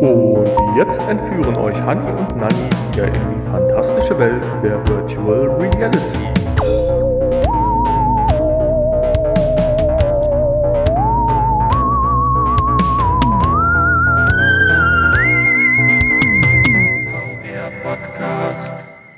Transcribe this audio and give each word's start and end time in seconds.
Und 0.00 0.46
jetzt 0.76 1.00
entführen 1.08 1.56
euch 1.56 1.76
Hani 1.82 2.08
und 2.12 2.36
Nani 2.36 2.54
wieder 2.92 3.08
in 3.08 3.14
die 3.14 3.50
fantastische 3.50 4.16
Welt 4.16 4.44
der 4.62 4.78
Virtual 4.86 5.50
Reality. 5.58 6.28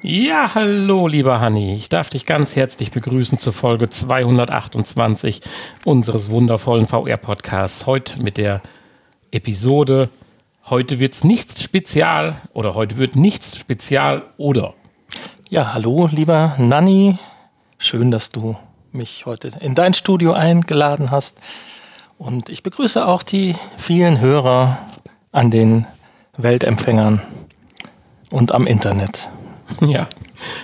Ja, 0.02 0.54
hallo, 0.54 1.08
lieber 1.08 1.40
Hanni. 1.40 1.74
Ich 1.74 1.90
darf 1.90 2.08
dich 2.08 2.24
ganz 2.24 2.56
herzlich 2.56 2.90
begrüßen 2.90 3.38
zur 3.38 3.52
Folge 3.52 3.90
228 3.90 5.42
unseres 5.84 6.30
wundervollen 6.30 6.86
VR-Podcasts. 6.86 7.84
Heute 7.84 8.22
mit 8.22 8.38
der 8.38 8.62
Episode 9.30 10.08
Heute 10.68 10.98
wird's 10.98 11.24
nichts 11.24 11.62
spezial 11.62 12.40
oder 12.52 12.74
heute 12.74 12.96
wird 12.96 13.16
nichts 13.16 13.56
spezial 13.56 14.22
oder. 14.36 14.74
Ja, 15.48 15.72
hallo, 15.74 16.08
lieber 16.12 16.54
Nanni. 16.58 17.18
Schön, 17.78 18.10
dass 18.10 18.30
du 18.30 18.56
mich 18.92 19.26
heute 19.26 19.48
in 19.60 19.74
dein 19.74 19.94
Studio 19.94 20.32
eingeladen 20.32 21.10
hast. 21.10 21.40
Und 22.18 22.50
ich 22.50 22.62
begrüße 22.62 23.06
auch 23.06 23.22
die 23.22 23.56
vielen 23.78 24.20
Hörer 24.20 24.78
an 25.32 25.50
den 25.50 25.86
Weltempfängern 26.36 27.22
und 28.30 28.52
am 28.52 28.66
Internet. 28.66 29.28
Ja. 29.80 30.08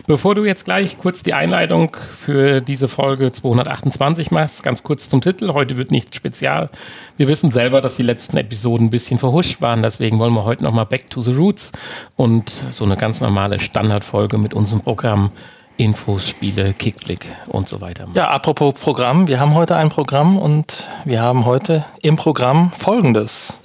Bevor 0.07 0.35
du 0.35 0.45
jetzt 0.45 0.65
gleich 0.65 0.98
kurz 0.98 1.23
die 1.23 1.35
Einleitung 1.35 1.97
für 2.19 2.61
diese 2.61 2.89
Folge 2.89 3.33
228 3.33 4.30
machst, 4.30 4.62
ganz 4.62 4.83
kurz 4.83 5.09
zum 5.09 5.21
Titel. 5.21 5.53
Heute 5.53 5.77
wird 5.77 5.91
nicht 5.91 6.15
spezial. 6.15 6.71
Wir 7.17 7.29
wissen 7.29 7.51
selber, 7.51 7.81
dass 7.81 7.97
die 7.97 8.03
letzten 8.03 8.37
Episoden 8.37 8.87
ein 8.87 8.91
bisschen 8.91 9.19
verhuscht 9.19 9.61
waren. 9.61 9.83
Deswegen 9.83 10.19
wollen 10.19 10.34
wir 10.34 10.45
heute 10.45 10.65
nochmal 10.65 10.87
Back 10.87 11.11
to 11.11 11.20
the 11.20 11.33
Roots 11.33 11.73
und 12.17 12.65
so 12.70 12.84
eine 12.84 12.97
ganz 12.97 13.20
normale 13.20 13.59
Standardfolge 13.61 14.39
mit 14.39 14.55
unserem 14.55 14.83
Programm 14.83 15.31
Infos, 15.77 16.28
Spiele, 16.28 16.72
Kickblick 16.72 17.27
und 17.48 17.69
so 17.69 17.81
weiter. 17.81 18.09
Ja, 18.15 18.28
apropos 18.28 18.75
Programm. 18.75 19.28
Wir 19.28 19.41
haben 19.41 19.55
heute 19.55 19.77
ein 19.77 19.91
Programm 19.91 20.39
und 20.39 20.87
wir 21.05 21.20
haben 21.20 21.45
heute 21.45 21.84
im 22.00 22.17
Programm 22.17 22.72
Folgendes. 22.72 23.59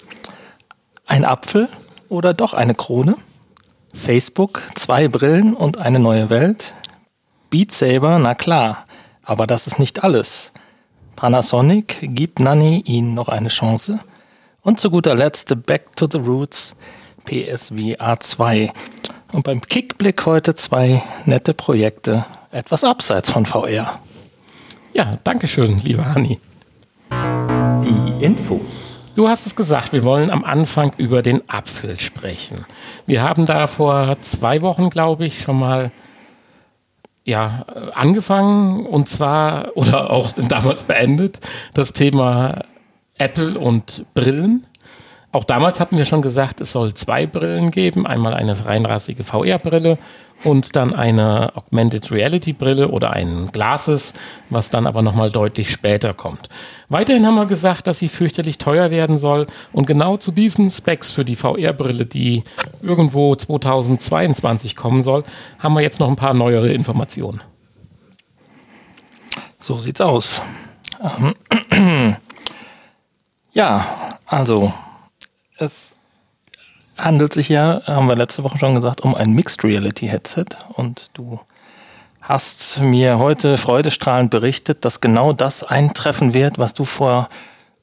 Ein 1.05 1.25
Apfel 1.25 1.69
oder 2.09 2.33
doch 2.33 2.53
eine 2.53 2.75
Krone? 2.75 3.15
Facebook, 3.93 4.61
zwei 4.75 5.07
Brillen 5.07 5.53
und 5.53 5.81
eine 5.81 5.99
neue 5.99 6.29
Welt. 6.29 6.73
Beat 7.49 7.71
Saber, 7.71 8.19
na 8.19 8.35
klar, 8.35 8.85
aber 9.23 9.47
das 9.47 9.67
ist 9.67 9.79
nicht 9.79 10.03
alles. 10.03 10.51
Panasonic 11.15 11.97
gibt 12.01 12.39
Nanny 12.39 12.81
ihnen 12.85 13.13
noch 13.13 13.29
eine 13.29 13.49
Chance. 13.49 13.99
Und 14.61 14.79
zu 14.79 14.89
guter 14.89 15.15
Letzt 15.15 15.65
Back 15.65 15.95
to 15.95 16.07
the 16.11 16.17
Roots 16.17 16.75
PSVR 17.25 18.19
2. 18.19 18.71
Und 19.31 19.43
beim 19.43 19.61
Kickblick 19.61 20.25
heute 20.25 20.55
zwei 20.55 21.01
nette 21.25 21.53
Projekte, 21.53 22.25
etwas 22.51 22.83
abseits 22.83 23.31
von 23.31 23.45
VR. 23.45 23.99
Ja, 24.93 25.17
danke 25.23 25.47
schön, 25.47 25.77
lieber 25.79 26.05
Hanni. 26.05 26.39
Die 27.83 28.23
Infos. 28.23 28.90
Du 29.15 29.27
hast 29.27 29.45
es 29.45 29.55
gesagt, 29.55 29.91
wir 29.91 30.05
wollen 30.05 30.29
am 30.29 30.45
Anfang 30.45 30.93
über 30.97 31.21
den 31.21 31.49
Apfel 31.49 31.99
sprechen. 31.99 32.65
Wir 33.05 33.21
haben 33.21 33.45
da 33.45 33.67
vor 33.67 34.15
zwei 34.21 34.61
Wochen, 34.61 34.89
glaube 34.89 35.25
ich, 35.25 35.41
schon 35.41 35.59
mal 35.59 35.91
ja, 37.25 37.65
angefangen 37.93 38.85
und 38.85 39.09
zwar, 39.09 39.75
oder 39.75 40.11
auch 40.11 40.31
damals 40.49 40.83
beendet, 40.83 41.41
das 41.73 41.91
Thema 41.91 42.63
Apple 43.17 43.59
und 43.59 44.05
Brillen. 44.13 44.65
Auch 45.33 45.45
damals 45.45 45.79
hatten 45.79 45.97
wir 45.97 46.05
schon 46.05 46.21
gesagt, 46.21 46.59
es 46.59 46.73
soll 46.73 46.93
zwei 46.93 47.25
Brillen 47.25 47.71
geben. 47.71 48.05
Einmal 48.05 48.33
eine 48.33 48.65
reinrassige 48.65 49.23
VR-Brille 49.23 49.97
und 50.43 50.75
dann 50.75 50.93
eine 50.93 51.55
Augmented 51.55 52.11
Reality 52.11 52.51
Brille 52.51 52.89
oder 52.89 53.11
ein 53.11 53.49
Glasses, 53.53 54.13
was 54.49 54.69
dann 54.69 54.87
aber 54.87 55.01
nochmal 55.01 55.31
deutlich 55.31 55.71
später 55.71 56.13
kommt. 56.13 56.49
Weiterhin 56.89 57.25
haben 57.25 57.35
wir 57.35 57.45
gesagt, 57.45 57.87
dass 57.87 57.99
sie 57.99 58.09
fürchterlich 58.09 58.57
teuer 58.57 58.91
werden 58.91 59.17
soll 59.17 59.47
und 59.71 59.85
genau 59.85 60.17
zu 60.17 60.31
diesen 60.31 60.69
Specs 60.69 61.11
für 61.13 61.23
die 61.23 61.37
VR-Brille, 61.37 62.05
die 62.05 62.43
irgendwo 62.81 63.35
2022 63.35 64.75
kommen 64.75 65.01
soll, 65.01 65.23
haben 65.59 65.73
wir 65.75 65.81
jetzt 65.81 65.99
noch 65.99 66.09
ein 66.09 66.15
paar 66.17 66.33
neuere 66.33 66.73
Informationen. 66.73 67.41
So 69.59 69.77
sieht's 69.77 70.01
aus. 70.01 70.41
Ähm, 71.69 72.15
ja, 73.53 74.17
also 74.25 74.73
es 75.61 75.97
handelt 76.97 77.33
sich 77.33 77.49
ja, 77.49 77.81
haben 77.85 78.07
wir 78.07 78.15
letzte 78.15 78.43
Woche 78.43 78.57
schon 78.57 78.75
gesagt, 78.75 79.01
um 79.01 79.15
ein 79.15 79.31
Mixed 79.31 79.63
Reality 79.63 80.07
Headset. 80.07 80.45
Und 80.73 81.07
du 81.13 81.39
hast 82.21 82.79
mir 82.79 83.19
heute 83.19 83.57
freudestrahlend 83.57 84.29
berichtet, 84.29 84.85
dass 84.85 85.01
genau 85.01 85.33
das 85.33 85.63
eintreffen 85.63 86.33
wird, 86.33 86.59
was 86.59 86.73
du 86.73 86.85
vor 86.85 87.29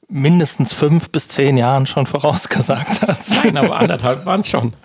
mindestens 0.07 0.73
fünf 0.73 1.09
bis 1.09 1.27
zehn 1.27 1.57
Jahren 1.57 1.85
schon 1.85 2.07
vorausgesagt 2.07 3.01
hast. 3.07 3.29
Nein, 3.43 3.57
aber 3.57 3.77
anderthalb 3.77 4.25
waren 4.25 4.41
es 4.41 4.47
schon. 4.47 4.73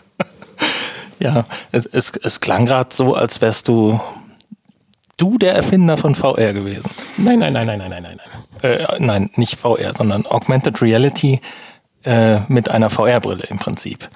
Ja, 1.20 1.42
es, 1.70 1.86
es, 1.86 2.12
es 2.22 2.40
klang 2.40 2.66
gerade 2.66 2.92
so, 2.92 3.14
als 3.14 3.40
wärst 3.40 3.68
du 3.68 4.00
du 5.16 5.38
der 5.38 5.54
Erfinder 5.54 5.96
von 5.96 6.16
VR 6.16 6.52
gewesen. 6.52 6.90
Nein, 7.16 7.38
nein, 7.38 7.52
nein, 7.52 7.66
nein, 7.66 7.78
nein, 7.78 7.90
nein, 7.90 8.02
nein. 8.02 8.18
Äh, 8.62 8.96
nein, 8.98 9.30
nicht 9.36 9.56
VR, 9.60 9.92
sondern 9.96 10.26
Augmented 10.26 10.82
Reality 10.82 11.40
äh, 12.04 12.40
mit 12.48 12.70
einer 12.70 12.90
VR-Brille 12.90 13.44
im 13.48 13.58
Prinzip. 13.58 14.08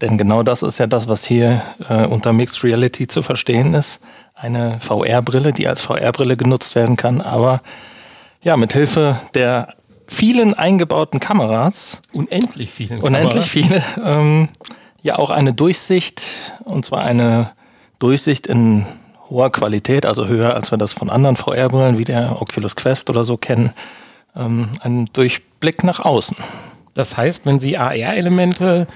Denn 0.00 0.18
genau 0.18 0.42
das 0.42 0.62
ist 0.62 0.78
ja 0.78 0.86
das, 0.86 1.08
was 1.08 1.24
hier 1.24 1.62
äh, 1.88 2.06
unter 2.06 2.32
Mixed 2.32 2.64
Reality 2.64 3.06
zu 3.06 3.22
verstehen 3.22 3.74
ist. 3.74 4.00
Eine 4.34 4.78
VR-Brille, 4.80 5.52
die 5.52 5.68
als 5.68 5.82
VR-Brille 5.82 6.36
genutzt 6.36 6.74
werden 6.74 6.96
kann, 6.96 7.20
aber 7.20 7.60
ja, 8.42 8.56
mit 8.56 8.72
Hilfe 8.72 9.16
der 9.34 9.74
vielen 10.06 10.54
eingebauten 10.54 11.20
Kameras. 11.20 12.02
Unendlich 12.12 12.70
vielen. 12.72 13.00
Unendlich 13.00 13.44
viele. 13.44 13.82
Ähm, 14.04 14.48
ja, 15.02 15.16
auch 15.18 15.30
eine 15.30 15.52
Durchsicht, 15.52 16.22
und 16.64 16.84
zwar 16.84 17.02
eine 17.02 17.52
Durchsicht 17.98 18.46
in 18.46 18.86
hoher 19.30 19.50
Qualität, 19.50 20.06
also 20.06 20.26
höher, 20.26 20.54
als 20.54 20.70
wir 20.70 20.78
das 20.78 20.92
von 20.92 21.10
anderen 21.10 21.36
VR-Brillen 21.36 21.98
wie 21.98 22.04
der 22.04 22.40
Oculus 22.40 22.76
Quest 22.76 23.08
oder 23.10 23.24
so 23.24 23.36
kennen. 23.36 23.72
Ähm, 24.36 24.70
ein 24.80 25.08
Durchblick 25.12 25.84
nach 25.84 26.00
außen. 26.00 26.36
Das 26.94 27.16
heißt, 27.16 27.44
wenn 27.44 27.58
sie 27.58 27.76
AR-Elemente 27.76 28.86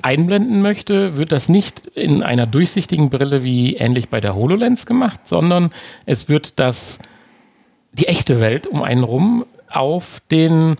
einblenden 0.00 0.62
möchte, 0.62 1.16
wird 1.16 1.32
das 1.32 1.48
nicht 1.48 1.88
in 1.88 2.22
einer 2.22 2.46
durchsichtigen 2.46 3.10
Brille 3.10 3.42
wie 3.42 3.76
ähnlich 3.76 4.08
bei 4.08 4.20
der 4.20 4.34
HoloLens 4.34 4.86
gemacht, 4.86 5.20
sondern 5.24 5.70
es 6.06 6.28
wird 6.28 6.58
das, 6.60 7.00
die 7.92 8.06
echte 8.06 8.40
Welt 8.40 8.66
um 8.66 8.82
einen 8.82 9.02
rum 9.02 9.44
auf 9.68 10.22
den 10.30 10.76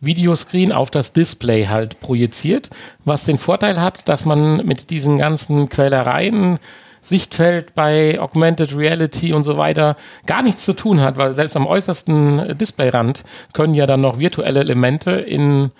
Videoscreen, 0.00 0.72
auf 0.72 0.90
das 0.90 1.12
Display 1.12 1.66
halt 1.66 2.00
projiziert, 2.00 2.70
was 3.04 3.24
den 3.24 3.38
Vorteil 3.38 3.80
hat, 3.80 4.08
dass 4.08 4.24
man 4.24 4.66
mit 4.66 4.90
diesen 4.90 5.16
ganzen 5.16 5.68
Quälereien, 5.68 6.58
Sichtfeld 7.00 7.74
bei 7.74 8.20
Augmented 8.20 8.76
Reality 8.76 9.32
und 9.32 9.42
so 9.42 9.56
weiter 9.56 9.96
gar 10.26 10.42
nichts 10.42 10.64
zu 10.64 10.72
tun 10.72 11.00
hat, 11.00 11.16
weil 11.16 11.34
selbst 11.34 11.56
am 11.56 11.66
äußersten 11.66 12.56
Displayrand 12.56 13.24
können 13.52 13.74
ja 13.74 13.86
dann 13.86 14.00
noch 14.00 14.20
virtuelle 14.20 14.60
Elemente 14.60 15.10
in 15.10 15.72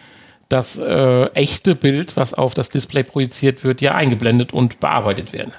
das 0.52 0.78
äh, 0.78 1.24
echte 1.34 1.74
Bild, 1.74 2.16
was 2.16 2.34
auf 2.34 2.54
das 2.54 2.70
Display 2.70 3.02
projiziert 3.02 3.64
wird, 3.64 3.80
ja 3.80 3.94
eingeblendet 3.94 4.52
und 4.52 4.80
bearbeitet 4.80 5.32
werden. 5.32 5.52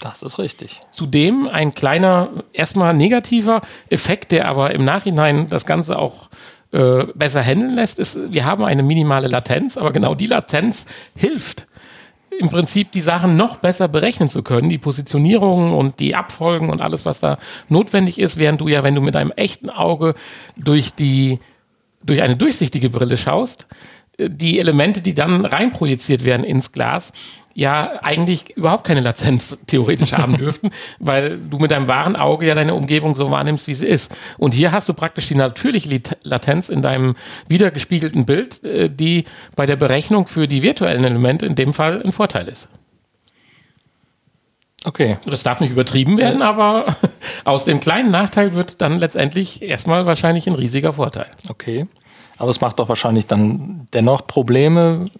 Das 0.00 0.22
ist 0.22 0.38
richtig. 0.38 0.80
Zudem 0.92 1.48
ein 1.48 1.74
kleiner, 1.74 2.28
erstmal 2.52 2.94
negativer 2.94 3.62
Effekt, 3.90 4.30
der 4.30 4.48
aber 4.48 4.72
im 4.72 4.84
Nachhinein 4.84 5.48
das 5.48 5.66
Ganze 5.66 5.98
auch 5.98 6.30
äh, 6.70 7.04
besser 7.14 7.42
handeln 7.42 7.74
lässt, 7.74 7.98
ist, 7.98 8.32
wir 8.32 8.44
haben 8.44 8.64
eine 8.64 8.84
minimale 8.84 9.26
Latenz, 9.26 9.76
aber 9.76 9.92
genau 9.92 10.14
die 10.14 10.26
Latenz 10.26 10.86
hilft 11.16 11.66
im 12.38 12.50
Prinzip 12.50 12.92
die 12.92 13.00
Sachen 13.00 13.36
noch 13.36 13.56
besser 13.56 13.88
berechnen 13.88 14.28
zu 14.28 14.44
können, 14.44 14.68
die 14.68 14.78
Positionierungen 14.78 15.72
und 15.72 15.98
die 15.98 16.14
Abfolgen 16.14 16.70
und 16.70 16.80
alles, 16.80 17.04
was 17.04 17.18
da 17.18 17.38
notwendig 17.68 18.20
ist, 18.20 18.36
während 18.36 18.60
du 18.60 18.68
ja, 18.68 18.84
wenn 18.84 18.94
du 18.94 19.00
mit 19.00 19.16
einem 19.16 19.32
echten 19.32 19.70
Auge 19.70 20.14
durch 20.56 20.94
die 20.94 21.40
durch 22.04 22.22
eine 22.22 22.36
durchsichtige 22.36 22.90
Brille 22.90 23.16
schaust, 23.16 23.66
die 24.18 24.58
Elemente, 24.58 25.00
die 25.00 25.14
dann 25.14 25.44
reinprojiziert 25.44 26.24
werden 26.24 26.44
ins 26.44 26.72
Glas, 26.72 27.12
ja 27.58 27.98
eigentlich 28.02 28.56
überhaupt 28.56 28.84
keine 28.84 29.00
Latenz 29.00 29.58
theoretisch 29.66 30.12
haben 30.12 30.36
dürften, 30.38 30.70
weil 31.00 31.38
du 31.38 31.58
mit 31.58 31.72
deinem 31.72 31.88
wahren 31.88 32.14
Auge 32.14 32.46
ja 32.46 32.54
deine 32.54 32.74
Umgebung 32.74 33.16
so 33.16 33.32
wahrnimmst, 33.32 33.66
wie 33.66 33.74
sie 33.74 33.86
ist. 33.86 34.14
Und 34.38 34.54
hier 34.54 34.70
hast 34.70 34.88
du 34.88 34.94
praktisch 34.94 35.26
die 35.26 35.34
natürliche 35.34 36.00
Latenz 36.22 36.68
in 36.68 36.82
deinem 36.82 37.16
wiedergespiegelten 37.48 38.26
Bild, 38.26 38.62
äh, 38.62 38.88
die 38.88 39.24
bei 39.56 39.66
der 39.66 39.74
Berechnung 39.74 40.28
für 40.28 40.46
die 40.46 40.62
virtuellen 40.62 41.02
Elemente 41.02 41.46
in 41.46 41.56
dem 41.56 41.72
Fall 41.74 42.00
ein 42.00 42.12
Vorteil 42.12 42.46
ist. 42.46 42.68
Okay. 44.84 45.18
Das 45.26 45.42
darf 45.42 45.58
nicht 45.58 45.72
übertrieben 45.72 46.16
werden, 46.16 46.42
aber 46.42 46.96
aus 47.44 47.64
dem 47.64 47.80
kleinen 47.80 48.10
Nachteil 48.10 48.54
wird 48.54 48.80
dann 48.80 48.98
letztendlich 48.98 49.62
erstmal 49.62 50.06
wahrscheinlich 50.06 50.46
ein 50.46 50.54
riesiger 50.54 50.92
Vorteil. 50.92 51.26
Okay. 51.48 51.88
Aber 52.38 52.50
es 52.50 52.60
macht 52.60 52.78
doch 52.78 52.88
wahrscheinlich 52.88 53.26
dann 53.26 53.88
dennoch 53.92 54.26
Probleme, 54.26 55.10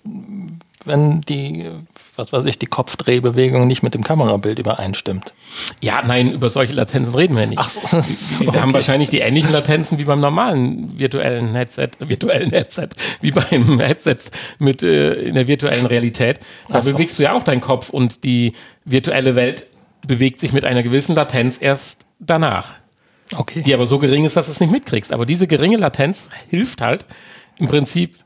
wenn 0.85 1.21
die, 1.23 1.69
was 2.17 2.33
weiß 2.33 2.45
ich, 2.47 2.59
die 2.59 2.67
Kopfdrehbewegung 2.67 3.67
nicht 3.67 3.83
mit 3.83 3.95
dem 3.95 4.03
Kamerabild 4.03 4.59
übereinstimmt. 4.59 5.35
Ja, 5.81 6.03
nein, 6.05 6.33
über 6.33 6.51
solche 6.51 6.73
Latenzen 6.73 7.15
reden 7.15 7.37
wir 7.37 7.47
nicht. 7.47 7.59
Ach 7.59 7.69
so, 7.69 8.01
so, 8.01 8.45
wir 8.45 8.61
haben 8.61 8.71
okay. 8.71 8.75
wahrscheinlich 8.75 9.11
die 9.11 9.19
ähnlichen 9.19 9.53
Latenzen 9.53 9.99
wie 9.99 10.05
beim 10.05 10.21
normalen 10.21 10.99
virtuellen 10.99 11.55
Headset, 11.55 11.91
virtuellen 11.99 12.51
Headset, 12.51 12.89
wie 13.21 13.33
beim 13.33 13.79
Headset 13.79 14.19
mit 14.59 14.83
äh, 14.83 15.15
in 15.15 15.35
der 15.35 15.47
virtuellen 15.47 15.87
Realität. 15.87 16.41
Da 16.69 16.83
so. 16.83 16.93
bewegst 16.93 17.19
du 17.19 17.25
ja 17.25 17.35
auch 17.35 17.43
deinen 17.43 17.61
Kopf 17.61 17.91
und 17.91 18.25
die 18.25 18.55
virtuelle 18.85 19.35
Welt 19.35 19.67
bewegt 20.07 20.41
sich 20.41 20.53
mit 20.53 20.65
einer 20.65 20.83
gewissen 20.83 21.15
Latenz 21.15 21.59
erst 21.61 22.07
danach, 22.19 22.75
Okay. 23.37 23.63
die 23.63 23.75
aber 23.75 23.87
so 23.87 23.99
gering 23.99 24.25
ist, 24.25 24.37
dass 24.37 24.47
du 24.47 24.53
es 24.53 24.61
nicht 24.61 24.71
mitkriegst. 24.71 25.13
Aber 25.13 25.27
diese 25.27 25.47
geringe 25.47 25.77
Latenz 25.77 26.29
hilft 26.49 26.81
halt 26.81 27.07
im 27.59 27.69
Prinzip 27.69 28.17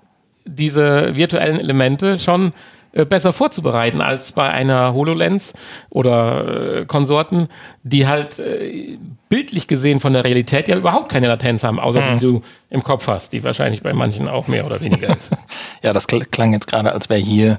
diese 0.44 1.16
virtuellen 1.16 1.58
Elemente 1.58 2.19
schon 2.19 2.52
äh, 2.93 3.04
besser 3.04 3.32
vorzubereiten 3.32 4.00
als 4.00 4.32
bei 4.32 4.49
einer 4.50 4.93
HoloLens 4.93 5.54
oder 5.88 6.81
äh, 6.81 6.84
Konsorten, 6.84 7.49
die 7.82 8.06
halt 8.06 8.38
äh, 8.38 8.99
bildlich 9.28 9.66
gesehen 9.66 9.99
von 9.99 10.12
der 10.12 10.25
Realität 10.25 10.69
ja 10.69 10.76
überhaupt 10.76 11.10
keine 11.10 11.26
Latenz 11.28 11.64
haben, 11.64 11.81
außer 11.81 12.02
die 12.14 12.20
du 12.20 12.43
im 12.69 12.82
Kopf 12.82 13.06
hast, 13.06 13.32
die 13.32 13.43
wahrscheinlich 13.44 13.82
bei 13.82 13.94
manchen 13.94 14.28
auch 14.28 14.46
mehr 14.46 14.66
oder 14.66 14.81
weniger 14.81 15.14
ist. 15.16 15.32
Ja, 15.82 15.93
das 15.93 16.08
kl- 16.08 16.26
klang 16.31 16.52
jetzt 16.52 16.69
gerade, 16.69 16.93
als 16.93 17.08
wäre 17.08 17.19
hier 17.19 17.58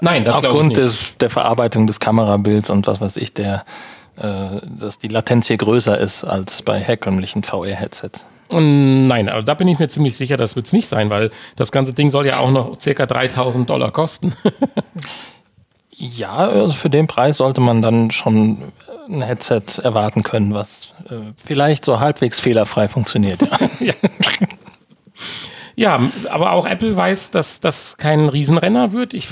Nein, 0.00 0.24
das 0.24 0.36
aufgrund 0.36 0.76
des, 0.76 1.18
der 1.18 1.30
Verarbeitung 1.30 1.86
des 1.86 2.00
Kamerabilds 2.00 2.70
und 2.70 2.86
was 2.86 3.00
weiß 3.00 3.16
ich, 3.16 3.32
der, 3.34 3.54
äh, 3.56 3.64
dass 4.16 4.98
die 4.98 5.08
Latenz 5.08 5.48
hier 5.48 5.56
größer 5.56 5.98
ist 5.98 6.24
als 6.24 6.62
bei 6.62 6.80
herkömmlichen 6.80 7.42
VR-Headsets. 7.42 8.26
Nein, 8.52 9.28
also 9.28 9.44
da 9.44 9.54
bin 9.54 9.68
ich 9.68 9.78
mir 9.78 9.88
ziemlich 9.88 10.16
sicher, 10.16 10.36
das 10.36 10.54
wird 10.54 10.66
es 10.66 10.72
nicht 10.72 10.86
sein, 10.86 11.10
weil 11.10 11.30
das 11.56 11.72
ganze 11.72 11.92
Ding 11.92 12.10
soll 12.10 12.26
ja 12.26 12.38
auch 12.38 12.50
noch 12.50 12.80
circa 12.80 13.06
3000 13.06 13.68
Dollar 13.68 13.90
kosten. 13.90 14.34
Ja, 15.96 16.34
also 16.34 16.74
für 16.74 16.90
den 16.90 17.06
Preis 17.06 17.36
sollte 17.36 17.60
man 17.60 17.80
dann 17.80 18.10
schon 18.10 18.72
ein 19.08 19.22
Headset 19.22 19.62
erwarten 19.82 20.22
können, 20.22 20.52
was 20.52 20.92
äh, 21.08 21.32
vielleicht 21.42 21.84
so 21.84 22.00
halbwegs 22.00 22.40
fehlerfrei 22.40 22.88
funktioniert. 22.88 23.40
Ja. 23.80 23.94
Ja, 25.76 26.00
aber 26.30 26.52
auch 26.52 26.66
Apple 26.66 26.96
weiß, 26.96 27.32
dass 27.32 27.58
das 27.58 27.96
kein 27.96 28.28
Riesenrenner 28.28 28.92
wird. 28.92 29.12
Ich 29.12 29.30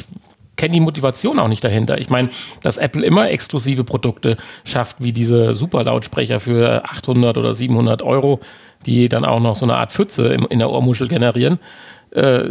kenne 0.56 0.74
die 0.74 0.80
Motivation 0.80 1.38
auch 1.38 1.48
nicht 1.48 1.64
dahinter. 1.64 1.98
Ich 1.98 2.10
meine, 2.10 2.30
dass 2.62 2.78
Apple 2.78 3.04
immer 3.04 3.30
exklusive 3.30 3.84
Produkte 3.84 4.36
schafft, 4.64 4.96
wie 5.00 5.12
diese 5.12 5.54
Superlautsprecher 5.54 6.40
für 6.40 6.84
800 6.84 7.38
oder 7.38 7.54
700 7.54 8.02
Euro, 8.02 8.40
die 8.86 9.08
dann 9.08 9.24
auch 9.24 9.40
noch 9.40 9.56
so 9.56 9.64
eine 9.64 9.76
Art 9.76 9.92
Pfütze 9.92 10.28
in 10.28 10.58
der 10.58 10.70
Ohrmuschel 10.70 11.08
generieren. 11.08 11.58
Äh, 12.10 12.50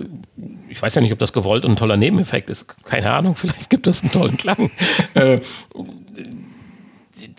ich 0.69 0.81
weiß 0.81 0.95
ja 0.95 1.01
nicht, 1.01 1.13
ob 1.13 1.19
das 1.19 1.33
gewollt 1.33 1.65
und 1.65 1.71
ein 1.71 1.77
toller 1.77 1.97
Nebeneffekt 1.97 2.49
ist. 2.49 2.67
Keine 2.85 3.11
Ahnung, 3.11 3.35
vielleicht 3.37 3.69
gibt 3.69 3.87
das 3.87 4.01
einen 4.01 4.11
tollen 4.11 4.37
Klang. 4.37 4.71
äh, 5.13 5.39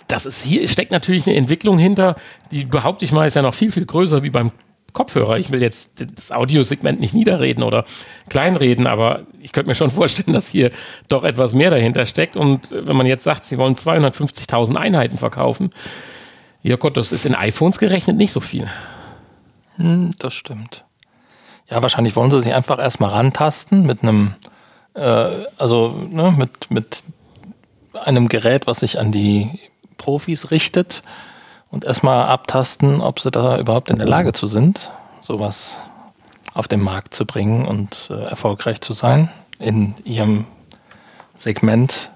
das 0.07 0.27
ist 0.27 0.45
hier 0.45 0.67
steckt 0.69 0.93
natürlich 0.93 1.27
eine 1.27 1.37
Entwicklung 1.37 1.79
hinter, 1.79 2.17
die 2.51 2.65
behaupte 2.65 3.05
ich 3.05 3.13
mal, 3.13 3.27
ist 3.27 3.35
ja 3.35 3.43
noch 3.43 3.55
viel, 3.55 3.73
viel 3.73 3.87
größer 3.87 4.23
wie 4.23 4.31
beim 4.31 4.53
Kopfhörer. 4.93 5.39
Ich 5.39 5.51
will 5.51 5.63
jetzt 5.63 6.05
das 6.15 6.33
Audiosegment 6.33 7.01
nicht 7.01 7.15
niederreden 7.15 7.63
oder 7.63 7.85
kleinreden, 8.29 8.87
aber 8.87 9.23
ich 9.41 9.53
könnte 9.53 9.69
mir 9.69 9.75
schon 9.75 9.91
vorstellen, 9.91 10.33
dass 10.33 10.49
hier 10.49 10.71
doch 11.09 11.25
etwas 11.25 11.55
mehr 11.55 11.71
dahinter 11.71 12.07
steckt. 12.07 12.37
Und 12.37 12.71
wenn 12.73 12.97
man 12.97 13.07
jetzt 13.07 13.25
sagt, 13.25 13.45
sie 13.45 13.59
wollen 13.59 13.75
250.000 13.75 14.77
Einheiten 14.77 15.19
verkaufen, 15.19 15.71
ja 16.63 16.77
Gott, 16.77 16.97
das 16.97 17.13
ist 17.13 17.27
in 17.27 17.35
iPhones 17.35 17.79
gerechnet 17.79 18.17
nicht 18.17 18.33
so 18.33 18.41
viel. 18.41 18.69
Das 20.19 20.35
stimmt. 20.35 20.85
Ja, 21.69 21.83
wahrscheinlich 21.83 22.15
wollen 22.17 22.31
sie 22.31 22.41
sich 22.41 22.55
einfach 22.55 22.79
erstmal 22.79 23.11
rantasten 23.11 23.85
mit 23.87 24.03
einem, 24.03 24.35
äh, 24.95 25.47
also 25.57 26.07
ne, 26.11 26.35
mit, 26.37 26.71
mit 26.71 27.05
einem 27.95 28.29
Gerät, 28.29 28.67
was 28.67 28.81
sich 28.81 28.99
an 28.99 29.11
die 29.11 29.59
Profis 29.97 30.51
richtet 30.51 31.03
und 31.73 31.85
erstmal 31.85 32.29
abtasten, 32.29 33.01
ob 33.01 33.19
sie 33.19 33.33
da 33.33 33.59
überhaupt 33.59 33.91
in 33.91 33.97
der 33.99 34.07
Lage 34.07 34.33
zu 34.33 34.47
sind, 34.47 34.93
sowas 35.23 35.81
auf 36.55 36.69
den 36.69 36.81
Markt 36.81 37.15
zu 37.15 37.25
bringen 37.25 37.65
und 37.67 38.11
äh, 38.11 38.25
erfolgreich 38.25 38.81
zu 38.81 38.93
sein 38.93 39.31
in 39.59 39.95
ihrem 40.05 40.45
Segment. 41.35 42.11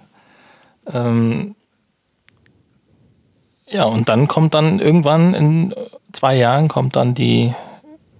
Ähm, 0.87 1.57
ja, 3.67 3.85
und 3.85 4.09
dann 4.09 4.29
kommt 4.29 4.55
dann 4.55 4.79
irgendwann 4.79 5.35
in 5.35 5.75
zwei 6.13 6.37
Jahren 6.37 6.69
kommt 6.69 6.95
dann 6.95 7.15
die 7.15 7.55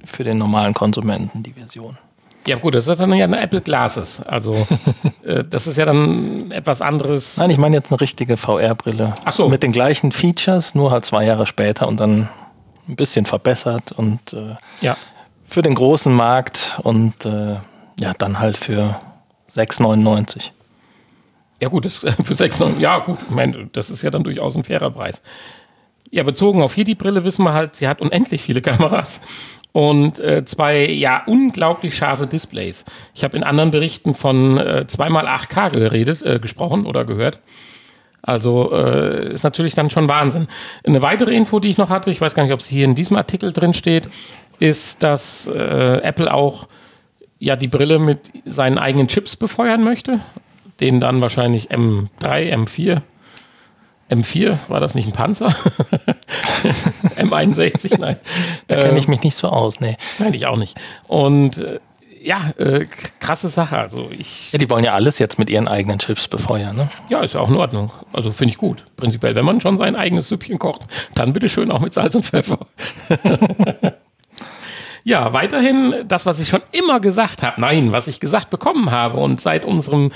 für 0.05 0.25
den 0.25 0.39
normalen 0.39 0.75
Konsumenten 0.75 1.43
die 1.43 1.53
Version. 1.53 1.99
Ja 2.47 2.57
gut, 2.57 2.75
das 2.75 2.87
ist 2.89 2.99
dann 3.01 3.13
ja 3.15 3.25
eine 3.25 3.41
Apple 3.41 3.61
Glasses. 3.61 4.21
Also 4.23 4.55
äh, 5.25 5.43
das 5.45 5.67
ist 5.67 5.77
ja 5.77 5.85
dann 5.85 6.51
etwas 6.53 6.81
anderes. 6.83 7.37
Nein, 7.39 7.51
ich 7.51 7.59
meine 7.59 7.77
jetzt 7.77 7.91
eine 7.91 8.01
richtige 8.01 8.37
VR-Brille. 8.37 9.15
Ach 9.25 9.33
so. 9.33 9.49
Mit 9.49 9.63
den 9.63 9.73
gleichen 9.73 10.13
Features, 10.13 10.75
nur 10.75 10.91
halt 10.91 11.05
zwei 11.05 11.25
Jahre 11.25 11.47
später 11.47 11.89
und 11.89 11.99
dann 12.01 12.29
ein 12.89 12.97
bisschen 12.97 13.27
verbessert 13.27 13.93
und 13.93 14.33
äh, 14.33 14.55
Ja. 14.81 14.97
für 15.45 15.63
den 15.63 15.75
großen 15.75 16.15
Markt 16.15 16.79
und 16.85 17.25
äh, 17.27 17.57
ja, 18.01 18.13
dann 18.19 18.39
halt 18.39 18.57
für 18.57 19.01
6,99. 19.51 20.51
Ja 21.61 21.69
gut, 21.69 21.85
das, 21.87 21.99
für 22.25 22.35
600, 22.35 22.79
ja 22.79 22.99
gut, 22.99 23.19
ich 23.23 23.31
meine, 23.35 23.67
das 23.73 23.91
ist 23.91 24.03
ja 24.03 24.11
dann 24.11 24.23
durchaus 24.25 24.57
ein 24.57 24.65
fairer 24.65 24.91
Preis. 24.91 25.23
Ja, 26.11 26.23
bezogen 26.23 26.63
auf 26.63 26.75
hier 26.75 26.85
die 26.85 26.95
Brille 26.95 27.25
wissen 27.25 27.43
wir 27.45 27.53
halt, 27.55 27.75
sie 27.75 27.89
hat 27.89 28.01
unendlich 28.01 28.43
viele 28.43 28.61
Kameras 28.63 29.21
und 29.77 30.21
äh, 30.21 30.43
zwei, 30.47 30.87
ja, 30.87 31.23
unglaublich 31.27 31.99
scharfe 31.99 32.27
Displays. 32.27 32.87
Ich 33.15 33.25
habe 33.25 33.37
in 33.37 33.43
anderen 33.43 33.71
Berichten 33.71 34.15
von 34.15 34.57
äh, 34.57 34.87
2x8K 34.89 35.71
geredet, 35.71 36.23
äh, 36.23 36.39
gesprochen 36.39 36.87
oder 36.87 37.05
gehört. 37.05 37.41
Also 38.23 38.73
äh, 38.73 39.35
ist 39.35 39.45
natürlich 39.45 39.75
dann 39.75 39.91
schon 39.91 40.09
Wahnsinn. 40.09 40.49
Eine 40.83 41.03
weitere 41.03 41.35
Info, 41.37 41.61
die 41.61 41.69
ich 41.69 41.77
noch 41.77 41.91
hatte, 41.91 42.11
ich 42.11 42.23
weiß 42.23 42.35
gar 42.35 42.45
nicht, 42.45 42.55
ob 42.55 42.61
es 42.61 42.69
hier 42.69 42.87
in 42.87 42.95
diesem 42.95 43.19
Artikel 43.19 43.53
drin 43.53 43.75
steht, 43.75 44.09
ist, 44.61 45.03
dass 45.03 45.47
äh, 45.47 46.01
Apple 46.03 46.33
auch 46.33 46.69
ja 47.39 47.55
die 47.55 47.69
Brille 47.69 47.99
mit 47.99 48.31
seinen 48.47 48.79
eigenen 48.79 49.09
Chips 49.09 49.37
befeuern 49.37 49.85
möchte. 49.85 50.21
Den 50.81 51.01
dann 51.01 51.21
wahrscheinlich 51.21 51.71
M3, 51.71 52.09
M4. 52.65 53.03
M4, 54.09 54.57
war 54.69 54.81
das 54.81 54.95
nicht 54.95 55.07
ein 55.07 55.13
Panzer? 55.13 55.55
M61, 57.17 57.99
nein. 57.99 58.17
Da 58.69 58.77
kenne 58.81 58.99
ich 58.99 59.09
mich 59.09 59.23
nicht 59.23 59.35
so 59.37 59.49
aus, 59.49 59.81
nee. 59.81 59.97
Nein, 60.19 60.35
ich 60.35 60.47
auch 60.47 60.57
nicht. 60.57 60.77
Und 61.07 61.59
äh, 61.59 61.79
ja, 62.23 62.53
äh, 62.59 62.87
krasse 63.21 63.49
Sache. 63.49 63.79
Also 63.79 64.11
ich, 64.11 64.51
Ja, 64.53 64.59
die 64.59 64.69
wollen 64.69 64.85
ja 64.85 64.95
alles 64.95 65.19
jetzt 65.19 65.39
mit 65.39 65.49
ihren 65.49 65.69
eigenen 65.69 65.99
Chips 65.99 66.27
befeuern, 66.27 66.75
ne? 66.75 66.91
ja, 67.09 67.21
ist 67.21 67.35
ja 67.35 67.41
auch 67.41 67.49
in 67.49 67.57
Ordnung. 67.57 67.93
Also 68.13 68.33
finde 68.33 68.53
ich 68.53 68.59
gut. 68.59 68.85
Prinzipiell, 68.97 69.35
wenn 69.37 69.45
man 69.45 69.61
schon 69.61 69.77
sein 69.77 69.95
eigenes 69.95 70.29
Süppchen 70.29 70.59
kocht, 70.59 70.83
dann 71.15 71.33
bitte 71.33 71.49
schön 71.49 71.71
auch 71.71 71.81
mit 71.81 71.95
Salz 71.95 72.15
und 72.17 72.27
Pfeffer. 72.27 72.59
Ja, 75.09 75.33
weiterhin 75.33 75.95
das, 76.09 76.27
was 76.27 76.41
ich 76.41 76.49
schon 76.49 76.63
immer 76.73 76.99
gesagt 76.99 77.45
habe, 77.45 77.61
nein, 77.61 77.93
was 77.93 78.09
ich 78.09 78.19
gesagt 78.19 78.51
bekommen 78.51 78.91
habe 78.91 79.19
und 79.19 79.41
seit 79.41 79.65
unserem 79.65 80.11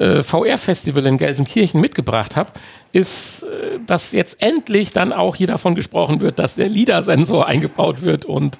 äh, 0.00 0.22
VR-Festival 0.22 1.04
in 1.04 1.18
Gelsenkirchen 1.18 1.80
mitgebracht 1.80 2.34
habe, 2.34 2.52
ist, 2.92 3.42
äh, 3.42 3.78
dass 3.86 4.12
jetzt 4.12 4.42
endlich 4.42 4.92
dann 4.92 5.12
auch 5.12 5.36
hier 5.36 5.46
davon 5.46 5.74
gesprochen 5.74 6.20
wird, 6.20 6.38
dass 6.38 6.54
der 6.54 6.68
LIDAR-Sensor 6.68 7.46
eingebaut 7.46 8.02
wird 8.02 8.24
und 8.24 8.58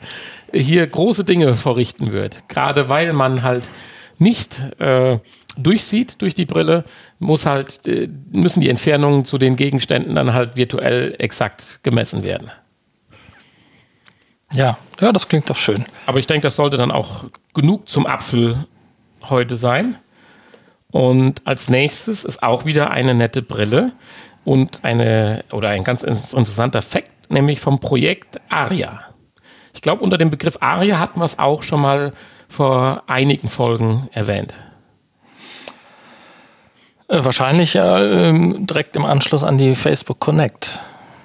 hier 0.52 0.86
große 0.86 1.24
Dinge 1.24 1.54
verrichten 1.54 2.12
wird. 2.12 2.48
Gerade 2.48 2.88
weil 2.88 3.12
man 3.14 3.42
halt 3.42 3.70
nicht 4.18 4.62
äh, 4.78 5.18
durchsieht 5.56 6.20
durch 6.20 6.34
die 6.34 6.44
Brille, 6.44 6.84
muss 7.18 7.46
halt, 7.46 7.88
äh, 7.88 8.08
müssen 8.30 8.60
die 8.60 8.68
Entfernungen 8.68 9.24
zu 9.24 9.38
den 9.38 9.56
Gegenständen 9.56 10.14
dann 10.14 10.34
halt 10.34 10.56
virtuell 10.56 11.14
exakt 11.18 11.80
gemessen 11.82 12.22
werden. 12.22 12.50
Ja, 14.52 14.76
ja, 15.00 15.12
das 15.12 15.28
klingt 15.28 15.48
doch 15.48 15.56
schön. 15.56 15.86
Aber 16.06 16.18
ich 16.18 16.26
denke, 16.26 16.42
das 16.42 16.56
sollte 16.56 16.76
dann 16.76 16.90
auch 16.90 17.24
genug 17.54 17.88
zum 17.88 18.04
Apfel 18.04 18.66
heute 19.22 19.56
sein. 19.56 19.96
Und 20.90 21.46
als 21.46 21.68
nächstes 21.68 22.24
ist 22.24 22.42
auch 22.42 22.64
wieder 22.64 22.90
eine 22.90 23.14
nette 23.14 23.42
Brille 23.42 23.92
und 24.44 24.84
eine 24.84 25.44
oder 25.52 25.68
ein 25.68 25.84
ganz 25.84 26.02
interessanter 26.02 26.82
Fakt, 26.82 27.30
nämlich 27.30 27.60
vom 27.60 27.78
Projekt 27.78 28.40
Aria. 28.48 29.00
Ich 29.74 29.82
glaube, 29.82 30.02
unter 30.02 30.18
dem 30.18 30.30
Begriff 30.30 30.58
Aria 30.60 30.98
hatten 30.98 31.20
wir 31.20 31.24
es 31.24 31.38
auch 31.38 31.62
schon 31.62 31.80
mal 31.80 32.12
vor 32.48 33.04
einigen 33.06 33.48
Folgen 33.48 34.08
erwähnt. 34.12 34.54
Äh, 37.08 37.24
wahrscheinlich 37.24 37.74
ja, 37.74 38.00
ähm, 38.02 38.66
direkt 38.66 38.96
im 38.96 39.04
Anschluss 39.04 39.44
an 39.44 39.58
die 39.58 39.74
Facebook 39.76 40.20
Connect. 40.20 40.80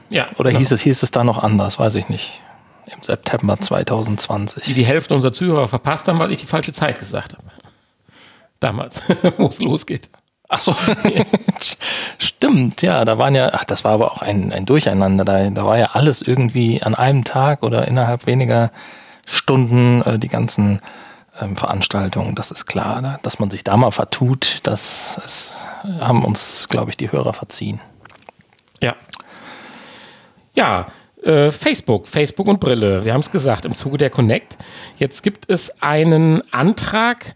Ja, 0.10 0.28
Oder 0.38 0.50
genau. 0.50 0.60
hieß, 0.60 0.72
es, 0.72 0.82
hieß 0.82 1.04
es 1.04 1.12
da 1.12 1.24
noch 1.24 1.40
anders, 1.40 1.80
weiß 1.80 1.96
ich 1.96 2.10
nicht. 2.10 2.42
Im 2.88 3.02
September 3.02 3.56
die 3.56 3.64
2020. 3.64 4.76
die 4.76 4.86
Hälfte 4.86 5.16
unserer 5.16 5.32
Zuhörer 5.32 5.68
verpasst 5.68 6.08
haben, 6.08 6.20
weil 6.20 6.32
ich 6.32 6.42
die 6.42 6.46
falsche 6.46 6.74
Zeit 6.74 7.00
gesagt 7.00 7.34
habe. 7.34 7.44
Damals, 8.60 9.02
wo 9.38 9.48
es 9.48 9.60
losgeht. 9.60 10.10
Ach 10.48 10.60
so, 10.60 10.76
stimmt, 12.20 12.82
ja, 12.84 13.04
da 13.04 13.18
waren 13.18 13.34
ja, 13.34 13.50
ach, 13.54 13.64
das 13.64 13.84
war 13.84 13.94
aber 13.94 14.12
auch 14.12 14.22
ein, 14.22 14.54
ein 14.54 14.66
Durcheinander, 14.66 15.26
da, 15.26 15.50
da 15.50 15.66
war 15.66 15.80
ja 15.80 15.90
alles 15.94 16.22
irgendwie 16.22 16.84
an 16.84 16.94
einem 16.94 17.24
Tag 17.24 17.64
oder 17.64 17.88
innerhalb 17.88 18.28
weniger 18.28 18.72
Stunden 19.26 20.04
äh, 20.04 20.20
die 20.20 20.28
ganzen 20.28 20.82
ähm, 21.40 21.56
Veranstaltungen, 21.56 22.36
das 22.36 22.52
ist 22.52 22.66
klar. 22.66 23.02
Ne? 23.02 23.20
Dass 23.24 23.40
man 23.40 23.50
sich 23.50 23.64
da 23.64 23.76
mal 23.76 23.92
vertut, 23.92 24.60
das 24.64 25.20
ist, 25.26 25.60
haben 26.00 26.24
uns, 26.24 26.68
glaube 26.70 26.92
ich, 26.92 26.98
die 26.98 27.12
Hörer 27.12 27.34
verziehen. 27.34 27.82
Ja. 28.82 28.96
Ja, 30.54 30.88
äh, 31.24 31.52
Facebook, 31.52 32.08
Facebook 32.08 32.48
und 32.48 32.60
Brille. 32.60 33.04
Wir 33.04 33.14
haben 33.14 33.22
es 33.22 33.32
gesagt, 33.32 33.66
im 33.66 33.76
Zuge 33.76 33.98
der 33.98 34.10
Connect. 34.10 34.58
Jetzt 34.98 35.24
gibt 35.24 35.50
es 35.50 35.82
einen 35.82 36.42
Antrag, 36.54 37.34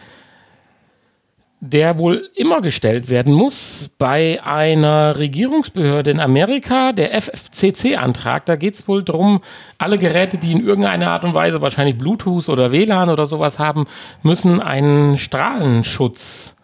der 1.61 1.97
wohl 1.97 2.29
immer 2.35 2.61
gestellt 2.61 3.09
werden 3.09 3.33
muss 3.33 3.89
bei 3.97 4.39
einer 4.43 5.17
Regierungsbehörde 5.17 6.11
in 6.11 6.19
Amerika, 6.21 6.93
der 6.93 7.21
FFCC-Antrag. 7.21 8.45
Da 8.45 8.55
geht 8.55 8.75
es 8.75 8.87
wohl 8.87 9.03
darum, 9.03 9.41
alle 9.77 9.97
Geräte, 9.97 10.37
die 10.37 10.53
in 10.53 10.65
irgendeiner 10.65 11.11
Art 11.11 11.25
und 11.25 11.33
Weise 11.33 11.61
wahrscheinlich 11.61 11.97
Bluetooth 11.97 12.47
oder 12.47 12.71
WLAN 12.71 13.09
oder 13.09 13.25
sowas 13.25 13.59
haben, 13.59 13.87
müssen 14.23 14.61
einen 14.61 15.17
Strahlenschutz 15.17 16.55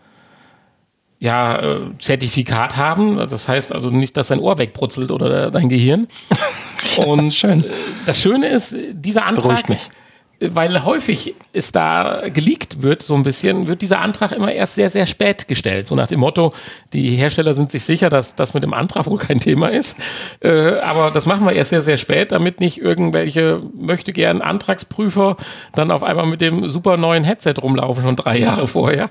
ja, 1.19 1.59
äh, 1.59 1.79
Zertifikat 1.99 2.77
haben. 2.77 3.17
Das 3.17 3.49
heißt 3.49 3.73
also 3.73 3.89
nicht, 3.89 4.15
dass 4.15 4.29
dein 4.29 4.39
Ohr 4.39 4.57
wegbrutzelt 4.57 5.11
oder 5.11 5.51
dein 5.51 5.67
Gehirn. 5.67 6.07
Und 7.05 7.33
schön. 7.33 7.63
Äh, 7.63 7.71
das 8.05 8.21
Schöne 8.21 8.47
ist, 8.47 8.75
dieser 8.93 9.21
das 9.21 9.29
Antrag, 9.29 9.67
mich. 9.67 9.89
Weil 10.39 10.83
häufig 10.83 11.35
es 11.53 11.71
da 11.71 12.29
geleakt 12.33 12.81
wird, 12.81 13.01
so 13.01 13.15
ein 13.15 13.23
bisschen, 13.23 13.67
wird 13.67 13.81
dieser 13.81 14.01
Antrag 14.01 14.31
immer 14.31 14.51
erst 14.51 14.75
sehr, 14.75 14.89
sehr 14.89 15.05
spät 15.05 15.47
gestellt. 15.47 15.87
So 15.87 15.95
nach 15.95 16.07
dem 16.07 16.19
Motto, 16.19 16.53
die 16.93 17.11
Hersteller 17.11 17.53
sind 17.53 17.71
sich 17.71 17.83
sicher, 17.83 18.09
dass 18.09 18.35
das 18.35 18.53
mit 18.53 18.63
dem 18.63 18.73
Antrag 18.73 19.05
wohl 19.07 19.17
kein 19.17 19.39
Thema 19.39 19.69
ist. 19.69 19.97
Äh, 20.41 20.79
aber 20.79 21.11
das 21.11 21.25
machen 21.25 21.45
wir 21.45 21.53
erst 21.53 21.69
sehr, 21.69 21.81
sehr 21.81 21.97
spät, 21.97 22.31
damit 22.31 22.59
nicht 22.59 22.79
irgendwelche 22.79 23.61
möchte 23.73 24.13
gern 24.13 24.41
Antragsprüfer 24.41 25.37
dann 25.73 25.91
auf 25.91 26.03
einmal 26.03 26.25
mit 26.25 26.41
dem 26.41 26.69
super 26.69 26.97
neuen 26.97 27.23
Headset 27.23 27.55
rumlaufen, 27.61 28.03
schon 28.03 28.15
drei 28.15 28.37
Jahre 28.37 28.67
vorher 28.67 29.09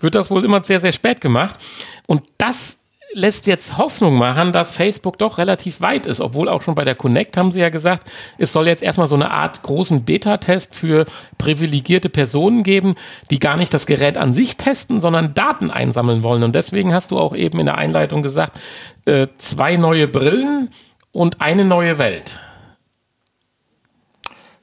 wird 0.00 0.14
das 0.14 0.30
wohl 0.30 0.44
immer 0.44 0.62
sehr, 0.64 0.80
sehr 0.80 0.92
spät 0.92 1.20
gemacht. 1.20 1.58
Und 2.06 2.22
das 2.38 2.77
lässt 3.14 3.46
jetzt 3.46 3.78
Hoffnung 3.78 4.16
machen, 4.16 4.52
dass 4.52 4.76
Facebook 4.76 5.18
doch 5.18 5.38
relativ 5.38 5.80
weit 5.80 6.06
ist, 6.06 6.20
obwohl 6.20 6.48
auch 6.48 6.62
schon 6.62 6.74
bei 6.74 6.84
der 6.84 6.94
Connect 6.94 7.36
haben 7.36 7.50
sie 7.50 7.60
ja 7.60 7.70
gesagt, 7.70 8.08
es 8.36 8.52
soll 8.52 8.66
jetzt 8.66 8.82
erstmal 8.82 9.08
so 9.08 9.14
eine 9.14 9.30
Art 9.30 9.62
großen 9.62 10.04
Beta-Test 10.04 10.74
für 10.74 11.06
privilegierte 11.38 12.08
Personen 12.08 12.62
geben, 12.62 12.96
die 13.30 13.38
gar 13.38 13.56
nicht 13.56 13.72
das 13.72 13.86
Gerät 13.86 14.18
an 14.18 14.32
sich 14.32 14.56
testen, 14.56 15.00
sondern 15.00 15.34
Daten 15.34 15.70
einsammeln 15.70 16.22
wollen. 16.22 16.42
Und 16.42 16.54
deswegen 16.54 16.92
hast 16.92 17.10
du 17.10 17.18
auch 17.18 17.34
eben 17.34 17.58
in 17.58 17.66
der 17.66 17.78
Einleitung 17.78 18.22
gesagt, 18.22 18.58
äh, 19.06 19.26
zwei 19.38 19.76
neue 19.76 20.06
Brillen 20.06 20.70
und 21.12 21.40
eine 21.40 21.64
neue 21.64 21.98
Welt. 21.98 22.38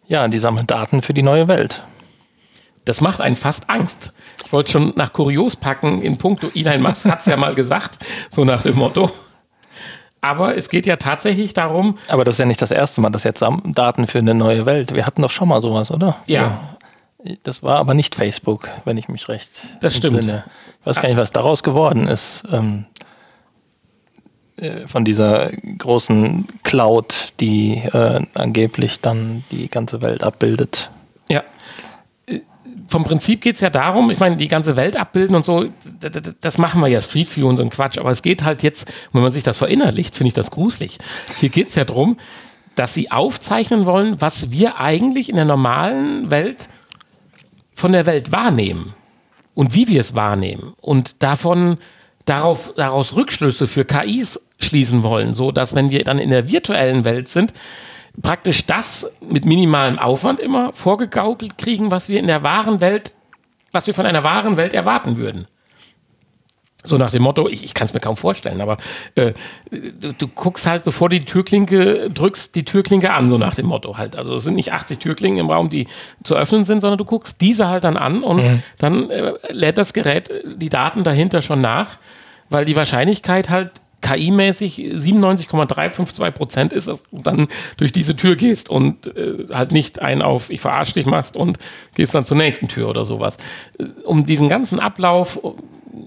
Ja, 0.08 0.28
die 0.28 0.40
sammeln 0.40 0.68
Daten 0.68 1.02
für 1.02 1.16
die 1.16 1.24
neue 1.24 1.48
Welt. 1.48 1.84
Das 2.86 3.01
macht 3.01 3.20
einen 3.20 3.36
fast 3.36 3.70
Angst. 3.70 4.13
Ich 4.46 4.54
wollte 4.54 4.72
schon 4.72 4.94
nach 4.96 5.12
Kurios 5.12 5.56
packen 5.56 6.01
in 6.01 6.18
puncto 6.18 6.50
Elon 6.54 6.82
Musk 6.82 7.06
hat 7.06 7.22
es 7.22 7.25
ja 7.25 7.36
mal 7.36 7.56
gesagt, 7.56 8.00
so 8.30 8.46
nach 8.46 8.62
dem 8.62 8.75
Motto. 8.75 9.10
Aber 10.22 10.58
es 10.58 10.70
geht 10.70 10.86
ja 10.88 10.96
tatsächlich 10.96 11.54
darum. 11.54 11.98
Aber 12.08 12.24
das 12.24 12.36
ist 12.36 12.39
ja 12.39 12.46
nicht 12.46 12.62
das 12.62 12.72
erste 12.72 13.01
Mal, 13.01 13.10
dass 13.12 13.24
jetzt 13.24 13.44
Daten 13.65 14.08
für 14.08 14.20
eine 14.20 14.34
neue 14.34 14.65
Welt. 14.65 14.96
Wir 14.96 15.06
hatten 15.06 15.22
doch 15.22 15.30
schon 15.30 15.48
mal 15.48 15.62
sowas, 15.62 15.92
oder? 15.92 16.18
Ja. 16.25 16.77
Das 17.44 17.63
war 17.63 17.77
aber 17.77 17.96
nicht 17.96 18.15
Facebook, 18.15 18.70
wenn 18.86 18.98
ich 18.98 19.08
mich 19.08 19.27
recht 19.30 19.63
das 19.82 19.96
stimmt. 19.96 20.15
entsinne. 20.15 20.46
Ich 20.82 20.86
weiß 20.86 21.01
gar 21.01 21.10
nicht, 21.10 21.18
was 21.18 21.32
daraus 21.32 21.63
geworden 21.63 22.08
ist. 22.08 22.44
Ähm, 22.51 22.86
äh, 24.58 24.88
von 24.88 25.04
dieser 25.06 25.51
großen 25.51 26.48
Cloud, 26.63 27.39
die 27.39 27.77
äh, 27.77 28.22
angeblich 28.36 29.01
dann 29.01 29.44
die 29.51 29.70
ganze 29.70 30.01
Welt 30.01 30.24
abbildet. 30.24 30.89
Ja, 31.27 31.44
vom 32.88 33.04
Prinzip 33.04 33.42
geht 33.42 33.56
es 33.56 33.62
ja 33.62 33.70
darum, 33.70 34.12
ich 34.12 34.20
meine, 34.20 34.38
die 34.38 34.48
ganze 34.48 34.75
Welt 34.75 34.96
abbilden 34.96 35.36
und 35.36 35.44
so, 35.44 35.65
das, 36.42 36.58
machen 36.58 36.82
wir 36.82 36.88
ja 36.88 37.01
Street 37.01 37.36
View 37.36 37.48
und 37.48 37.58
so 37.58 37.63
ein 37.63 37.70
Quatsch, 37.70 37.98
aber 37.98 38.12
es 38.12 38.22
geht 38.22 38.44
halt 38.44 38.63
jetzt, 38.63 38.92
wenn 39.12 39.24
man 39.24 39.32
sich 39.32 39.44
das 39.44 39.58
verinnerlicht, 39.58 40.15
finde 40.15 40.30
ich 40.30 40.34
das 40.34 40.51
gruselig. 40.51 41.00
Hier 41.39 41.50
geht 41.50 41.70
es 41.70 41.75
ja 41.75 41.86
darum, 41.86 42.18
dass 42.75 42.94
sie 42.94 43.12
aufzeichnen 43.12 43.86
wollen, 43.86 44.22
was 44.22 44.51
wir 44.51 44.80
eigentlich 44.80 45.30
in 45.30 45.36
der 45.36 45.46
normalen 45.46 46.30
Welt 46.30 46.70
von 47.74 47.92
der 47.92 48.06
Welt 48.06 48.32
wahrnehmen 48.32 48.94
und 49.54 49.74
wie 49.74 49.88
wir 49.88 50.01
es 50.01 50.13
wahrnehmen 50.13 50.74
und 50.80 51.24
davon 51.24 51.77
darauf, 52.25 52.74
daraus 52.75 53.15
Rückschlüsse 53.15 53.68
für 53.68 53.86
KIs 53.86 54.42
schließen 54.60 55.04
wollen, 55.04 55.34
so 55.34 55.51
dass 55.51 55.75
wenn 55.75 55.89
wir 55.89 56.04
dann 56.04 56.20
in 56.20 56.30
der 56.30 56.50
virtuellen 56.50 57.04
Welt 57.04 57.27
sind, 57.30 57.54
praktisch 58.22 58.65
das 58.65 59.10
mit 59.27 59.45
minimalem 59.45 60.00
Aufwand 60.00 60.39
immer 60.39 60.74
vorgegaukelt 60.74 61.57
kriegen, 61.57 61.91
was 61.91 62.10
wir 62.10 62.19
in 62.19 62.27
der 62.27 62.43
wahren 62.43 62.81
Welt, 62.81 63.15
was 63.72 63.88
wir 63.88 63.93
von 63.93 64.05
einer 64.05 64.24
wahren 64.24 64.57
Welt 64.57 64.74
erwarten 64.74 65.17
würden. 65.17 65.48
So 66.86 66.98
nach 66.98 67.12
dem 67.12 67.24
Motto, 67.24 67.48
ich, 67.48 67.63
ich 67.63 67.74
kann 67.74 67.86
es 67.86 67.93
mir 67.93 68.00
kaum 68.00 68.15
vorstellen, 68.15 68.62
aber 68.62 68.77
äh, 69.15 69.34
du, 69.72 70.13
du, 70.13 70.27
guckst 70.27 70.67
halt, 70.67 70.84
bevor 70.84 71.10
du 71.10 71.19
die 71.19 71.25
Türklinke 71.25 72.10
drückst, 72.12 72.55
die 72.55 72.63
Türklinke 72.63 73.12
an, 73.12 73.29
so 73.29 73.38
nach 73.38 73.55
dem 73.55 73.65
Motto 73.65 73.98
halt. 73.98 74.15
Also 74.15 74.36
es 74.36 74.43
sind 74.43 74.55
nicht 74.55 74.72
80 74.72 75.00
Türklingen 75.00 75.39
im 75.39 75.50
Raum, 75.50 75.69
die 75.69 75.88
zu 76.24 76.36
öffnen 76.36 76.65
sind, 76.65 76.81
sondern 76.81 76.98
du 76.98 77.05
guckst 77.05 77.41
diese 77.41 77.67
halt 77.67 77.84
dann 77.84 77.98
an 77.98 78.24
und 78.24 78.38
mhm. 78.38 78.63
dann 78.77 79.10
äh, 79.10 79.34
lädt 79.50 79.77
das 79.77 79.93
Gerät 79.93 80.31
die 80.45 80.69
Daten 80.69 81.03
dahinter 81.03 81.41
schon 81.41 81.60
nach, 81.60 81.98
weil 82.50 82.65
die 82.65 82.75
Wahrscheinlichkeit 82.75 83.50
halt 83.50 83.72
KI-mäßig 84.06 84.92
97,352 84.96 86.32
Prozent 86.36 86.74
ist, 86.74 86.88
dass 86.88 87.10
du 87.10 87.22
dann 87.22 87.48
durch 87.78 87.92
diese 87.92 88.16
Tür 88.16 88.36
gehst 88.36 88.70
und 88.70 89.08
äh, 89.16 89.46
halt 89.52 89.72
nicht 89.72 90.02
ein 90.02 90.22
auf 90.22 90.50
ich 90.50 90.62
verarsche 90.62 90.94
dich 90.94 91.06
machst 91.06 91.36
und 91.36 91.58
gehst 91.96 92.14
dann 92.14 92.26
zur 92.26 92.38
nächsten 92.38 92.68
Tür 92.68 92.90
oder 92.90 93.06
sowas. 93.06 93.38
Äh, 93.80 93.86
um 94.04 94.26
diesen 94.26 94.50
ganzen 94.50 94.80
Ablauf 94.80 95.40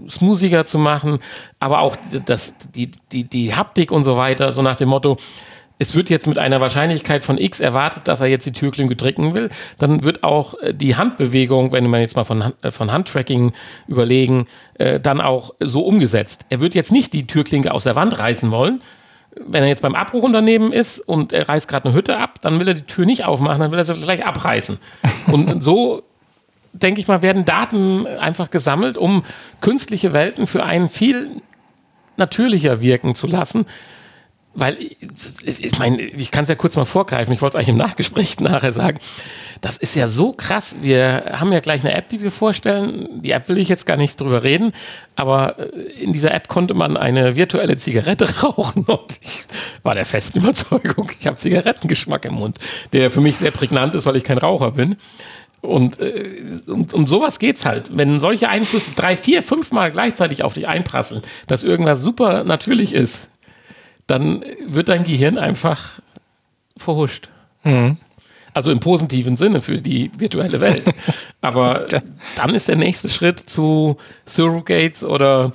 smoothiger 0.09 0.64
zu 0.64 0.78
machen, 0.78 1.19
aber 1.61 1.81
auch 1.81 1.97
das, 2.26 2.55
die, 2.75 2.90
die, 3.12 3.25
die 3.25 3.55
Haptik 3.55 3.90
und 3.90 4.05
so 4.05 4.17
weiter, 4.17 4.52
so 4.52 4.62
nach 4.62 4.76
dem 4.76 4.90
Motto, 4.90 5.17
es 5.78 5.94
wird 5.94 6.11
jetzt 6.11 6.26
mit 6.26 6.38
einer 6.38 6.61
Wahrscheinlichkeit 6.61 7.25
von 7.25 7.38
x 7.38 7.61
erwartet, 7.61 8.08
dass 8.08 8.20
er 8.20 8.26
jetzt 8.26 8.47
die 8.47 8.52
Türklinke 8.52 8.97
drücken 8.97 9.35
will, 9.35 9.49
dann 9.78 10.02
wird 10.02 10.25
auch 10.25 10.54
äh, 10.61 10.75
die 10.75 10.97
Handbewegung, 10.97 11.73
wenn 11.73 11.88
wir 11.88 12.00
jetzt 12.00 12.16
mal 12.16 12.25
von, 12.25 12.52
äh, 12.62 12.70
von 12.70 12.92
Handtracking 12.92 13.52
überlegen, 13.87 14.47
äh, 14.75 14.99
dann 14.99 15.20
auch 15.20 15.54
so 15.61 15.82
umgesetzt. 15.82 16.47
Er 16.50 16.61
wird 16.61 16.75
jetzt 16.75 16.92
nicht 16.92 17.12
die 17.12 17.26
Türklinke 17.26 17.73
aus 17.73 17.85
der 17.85 17.97
Wand 17.97 18.18
reißen 18.18 18.50
wollen. 18.50 18.82
Wenn 19.37 19.62
er 19.62 19.68
jetzt 19.68 19.82
beim 19.82 19.94
Abbruchunternehmen 19.94 20.73
ist 20.73 20.99
und 20.99 21.32
er 21.32 21.49
reißt 21.49 21.68
gerade 21.68 21.87
eine 21.88 21.94
Hütte 21.94 22.18
ab, 22.18 22.40
dann 22.40 22.58
will 22.58 22.66
er 22.66 22.75
die 22.75 22.82
Tür 22.82 23.06
nicht 23.06 23.25
aufmachen, 23.25 23.61
dann 23.61 23.70
will 23.70 23.78
er 23.78 23.85
sie 23.85 23.94
gleich 23.94 24.26
abreißen. 24.26 24.78
Und 25.26 25.62
so 25.62 26.02
denke 26.73 27.00
ich 27.00 27.06
mal, 27.06 27.23
werden 27.23 27.44
Daten 27.44 28.06
einfach 28.06 28.50
gesammelt, 28.50 28.99
um 28.99 29.23
künstliche 29.61 30.12
Welten 30.12 30.47
für 30.47 30.64
einen 30.64 30.88
viel 30.88 31.42
natürlicher 32.16 32.80
wirken 32.80 33.14
zu 33.14 33.26
lassen 33.28 33.66
weil 34.58 34.76
ich 35.42 35.78
meine, 35.78 36.02
ich 36.02 36.30
kann 36.30 36.42
es 36.42 36.48
ja 36.48 36.54
kurz 36.54 36.76
mal 36.76 36.84
vorgreifen, 36.84 37.32
ich 37.32 37.40
wollte 37.40 37.56
es 37.56 37.58
eigentlich 37.58 37.68
im 37.70 37.76
Nachgespräch 37.76 38.40
nachher 38.40 38.72
sagen. 38.72 38.98
Das 39.60 39.76
ist 39.76 39.94
ja 39.94 40.08
so 40.08 40.32
krass. 40.32 40.76
Wir 40.82 41.32
haben 41.32 41.52
ja 41.52 41.60
gleich 41.60 41.84
eine 41.84 41.94
App, 41.94 42.08
die 42.08 42.22
wir 42.22 42.30
vorstellen. 42.30 43.22
Die 43.22 43.30
App 43.30 43.48
will 43.48 43.58
ich 43.58 43.68
jetzt 43.68 43.86
gar 43.86 43.96
nicht 43.96 44.20
drüber 44.20 44.42
reden, 44.42 44.72
aber 45.16 45.58
äh, 45.58 46.02
in 46.02 46.12
dieser 46.12 46.32
App 46.32 46.48
konnte 46.48 46.74
man 46.74 46.96
eine 46.96 47.36
virtuelle 47.36 47.76
Zigarette 47.76 48.28
rauchen 48.42 48.84
und 48.84 49.18
ich 49.20 49.44
war 49.82 49.94
der 49.94 50.06
festen 50.06 50.38
Überzeugung, 50.38 51.10
ich 51.18 51.26
habe 51.26 51.36
Zigarettengeschmack 51.36 52.24
im 52.24 52.34
Mund, 52.34 52.58
der 52.92 53.10
für 53.10 53.20
mich 53.20 53.36
sehr 53.36 53.50
prägnant 53.50 53.94
ist, 53.94 54.06
weil 54.06 54.16
ich 54.16 54.24
kein 54.24 54.38
Raucher 54.38 54.72
bin. 54.72 54.96
Und 55.60 55.98
äh, 55.98 56.24
um, 56.68 56.86
um 56.92 57.08
sowas 57.08 57.40
geht's 57.40 57.66
halt. 57.66 57.96
Wenn 57.96 58.20
solche 58.20 58.48
Einflüsse 58.48 58.92
drei, 58.94 59.16
vier, 59.16 59.42
fünf 59.42 59.72
Mal 59.72 59.90
gleichzeitig 59.90 60.44
auf 60.44 60.54
dich 60.54 60.68
einprasseln, 60.68 61.22
dass 61.48 61.64
irgendwas 61.64 62.00
super 62.00 62.44
natürlich 62.44 62.94
ist, 62.94 63.28
dann 64.08 64.44
wird 64.66 64.88
dein 64.88 65.04
Gehirn 65.04 65.38
einfach 65.38 66.00
verhuscht. 66.76 67.28
Mhm. 67.62 67.98
Also 68.54 68.72
im 68.72 68.80
positiven 68.80 69.36
Sinne 69.36 69.60
für 69.60 69.76
die 69.76 70.10
virtuelle 70.18 70.60
Welt. 70.60 70.82
Aber 71.40 71.84
dann 72.36 72.54
ist 72.54 72.68
der 72.68 72.76
nächste 72.76 73.08
Schritt 73.08 73.38
zu 73.38 73.96
Surrogates 74.24 75.04
oder 75.04 75.52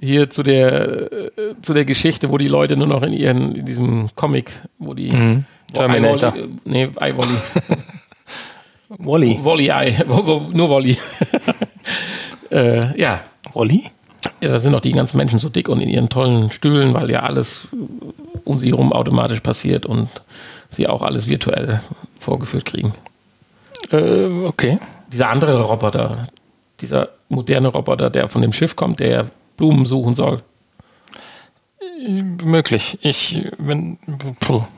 hier 0.00 0.30
zu 0.30 0.42
der, 0.42 1.12
äh, 1.12 1.30
zu 1.62 1.74
der 1.74 1.84
Geschichte, 1.84 2.30
wo 2.30 2.38
die 2.38 2.48
Leute 2.48 2.76
nur 2.76 2.86
noch 2.86 3.02
in 3.02 3.12
ihren, 3.12 3.54
in 3.54 3.64
diesem 3.64 4.08
Comic, 4.14 4.52
wo 4.78 4.94
die 4.94 5.10
mhm. 5.10 5.44
Terminator. 5.72 6.34
Wo 6.34 6.48
nee, 6.64 6.84
iWolly. 6.84 7.38
Wally. 8.98 9.40
Wally, 9.42 9.70
I, 9.70 9.96
wo, 10.06 10.26
wo, 10.26 10.50
nur 10.52 10.70
Wally. 10.70 10.96
äh, 12.50 13.00
ja. 13.00 13.22
Wally? 13.54 13.84
Ja, 14.44 14.50
da 14.50 14.58
sind 14.58 14.74
auch 14.74 14.82
die 14.82 14.92
ganzen 14.92 15.16
Menschen 15.16 15.38
so 15.38 15.48
dick 15.48 15.70
und 15.70 15.80
in 15.80 15.88
ihren 15.88 16.10
tollen 16.10 16.50
Stühlen, 16.50 16.92
weil 16.92 17.10
ja 17.10 17.20
alles 17.22 17.68
um 18.44 18.58
sie 18.58 18.68
herum 18.68 18.92
automatisch 18.92 19.40
passiert 19.40 19.86
und 19.86 20.10
sie 20.68 20.86
auch 20.86 21.00
alles 21.00 21.28
virtuell 21.28 21.80
vorgeführt 22.20 22.66
kriegen. 22.66 22.92
Äh, 23.90 24.44
okay. 24.44 24.78
Dieser 25.10 25.30
andere 25.30 25.62
Roboter, 25.62 26.24
dieser 26.78 27.08
moderne 27.30 27.68
Roboter, 27.68 28.10
der 28.10 28.28
von 28.28 28.42
dem 28.42 28.52
Schiff 28.52 28.76
kommt, 28.76 29.00
der 29.00 29.30
Blumen 29.56 29.86
suchen 29.86 30.12
soll. 30.12 30.42
Äh, 31.80 32.22
möglich. 32.44 32.98
Ich 33.00 33.48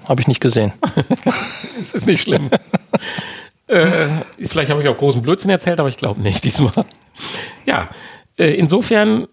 habe 0.08 0.20
ich 0.20 0.28
nicht 0.28 0.40
gesehen. 0.40 0.74
es 1.80 1.92
ist 1.92 2.06
nicht 2.06 2.22
schlimm. 2.22 2.50
Äh, 3.66 3.82
vielleicht 4.38 4.70
habe 4.70 4.80
ich 4.80 4.86
auch 4.86 4.96
großen 4.96 5.22
Blödsinn 5.22 5.50
erzählt, 5.50 5.80
aber 5.80 5.88
ich 5.88 5.96
glaube 5.96 6.20
nicht 6.20 6.44
diesmal. 6.44 6.84
Ja, 7.64 7.88
äh, 8.38 8.54
insofern 8.54 9.26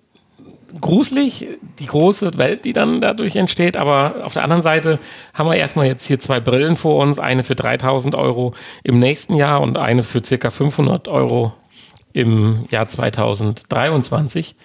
gruselig, 0.79 1.47
die 1.79 1.85
große 1.85 2.37
Welt, 2.37 2.65
die 2.65 2.73
dann 2.73 3.01
dadurch 3.01 3.35
entsteht. 3.35 3.77
Aber 3.77 4.15
auf 4.23 4.33
der 4.33 4.43
anderen 4.43 4.61
Seite 4.61 4.99
haben 5.33 5.49
wir 5.49 5.55
erstmal 5.55 5.85
jetzt 5.85 6.05
hier 6.05 6.19
zwei 6.19 6.39
Brillen 6.39 6.75
vor 6.75 7.01
uns. 7.01 7.19
Eine 7.19 7.43
für 7.43 7.55
3000 7.55 8.15
Euro 8.15 8.53
im 8.83 8.99
nächsten 8.99 9.35
Jahr 9.35 9.61
und 9.61 9.77
eine 9.77 10.03
für 10.03 10.23
circa 10.23 10.49
500 10.49 11.07
Euro 11.07 11.53
im 12.13 12.65
Jahr 12.69 12.87
2023. 12.87 14.55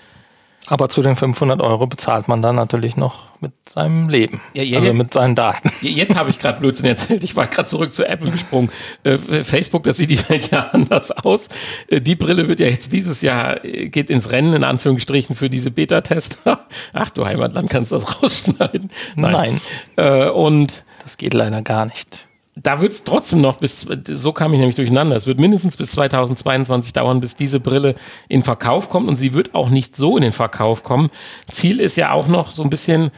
Aber 0.67 0.89
zu 0.91 1.01
den 1.01 1.17
500 1.17 1.63
Euro 1.63 1.87
bezahlt 1.87 2.29
man 2.29 2.43
dann 2.43 2.57
natürlich 2.57 2.97
noch 2.97 3.29
mit 3.41 3.53
seinem 3.69 4.09
Leben. 4.09 4.43
Ja, 4.53 4.63
ja, 4.63 4.79
also 4.79 4.93
mit 4.93 5.13
seinen 5.13 5.35
Daten. 5.35 5.71
Jetzt 5.81 6.15
habe 6.15 6.29
ich 6.29 6.39
gerade 6.39 6.61
Blödsinn 6.61 6.87
erzählt. 6.87 7.25
Ich 7.25 7.37
war 7.37 7.47
gerade 7.47 7.69
zurück 7.69 7.95
zu 7.95 8.05
Apple 8.07 8.31
gesprungen. 8.31 8.71
Äh, 9.05 9.17
Facebook, 9.45 9.85
das 9.85 9.97
sieht 9.97 10.11
die 10.11 10.29
Welt 10.29 10.51
ja 10.51 10.69
anders 10.73 11.11
aus. 11.11 11.49
Äh, 11.89 12.01
die 12.01 12.17
Brille 12.17 12.49
wird 12.49 12.61
ja 12.61 12.67
jetzt 12.67 12.93
dieses 12.93 13.23
Jahr, 13.23 13.65
äh, 13.65 13.89
geht 13.89 14.11
ins 14.11 14.31
Rennen, 14.31 14.53
in 14.53 14.65
Anführungsstrichen, 14.65 15.37
für 15.37 15.49
diese 15.49 15.71
Beta-Tester. 15.71 16.67
Ach 16.93 17.11
du 17.11 17.25
Heimatland, 17.25 17.71
kannst 17.71 17.93
das 17.93 18.23
rausschneiden? 18.23 18.91
Nein. 19.17 19.61
Äh, 19.97 20.29
und 20.29 20.85
Das 21.03 21.17
geht 21.17 21.33
leider 21.33 21.63
gar 21.63 21.87
nicht. 21.87 22.28
Da 22.63 22.81
wird 22.81 22.93
es 22.93 23.05
trotzdem 23.05 23.41
noch 23.41 23.57
bis, 23.57 23.87
so 24.05 24.33
kam 24.33 24.53
ich 24.53 24.59
nämlich 24.59 24.75
durcheinander, 24.75 25.17
es 25.17 25.27
wird 25.27 25.39
mindestens 25.39 25.77
bis 25.77 25.93
2022 25.93 26.93
dauern, 26.93 27.21
bis 27.21 27.37
diese 27.37 27.61
Brille 27.61 27.95
in 28.29 28.43
Verkauf 28.43 28.89
kommt. 28.89 29.09
Und 29.09 29.17
sie 29.17 29.33
wird 29.33 29.55
auch 29.55 29.69
nicht 29.69 29.97
so 29.97 30.17
in 30.17 30.23
den 30.23 30.33
Verkauf 30.33 30.83
kommen. 30.83 31.09
Ziel 31.51 31.81
ist 31.81 31.97
ja 31.97 32.13
auch 32.13 32.27
noch 32.27 32.51
so 32.51 32.63
ein 32.63 32.71
bisschen 32.71 33.11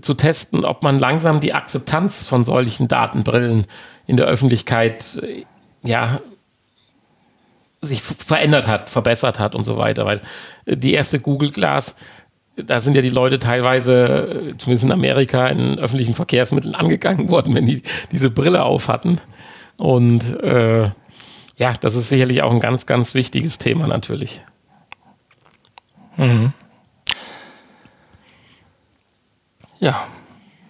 zu 0.00 0.14
testen, 0.14 0.64
ob 0.64 0.82
man 0.82 0.98
langsam 0.98 1.40
die 1.40 1.54
Akzeptanz 1.54 2.26
von 2.26 2.44
solchen 2.44 2.88
Datenbrillen 2.88 3.66
in 4.06 4.16
der 4.16 4.26
Öffentlichkeit, 4.26 5.20
äh, 5.22 5.44
ja, 5.82 6.20
sich 7.80 8.02
verändert 8.02 8.66
hat, 8.66 8.88
verbessert 8.88 9.38
hat 9.38 9.54
und 9.54 9.64
so 9.64 9.76
weiter, 9.76 10.06
weil 10.06 10.20
äh, 10.66 10.76
die 10.76 10.94
erste 10.94 11.20
Google 11.20 11.50
Glass 11.50 11.96
da 12.56 12.80
sind 12.80 12.94
ja 12.94 13.02
die 13.02 13.10
Leute 13.10 13.38
teilweise, 13.38 14.52
äh, 14.52 14.56
zumindest 14.56 14.84
in 14.84 14.92
Amerika, 14.92 15.46
in 15.48 15.78
öffentlichen 15.78 16.14
Verkehrsmitteln 16.14 16.74
angegangen 16.74 17.28
worden, 17.28 17.54
wenn 17.54 17.66
die 17.66 17.82
diese 18.12 18.30
Brille 18.30 18.62
auf 18.62 18.88
hatten. 18.88 19.20
Und 19.76 20.40
äh, 20.42 20.90
ja, 21.56 21.74
das 21.80 21.94
ist 21.94 22.08
sicherlich 22.08 22.42
auch 22.42 22.52
ein 22.52 22.60
ganz, 22.60 22.86
ganz 22.86 23.14
wichtiges 23.14 23.58
Thema 23.58 23.86
natürlich. 23.86 24.42
Ja, 29.80 30.06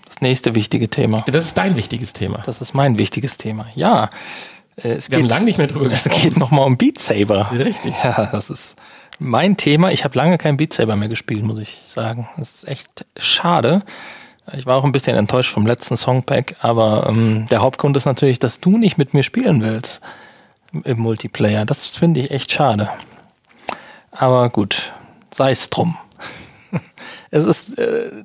das 0.06 0.20
nächste 0.20 0.54
wichtige 0.54 0.88
Thema. 0.88 1.22
Das 1.26 1.44
ist 1.44 1.58
dein 1.58 1.76
wichtiges 1.76 2.12
Thema. 2.12 2.42
Das 2.46 2.60
ist 2.60 2.74
mein 2.74 2.98
wichtiges 2.98 3.36
Thema. 3.36 3.66
Ja, 3.74 4.10
es 4.76 5.10
Wir 5.10 5.18
haben 5.18 5.28
lange 5.28 5.44
nicht 5.44 5.58
mehr 5.58 5.66
drüber 5.66 5.86
Es 5.90 6.04
gesprochen. 6.04 6.22
geht 6.22 6.36
nochmal 6.38 6.66
um 6.66 6.76
Beat 6.76 6.98
Saber. 6.98 7.50
Richtig. 7.52 7.94
Ja, 8.02 8.26
das 8.30 8.50
ist 8.50 8.76
mein 9.18 9.56
Thema. 9.56 9.92
Ich 9.92 10.04
habe 10.04 10.16
lange 10.18 10.38
kein 10.38 10.56
Beat 10.56 10.72
Saber 10.72 10.96
mehr 10.96 11.08
gespielt, 11.08 11.42
muss 11.44 11.58
ich 11.58 11.82
sagen. 11.86 12.28
Das 12.36 12.54
ist 12.54 12.68
echt 12.68 13.06
schade. 13.16 13.82
Ich 14.52 14.66
war 14.66 14.76
auch 14.76 14.84
ein 14.84 14.92
bisschen 14.92 15.16
enttäuscht 15.16 15.52
vom 15.52 15.66
letzten 15.66 15.96
Songpack, 15.96 16.56
aber 16.60 17.06
ähm, 17.08 17.46
der 17.50 17.62
Hauptgrund 17.62 17.96
ist 17.96 18.04
natürlich, 18.04 18.38
dass 18.38 18.60
du 18.60 18.76
nicht 18.76 18.98
mit 18.98 19.14
mir 19.14 19.22
spielen 19.22 19.62
willst 19.62 20.02
im 20.84 20.98
Multiplayer. 20.98 21.64
Das 21.64 21.86
finde 21.86 22.20
ich 22.20 22.30
echt 22.30 22.52
schade. 22.52 22.90
Aber 24.10 24.50
gut, 24.50 24.92
sei 25.30 25.50
es 25.52 25.70
drum. 25.70 25.96
es 27.30 27.46
ist 27.46 27.78
äh, 27.78 28.24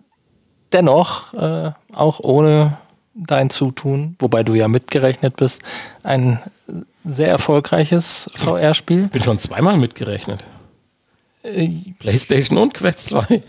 dennoch, 0.74 1.34
äh, 1.36 1.72
auch 1.94 2.20
ohne 2.20 2.78
dein 3.28 3.50
Zutun, 3.50 4.16
wobei 4.20 4.44
du 4.44 4.54
ja 4.56 4.68
mitgerechnet 4.68 5.36
bist, 5.36 5.62
ein 6.04 6.40
sehr 7.04 7.30
erfolgreiches 7.30 8.30
VR-Spiel. 8.36 9.08
Bin 9.08 9.24
schon 9.24 9.40
zweimal 9.40 9.78
mitgerechnet. 9.78 10.46
Äh, 11.44 11.70
PlayStation 12.00 12.58
und 12.58 12.74
Quest 12.74 13.10
2. 13.10 13.44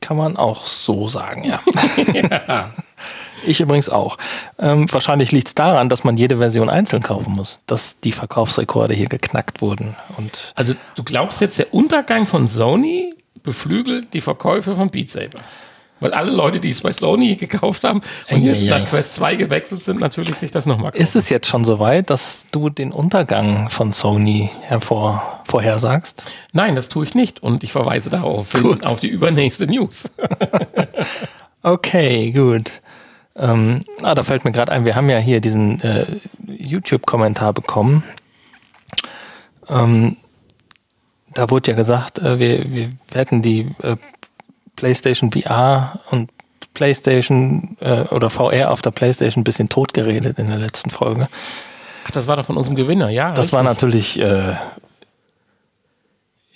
Kann 0.00 0.16
man 0.16 0.36
auch 0.36 0.66
so 0.66 1.08
sagen, 1.08 1.44
ja. 1.44 1.60
Ich 3.44 3.60
übrigens 3.60 3.88
auch. 3.88 4.18
Ähm, 4.58 4.86
wahrscheinlich 4.92 5.32
liegt 5.32 5.48
es 5.48 5.54
daran, 5.54 5.88
dass 5.88 6.04
man 6.04 6.16
jede 6.16 6.38
Version 6.38 6.68
einzeln 6.68 7.02
kaufen 7.02 7.32
muss, 7.32 7.60
dass 7.66 8.00
die 8.00 8.12
Verkaufsrekorde 8.12 8.94
hier 8.94 9.08
geknackt 9.08 9.60
wurden. 9.62 9.96
Und 10.16 10.52
Also 10.56 10.74
du 10.94 11.04
glaubst 11.04 11.40
jetzt, 11.40 11.58
der 11.58 11.72
Untergang 11.72 12.26
von 12.26 12.48
Sony 12.48 13.14
beflügelt 13.42 14.12
die 14.14 14.20
Verkäufe 14.20 14.74
von 14.76 14.90
Beat 14.90 15.10
Saber? 15.10 15.38
Weil 16.00 16.12
alle 16.12 16.30
Leute, 16.30 16.60
die 16.60 16.70
es 16.70 16.80
bei 16.80 16.92
Sony 16.92 17.36
gekauft 17.36 17.84
haben 17.84 18.02
und 18.30 18.42
jetzt 18.42 18.62
Eieiei. 18.62 18.80
nach 18.80 18.88
Quest 18.88 19.14
2 19.16 19.36
gewechselt 19.36 19.82
sind, 19.82 20.00
natürlich 20.00 20.36
sich 20.36 20.50
das 20.50 20.66
nochmal 20.66 20.92
ist 20.94 21.16
es 21.16 21.28
jetzt 21.28 21.46
schon 21.46 21.64
so 21.64 21.78
weit, 21.78 22.10
dass 22.10 22.46
du 22.50 22.70
den 22.70 22.92
Untergang 22.92 23.68
von 23.70 23.92
Sony 23.92 24.50
hervor, 24.62 25.42
vorhersagst? 25.44 26.24
Nein, 26.52 26.76
das 26.76 26.88
tue 26.88 27.04
ich 27.04 27.14
nicht. 27.14 27.42
Und 27.42 27.64
ich 27.64 27.72
verweise 27.72 28.10
darauf 28.10 28.52
Gut. 28.52 28.86
auf 28.86 29.00
die 29.00 29.08
übernächste 29.08 29.66
News. 29.66 30.10
Okay, 31.62 32.30
gut. 32.30 32.70
Ähm, 33.36 33.80
ah, 34.02 34.14
da 34.14 34.22
fällt 34.22 34.44
mir 34.44 34.52
gerade 34.52 34.72
ein, 34.72 34.84
wir 34.84 34.94
haben 34.94 35.10
ja 35.10 35.18
hier 35.18 35.40
diesen 35.40 35.80
äh, 35.80 36.06
YouTube-Kommentar 36.46 37.52
bekommen. 37.52 38.04
Ähm, 39.68 40.16
da 41.34 41.50
wurde 41.50 41.72
ja 41.72 41.76
gesagt, 41.76 42.20
äh, 42.20 42.38
wir, 42.38 42.72
wir 42.72 42.90
hätten 43.12 43.42
die 43.42 43.68
äh, 43.82 43.96
PlayStation 44.78 45.32
VR 45.32 45.98
und 46.12 46.30
PlayStation 46.72 47.76
äh, 47.80 48.02
oder 48.14 48.30
VR 48.30 48.70
auf 48.70 48.80
der 48.80 48.92
PlayStation 48.92 49.40
ein 49.40 49.44
bisschen 49.44 49.68
totgeredet 49.68 50.38
in 50.38 50.46
der 50.46 50.58
letzten 50.58 50.90
Folge. 50.90 51.28
Ach, 52.06 52.12
das 52.12 52.28
war 52.28 52.36
doch 52.36 52.46
von 52.46 52.56
unserem 52.56 52.76
Gewinner, 52.76 53.08
ja. 53.10 53.32
Das 53.32 53.52
war 53.52 53.60
richtig. 53.60 53.74
natürlich, 53.74 54.20
äh, 54.20 54.54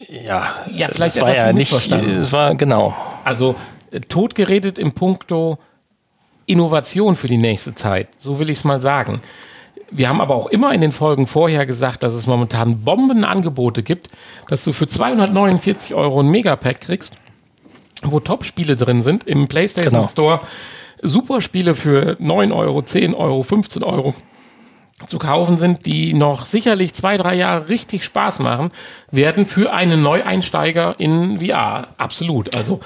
ja, 0.09 0.49
Ja, 0.73 0.89
vielleicht 0.89 1.17
das 1.17 1.23
war 1.23 1.35
ja 1.35 1.47
nicht, 1.53 1.73
missverstanden. 1.73 2.21
es 2.21 2.33
war 2.33 2.55
genau. 2.55 2.95
Also 3.25 3.57
äh, 3.91 3.99
totgeredet 4.01 4.79
im 4.79 4.93
Punkto 4.93 5.59
Innovation 6.47 7.17
für 7.17 7.27
die 7.27 7.39
nächste 7.39 7.75
Zeit. 7.75 8.09
So 8.19 8.39
will 8.39 8.49
ich 8.51 8.59
es 8.59 8.65
mal 8.65 8.79
sagen. 8.79 9.21
Wir 9.91 10.09
haben 10.09 10.21
aber 10.21 10.37
auch 10.37 10.47
immer 10.47 10.73
in 10.73 10.81
den 10.81 10.93
Folgen 10.93 11.27
vorher 11.27 11.67
gesagt, 11.67 12.03
dass 12.05 12.15
es 12.15 12.27
momentan 12.29 12.83
Bombenangebote 12.83 13.83
gibt, 13.83 14.09
dass 14.49 14.63
du 14.65 14.73
für 14.73 14.87
249 14.87 15.95
Euro 15.95 16.21
ein 16.21 16.29
Megapack 16.29 16.81
kriegst, 16.81 17.15
wo 18.03 18.21
Top-Spiele 18.21 18.77
drin 18.77 19.03
sind 19.03 19.25
im 19.25 19.49
PlayStation 19.49 19.93
Genau. 19.93 20.09
Store. 20.09 20.41
Super 21.03 21.41
Spiele 21.41 21.75
für 21.75 22.17
9 22.21 22.53
Euro, 22.53 22.83
10 22.83 23.15
Euro, 23.15 23.43
15 23.43 23.83
Euro 23.83 24.15
zu 25.07 25.19
kaufen 25.19 25.57
sind, 25.57 25.85
die 25.87 26.15
noch 26.15 26.45
sicherlich 26.45 26.95
zwei, 26.95 27.17
drei 27.17 27.35
Jahre 27.35 27.69
richtig 27.69 28.05
Spaß 28.05 28.39
machen, 28.39 28.71
werden 29.11 29.47
für 29.47 29.73
einen 29.73 30.03
Neueinsteiger 30.03 30.95
in 30.99 31.41
VR. 31.41 31.89
Absolut. 31.99 32.55
Also 32.57 32.81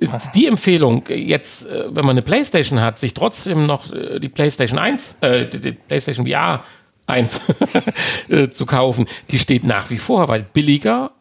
äh, 0.00 0.08
die 0.34 0.46
Empfehlung, 0.46 1.06
äh, 1.08 1.14
jetzt, 1.14 1.66
äh, 1.66 1.84
wenn 1.86 2.04
man 2.04 2.10
eine 2.10 2.22
Playstation 2.22 2.80
hat, 2.80 2.98
sich 2.98 3.14
trotzdem 3.14 3.66
noch 3.66 3.84
die 3.88 4.28
Playstation 4.28 4.78
1, 4.78 5.16
äh, 5.22 5.46
die, 5.46 5.72
Playstation 5.72 6.26
VR 6.26 6.62
1 7.06 7.40
äh, 8.28 8.48
zu 8.50 8.66
kaufen, 8.66 9.06
die 9.30 9.38
steht 9.38 9.64
nach 9.64 9.90
wie 9.90 9.98
vor, 9.98 10.28
weil 10.28 10.42
billiger 10.42 11.12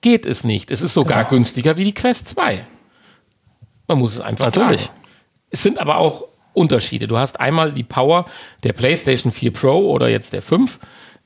geht 0.00 0.24
es 0.26 0.44
nicht. 0.44 0.70
Es 0.70 0.80
ist 0.82 0.94
sogar 0.94 1.24
günstiger 1.24 1.76
wie 1.76 1.84
die 1.84 1.94
Quest 1.94 2.28
2. 2.30 2.64
Man 3.90 3.98
muss 3.98 4.14
es 4.14 4.20
einfach 4.20 4.44
Natürlich. 4.44 4.82
sagen. 4.82 4.94
Es 5.50 5.64
sind 5.64 5.80
aber 5.80 5.96
auch 5.96 6.28
Unterschiede. 6.52 7.08
Du 7.08 7.18
hast 7.18 7.40
einmal 7.40 7.72
die 7.72 7.82
Power 7.82 8.26
der 8.62 8.72
PlayStation 8.72 9.32
4 9.32 9.52
Pro 9.52 9.90
oder 9.90 10.08
jetzt 10.08 10.32
der 10.32 10.42
5, 10.42 10.78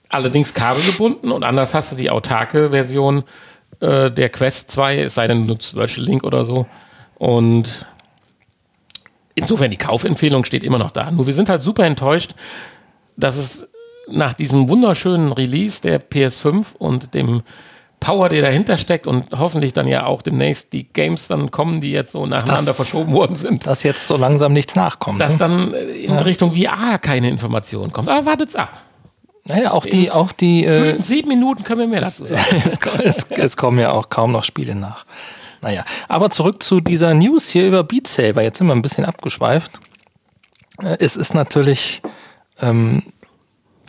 allerdings 0.09 0.55
kabelgebunden 0.55 1.31
und 1.31 1.45
anders 1.45 1.75
hast 1.75 1.93
du 1.93 1.97
die 1.97 2.09
autarke 2.09 2.71
Version 2.71 3.25
äh, 3.81 4.11
der 4.11 4.31
Quest 4.31 4.71
2, 4.71 5.01
es 5.01 5.15
sei 5.15 5.27
denn, 5.27 5.43
du 5.43 5.49
nutzt 5.49 5.75
Virtual 5.75 6.07
Link 6.07 6.25
oder 6.25 6.47
so. 6.47 6.67
Und 7.17 7.85
insofern 9.35 9.71
die 9.71 9.77
Kaufempfehlung 9.77 10.47
steht 10.47 10.65
immer 10.65 10.79
noch 10.79 10.91
da. 10.91 11.11
Nur 11.11 11.27
wir 11.27 11.35
sind 11.35 11.51
halt 11.51 11.61
super 11.61 11.85
enttäuscht, 11.85 12.35
dass 13.19 13.37
es 13.37 13.69
nach 14.09 14.33
diesem 14.33 14.71
wunderschönen 14.71 15.33
Release 15.33 15.83
der 15.83 16.01
PS5 16.01 16.77
und 16.79 17.13
dem 17.13 17.43
Power, 18.05 18.29
der 18.29 18.43
dahinter 18.43 18.77
steckt 18.77 19.07
und 19.07 19.27
hoffentlich 19.39 19.73
dann 19.73 19.89
ja 19.89 20.05
auch 20.07 20.21
demnächst 20.23 20.73
die 20.73 20.85
Games 20.93 21.27
dann 21.27 21.51
kommen, 21.51 21.81
die 21.81 21.91
jetzt 21.91 22.13
so 22.13 22.27
nacheinander 22.27 22.67
Das- 22.67 22.77
verschoben 22.77 23.13
worden 23.13 23.35
sind, 23.37 23.67
Dass 23.67 23.83
jetzt 23.83 24.07
so 24.07 24.17
langsam 24.17 24.53
nichts 24.53 24.77
nachkommt. 24.77 25.21
dass 25.21 25.33
ne? 25.35 25.39
dann 25.39 25.75
äh, 25.75 25.79
in 26.05 26.13
Richtung 26.19 26.55
VR 26.55 26.99
keine 26.99 27.29
Information 27.31 27.93
kommt. 27.93 28.09
Aber 28.09 28.27
wartet's 28.27 28.57
ab. 28.57 28.83
naja, 29.47 29.73
auch 29.73 29.87
die, 29.87 30.11
auch 30.11 30.33
die, 30.33 30.65
äh, 30.67 31.01
sieben 31.03 31.29
Minuten 31.29 31.65
können 31.65 31.81
wir 31.81 31.89
mehr 31.89 32.03
dazu 32.03 32.25
sagen. 32.27 32.43
es, 32.65 32.79
es, 33.03 33.27
es 33.31 33.57
kommen 33.57 33.79
ja 33.79 33.91
auch 33.93 34.11
kaum 34.11 34.33
noch 34.33 34.45
Spiele 34.45 34.75
nach. 34.75 35.07
Naja, 35.63 35.83
aber 36.09 36.29
zurück 36.29 36.63
zu 36.63 36.81
dieser 36.81 37.15
News 37.15 37.49
hier 37.49 37.67
über 37.67 37.85
Beat 37.85 38.07
Saber. 38.07 38.43
Jetzt 38.43 38.59
sind 38.59 38.67
wir 38.67 38.75
ein 38.75 38.83
bisschen 38.83 39.07
abgeschweift. 39.07 39.81
Äh, 40.83 40.97
Es 41.01 41.17
ist 41.17 41.33
natürlich 41.35 42.03
ähm, 42.61 43.03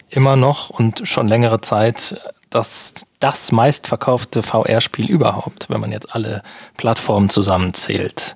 immer 0.10 0.38
noch 0.38 0.70
und 0.70 1.06
schon 1.06 1.28
längere 1.28 1.60
Zeit 1.60 2.16
das, 2.50 3.06
das 3.20 3.52
meistverkaufte 3.52 4.44
VR-Spiel 4.44 5.10
überhaupt, 5.10 5.70
wenn 5.70 5.82
man 5.82 5.92
jetzt 5.92 6.14
alle 6.14 6.44
Plattformen 6.78 7.30
zusammenzählt. 7.30 8.36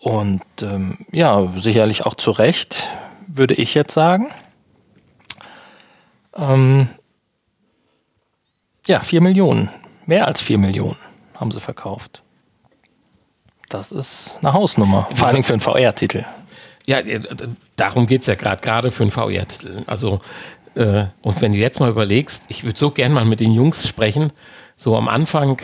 Und 0.00 0.42
ähm, 0.62 0.98
ja, 1.10 1.52
sicherlich 1.56 2.06
auch 2.06 2.14
zu 2.14 2.30
Recht, 2.30 2.88
würde 3.26 3.54
ich 3.54 3.74
jetzt 3.74 3.92
sagen. 3.92 4.30
Ähm, 6.36 6.88
ja, 8.86 9.00
4 9.00 9.20
Millionen. 9.20 9.70
Mehr 10.06 10.26
als 10.26 10.40
4 10.40 10.58
Millionen 10.58 10.96
haben 11.34 11.50
sie 11.50 11.60
verkauft. 11.60 12.22
Das 13.68 13.92
ist 13.92 14.38
eine 14.40 14.54
Hausnummer. 14.54 15.08
Vor 15.14 15.28
allem 15.28 15.42
für 15.42 15.52
einen 15.52 15.60
VR-Titel. 15.60 16.24
Ja, 16.86 17.00
äh, 17.00 17.20
darum 17.76 18.06
geht 18.06 18.22
es 18.22 18.28
ja 18.28 18.34
gerade, 18.34 18.62
gerade 18.62 18.90
für 18.90 19.02
einen 19.02 19.10
VR-Titel. 19.10 19.82
Also, 19.86 20.20
äh, 20.78 21.06
und 21.22 21.40
wenn 21.42 21.52
du 21.52 21.58
jetzt 21.58 21.80
mal 21.80 21.90
überlegst, 21.90 22.44
ich 22.48 22.62
würde 22.64 22.78
so 22.78 22.90
gern 22.90 23.12
mal 23.12 23.24
mit 23.24 23.40
den 23.40 23.52
Jungs 23.52 23.86
sprechen, 23.86 24.32
so 24.76 24.96
am 24.96 25.08
Anfang 25.08 25.58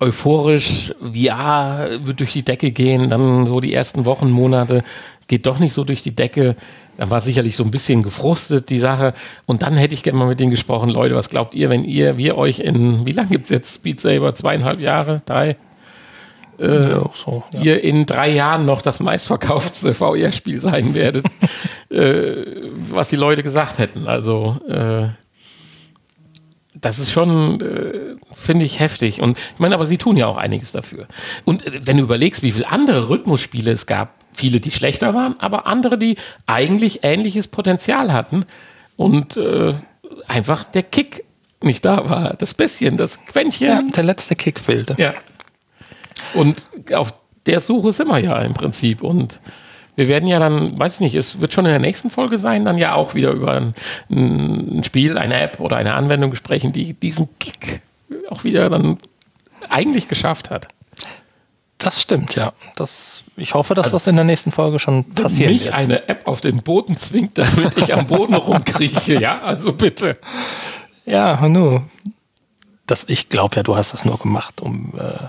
euphorisch, 0.00 0.94
VR 1.00 2.00
wird 2.02 2.20
durch 2.20 2.32
die 2.32 2.42
Decke 2.42 2.70
gehen, 2.70 3.10
dann 3.10 3.46
so 3.46 3.60
die 3.60 3.74
ersten 3.74 4.06
Wochen, 4.06 4.30
Monate 4.30 4.82
geht 5.26 5.46
doch 5.46 5.58
nicht 5.58 5.74
so 5.74 5.84
durch 5.84 6.02
die 6.02 6.14
Decke. 6.14 6.56
Da 6.96 7.10
war 7.10 7.20
sicherlich 7.20 7.56
so 7.56 7.64
ein 7.64 7.70
bisschen 7.70 8.02
gefrustet, 8.02 8.70
die 8.70 8.78
Sache. 8.78 9.12
Und 9.44 9.62
dann 9.62 9.74
hätte 9.74 9.92
ich 9.92 10.02
gerne 10.02 10.18
mal 10.18 10.28
mit 10.28 10.40
denen 10.40 10.50
gesprochen, 10.50 10.88
Leute, 10.88 11.14
was 11.14 11.28
glaubt 11.28 11.54
ihr, 11.54 11.68
wenn 11.68 11.84
ihr, 11.84 12.16
wir 12.16 12.38
euch 12.38 12.60
in, 12.60 13.04
wie 13.04 13.12
lange 13.12 13.28
gibt 13.28 13.44
es 13.44 13.50
jetzt 13.50 13.74
Speed 13.74 14.00
Saber? 14.00 14.34
Zweieinhalb 14.34 14.80
Jahre? 14.80 15.20
Drei? 15.26 15.56
Äh, 16.58 16.88
ja, 16.88 17.10
so, 17.12 17.44
ja. 17.52 17.60
ihr 17.60 17.84
in 17.84 18.06
drei 18.06 18.30
Jahren 18.30 18.64
noch 18.64 18.80
das 18.80 19.00
meistverkauftste 19.00 19.92
VR-Spiel 19.92 20.60
sein 20.60 20.94
werdet, 20.94 21.26
äh, 21.96 22.70
was 22.90 23.08
die 23.08 23.16
Leute 23.16 23.42
gesagt 23.42 23.78
hätten. 23.78 24.06
Also 24.06 24.60
äh, 24.68 25.08
das 26.74 26.98
ist 26.98 27.10
schon, 27.10 27.60
äh, 27.60 28.16
finde 28.32 28.64
ich, 28.64 28.80
heftig. 28.80 29.20
Und 29.20 29.38
ich 29.38 29.58
meine, 29.58 29.74
aber 29.74 29.86
sie 29.86 29.98
tun 29.98 30.16
ja 30.16 30.26
auch 30.26 30.36
einiges 30.36 30.72
dafür. 30.72 31.06
Und 31.44 31.66
äh, 31.66 31.86
wenn 31.86 31.96
du 31.96 32.02
überlegst, 32.02 32.42
wie 32.42 32.52
viele 32.52 32.70
andere 32.70 33.08
Rhythmusspiele 33.08 33.72
es 33.72 33.86
gab, 33.86 34.14
viele, 34.32 34.60
die 34.60 34.70
schlechter 34.70 35.14
waren, 35.14 35.40
aber 35.40 35.66
andere, 35.66 35.96
die 35.96 36.16
eigentlich 36.46 37.00
ähnliches 37.02 37.48
Potenzial 37.48 38.12
hatten 38.12 38.44
und 38.96 39.36
äh, 39.38 39.74
einfach 40.28 40.64
der 40.64 40.82
Kick 40.82 41.24
nicht 41.62 41.84
da 41.84 42.08
war. 42.08 42.34
Das 42.34 42.52
bisschen, 42.52 42.96
das 42.98 43.24
Quäntchen. 43.24 43.66
Ja, 43.66 43.82
der 43.82 44.04
letzte 44.04 44.36
Kick 44.36 44.60
fehlte. 44.60 44.94
Ja. 44.98 45.14
Und 46.34 46.68
auf 46.92 47.14
der 47.46 47.60
Suche 47.60 47.92
sind 47.92 48.08
wir 48.08 48.18
ja 48.18 48.40
im 48.42 48.52
Prinzip. 48.52 49.02
Und 49.02 49.40
wir 49.96 50.08
werden 50.08 50.28
ja 50.28 50.38
dann, 50.38 50.78
weiß 50.78 50.94
ich 50.94 51.00
nicht, 51.00 51.14
es 51.14 51.40
wird 51.40 51.52
schon 51.52 51.64
in 51.64 51.72
der 51.72 51.80
nächsten 51.80 52.10
Folge 52.10 52.38
sein, 52.38 52.64
dann 52.64 52.78
ja 52.78 52.94
auch 52.94 53.14
wieder 53.14 53.32
über 53.32 53.52
ein, 53.52 53.74
ein 54.10 54.84
Spiel, 54.84 55.18
eine 55.18 55.40
App 55.40 55.58
oder 55.58 55.76
eine 55.76 55.94
Anwendung 55.94 56.34
sprechen, 56.34 56.72
die 56.72 56.92
diesen 56.92 57.28
Kick 57.38 57.80
auch 58.28 58.44
wieder 58.44 58.68
dann 58.68 58.98
eigentlich 59.68 60.06
geschafft 60.06 60.50
hat. 60.50 60.68
Das 61.78 62.00
stimmt, 62.00 62.34
ja. 62.36 62.52
Das, 62.76 63.24
ich 63.36 63.54
hoffe, 63.54 63.74
dass 63.74 63.86
also, 63.86 63.96
das 63.96 64.06
in 64.06 64.16
der 64.16 64.24
nächsten 64.24 64.50
Folge 64.50 64.78
schon 64.78 65.04
passiert 65.12 65.50
mich 65.50 65.66
wird. 65.66 65.74
eine 65.74 66.08
App 66.08 66.26
auf 66.26 66.40
den 66.40 66.62
Boden 66.62 66.96
zwingt, 66.98 67.36
damit 67.36 67.76
ich 67.76 67.92
am 67.92 68.06
Boden 68.06 68.34
rumkrieche, 68.34 69.20
ja, 69.20 69.42
also 69.42 69.72
bitte. 69.72 70.18
Ja, 71.04 71.46
nu. 71.48 71.82
Das, 72.86 73.04
ich 73.08 73.28
glaube 73.28 73.56
ja, 73.56 73.62
du 73.62 73.76
hast 73.76 73.92
das 73.92 74.04
nur 74.04 74.18
gemacht, 74.18 74.60
um 74.60 74.94
äh, 74.98 75.28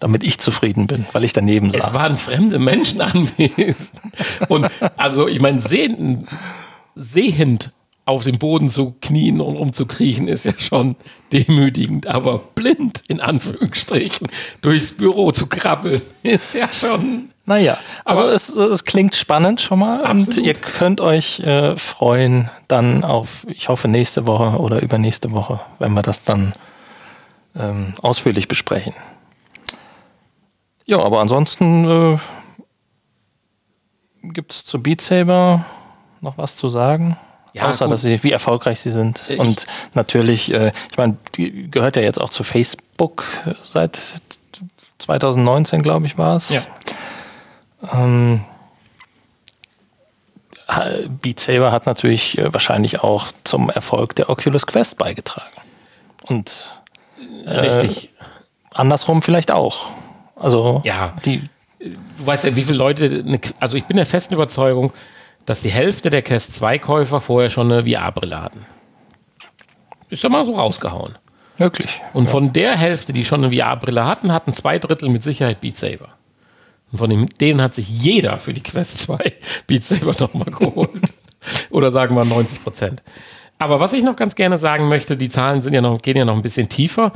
damit 0.00 0.22
ich 0.22 0.38
zufrieden 0.38 0.86
bin, 0.86 1.06
weil 1.12 1.24
ich 1.24 1.32
daneben 1.32 1.70
saß. 1.70 1.88
Es 1.88 1.94
waren 1.94 2.18
fremde 2.18 2.58
Menschen 2.58 3.00
anwesend. 3.02 3.76
Und 4.48 4.68
also, 4.96 5.28
ich 5.28 5.40
meine, 5.40 5.60
sehend, 5.60 6.26
sehend 6.94 7.72
auf 8.06 8.22
dem 8.22 8.38
Boden 8.38 8.70
zu 8.70 8.94
knien 9.00 9.40
und 9.40 9.56
umzukriechen, 9.56 10.28
ist 10.28 10.44
ja 10.44 10.52
schon 10.56 10.94
demütigend, 11.32 12.06
aber 12.06 12.38
blind 12.38 13.02
in 13.08 13.20
Anführungsstrichen 13.20 14.28
durchs 14.62 14.92
Büro 14.92 15.32
zu 15.32 15.48
krabbeln, 15.48 16.02
ist 16.22 16.54
ja 16.54 16.68
schon. 16.68 17.30
Naja, 17.46 17.78
also 18.04 18.28
es, 18.28 18.48
es 18.48 18.84
klingt 18.84 19.14
spannend 19.14 19.60
schon 19.60 19.80
mal 19.80 20.04
absolut. 20.04 20.38
und 20.38 20.46
ihr 20.46 20.54
könnt 20.54 21.00
euch 21.00 21.40
äh, 21.40 21.76
freuen 21.76 22.50
dann 22.68 23.04
auf, 23.04 23.46
ich 23.48 23.68
hoffe, 23.68 23.88
nächste 23.88 24.26
Woche 24.26 24.58
oder 24.58 24.82
übernächste 24.82 25.32
Woche, 25.32 25.60
wenn 25.78 25.92
wir 25.92 26.02
das 26.02 26.22
dann 26.22 26.52
ähm, 27.56 27.92
ausführlich 28.02 28.48
besprechen. 28.48 28.94
Ja, 30.86 31.00
aber 31.00 31.20
ansonsten 31.20 31.84
äh, 31.84 32.18
gibt 34.22 34.52
es 34.52 34.64
zu 34.64 34.82
Beat 34.82 35.00
Saber 35.00 35.64
noch 36.20 36.38
was 36.38 36.56
zu 36.56 36.68
sagen? 36.68 37.18
Ja, 37.52 37.68
Außer, 37.68 37.86
gut. 37.86 37.94
dass 37.94 38.02
sie, 38.02 38.22
wie 38.22 38.32
erfolgreich 38.32 38.80
sie 38.80 38.90
sind. 38.90 39.22
Ich 39.28 39.38
und 39.38 39.66
natürlich, 39.94 40.52
äh, 40.52 40.72
ich 40.90 40.98
meine, 40.98 41.16
die 41.34 41.70
gehört 41.70 41.96
ja 41.96 42.02
jetzt 42.02 42.20
auch 42.20 42.30
zu 42.30 42.44
Facebook 42.44 43.24
seit 43.62 43.98
2019, 44.98 45.82
glaube 45.82 46.06
ich, 46.06 46.18
war 46.18 46.36
es. 46.36 46.50
Ja. 46.50 46.62
Ähm, 47.92 48.44
Beat 51.22 51.40
Saber 51.40 51.72
hat 51.72 51.86
natürlich 51.86 52.38
äh, 52.38 52.52
wahrscheinlich 52.52 53.00
auch 53.00 53.28
zum 53.44 53.70
Erfolg 53.70 54.14
der 54.16 54.28
Oculus 54.28 54.66
Quest 54.66 54.98
beigetragen. 54.98 55.56
Und 56.24 56.72
äh, 57.44 57.50
richtig. 57.50 58.12
Andersrum 58.74 59.22
vielleicht 59.22 59.50
auch. 59.50 59.92
Also 60.36 60.82
ja, 60.84 61.14
die, 61.24 61.42
du 61.80 62.26
weißt 62.26 62.44
ja, 62.44 62.54
wie 62.54 62.62
viele 62.62 62.78
Leute, 62.78 63.24
eine, 63.26 63.40
also 63.58 63.76
ich 63.76 63.84
bin 63.84 63.96
der 63.96 64.06
festen 64.06 64.34
Überzeugung, 64.34 64.92
dass 65.46 65.62
die 65.62 65.70
Hälfte 65.70 66.10
der 66.10 66.22
Quest 66.22 66.54
2 66.54 66.78
Käufer 66.78 67.20
vorher 67.20 67.50
schon 67.50 67.72
eine 67.72 67.90
VR-Brille 67.90 68.40
hatten. 68.40 68.66
Ist 70.10 70.22
ja 70.22 70.28
mal 70.28 70.44
so 70.44 70.54
rausgehauen. 70.54 71.16
Möglich. 71.58 72.00
Und 72.12 72.26
ja. 72.26 72.30
von 72.30 72.52
der 72.52 72.76
Hälfte, 72.76 73.12
die 73.12 73.24
schon 73.24 73.44
eine 73.44 73.56
VR-Brille 73.56 74.04
hatten, 74.04 74.32
hatten 74.32 74.52
zwei 74.52 74.78
Drittel 74.78 75.08
mit 75.08 75.22
Sicherheit 75.24 75.60
Beat 75.60 75.76
Saber. 75.76 76.08
Und 76.92 76.98
von 76.98 77.10
dem, 77.10 77.26
denen 77.28 77.62
hat 77.62 77.74
sich 77.74 77.88
jeder 77.88 78.38
für 78.38 78.52
die 78.52 78.62
Quest 78.62 78.98
2 78.98 79.32
Beat 79.66 79.84
Saber 79.84 80.14
nochmal 80.18 80.50
geholt. 80.50 81.14
Oder 81.70 81.92
sagen 81.92 82.14
wir 82.14 82.24
90 82.24 82.62
Prozent. 82.62 83.02
Aber 83.58 83.80
was 83.80 83.94
ich 83.94 84.04
noch 84.04 84.16
ganz 84.16 84.34
gerne 84.34 84.58
sagen 84.58 84.88
möchte, 84.88 85.16
die 85.16 85.28
Zahlen 85.28 85.62
sind 85.62 85.72
ja 85.72 85.80
noch, 85.80 86.02
gehen 86.02 86.16
ja 86.16 86.24
noch 86.24 86.34
ein 86.34 86.42
bisschen 86.42 86.68
tiefer. 86.68 87.12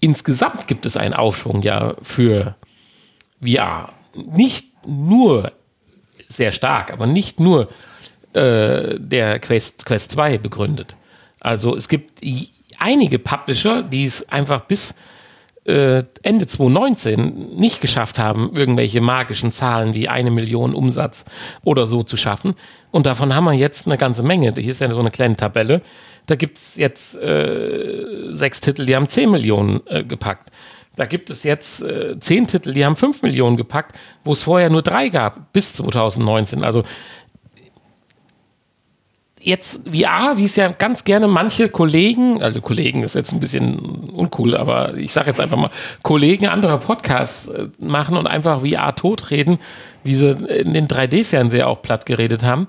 Insgesamt 0.00 0.66
gibt 0.66 0.86
es 0.86 0.96
einen 0.96 1.14
Aufschwung 1.14 1.62
ja 1.62 1.94
für 2.02 2.54
VR. 3.42 3.90
Nicht 4.14 4.66
nur 4.86 5.52
sehr 6.28 6.52
stark, 6.52 6.92
aber 6.92 7.06
nicht 7.06 7.40
nur 7.40 7.68
äh, 8.32 8.98
der 8.98 9.38
Quest, 9.40 9.84
Quest 9.86 10.12
2 10.12 10.38
begründet. 10.38 10.96
Also 11.40 11.76
es 11.76 11.88
gibt 11.88 12.20
einige 12.78 13.18
Publisher, 13.18 13.82
die 13.82 14.04
es 14.04 14.28
einfach 14.28 14.62
bis 14.62 14.94
äh, 15.64 16.04
Ende 16.22 16.46
2019 16.46 17.56
nicht 17.56 17.80
geschafft 17.80 18.18
haben, 18.18 18.52
irgendwelche 18.54 19.00
magischen 19.00 19.52
Zahlen 19.52 19.94
wie 19.94 20.08
eine 20.08 20.30
Million 20.30 20.74
Umsatz 20.74 21.24
oder 21.62 21.86
so 21.86 22.02
zu 22.02 22.16
schaffen. 22.16 22.54
Und 22.90 23.06
davon 23.06 23.34
haben 23.34 23.44
wir 23.44 23.52
jetzt 23.52 23.86
eine 23.86 23.98
ganze 23.98 24.22
Menge. 24.22 24.54
Hier 24.56 24.70
ist 24.70 24.80
ja 24.80 24.90
so 24.90 24.98
eine 24.98 25.10
kleine 25.10 25.36
Tabelle. 25.36 25.82
Da 26.30 26.36
gibt 26.36 26.58
es 26.58 26.76
jetzt 26.76 27.16
äh, 27.16 28.34
sechs 28.34 28.60
Titel, 28.60 28.86
die 28.86 28.94
haben 28.94 29.08
10 29.08 29.32
Millionen 29.32 29.80
äh, 29.88 30.04
gepackt. 30.04 30.50
Da 30.94 31.06
gibt 31.06 31.28
es 31.28 31.42
jetzt 31.42 31.82
äh, 31.82 32.20
zehn 32.20 32.46
Titel, 32.46 32.72
die 32.72 32.84
haben 32.84 32.94
5 32.94 33.22
Millionen 33.22 33.56
gepackt, 33.56 33.98
wo 34.22 34.32
es 34.32 34.44
vorher 34.44 34.70
nur 34.70 34.82
drei 34.82 35.08
gab, 35.08 35.52
bis 35.52 35.74
2019. 35.74 36.62
Also 36.62 36.84
jetzt 39.40 39.88
VR, 39.88 40.36
wie 40.36 40.44
es 40.44 40.54
ja 40.54 40.68
ganz 40.68 41.02
gerne 41.02 41.26
manche 41.26 41.68
Kollegen, 41.68 42.40
also 42.42 42.60
Kollegen 42.60 43.02
ist 43.02 43.16
jetzt 43.16 43.32
ein 43.32 43.40
bisschen 43.40 43.78
uncool, 43.78 44.56
aber 44.56 44.96
ich 44.96 45.12
sage 45.12 45.30
jetzt 45.30 45.40
einfach 45.40 45.56
mal, 45.56 45.70
Kollegen 46.02 46.46
anderer 46.46 46.78
Podcasts 46.78 47.48
äh, 47.48 47.70
machen 47.80 48.16
und 48.16 48.28
einfach 48.28 48.60
VR 48.60 48.94
totreden, 48.94 49.58
wie 50.04 50.14
sie 50.14 50.30
in 50.30 50.74
den 50.74 50.86
3D-Fernseher 50.86 51.66
auch 51.66 51.82
platt 51.82 52.06
geredet 52.06 52.44
haben. 52.44 52.68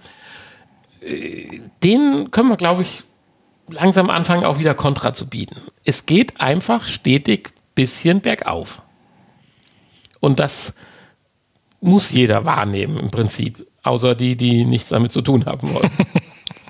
Äh, 1.05 1.61
den 1.83 2.31
können 2.31 2.49
wir, 2.49 2.57
glaube 2.57 2.81
ich, 2.81 3.03
langsam 3.69 4.09
anfangen, 4.09 4.43
auch 4.43 4.57
wieder 4.57 4.73
Kontra 4.73 5.13
zu 5.13 5.27
bieten. 5.27 5.61
Es 5.83 6.05
geht 6.05 6.39
einfach 6.41 6.87
stetig 6.87 7.53
bisschen 7.75 8.21
bergauf. 8.21 8.81
Und 10.19 10.39
das 10.39 10.73
muss 11.79 12.11
jeder 12.11 12.45
wahrnehmen 12.45 12.97
im 12.97 13.11
Prinzip, 13.11 13.67
außer 13.83 14.13
die, 14.15 14.35
die 14.35 14.65
nichts 14.65 14.89
damit 14.89 15.11
zu 15.11 15.21
tun 15.21 15.45
haben 15.45 15.73
wollen. 15.73 15.91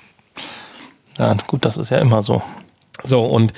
ja, 1.18 1.36
gut, 1.46 1.64
das 1.64 1.76
ist 1.76 1.90
ja 1.90 1.98
immer 1.98 2.22
so. 2.22 2.42
So, 3.04 3.24
und 3.24 3.52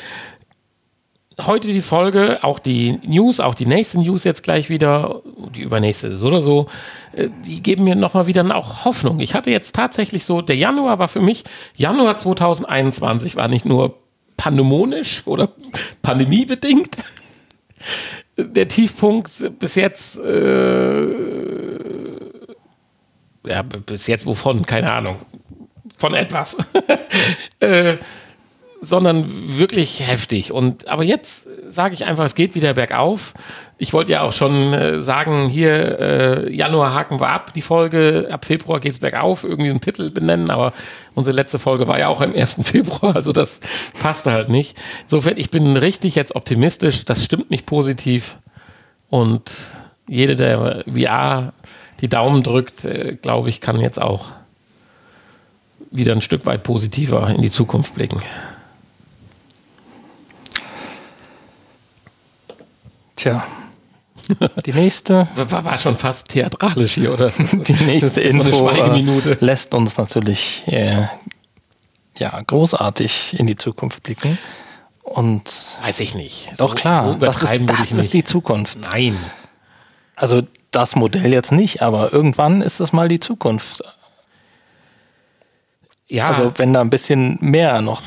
heute 1.40 1.68
die 1.68 1.83
Folge, 1.83 2.38
auch 2.42 2.59
die 2.59 3.01
News, 3.05 3.40
auch 3.40 3.55
die 3.55 3.66
nächsten 3.66 4.01
News 4.01 4.25
jetzt 4.25 4.42
gleich 4.42 4.68
wieder, 4.68 5.23
die 5.55 5.62
übernächste 5.62 6.09
ist 6.09 6.23
oder 6.23 6.40
so, 6.40 6.68
äh, 7.12 7.29
die 7.44 7.62
geben 7.62 7.85
mir 7.85 7.97
nochmal 7.97 8.27
wieder 8.27 8.44
auch 8.55 8.85
Hoffnung. 8.85 9.20
Ich 9.20 9.35
hatte 9.35 9.51
jetzt 9.51 9.75
tatsächlich 9.75 10.25
so, 10.25 10.42
der 10.42 10.57
Januar 10.57 10.99
war 10.99 11.09
für 11.09 11.20
mich, 11.20 11.44
Januar 11.77 12.16
2021 12.16 13.37
war 13.37 13.49
nicht 13.49 13.64
nur 13.64 13.99
pandemonisch 14.37 15.23
oder 15.27 15.51
pandemiebedingt, 16.03 16.99
der 18.37 18.68
Tiefpunkt 18.68 19.59
bis 19.59 19.75
jetzt, 19.75 20.18
äh, 20.18 21.14
ja, 23.47 23.62
bis 23.62 24.07
jetzt 24.07 24.27
wovon? 24.27 24.64
Keine 24.66 24.92
Ahnung. 24.92 25.18
Von 25.97 26.14
etwas. 26.14 26.57
äh, 27.61 27.97
sondern 28.85 29.59
wirklich 29.59 30.01
heftig. 30.07 30.53
Und 30.53 30.88
aber 30.88 31.03
jetzt 31.03 31.49
sage 31.68 31.94
ich 31.94 32.05
einfach, 32.05 32.25
es 32.25 32.35
geht 32.35 32.55
wieder 32.55 32.75
bergauf. 32.75 33.35
Ich 33.79 33.92
wollte 33.92 34.12
ja 34.12 34.23
auch 34.23 34.33
schon 34.33 34.73
äh, 34.73 35.01
sagen, 35.01 35.49
hier 35.49 35.99
äh, 35.99 36.55
Januar 36.55 36.94
haken 36.94 37.20
wir 37.20 37.29
ab 37.29 37.53
die 37.55 37.62
Folge, 37.62 38.29
ab 38.31 38.44
Februar 38.44 38.81
geht 38.81 38.92
es 38.92 38.99
bergauf, 39.01 39.44
irgendwie 39.44 39.70
einen 39.70 39.81
Titel 39.81 40.11
benennen, 40.11 40.51
aber 40.51 40.73
unsere 41.14 41.35
letzte 41.35 41.59
Folge 41.59 41.88
war 41.88 41.99
ja 41.99 42.09
auch 42.09 42.20
am 42.20 42.35
1. 42.35 42.61
Februar, 42.64 43.16
also 43.16 43.33
das 43.33 43.61
passte 44.01 44.33
halt 44.33 44.49
nicht. 44.49 44.77
Insofern, 45.03 45.37
ich 45.37 45.51
bin 45.51 45.77
richtig 45.77 46.14
jetzt 46.14 46.37
optimistisch, 46.37 47.05
das 47.05 47.25
stimmt 47.25 47.51
mich 47.51 47.66
positiv 47.66 48.37
und 49.11 49.51
jede, 50.07 50.37
der 50.37 50.85
VR 50.87 51.53
die 52.01 52.09
Daumen 52.09 52.42
drückt, 52.42 52.85
äh, 52.85 53.16
glaube 53.20 53.49
ich, 53.49 53.61
kann 53.61 53.81
jetzt 53.81 54.01
auch 54.01 54.27
wieder 55.90 56.12
ein 56.12 56.20
Stück 56.20 56.44
weit 56.44 56.62
positiver 56.62 57.31
in 57.31 57.40
die 57.40 57.51
Zukunft 57.51 57.94
blicken. 57.94 58.20
Tja. 63.25 63.43
Die 64.67 64.75
nächste. 64.75 65.29
War, 65.35 65.65
war 65.65 65.79
schon 65.79 65.97
fast 65.97 66.29
theatralisch 66.29 66.93
hier, 66.93 67.15
oder? 67.15 67.31
Die 67.53 67.73
nächste 67.73 68.21
Info 68.21 68.69
äh, 68.69 69.37
lässt 69.41 69.73
uns 69.73 69.97
natürlich 69.97 70.65
äh, 70.67 71.07
ja, 72.19 72.39
großartig 72.43 73.39
in 73.39 73.47
die 73.47 73.57
Zukunft 73.57 74.03
blicken. 74.03 74.37
Und 75.03 75.45
weiß 75.83 76.01
ich 76.01 76.15
nicht. 76.15 76.51
Doch 76.59 76.71
so, 76.71 76.75
klar, 76.75 77.13
so 77.13 77.19
das 77.19 77.43
ist, 77.43 77.53
das 77.67 77.93
ist 77.93 78.13
die 78.13 78.25
Zukunft. 78.25 78.79
Nein. 78.93 79.17
Also 80.17 80.43
das 80.71 80.95
Modell 80.95 81.33
jetzt 81.33 81.53
nicht, 81.53 81.81
aber 81.81 82.13
irgendwann 82.13 82.61
ist 82.61 82.81
das 82.81 82.93
mal 82.93 83.09
die 83.09 83.21
Zukunft. 83.21 83.83
Ja. 86.09 86.29
Also 86.29 86.53
wenn 86.57 86.75
da 86.75 86.83
ein 86.83 86.91
bisschen 86.91 87.39
mehr 87.41 87.81
noch 87.81 88.03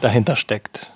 dahinter 0.00 0.36
steckt. 0.36 0.92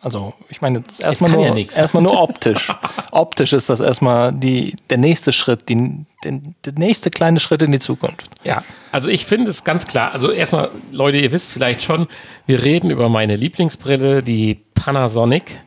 Also 0.00 0.32
ich 0.48 0.60
meine 0.60 0.84
erstmal 1.00 1.32
nur, 1.32 1.44
ja 1.44 1.54
erstmal 1.56 2.04
nur 2.04 2.20
optisch. 2.20 2.72
optisch 3.10 3.52
ist 3.52 3.68
das 3.68 3.80
erstmal 3.80 4.32
die, 4.32 4.76
der 4.90 4.98
nächste 4.98 5.32
Schritt, 5.32 5.68
die, 5.68 6.04
den, 6.22 6.54
der 6.64 6.72
nächste 6.74 7.10
kleine 7.10 7.40
Schritt 7.40 7.62
in 7.62 7.72
die 7.72 7.80
Zukunft. 7.80 8.28
Ja, 8.44 8.62
also 8.92 9.10
ich 9.10 9.26
finde 9.26 9.50
es 9.50 9.64
ganz 9.64 9.88
klar. 9.88 10.12
Also 10.12 10.30
erstmal, 10.30 10.70
Leute, 10.92 11.18
ihr 11.18 11.32
wisst 11.32 11.50
vielleicht 11.50 11.82
schon, 11.82 12.06
wir 12.46 12.62
reden 12.62 12.90
über 12.90 13.08
meine 13.08 13.34
Lieblingsbrille, 13.34 14.22
die 14.22 14.60
Panasonic. 14.74 15.60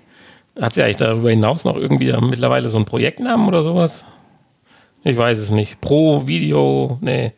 Hat 0.60 0.74
sie 0.74 0.84
eigentlich 0.84 0.98
darüber 0.98 1.30
hinaus 1.30 1.66
noch 1.66 1.76
irgendwie 1.76 2.14
mittlerweile 2.22 2.70
so 2.70 2.78
einen 2.78 2.86
Projektnamen 2.86 3.48
oder 3.48 3.64
sowas? 3.64 4.06
Ich 5.04 5.18
weiß 5.18 5.40
es 5.40 5.52
nicht. 5.52 5.82
Pro 5.82 6.28
Video, 6.28 6.98
nee, 7.02 7.34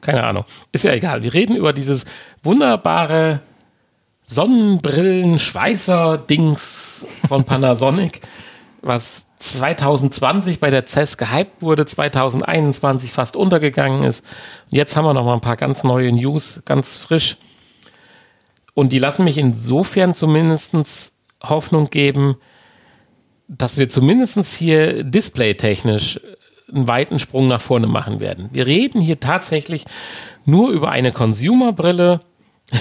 keine 0.00 0.22
Ahnung. 0.24 0.44
Ist 0.72 0.84
ja 0.84 0.92
egal. 0.92 1.22
Wir 1.22 1.34
reden 1.34 1.56
über 1.56 1.74
dieses 1.74 2.06
wunderbare 2.42 3.40
Sonnenbrillen-Schweißer-Dings 4.26 7.06
von 7.28 7.44
Panasonic, 7.44 8.22
was 8.82 9.26
2020 9.38 10.60
bei 10.60 10.70
der 10.70 10.86
CES 10.86 11.18
gehypt 11.18 11.60
wurde, 11.60 11.84
2021 11.84 13.12
fast 13.12 13.36
untergegangen 13.36 14.04
ist. 14.04 14.24
Und 14.70 14.76
jetzt 14.76 14.96
haben 14.96 15.04
wir 15.04 15.14
noch 15.14 15.24
mal 15.24 15.34
ein 15.34 15.40
paar 15.40 15.56
ganz 15.56 15.84
neue 15.84 16.12
News, 16.12 16.62
ganz 16.64 16.98
frisch. 16.98 17.36
Und 18.72 18.92
die 18.92 18.98
lassen 18.98 19.24
mich 19.24 19.38
insofern 19.38 20.14
zumindest 20.14 21.12
Hoffnung 21.42 21.90
geben, 21.90 22.36
dass 23.46 23.76
wir 23.76 23.88
zumindest 23.88 24.54
hier 24.54 25.04
displaytechnisch 25.04 26.18
einen 26.72 26.88
weiten 26.88 27.18
Sprung 27.18 27.48
nach 27.48 27.60
vorne 27.60 27.86
machen 27.86 28.20
werden. 28.20 28.48
Wir 28.52 28.66
reden 28.66 29.00
hier 29.00 29.20
tatsächlich 29.20 29.84
nur 30.46 30.70
über 30.70 30.90
eine 30.90 31.12
Consumer-Brille, 31.12 32.20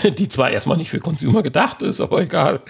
die 0.18 0.30
zwar 0.30 0.52
erstmal 0.52 0.78
nicht 0.78 0.90
für 0.90 1.00
Consumer 1.00 1.44
gedacht 1.44 1.82
ist, 1.82 2.00
aber 2.02 2.22
egal, 2.22 2.62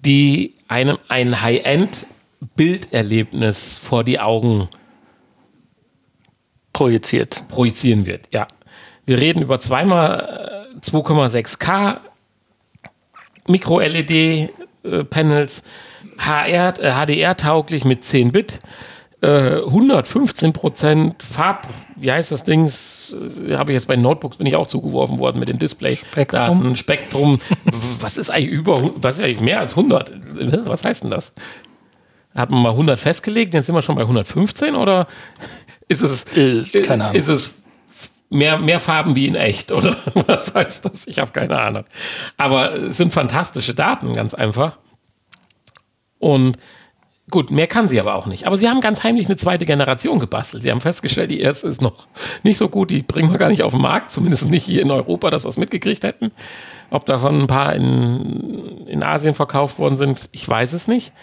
die 0.00 0.54
einem 0.68 0.98
ein 1.08 1.42
High-End-Bilderlebnis 1.42 3.78
vor 3.78 4.04
die 4.04 4.20
Augen 4.20 4.68
projiziert. 6.72 7.48
Projizieren 7.48 8.06
wird, 8.06 8.28
ja. 8.32 8.46
Wir 9.04 9.18
reden 9.18 9.42
über 9.42 9.58
zweimal 9.58 10.68
2,6K 10.80 11.98
Micro-LED-Panels, 13.48 15.64
HR, 16.18 16.78
äh, 16.78 16.92
HDR-tauglich 16.92 17.84
mit 17.84 18.04
10 18.04 18.30
Bit 18.32 18.60
115 19.22 20.48
äh, 20.48 20.52
Prozent 20.52 21.22
Farb, 21.22 21.68
wie 21.94 22.10
heißt 22.10 22.32
das 22.32 22.42
Ding? 22.42 22.66
Äh, 22.66 23.54
Habe 23.54 23.70
ich 23.70 23.76
jetzt 23.76 23.86
bei 23.86 23.94
Notebooks 23.94 24.36
bin 24.38 24.48
ich 24.48 24.56
auch 24.56 24.66
zugeworfen 24.66 25.20
worden 25.20 25.38
mit 25.38 25.48
dem 25.48 25.60
Display. 25.60 25.94
Spektrum. 25.96 26.62
Daten, 26.62 26.76
Spektrum. 26.76 27.38
was 28.00 28.18
ist 28.18 28.30
eigentlich 28.30 28.50
über, 28.50 28.90
was 28.96 29.18
ist 29.18 29.24
eigentlich 29.24 29.40
mehr 29.40 29.60
als 29.60 29.76
100? 29.76 30.12
Was 30.66 30.84
heißt 30.84 31.04
denn 31.04 31.10
das? 31.10 31.32
Hat 32.34 32.50
man 32.50 32.62
mal 32.62 32.70
100 32.70 32.98
festgelegt, 32.98 33.54
jetzt 33.54 33.66
sind 33.66 33.74
wir 33.76 33.82
schon 33.82 33.94
bei 33.94 34.02
115 34.02 34.74
oder 34.74 35.06
ist 35.86 36.02
es, 36.02 36.24
äh, 36.36 36.64
keine 36.82 37.04
Ahnung. 37.04 37.16
ist 37.16 37.28
es 37.28 37.54
mehr, 38.28 38.58
mehr 38.58 38.80
Farben 38.80 39.14
wie 39.14 39.28
in 39.28 39.36
echt 39.36 39.70
oder 39.70 39.96
was 40.26 40.52
heißt 40.52 40.84
das? 40.84 41.06
Ich 41.06 41.20
habe 41.20 41.30
keine 41.30 41.60
Ahnung. 41.60 41.84
Aber 42.38 42.74
es 42.74 42.96
sind 42.96 43.12
fantastische 43.12 43.74
Daten, 43.74 44.14
ganz 44.14 44.34
einfach. 44.34 44.78
Und 46.18 46.56
Gut, 47.32 47.50
mehr 47.50 47.66
kann 47.66 47.88
sie 47.88 47.98
aber 47.98 48.14
auch 48.14 48.26
nicht. 48.26 48.46
Aber 48.46 48.58
sie 48.58 48.68
haben 48.68 48.82
ganz 48.82 49.02
heimlich 49.04 49.24
eine 49.24 49.38
zweite 49.38 49.64
Generation 49.64 50.18
gebastelt. 50.18 50.64
Sie 50.64 50.70
haben 50.70 50.82
festgestellt, 50.82 51.30
die 51.30 51.40
erste 51.40 51.66
ist 51.66 51.80
noch 51.80 52.06
nicht 52.42 52.58
so 52.58 52.68
gut, 52.68 52.90
die 52.90 53.00
bringen 53.00 53.32
wir 53.32 53.38
gar 53.38 53.48
nicht 53.48 53.62
auf 53.62 53.72
den 53.72 53.80
Markt, 53.80 54.10
zumindest 54.10 54.50
nicht 54.50 54.64
hier 54.64 54.82
in 54.82 54.90
Europa, 54.90 55.30
dass 55.30 55.46
wir 55.46 55.48
es 55.48 55.56
mitgekriegt 55.56 56.04
hätten. 56.04 56.30
Ob 56.90 57.06
davon 57.06 57.40
ein 57.40 57.46
paar 57.46 57.74
in, 57.74 58.86
in 58.86 59.02
Asien 59.02 59.32
verkauft 59.32 59.78
worden 59.78 59.96
sind, 59.96 60.28
ich 60.32 60.46
weiß 60.46 60.74
es 60.74 60.88
nicht. 60.88 61.14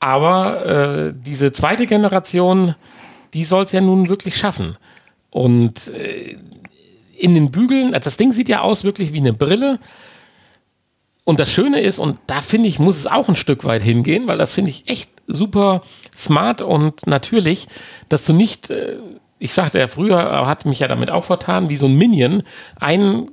Aber 0.00 0.66
äh, 0.66 1.14
diese 1.16 1.50
zweite 1.50 1.86
Generation, 1.86 2.74
die 3.32 3.44
soll 3.44 3.64
es 3.64 3.72
ja 3.72 3.80
nun 3.80 4.10
wirklich 4.10 4.36
schaffen. 4.36 4.76
Und 5.30 5.88
äh, 5.94 6.36
in 7.16 7.34
den 7.34 7.50
Bügeln, 7.50 7.94
also 7.94 8.04
das 8.04 8.18
Ding 8.18 8.32
sieht 8.32 8.50
ja 8.50 8.60
aus 8.60 8.84
wirklich 8.84 9.14
wie 9.14 9.20
eine 9.20 9.32
Brille 9.32 9.78
und 11.24 11.38
das 11.40 11.50
Schöne 11.50 11.80
ist, 11.80 11.98
und 11.98 12.18
da 12.26 12.40
finde 12.42 12.68
ich, 12.68 12.78
muss 12.78 12.98
es 12.98 13.06
auch 13.06 13.28
ein 13.28 13.36
Stück 13.36 13.64
weit 13.64 13.82
hingehen, 13.82 14.26
weil 14.26 14.38
das 14.38 14.52
finde 14.52 14.70
ich 14.70 14.88
echt 14.90 15.11
super 15.26 15.82
smart 16.16 16.62
und 16.62 17.06
natürlich, 17.06 17.68
dass 18.08 18.26
du 18.26 18.32
nicht, 18.32 18.70
äh, 18.70 18.96
ich 19.38 19.52
sagte 19.52 19.78
ja 19.78 19.88
früher, 19.88 20.46
hat 20.46 20.66
mich 20.66 20.80
ja 20.80 20.88
damit 20.88 21.10
auch 21.10 21.24
vertan, 21.24 21.68
wie 21.68 21.76
so 21.76 21.86
ein 21.86 21.96
Minion, 21.96 22.42
einen 22.78 23.28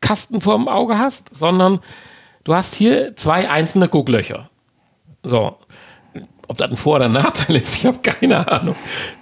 Kasten 0.00 0.40
vorm 0.40 0.68
Auge 0.68 0.98
hast, 0.98 1.34
sondern 1.34 1.80
du 2.44 2.54
hast 2.54 2.74
hier 2.74 3.16
zwei 3.16 3.48
einzelne 3.48 3.88
Gucklöcher. 3.88 4.50
So. 5.22 5.56
Ob 6.46 6.58
das 6.58 6.70
ein 6.70 6.76
Vor- 6.76 6.96
oder 6.96 7.06
ein 7.06 7.12
Nachteil 7.12 7.56
ist, 7.56 7.76
ich 7.78 7.86
habe 7.86 7.98
keine 8.02 8.46
Ahnung. 8.46 8.76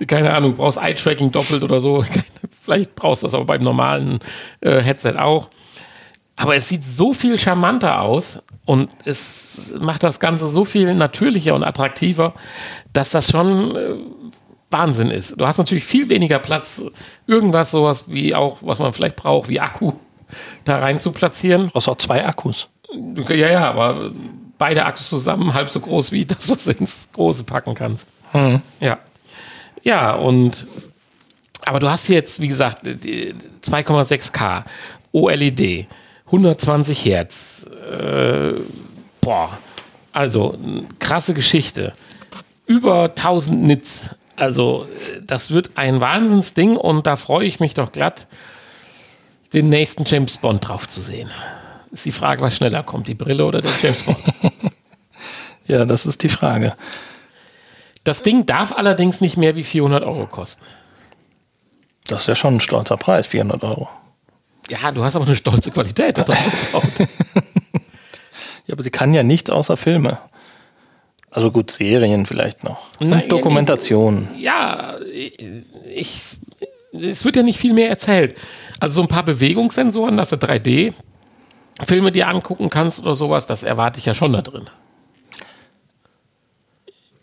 Keine 0.09 0.35
Ahnung, 0.35 0.53
du 0.53 0.57
brauchst 0.57 0.79
Eye-Tracking 0.79 1.31
doppelt 1.31 1.63
oder 1.63 1.81
so. 1.81 2.05
Vielleicht 2.63 2.97
brauchst 2.97 3.23
du 3.23 3.27
das 3.29 3.35
aber 3.35 3.45
beim 3.45 3.63
normalen 3.63 4.19
äh, 4.61 4.81
Headset 4.81 5.15
auch. 5.19 5.49
Aber 6.37 6.57
es 6.57 6.69
sieht 6.69 6.85
so 6.85 7.13
viel 7.13 7.39
charmanter 7.39 8.01
aus 8.01 8.41
und 8.65 8.91
es 9.05 9.75
macht 9.79 10.03
das 10.03 10.19
Ganze 10.19 10.49
so 10.49 10.65
viel 10.65 10.95
natürlicher 10.95 11.55
und 11.55 11.63
attraktiver, 11.63 12.35
dass 12.93 13.11
das 13.11 13.31
schon 13.31 13.77
äh, 13.77 13.95
Wahnsinn 14.71 15.11
ist. 15.11 15.39
Du 15.39 15.47
hast 15.47 15.59
natürlich 15.59 15.85
viel 15.85 16.09
weniger 16.09 16.39
Platz, 16.39 16.81
irgendwas 17.27 17.71
sowas 17.71 18.05
wie 18.09 18.35
auch, 18.35 18.59
was 18.63 18.79
man 18.79 18.93
vielleicht 18.93 19.17
braucht, 19.17 19.49
wie 19.49 19.61
Akku 19.61 19.93
da 20.65 20.79
rein 20.79 20.99
zu 20.99 21.13
platzieren. 21.13 21.71
Du 21.73 21.79
auch 21.79 21.97
zwei 21.97 22.25
Akkus. 22.27 22.69
Ja, 23.29 23.51
ja, 23.51 23.69
aber 23.69 24.13
beide 24.59 24.85
Akkus 24.85 25.09
zusammen 25.09 25.55
halb 25.55 25.69
so 25.71 25.81
groß 25.81 26.13
wie 26.13 26.25
das, 26.25 26.49
was 26.51 26.65
du 26.65 26.73
ins 26.73 27.09
Große 27.13 27.45
packen 27.45 27.75
kannst. 27.75 28.07
Hm. 28.33 28.63
Ja. 28.81 28.99
Ja, 29.83 30.15
und 30.15 30.67
aber 31.65 31.79
du 31.79 31.89
hast 31.91 32.09
jetzt, 32.09 32.41
wie 32.41 32.49
gesagt, 32.49 32.87
2,6K 32.87 34.65
OLED. 35.13 35.87
120 36.33 37.05
Hertz. 37.05 37.67
Äh, 37.91 38.55
boah, 39.21 39.59
also 40.13 40.57
krasse 40.99 41.35
Geschichte. 41.35 41.93
Über 42.67 43.05
1000 43.11 43.63
Nits. 43.63 44.09
Also 44.37 44.87
das 45.25 45.51
wird 45.51 45.73
ein 45.77 46.01
Wahnsinnsding 46.01 46.77
und 46.77 47.07
da 47.07 47.17
freue 47.17 47.47
ich 47.47 47.61
mich 47.61 47.75
doch 47.75 47.93
glatt, 47.93 48.27
den 49.53 49.69
nächsten 49.69 50.05
James 50.07 50.39
Bond 50.39 50.67
drauf 50.67 50.89
zu 50.89 51.03
sehen. 51.03 51.31
Ist 51.91 52.07
die 52.07 52.13
Frage, 52.13 52.41
was 52.41 52.57
schneller 52.57 52.83
kommt, 52.83 53.09
die 53.09 53.15
Brille 53.15 53.45
oder 53.45 53.61
der 53.61 53.71
James 53.83 54.03
Bond? 54.03 54.19
ja, 55.67 55.85
das 55.85 56.07
ist 56.07 56.23
die 56.23 56.31
Frage. 56.31 56.75
Das 58.05 58.23
Ding 58.23 58.47
darf 58.47 58.73
allerdings 58.73 59.21
nicht 59.21 59.37
mehr 59.37 59.55
wie 59.55 59.63
400 59.63 60.03
Euro 60.03 60.27
kosten. 60.27 60.65
Das 62.07 62.21
ist 62.21 62.27
ja 62.29 62.35
schon 62.35 62.57
ein 62.57 62.61
stolzer 62.61 62.97
Preis, 62.97 63.27
400 63.27 63.63
Euro. 63.65 63.89
Ja, 64.69 64.93
du 64.93 65.03
hast 65.05 65.17
aber 65.17 65.27
eine 65.27 65.37
stolze 65.37 65.71
Qualität. 65.71 66.19
Das 66.19 66.29
ja, 66.29 66.35
aber 68.73 68.83
sie 68.83 68.91
kann 68.91 69.13
ja 69.15 69.23
nichts 69.23 69.51
außer 69.51 69.77
Filme. 69.77 70.19
Also 71.31 71.51
gut, 71.51 71.71
Serien 71.71 72.27
vielleicht 72.27 72.63
noch. 72.63 72.79
Und 73.01 73.09
Nein, 73.11 73.29
Dokumentationen. 73.29 74.29
Ja, 74.39 74.97
ich, 75.95 76.23
es 76.93 77.25
wird 77.25 77.37
ja 77.37 77.43
nicht 77.43 77.59
viel 77.59 77.73
mehr 77.73 77.89
erzählt. 77.89 78.37
Also 78.81 78.97
so 78.97 79.03
ein 79.03 79.09
paar 79.09 79.25
Bewegungssensoren, 79.25 80.17
das 80.17 80.31
ist 80.33 80.45
3D. 80.45 80.93
Filme 81.87 82.13
dir 82.13 82.29
angucken 82.29 82.69
kannst 82.69 83.01
oder 83.01 83.15
sowas, 83.15 83.47
das 83.47 83.63
erwarte 83.63 83.99
ich 83.99 84.05
ja 84.05 84.15
schon 84.15 84.35
da 84.35 84.43
drin. 84.43 84.69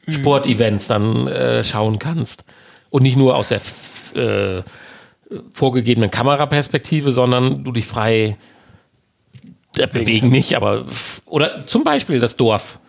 Sportevents 0.08 0.88
dann 0.88 1.28
äh, 1.28 1.64
schauen 1.64 2.00
kannst. 2.00 2.44
Und 2.90 3.04
nicht 3.04 3.16
nur 3.16 3.36
aus 3.36 3.50
der 3.50 3.62
äh, 4.16 4.64
vorgegebenen 5.54 6.12
Kameraperspektive, 6.12 7.12
sondern 7.12 7.64
du 7.64 7.72
dich 7.72 7.86
frei 7.86 8.38
äh, 9.78 9.88
bewegen 9.88 10.30
nicht, 10.30 10.56
aber 10.56 10.86
oder 11.26 11.66
zum 11.68 11.84
Beispiel 11.84 12.20
das 12.20 12.36
Dorf, 12.36 12.80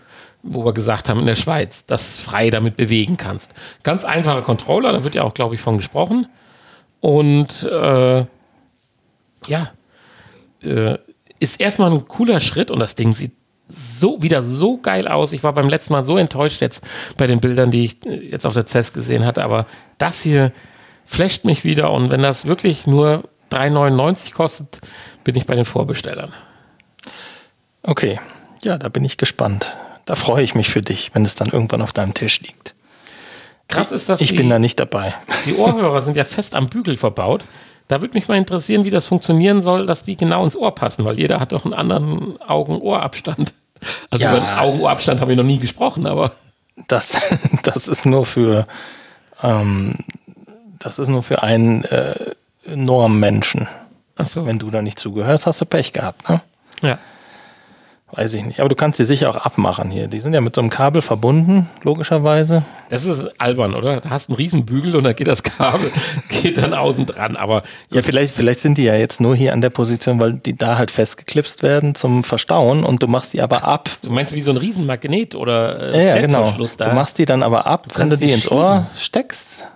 wo 0.42 0.64
wir 0.64 0.72
gesagt 0.72 1.08
haben 1.08 1.20
in 1.20 1.26
der 1.26 1.36
Schweiz, 1.36 1.84
das 1.86 2.18
frei 2.18 2.50
damit 2.50 2.76
bewegen 2.76 3.16
kannst. 3.16 3.52
Ganz 3.82 4.04
einfacher 4.04 4.42
Controller, 4.42 4.92
da 4.92 5.04
wird 5.04 5.14
ja 5.14 5.22
auch, 5.22 5.34
glaube 5.34 5.54
ich, 5.54 5.60
von 5.60 5.76
gesprochen. 5.76 6.26
Und 7.00 7.62
äh, 7.64 8.24
ja, 9.46 9.70
äh, 10.62 10.98
ist 11.38 11.60
erstmal 11.60 11.90
ein 11.90 12.06
cooler 12.06 12.40
Schritt 12.40 12.70
und 12.70 12.78
das 12.80 12.94
Ding 12.94 13.14
sieht 13.14 13.32
so 13.68 14.22
wieder 14.22 14.42
so 14.42 14.78
geil 14.78 15.08
aus. 15.08 15.32
Ich 15.32 15.42
war 15.42 15.52
beim 15.52 15.68
letzten 15.68 15.92
Mal 15.92 16.02
so 16.02 16.18
enttäuscht 16.18 16.60
jetzt 16.60 16.84
bei 17.16 17.26
den 17.26 17.40
Bildern, 17.40 17.70
die 17.70 17.84
ich 17.84 18.06
äh, 18.06 18.30
jetzt 18.30 18.46
auf 18.46 18.54
der 18.54 18.66
CES 18.66 18.92
gesehen 18.92 19.24
hatte, 19.24 19.42
aber 19.42 19.66
das 19.98 20.22
hier 20.22 20.52
flasht 21.10 21.44
mich 21.44 21.64
wieder 21.64 21.90
und 21.92 22.10
wenn 22.10 22.22
das 22.22 22.46
wirklich 22.46 22.86
nur 22.86 23.24
3,99 23.50 24.32
kostet, 24.32 24.80
bin 25.24 25.34
ich 25.36 25.46
bei 25.46 25.56
den 25.56 25.64
Vorbestellern. 25.64 26.32
Okay, 27.82 28.20
ja, 28.62 28.78
da 28.78 28.88
bin 28.88 29.04
ich 29.04 29.16
gespannt. 29.16 29.78
Da 30.04 30.14
freue 30.14 30.42
ich 30.42 30.54
mich 30.54 30.68
für 30.68 30.80
dich, 30.80 31.10
wenn 31.14 31.24
es 31.24 31.34
dann 31.34 31.48
irgendwann 31.48 31.82
auf 31.82 31.92
deinem 31.92 32.14
Tisch 32.14 32.40
liegt. 32.40 32.74
Krass 33.68 33.92
ist 33.92 34.08
das. 34.08 34.20
Ich 34.20 34.30
die, 34.30 34.36
bin 34.36 34.50
da 34.50 34.58
nicht 34.58 34.78
dabei. 34.80 35.14
Die 35.46 35.54
Ohrhörer 35.54 36.00
sind 36.00 36.16
ja 36.16 36.24
fest 36.24 36.54
am 36.54 36.68
Bügel 36.68 36.96
verbaut. 36.96 37.44
Da 37.88 38.00
würde 38.00 38.14
mich 38.14 38.28
mal 38.28 38.36
interessieren, 38.36 38.84
wie 38.84 38.90
das 38.90 39.06
funktionieren 39.06 39.62
soll, 39.62 39.86
dass 39.86 40.02
die 40.04 40.16
genau 40.16 40.44
ins 40.44 40.56
Ohr 40.56 40.74
passen, 40.74 41.04
weil 41.04 41.18
jeder 41.18 41.40
hat 41.40 41.52
doch 41.52 41.64
einen 41.64 41.74
anderen 41.74 42.40
Augen-Ohr-Abstand. 42.40 43.52
Also 44.10 44.24
Ja. 44.24 44.36
über 44.36 44.60
Augen-Ohr-Abstand 44.60 45.20
haben 45.20 45.28
wir 45.28 45.36
noch 45.36 45.42
nie 45.44 45.58
gesprochen, 45.58 46.06
aber 46.06 46.32
Das, 46.88 47.20
das 47.62 47.88
ist 47.88 48.06
nur 48.06 48.26
für, 48.26 48.66
ähm, 49.42 49.94
das 50.80 50.98
ist 50.98 51.06
nur 51.08 51.22
für 51.22 51.42
einen 51.44 51.84
äh, 51.84 52.32
Normmenschen. 52.66 53.68
ach 54.16 54.26
so. 54.26 54.44
Wenn 54.46 54.58
du 54.58 54.70
da 54.70 54.82
nicht 54.82 54.98
zugehörst, 54.98 55.46
hast 55.46 55.60
du 55.60 55.64
Pech 55.66 55.92
gehabt, 55.92 56.28
ne? 56.28 56.40
Ja. 56.82 56.98
Weiß 58.12 58.34
ich 58.34 58.44
nicht. 58.44 58.58
Aber 58.58 58.68
du 58.68 58.74
kannst 58.74 58.98
die 58.98 59.04
sicher 59.04 59.30
auch 59.30 59.36
abmachen 59.36 59.88
hier. 59.88 60.08
Die 60.08 60.18
sind 60.18 60.34
ja 60.34 60.40
mit 60.40 60.56
so 60.56 60.60
einem 60.60 60.68
Kabel 60.70 61.00
verbunden, 61.00 61.68
logischerweise. 61.84 62.64
Das 62.88 63.04
ist 63.04 63.28
albern, 63.40 63.72
oder? 63.76 64.00
Da 64.00 64.10
hast 64.10 64.26
du 64.28 64.32
einen 64.32 64.38
riesen 64.38 64.66
Bügel 64.66 64.96
und 64.96 65.04
da 65.04 65.12
geht 65.12 65.28
das 65.28 65.44
Kabel, 65.44 65.92
geht 66.28 66.58
dann 66.58 66.74
außen 66.74 67.06
dran. 67.06 67.36
Aber 67.36 67.62
Ja, 67.92 68.02
vielleicht, 68.02 68.34
vielleicht 68.34 68.58
sind 68.58 68.78
die 68.78 68.82
ja 68.82 68.96
jetzt 68.96 69.20
nur 69.20 69.36
hier 69.36 69.52
an 69.52 69.60
der 69.60 69.70
Position, 69.70 70.20
weil 70.20 70.32
die 70.32 70.56
da 70.56 70.76
halt 70.76 70.90
festgeklipst 70.90 71.62
werden 71.62 71.94
zum 71.94 72.24
Verstauen 72.24 72.82
und 72.82 73.00
du 73.00 73.06
machst 73.06 73.32
die 73.32 73.40
aber 73.42 73.62
ab. 73.62 73.88
du 74.02 74.10
meinst 74.10 74.34
wie 74.34 74.40
so 74.40 74.50
ein 74.50 74.56
Riesenmagnet 74.56 75.36
oder 75.36 75.90
Ja, 75.90 75.94
äh, 75.94 76.08
ja 76.08 76.14
genau. 76.20 76.38
Klettverschluss 76.38 76.76
Du 76.78 76.84
da? 76.84 76.94
machst 76.94 77.16
die 77.18 77.26
dann 77.26 77.44
aber 77.44 77.68
ab, 77.68 77.86
wenn 77.94 78.10
du 78.10 78.18
die 78.18 78.26
die 78.26 78.32
ins 78.32 78.50
Ohr 78.50 78.88
steckst. 78.96 79.68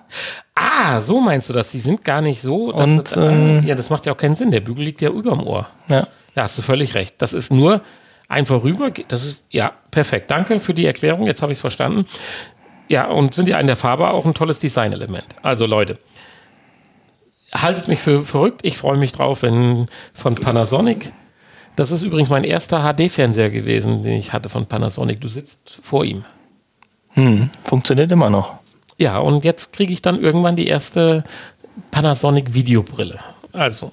Ah, 0.54 1.00
so 1.00 1.20
meinst 1.20 1.48
du 1.48 1.52
das? 1.52 1.70
Die 1.70 1.78
sind 1.78 2.04
gar 2.04 2.20
nicht 2.20 2.40
so. 2.40 2.72
Und, 2.72 3.04
das, 3.04 3.16
äh, 3.16 3.26
ähm, 3.26 3.66
ja, 3.66 3.74
das 3.74 3.90
macht 3.90 4.06
ja 4.06 4.12
auch 4.12 4.16
keinen 4.16 4.34
Sinn. 4.34 4.50
Der 4.50 4.60
Bügel 4.60 4.84
liegt 4.84 5.00
ja 5.00 5.10
überm 5.10 5.46
Ohr. 5.46 5.68
Ja. 5.88 6.08
Ja, 6.34 6.42
hast 6.42 6.58
du 6.58 6.62
völlig 6.62 6.94
recht. 6.94 7.16
Das 7.18 7.32
ist 7.32 7.52
nur 7.52 7.80
einfach 8.28 8.62
rüber. 8.62 8.90
Das 9.08 9.24
ist, 9.24 9.44
ja, 9.50 9.72
perfekt. 9.90 10.30
Danke 10.30 10.58
für 10.60 10.74
die 10.74 10.86
Erklärung. 10.86 11.26
Jetzt 11.26 11.42
habe 11.42 11.52
ich 11.52 11.58
es 11.58 11.60
verstanden. 11.60 12.06
Ja, 12.88 13.06
und 13.06 13.34
sind 13.34 13.48
ja 13.48 13.58
in 13.58 13.66
der 13.66 13.76
Farbe 13.76 14.10
auch 14.10 14.26
ein 14.26 14.34
tolles 14.34 14.58
Designelement. 14.58 15.26
Also 15.42 15.66
Leute, 15.66 15.98
haltet 17.52 17.88
mich 17.88 18.00
für 18.00 18.24
verrückt. 18.24 18.60
Ich 18.62 18.76
freue 18.76 18.98
mich 18.98 19.12
drauf, 19.12 19.42
wenn 19.42 19.86
von 20.12 20.34
Panasonic. 20.34 21.12
Das 21.76 21.90
ist 21.90 22.02
übrigens 22.02 22.30
mein 22.30 22.44
erster 22.44 22.82
HD-Fernseher 22.82 23.50
gewesen, 23.50 24.02
den 24.02 24.14
ich 24.14 24.32
hatte 24.32 24.48
von 24.48 24.66
Panasonic. 24.66 25.20
Du 25.20 25.28
sitzt 25.28 25.80
vor 25.82 26.04
ihm. 26.04 26.24
Hm, 27.10 27.50
funktioniert 27.64 28.10
immer 28.12 28.30
noch. 28.30 28.54
Ja, 28.98 29.18
und 29.18 29.44
jetzt 29.44 29.72
kriege 29.72 29.92
ich 29.92 30.02
dann 30.02 30.20
irgendwann 30.20 30.56
die 30.56 30.66
erste 30.66 31.24
Panasonic 31.90 32.54
Videobrille. 32.54 33.18
Also, 33.52 33.92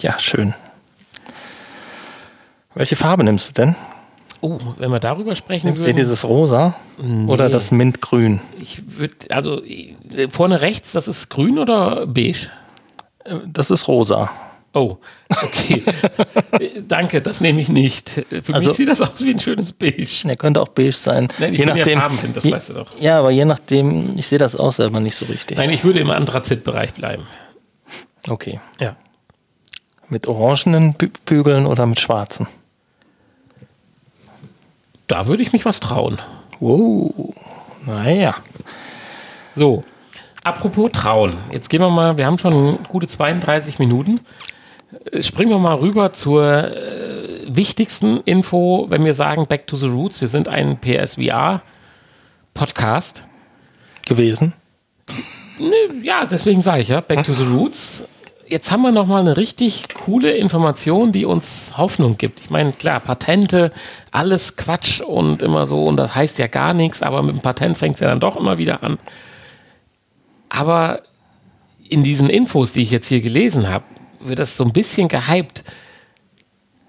Ja, 0.00 0.18
schön. 0.18 0.54
Welche 2.74 2.96
Farbe 2.96 3.24
nimmst 3.24 3.56
du 3.58 3.62
denn? 3.62 3.76
oh, 4.40 4.58
wenn 4.78 4.90
wir 4.90 4.98
darüber 4.98 5.34
sprechen 5.36 5.66
Nimmst 5.68 5.84
du 5.84 5.86
würden. 5.86 5.96
dieses 5.96 6.24
Rosa 6.24 6.74
oder 7.28 7.48
das 7.48 7.70
Mintgrün? 7.70 8.40
Ich 8.60 8.82
würde, 8.98 9.14
also 9.30 9.62
äh, 9.64 9.94
vorne 10.30 10.60
rechts, 10.60 10.92
das 10.92 11.06
ist 11.08 11.30
grün 11.30 11.58
oder 11.58 12.06
beige? 12.06 12.48
Das 13.46 13.70
ist 13.70 13.86
rosa. 13.86 14.30
Oh, 14.74 14.96
okay. 15.44 15.82
Danke, 16.88 17.20
das 17.20 17.40
nehme 17.42 17.60
ich 17.60 17.68
nicht. 17.68 18.24
Für 18.30 18.54
Also- 18.54 18.70
mich 18.70 18.76
sieht 18.78 18.88
das 18.88 19.00
aus 19.02 19.22
wie 19.22 19.30
ein 19.30 19.40
schönes 19.40 19.72
Beige. 19.72 20.06
Der 20.24 20.36
könnte 20.36 20.62
auch 20.62 20.68
beige 20.68 20.92
sein. 20.92 21.28
Nein, 21.38 21.52
ich 21.54 21.60
bin 21.60 21.76
ja 21.76 21.84
farbenblind, 21.84 22.36
das 22.36 22.44
je- 22.44 22.52
weißt 22.52 22.70
du 22.70 22.72
doch. 22.74 22.98
Ja, 22.98 23.18
aber 23.18 23.30
je 23.30 23.44
nachdem, 23.44 24.10
ich 24.16 24.26
sehe 24.26 24.38
das 24.38 24.56
auch 24.56 24.72
selber 24.72 25.00
nicht 25.00 25.14
so 25.14 25.26
richtig. 25.26 25.58
Nein, 25.58 25.70
ich 25.70 25.84
würde 25.84 26.00
im 26.00 26.10
Anthrazit-Bereich 26.10 26.94
bleiben. 26.94 27.26
Okay. 28.28 28.60
Ja. 28.80 28.96
Mit 30.08 30.26
orangenen 30.26 30.94
Bü 30.94 31.08
Bügeln 31.26 31.66
oder 31.66 31.84
mit 31.86 32.00
schwarzen? 32.00 32.46
Da 35.06 35.26
würde 35.26 35.42
ich 35.42 35.52
mich 35.52 35.64
was 35.64 35.80
trauen. 35.80 36.18
Wow. 36.60 37.34
Naja. 37.84 38.34
So, 39.54 39.84
apropos 40.44 40.90
trauen. 40.92 41.34
Jetzt 41.50 41.68
gehen 41.68 41.80
wir 41.80 41.90
mal, 41.90 42.16
wir 42.16 42.24
haben 42.26 42.38
schon 42.38 42.78
gute 42.88 43.06
32 43.06 43.78
Minuten. 43.78 44.20
Springen 45.20 45.50
wir 45.50 45.58
mal 45.58 45.76
rüber 45.76 46.12
zur 46.12 46.44
äh, 46.44 47.46
wichtigsten 47.46 48.18
Info, 48.24 48.86
wenn 48.90 49.04
wir 49.04 49.14
sagen 49.14 49.46
Back 49.46 49.66
to 49.66 49.74
the 49.76 49.86
Roots. 49.86 50.20
Wir 50.20 50.28
sind 50.28 50.48
ein 50.48 50.78
PSVR-Podcast. 50.80 53.24
Gewesen. 54.06 54.52
Ja, 56.02 56.26
deswegen 56.26 56.60
sage 56.60 56.82
ich 56.82 56.88
ja, 56.88 57.00
Back 57.00 57.24
to 57.24 57.32
the 57.32 57.44
Roots. 57.44 58.06
Jetzt 58.46 58.70
haben 58.70 58.82
wir 58.82 58.92
noch 58.92 59.06
mal 59.06 59.20
eine 59.20 59.38
richtig 59.38 59.94
coole 59.94 60.32
Information, 60.32 61.12
die 61.12 61.24
uns 61.24 61.72
Hoffnung 61.78 62.18
gibt. 62.18 62.40
Ich 62.40 62.50
meine, 62.50 62.72
klar, 62.72 63.00
Patente, 63.00 63.70
alles 64.10 64.56
Quatsch 64.56 65.00
und 65.00 65.40
immer 65.40 65.64
so, 65.64 65.84
und 65.84 65.96
das 65.96 66.14
heißt 66.14 66.38
ja 66.38 66.48
gar 66.48 66.74
nichts, 66.74 67.00
aber 67.02 67.22
mit 67.22 67.34
dem 67.34 67.40
Patent 67.40 67.78
fängt 67.78 67.94
es 67.94 68.02
ja 68.02 68.08
dann 68.08 68.20
doch 68.20 68.36
immer 68.36 68.58
wieder 68.58 68.82
an. 68.82 68.98
Aber 70.50 71.00
in 71.88 72.02
diesen 72.02 72.28
Infos, 72.28 72.72
die 72.72 72.82
ich 72.82 72.90
jetzt 72.90 73.08
hier 73.08 73.22
gelesen 73.22 73.70
habe, 73.70 73.84
wird 74.24 74.38
das 74.38 74.56
so 74.56 74.64
ein 74.64 74.72
bisschen 74.72 75.08
gehypt. 75.08 75.64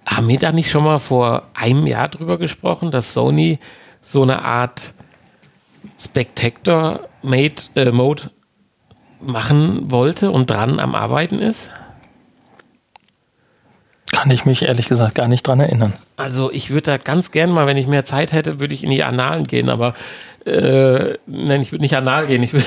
Haben 0.06 0.28
wir 0.28 0.39
da 0.39 0.52
nicht 0.52 0.69
schon 0.69 0.84
mal 0.84 1.00
vor 1.00 1.43
einem 1.54 1.88
Jahr 1.88 2.10
drüber 2.10 2.38
gesprochen, 2.38 2.91
dass 2.91 3.13
Sony 3.13 3.60
so 4.02 4.22
eine 4.24 4.43
Art 4.43 4.93
Spectator-Mode 6.00 7.62
äh, 7.76 7.91
Mode 7.91 8.32
machen 9.22 9.89
wollte 9.89 10.32
und 10.32 10.50
dran 10.50 10.80
am 10.80 10.96
Arbeiten 10.96 11.39
ist? 11.39 11.72
Kann 14.12 14.30
ich 14.30 14.46
mich 14.46 14.62
ehrlich 14.62 14.88
gesagt 14.88 15.15
gar 15.15 15.28
nicht 15.28 15.48
dran 15.48 15.60
erinnern. 15.60 15.93
Also 16.17 16.52
ich 16.52 16.69
würde 16.69 16.84
da 16.84 16.98
ganz 16.98 17.32
gern 17.32 17.52
mal, 17.52 17.65
wenn 17.65 17.78
ich 17.78 17.88
mehr 17.88 18.06
Zeit 18.06 18.32
hätte, 18.32 18.60
würde 18.60 18.74
ich 18.74 18.84
in 18.84 18.91
die 18.91 19.04
Annalen 19.04 19.46
gehen, 19.46 19.69
aber 19.69 19.96
äh, 20.46 21.17
nein, 21.26 21.62
ich 21.62 21.72
würde 21.72 21.82
nicht 21.82 21.96
anal 21.96 22.28
gehen, 22.28 22.43
ich 22.43 22.54
würde 22.54 22.65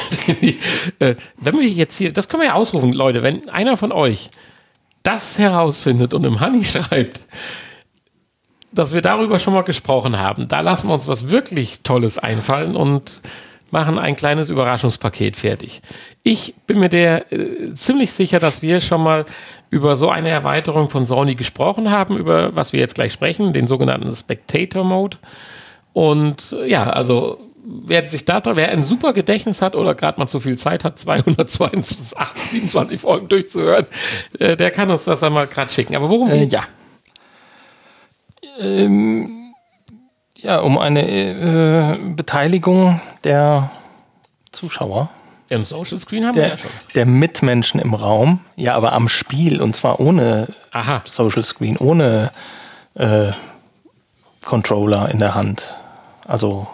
äh, 0.99 1.15
wenn 1.37 1.59
wir 1.59 1.69
jetzt 1.69 1.99
hier, 1.99 2.13
das 2.13 2.29
können 2.29 2.43
wir 2.43 2.49
ja 2.49 2.55
ausrufen, 2.55 2.93
Leute, 2.93 3.23
wenn 3.23 3.49
einer 3.49 3.77
von 3.77 3.93
euch 3.93 4.31
das 5.07 5.39
herausfindet 5.39 6.15
und 6.15 6.25
im 6.25 6.41
Honey 6.41 6.65
schreibt, 6.65 7.23
dass 8.73 8.93
wir 8.93 9.03
darüber 9.03 9.39
schon 9.39 9.55
mal 9.55 9.63
gesprochen 9.63 10.19
haben, 10.19 10.49
da 10.49 10.61
lassen 10.61 10.89
wir 10.89 10.95
uns 10.95 11.09
was 11.09 11.31
wirklich 11.31 11.83
Tolles 11.83 12.19
einfallen 12.19 12.77
und 12.77 13.21
machen 13.71 13.99
ein 13.99 14.17
kleines 14.17 14.49
Überraschungspaket 14.49 15.37
fertig. 15.37 15.83
Ich 16.23 16.55
bin 16.67 16.79
mir 16.79 16.89
der 16.89 17.33
äh, 17.33 17.75
ziemlich 17.75 18.13
sicher, 18.13 18.39
dass 18.39 18.63
wir 18.63 18.81
schon 18.81 19.03
mal 19.03 19.25
über 19.71 19.97
so 19.97 20.09
eine 20.09 20.29
Erweiterung 20.29 20.89
von 20.89 21.05
Sony 21.05 21.35
gesprochen 21.35 21.91
haben, 21.91 22.17
über 22.17 22.55
was 22.55 22.73
wir 22.73 22.81
jetzt 22.81 22.95
gleich 22.95 23.13
sprechen, 23.13 23.53
den 23.53 23.67
sogenannten 23.67 24.15
Spectator 24.15 24.85
Mode. 24.85 25.17
Und 25.93 26.57
äh, 26.61 26.69
ja, 26.69 26.85
also 26.85 27.46
wer 27.69 28.09
sich 28.09 28.25
da, 28.25 28.41
wer 28.45 28.71
ein 28.71 28.83
super 28.83 29.13
Gedächtnis 29.13 29.61
hat 29.61 29.75
oder 29.77 29.95
gerade 29.95 30.21
mal 30.21 30.27
zu 30.29 30.39
viel 30.41 30.57
Zeit 30.57 30.85
hat, 30.85 30.99
222, 30.99 31.99
27 32.53 33.01
Folgen 33.01 33.29
durchzuhören, 33.29 33.87
äh, 34.39 34.57
der 34.57 34.71
kann 34.71 34.91
uns 34.91 35.05
das 35.05 35.23
einmal 35.23 35.47
gerade 35.49 35.71
schicken. 35.73 35.97
Aber 35.97 36.09
worum 36.09 36.31
Äh, 36.31 36.39
geht's? 36.41 36.53
ja. 36.55 36.63
Ähm, 38.59 39.53
ja, 40.37 40.61
um 40.61 40.79
eine 40.79 41.03
äh, 41.09 41.99
Beteiligung 42.15 43.01
der 43.25 43.71
Zuschauer, 44.53 45.11
Im 45.49 45.65
Social 45.65 45.99
Screen 45.99 46.25
haben 46.27 46.35
wir 46.35 46.43
der, 46.43 46.51
ja 46.53 46.59
schon. 46.59 46.71
der 46.95 47.07
Mitmenschen 47.07 47.81
im 47.81 47.95
Raum, 47.95 48.41
ja, 48.57 48.75
aber 48.75 48.93
am 48.93 49.09
Spiel 49.09 49.61
und 49.61 49.75
zwar 49.75 50.01
ohne 50.01 50.47
Aha. 50.73 51.03
Social 51.05 51.43
Screen, 51.43 51.77
ohne 51.77 52.31
äh, 52.95 53.33
Controller 54.45 55.11
in 55.11 55.19
der 55.19 55.35
Hand. 55.35 55.75
Also 56.27 56.67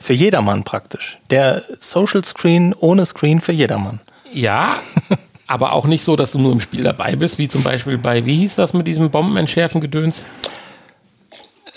für 0.00 0.12
jedermann 0.12 0.64
praktisch. 0.64 1.18
Der 1.30 1.62
Social 1.78 2.24
Screen 2.24 2.74
ohne 2.78 3.04
Screen 3.06 3.40
für 3.40 3.52
jedermann. 3.52 4.00
Ja, 4.32 4.76
Aber 5.48 5.72
auch 5.72 5.86
nicht 5.86 6.04
so, 6.04 6.14
dass 6.14 6.32
du 6.32 6.38
nur 6.38 6.52
im 6.52 6.60
Spiel 6.60 6.84
dabei 6.84 7.16
bist, 7.16 7.38
wie 7.38 7.48
zum 7.48 7.62
Beispiel 7.62 7.96
bei, 7.96 8.26
wie 8.26 8.36
hieß 8.36 8.56
das 8.56 8.74
mit 8.74 8.86
diesem 8.86 9.10
Bombenentschärfen-Gedöns? 9.10 10.26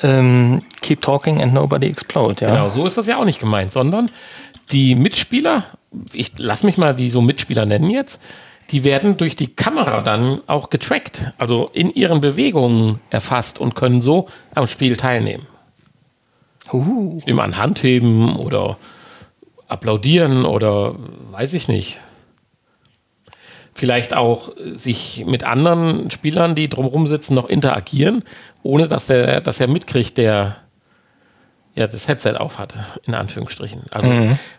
Ähm, 0.04 0.62
keep 0.82 1.02
talking 1.02 1.42
and 1.42 1.54
nobody 1.54 1.88
explode, 1.88 2.44
ja. 2.44 2.52
Genau, 2.52 2.70
so 2.70 2.86
ist 2.86 2.98
das 2.98 3.08
ja 3.08 3.18
auch 3.18 3.24
nicht 3.24 3.40
gemeint, 3.40 3.72
sondern 3.72 4.12
die 4.74 4.96
Mitspieler, 4.96 5.64
ich 6.12 6.34
lass 6.36 6.64
mich 6.64 6.78
mal 6.78 6.94
die 6.94 7.10
so 7.10 7.22
Mitspieler 7.22 7.66
nennen 7.66 7.90
jetzt, 7.90 8.22
die 8.72 8.84
werden 8.84 9.16
durch 9.16 9.38
die 9.38 9.48
Kamera 9.48 10.02
dann 10.02 10.42
auch 10.48 10.70
getrackt, 10.70 11.32
also 11.38 11.70
in 11.72 11.94
ihren 11.94 12.20
Bewegungen 12.20 13.00
erfasst 13.10 13.58
und 13.58 13.76
können 13.76 14.02
so 14.02 14.28
am 14.54 14.68
Spiel 14.68 14.98
teilnehmen. 14.98 15.48
Uh, 16.74 17.18
Ich 17.20 17.26
nehme 17.26 17.44
an, 17.44 17.58
Handheben 17.58 18.36
oder 18.36 18.78
applaudieren 19.68 20.46
oder 20.46 20.96
weiß 21.32 21.54
ich 21.54 21.68
nicht. 21.68 21.98
Vielleicht 23.74 24.14
auch 24.14 24.52
sich 24.74 25.24
mit 25.26 25.44
anderen 25.44 26.12
Spielern, 26.12 26.56
die 26.56 26.68
drumherum 26.68 27.08
sitzen, 27.08 27.36
noch 27.36 27.48
interagieren, 27.48 28.24
ohne 28.64 28.88
dass 28.88 29.08
der, 29.08 29.40
dass 29.40 29.60
er 29.62 29.68
mitkriegt, 29.68 30.18
der 30.18 30.58
ja 31.74 31.88
das 31.88 32.08
Headset 32.10 32.34
auf 32.36 32.60
hat, 32.60 32.76
in 33.06 33.14
Anführungsstrichen. 33.14 33.84
Also 33.90 34.12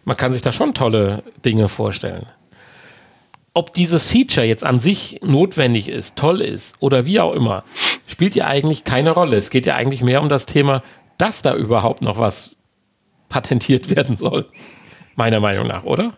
man 0.04 0.16
kann 0.16 0.32
sich 0.32 0.40
da 0.40 0.50
schon 0.50 0.72
tolle 0.72 1.22
Dinge 1.44 1.68
vorstellen. 1.68 2.26
Ob 3.52 3.74
dieses 3.74 4.10
Feature 4.10 4.46
jetzt 4.46 4.64
an 4.64 4.80
sich 4.80 5.20
notwendig 5.22 5.90
ist, 5.90 6.16
toll 6.16 6.40
ist 6.40 6.74
oder 6.80 7.04
wie 7.04 7.20
auch 7.20 7.34
immer, 7.34 7.64
spielt 8.06 8.34
ja 8.34 8.46
eigentlich 8.46 8.84
keine 8.84 9.10
Rolle. 9.10 9.36
Es 9.36 9.50
geht 9.50 9.66
ja 9.66 9.76
eigentlich 9.76 10.02
mehr 10.02 10.22
um 10.22 10.30
das 10.30 10.46
Thema, 10.46 10.82
dass 11.22 11.40
da 11.40 11.54
überhaupt 11.54 12.02
noch 12.02 12.18
was 12.18 12.56
patentiert 13.28 13.94
werden 13.94 14.16
soll. 14.16 14.46
Meiner 15.14 15.38
Meinung 15.38 15.68
nach, 15.68 15.84
oder? 15.84 16.14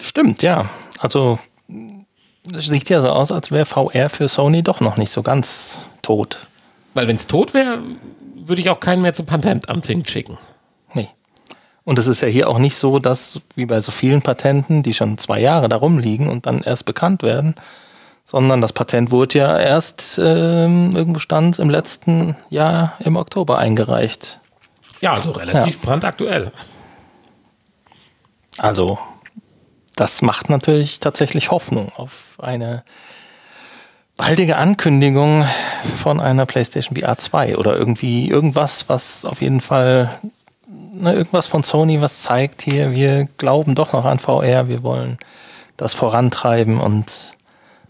stimmt, 0.00 0.42
ja. 0.42 0.68
Also 0.98 1.38
es 2.54 2.66
sieht 2.66 2.90
ja 2.90 3.00
so 3.00 3.08
aus, 3.08 3.32
als 3.32 3.50
wäre 3.50 3.64
VR 3.64 4.08
für 4.10 4.28
Sony 4.28 4.62
doch 4.62 4.80
noch 4.80 4.96
nicht 4.96 5.10
so 5.10 5.22
ganz 5.22 5.84
tot. 6.02 6.46
Weil 6.94 7.08
wenn 7.08 7.16
es 7.16 7.26
tot 7.26 7.54
wäre, 7.54 7.80
würde 8.34 8.60
ich 8.60 8.68
auch 8.68 8.80
keinen 8.80 9.02
mehr 9.02 9.14
zum 9.14 9.26
Patentamt 9.26 9.86
hinschicken. 9.86 10.38
Nee. 10.94 11.08
Und 11.84 11.98
es 11.98 12.06
ist 12.06 12.20
ja 12.20 12.28
hier 12.28 12.48
auch 12.48 12.58
nicht 12.58 12.76
so, 12.76 12.98
dass, 12.98 13.40
wie 13.56 13.66
bei 13.66 13.80
so 13.80 13.92
vielen 13.92 14.22
Patenten, 14.22 14.82
die 14.82 14.94
schon 14.94 15.16
zwei 15.18 15.40
Jahre 15.40 15.68
da 15.68 15.76
rumliegen 15.76 16.28
und 16.28 16.46
dann 16.46 16.62
erst 16.62 16.84
bekannt 16.84 17.22
werden, 17.22 17.54
sondern 18.30 18.60
das 18.60 18.72
Patent 18.72 19.10
wurde 19.10 19.40
ja 19.40 19.58
erst 19.58 20.20
ähm, 20.22 20.90
irgendwo 20.94 21.18
stand 21.18 21.58
im 21.58 21.68
letzten 21.68 22.36
Jahr 22.48 22.92
im 23.00 23.16
Oktober 23.16 23.58
eingereicht. 23.58 24.38
Ja, 25.00 25.14
also 25.14 25.32
relativ 25.32 25.80
brandaktuell. 25.80 26.52
Also, 28.56 29.00
das 29.96 30.22
macht 30.22 30.48
natürlich 30.48 31.00
tatsächlich 31.00 31.50
Hoffnung 31.50 31.90
auf 31.96 32.36
eine 32.40 32.84
baldige 34.16 34.58
Ankündigung 34.58 35.44
von 35.96 36.20
einer 36.20 36.46
PlayStation 36.46 36.96
VR 36.96 37.18
2 37.18 37.56
oder 37.56 37.76
irgendwie 37.76 38.28
irgendwas, 38.28 38.88
was 38.88 39.24
auf 39.24 39.42
jeden 39.42 39.60
Fall 39.60 40.20
ne, 40.68 41.14
irgendwas 41.14 41.48
von 41.48 41.64
Sony, 41.64 42.00
was 42.00 42.22
zeigt 42.22 42.62
hier, 42.62 42.92
wir 42.92 43.26
glauben 43.38 43.74
doch 43.74 43.92
noch 43.92 44.04
an 44.04 44.20
VR, 44.20 44.68
wir 44.68 44.84
wollen 44.84 45.18
das 45.76 45.94
vorantreiben 45.94 46.78
und 46.78 47.32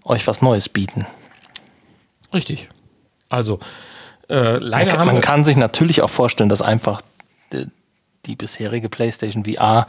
euch 0.05 0.27
was 0.27 0.43
Neues 0.43 0.69
bieten. 0.69 1.07
Richtig. 2.33 2.69
Also, 3.29 3.61
äh, 4.29 4.59
leider 4.59 4.97
Man, 4.99 5.07
man 5.07 5.21
kann 5.21 5.45
sich 5.45 5.57
natürlich 5.57 6.03
auch 6.03 6.11
vorstellen, 6.11 6.49
dass 6.49 6.63
einfach 6.63 7.03
die, 7.53 7.67
die 8.27 8.37
bisherige 8.37 8.89
PlayStation 8.89 9.45
VR 9.45 9.87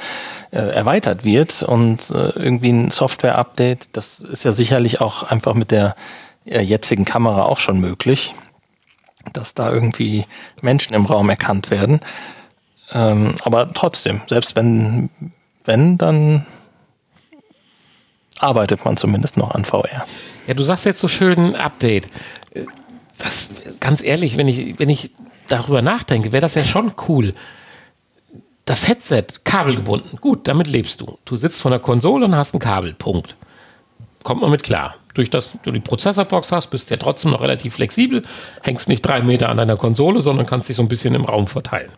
äh, 0.52 0.58
erweitert 0.58 1.26
wird 1.26 1.64
und 1.64 2.10
äh, 2.12 2.30
irgendwie 2.30 2.72
ein 2.72 2.90
Software-Update, 2.90 3.96
das 3.96 4.20
ist 4.22 4.44
ja 4.44 4.52
sicherlich 4.52 5.02
auch 5.02 5.24
einfach 5.24 5.54
mit 5.54 5.72
der 5.72 5.94
äh, 6.46 6.62
jetzigen 6.62 7.06
Kamera 7.06 7.44
auch 7.44 7.60
schon 7.60 7.80
möglich, 7.80 8.34
dass 9.34 9.54
da 9.54 9.72
irgendwie 9.72 10.26
Menschen 10.62 10.94
im 10.94 11.06
Raum 11.06 11.30
erkannt 11.30 11.70
werden. 11.70 12.00
Ähm, 12.92 13.36
aber 13.44 13.72
trotzdem, 13.74 14.22
selbst 14.28 14.56
wenn, 14.56 15.10
wenn, 15.64 15.98
dann 15.98 16.46
arbeitet 18.42 18.84
man 18.86 18.98
zumindest 18.98 19.38
noch 19.38 19.52
an 19.52 19.66
VR. 19.66 20.06
Ja, 20.48 20.54
du 20.54 20.64
sagst 20.64 20.86
jetzt 20.86 21.00
so 21.00 21.08
schön 21.08 21.56
Update. 21.56 22.08
Das, 23.18 23.50
ganz 23.80 24.02
ehrlich, 24.02 24.38
wenn 24.38 24.48
ich, 24.48 24.80
wenn 24.80 24.90
ich 24.90 25.12
darüber 25.48 25.82
nachdenke, 25.82 26.32
wäre 26.32 26.42
das 26.42 26.56
ja 26.56 26.64
schon 26.64 26.94
cool. 27.08 27.34
Das 28.66 28.88
Headset, 28.88 29.26
kabelgebunden, 29.44 30.20
gut, 30.22 30.48
damit 30.48 30.68
lebst 30.68 31.02
du. 31.02 31.18
Du 31.26 31.36
sitzt 31.36 31.62
vor 31.62 31.72
der 31.72 31.80
Konsole 31.80 32.26
und 32.26 32.36
hast 32.36 32.54
ein 32.54 32.60
Kabel, 32.60 32.94
Punkt. 32.94 33.36
Kommt 34.24 34.42
man 34.42 34.52
mit 34.52 34.64
klar. 34.64 34.96
Durch 35.14 35.30
das 35.30 35.52
du 35.64 35.72
die 35.72 35.80
Prozessorbox 35.80 36.52
hast, 36.52 36.68
bist 36.68 36.90
du 36.90 36.94
ja 36.94 36.98
trotzdem 36.98 37.32
noch 37.32 37.42
relativ 37.42 37.76
flexibel, 37.76 38.24
hängst 38.62 38.88
nicht 38.88 39.02
drei 39.02 39.22
Meter 39.22 39.50
an 39.50 39.58
deiner 39.58 39.76
Konsole, 39.78 40.22
sondern 40.22 40.46
kannst 40.46 40.70
dich 40.70 40.76
so 40.76 40.84
ein 40.84 40.88
bisschen 40.88 41.16
im 41.16 41.26
Raum 41.26 41.48
verteilen. 41.48 41.92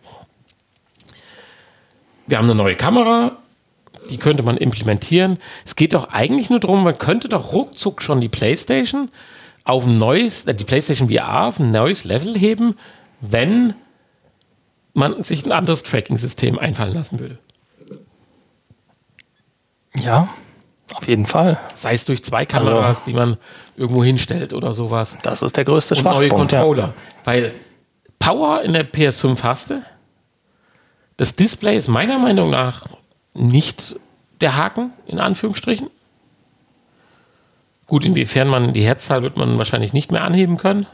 Wir 2.26 2.38
haben 2.38 2.46
eine 2.46 2.54
neue 2.54 2.74
Kamera, 2.74 3.36
die 4.10 4.18
könnte 4.18 4.42
man 4.42 4.56
implementieren. 4.56 5.38
Es 5.64 5.76
geht 5.76 5.94
doch 5.94 6.10
eigentlich 6.10 6.50
nur 6.50 6.60
darum, 6.60 6.84
man 6.84 6.98
könnte 6.98 7.28
doch 7.28 7.52
ruckzuck 7.52 8.02
schon 8.02 8.20
die 8.20 8.28
PlayStation 8.28 9.10
auf 9.64 9.86
ein 9.86 9.98
neues, 9.98 10.44
äh, 10.44 10.54
die 10.54 10.64
PlayStation 10.64 11.08
VR 11.10 11.46
auf 11.46 11.58
ein 11.58 11.70
neues 11.70 12.04
Level 12.04 12.38
heben, 12.38 12.76
wenn 13.20 13.74
man 14.92 15.22
sich 15.22 15.44
ein 15.44 15.52
anderes 15.52 15.82
Tracking-System 15.82 16.58
einfallen 16.58 16.94
lassen 16.94 17.18
würde. 17.18 17.38
Ja, 19.96 20.28
auf 20.94 21.08
jeden 21.08 21.26
Fall. 21.26 21.58
Sei 21.74 21.94
es 21.94 22.04
durch 22.04 22.22
zwei 22.22 22.46
Kameras, 22.46 23.04
die 23.04 23.12
man 23.12 23.38
irgendwo 23.76 24.04
hinstellt 24.04 24.52
oder 24.52 24.74
sowas. 24.74 25.18
Das 25.22 25.42
ist 25.42 25.56
der 25.56 25.64
größte 25.64 25.94
Und 25.94 26.04
neue 26.04 26.28
Schwachpunkt. 26.28 26.52
Ja. 26.52 26.60
Controller. 26.60 26.94
Weil 27.24 27.52
Power 28.18 28.62
in 28.62 28.72
der 28.72 28.90
PS5 28.90 29.42
hast 29.42 29.70
du. 29.70 29.84
Das 31.16 31.36
Display 31.36 31.76
ist 31.76 31.88
meiner 31.88 32.18
Meinung 32.18 32.50
nach 32.50 32.86
nicht 33.34 33.96
der 34.40 34.56
Haken, 34.56 34.92
in 35.06 35.18
Anführungsstrichen. 35.18 35.88
Gut, 37.86 38.04
inwiefern 38.04 38.48
man 38.48 38.72
die 38.72 38.84
Herzzahl 38.84 39.22
wird 39.22 39.36
man 39.36 39.58
wahrscheinlich 39.58 39.92
nicht 39.92 40.10
mehr 40.10 40.24
anheben 40.24 40.56
können. 40.56 40.86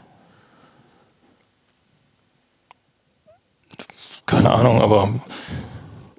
Keine 4.25 4.51
Ahnung, 4.51 4.81
aber 4.81 5.09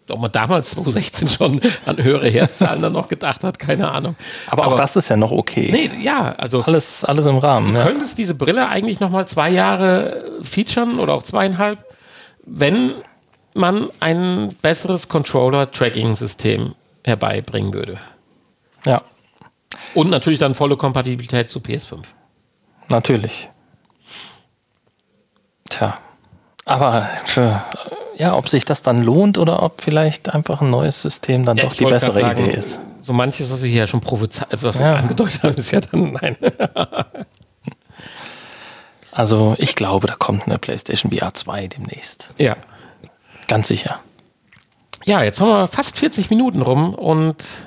Ob 0.09 0.21
man 0.21 0.33
damals 0.33 0.71
2016 0.71 1.29
schon 1.31 1.61
an 1.87 2.03
höhere 2.03 2.29
Herzzahlen 2.29 2.83
dann 2.83 2.93
noch 2.93 3.09
gedacht 3.09 3.45
hat, 3.45 3.59
keine 3.59 3.91
Ahnung. 3.91 4.17
Aber, 4.49 4.67
auch 4.67 4.75
das 4.75 4.97
ist 4.97 5.09
ja 5.09 5.17
noch 5.17 5.33
okay. 5.33 5.69
Nee, 5.73 6.03
ja, 6.03 6.35
also 6.37 6.63
Alles, 6.63 7.05
alles 7.05 7.25
im 7.27 7.39
Rahmen. 7.39 7.75
Ja. 7.75 7.85
könntest 7.85 8.19
diese 8.19 8.35
Brille 8.35 8.69
eigentlich 8.69 9.01
noch 9.01 9.11
mal 9.11 9.27
zwei 9.27 9.51
Jahre 9.51 10.41
featuren 10.43 10.99
oder 10.99 11.15
auch 11.15 11.23
zweieinhalb, 11.23 11.79
wenn 12.45 12.95
man 13.55 13.91
ein 14.01 14.55
besseres 14.63 15.09
Controller-Tracking-System 15.09 16.75
herbeibringen 17.05 17.73
würde. 17.75 17.99
ja, 18.87 19.03
Und 19.95 20.11
natürlich 20.11 20.39
dann 20.39 20.55
volle 20.55 20.77
Kompatibilität 20.77 21.51
zu 21.51 21.59
PS5. 21.61 22.03
natürlich. 22.89 23.49
Tja. 25.69 25.99
Aber 26.65 27.09
für, 27.25 27.65
ja, 28.17 28.37
ob 28.37 28.49
sich 28.49 28.65
das 28.65 28.83
dann 28.83 29.03
lohnt 29.03 29.37
oder 29.39 29.63
ob 29.63 29.81
vielleicht 29.81 30.33
einfach 30.33 30.61
ein 30.61 30.71
neues 30.71 31.03
System 31.03 31.45
dann 31.45 31.57
Ja, 31.57 31.65
doch 31.65 31.75
die 31.75 31.85
bessere 31.87 32.21
sagen, 32.21 32.41
Idee 32.45 32.53
ist. 32.53 32.81
So 33.01 33.13
manches, 33.13 33.51
was 33.51 33.63
wir 33.63 33.71
hier 33.71 33.87
schon 33.89 34.01
prophezeit, 34.01 34.63
was 34.63 34.79
wir 34.79 34.87
Ja. 34.87 34.95
angedeutet 34.97 35.43
haben, 35.43 35.55
ist 35.57 35.71
ja 35.73 35.81
dann 35.81 36.13
nein. 36.13 36.37
Also 39.15 39.55
ich 39.59 39.75
glaube, 39.75 40.07
da 40.07 40.15
kommt 40.15 40.47
eine 40.47 40.59
PlayStation 40.59 41.13
VR 41.13 41.35
2 41.35 41.67
demnächst. 41.69 42.31
ja. 42.39 42.57
Ganz 43.49 43.69
sicher. 43.69 44.01
Ja, 45.05 45.23
jetzt 45.23 45.41
haben 45.41 45.49
wir 45.49 45.67
fast 45.67 45.99
40 45.99 46.31
Minuten 46.31 46.63
rum 46.63 46.95
und 46.95 47.67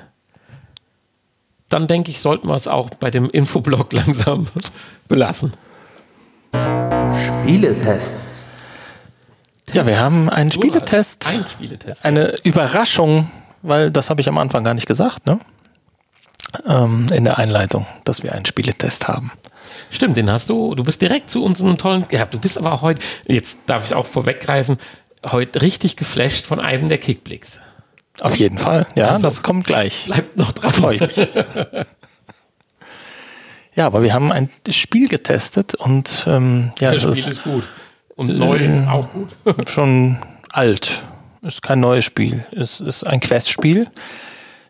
dann 1.68 1.86
denke 1.86 2.10
ich, 2.10 2.20
sollten 2.20 2.48
wir 2.48 2.54
es 2.54 2.68
auch 2.68 2.90
bei 2.90 3.10
dem 3.10 3.28
Infoblog 3.28 3.92
langsam 3.92 4.46
belassen. 5.08 5.52
Spieletests. 7.42 8.44
Ja, 9.72 9.86
wir 9.86 9.98
haben 9.98 10.28
einen 10.28 10.50
Spieletest. 10.50 11.26
Ein 11.26 11.44
Spieletest. 11.46 12.04
eine 12.04 12.36
Überraschung, 12.44 13.30
weil 13.62 13.90
das 13.90 14.10
habe 14.10 14.20
ich 14.20 14.28
am 14.28 14.38
Anfang 14.38 14.64
gar 14.64 14.74
nicht 14.74 14.86
gesagt, 14.86 15.26
ne? 15.26 15.40
Ähm, 16.66 17.06
in 17.12 17.24
der 17.24 17.38
Einleitung, 17.38 17.86
dass 18.04 18.22
wir 18.22 18.32
einen 18.32 18.46
Spieletest 18.46 19.08
haben. 19.08 19.32
Stimmt, 19.90 20.16
den 20.16 20.30
hast 20.30 20.48
du. 20.48 20.74
Du 20.74 20.84
bist 20.84 21.02
direkt 21.02 21.30
zu 21.30 21.44
unserem 21.44 21.76
tollen. 21.76 22.06
Ja, 22.10 22.24
du 22.26 22.38
bist 22.38 22.56
aber 22.56 22.72
auch 22.72 22.82
heute, 22.82 23.02
jetzt 23.26 23.58
darf 23.66 23.84
ich 23.84 23.94
auch 23.94 24.06
vorweggreifen, 24.06 24.78
heute 25.32 25.62
richtig 25.62 25.96
geflasht 25.96 26.46
von 26.46 26.60
einem 26.60 26.88
der 26.88 26.98
Kickblicks. 26.98 27.60
Auf 28.20 28.36
jeden 28.36 28.58
Fall, 28.58 28.86
ja, 28.94 29.18
das 29.18 29.42
kommt 29.42 29.66
gleich. 29.66 30.04
Bleibt 30.06 30.36
noch 30.36 30.52
dran. 30.52 30.72
Freue 30.72 30.94
ich 30.96 31.00
mich. 31.00 31.28
ja, 33.74 33.86
aber 33.86 34.02
wir 34.02 34.14
haben 34.14 34.32
ein 34.32 34.48
Spiel 34.70 35.08
getestet 35.08 35.74
und 35.74 36.24
ähm, 36.26 36.70
ja, 36.78 36.92
Das 36.92 37.02
das 37.02 37.18
Spiel 37.18 37.32
ist 37.32 37.38
ist 37.38 37.44
gut. 37.44 37.64
Und 38.14 38.38
neu 38.38 38.86
auch 38.88 39.08
gut. 39.12 39.28
schon 39.68 40.18
alt. 40.50 41.02
Ist 41.42 41.62
kein 41.62 41.80
neues 41.80 42.04
Spiel. 42.04 42.46
Es 42.52 42.80
ist 42.80 43.04
ein 43.04 43.20
Questspiel. 43.20 43.88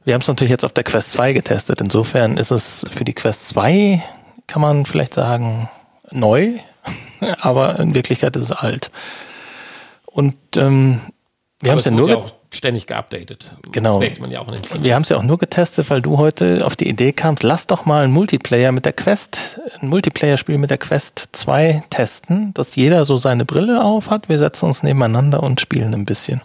Wir 0.04 0.14
haben 0.14 0.20
es 0.20 0.28
natürlich 0.28 0.50
jetzt 0.50 0.64
auf 0.64 0.72
der 0.72 0.84
Quest 0.84 1.12
2 1.12 1.32
getestet. 1.32 1.80
Insofern 1.80 2.36
ist 2.36 2.50
es 2.50 2.84
für 2.90 3.04
die 3.04 3.14
Quest 3.14 3.48
2, 3.48 4.02
kann 4.46 4.62
man 4.62 4.86
vielleicht 4.86 5.14
sagen, 5.14 5.68
neu, 6.12 6.58
aber 7.40 7.78
in 7.78 7.94
Wirklichkeit 7.94 8.36
ist 8.36 8.44
es 8.44 8.52
alt. 8.52 8.90
Und 10.16 10.34
ähm, 10.56 11.00
wir 11.60 11.72
haben 11.72 11.78
es 11.78 11.84
ja 11.84 11.90
nur 11.90 12.08
ja 12.08 12.16
auch 12.16 12.32
ständig 12.50 12.86
geupdatet. 12.86 13.50
Genau. 13.70 14.00
Ja 14.00 14.16
wir 14.80 14.94
haben 14.94 15.02
es 15.02 15.10
ja 15.10 15.18
auch 15.18 15.22
nur 15.22 15.36
getestet, 15.36 15.90
weil 15.90 16.00
du 16.00 16.16
heute 16.16 16.64
auf 16.64 16.74
die 16.74 16.88
Idee 16.88 17.12
kamst, 17.12 17.42
lass 17.42 17.66
doch 17.66 17.84
mal 17.84 18.02
ein 18.02 18.12
Multiplayer 18.12 18.72
mit 18.72 18.86
der 18.86 18.94
Quest, 18.94 19.60
ein 19.78 19.88
Multiplayer-Spiel 19.90 20.56
mit 20.56 20.70
der 20.70 20.78
Quest 20.78 21.28
2 21.32 21.82
testen, 21.90 22.54
dass 22.54 22.76
jeder 22.76 23.04
so 23.04 23.18
seine 23.18 23.44
Brille 23.44 23.84
auf 23.84 24.08
hat. 24.08 24.30
Wir 24.30 24.38
setzen 24.38 24.64
uns 24.64 24.82
nebeneinander 24.82 25.42
und 25.42 25.60
spielen 25.60 25.92
ein 25.92 26.06
bisschen. 26.06 26.40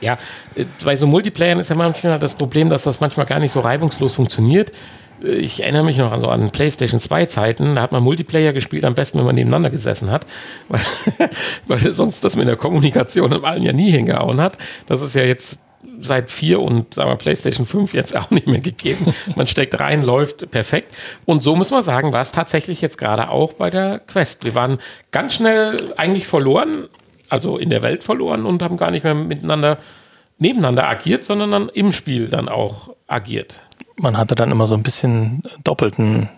Ja, 0.00 0.18
äh, 0.56 0.64
bei 0.84 0.96
so 0.96 1.06
Multiplayern 1.06 1.60
ist 1.60 1.70
ja 1.70 1.76
manchmal 1.76 2.18
das 2.18 2.34
Problem, 2.34 2.70
dass 2.70 2.82
das 2.82 2.98
manchmal 2.98 3.26
gar 3.26 3.38
nicht 3.38 3.52
so 3.52 3.60
reibungslos 3.60 4.14
funktioniert. 4.14 4.72
Ich 5.22 5.62
erinnere 5.62 5.84
mich 5.84 5.98
noch 5.98 6.12
an 6.12 6.20
so 6.20 6.28
an 6.28 6.50
PlayStation 6.50 7.00
2 7.00 7.26
Zeiten, 7.26 7.74
da 7.74 7.82
hat 7.82 7.92
man 7.92 8.02
Multiplayer 8.02 8.52
gespielt, 8.52 8.84
am 8.84 8.94
besten, 8.94 9.18
wenn 9.18 9.26
man 9.26 9.34
nebeneinander 9.34 9.70
gesessen 9.70 10.10
hat, 10.10 10.26
weil, 10.68 11.30
weil 11.66 11.92
sonst 11.92 12.22
das 12.24 12.36
mit 12.36 12.48
der 12.48 12.56
Kommunikation 12.56 13.32
im 13.32 13.44
allen 13.44 13.62
ja 13.62 13.72
nie 13.72 13.90
hingehauen 13.90 14.40
hat. 14.40 14.58
Das 14.86 15.00
ist 15.02 15.14
ja 15.14 15.22
jetzt 15.22 15.60
seit 16.00 16.30
4 16.30 16.60
und 16.60 16.94
sagen 16.94 17.10
wir 17.10 17.16
PlayStation 17.16 17.66
5 17.66 17.94
jetzt 17.94 18.16
auch 18.18 18.30
nicht 18.30 18.46
mehr 18.46 18.60
gegeben. 18.60 19.14
Man 19.34 19.46
steckt 19.46 19.78
rein, 19.80 20.02
läuft 20.02 20.50
perfekt. 20.50 20.94
Und 21.24 21.42
so 21.42 21.56
muss 21.56 21.70
man 21.70 21.82
sagen, 21.82 22.12
war 22.12 22.22
es 22.22 22.32
tatsächlich 22.32 22.80
jetzt 22.80 22.98
gerade 22.98 23.30
auch 23.30 23.54
bei 23.54 23.70
der 23.70 24.00
Quest. 24.00 24.44
Wir 24.44 24.54
waren 24.54 24.78
ganz 25.12 25.34
schnell 25.34 25.76
eigentlich 25.96 26.26
verloren, 26.26 26.88
also 27.28 27.58
in 27.58 27.70
der 27.70 27.82
Welt 27.82 28.04
verloren 28.04 28.46
und 28.46 28.62
haben 28.62 28.76
gar 28.76 28.90
nicht 28.90 29.04
mehr 29.04 29.14
miteinander 29.14 29.78
nebeneinander 30.38 30.88
agiert, 30.88 31.24
sondern 31.24 31.50
dann 31.50 31.68
im 31.70 31.92
Spiel 31.92 32.28
dann 32.28 32.48
auch 32.48 32.94
agiert. 33.06 33.60
Man 33.96 34.16
hatte 34.16 34.34
dann 34.34 34.50
immer 34.50 34.66
so 34.66 34.74
ein 34.74 34.82
bisschen 34.82 35.42
doppelten 35.64 36.28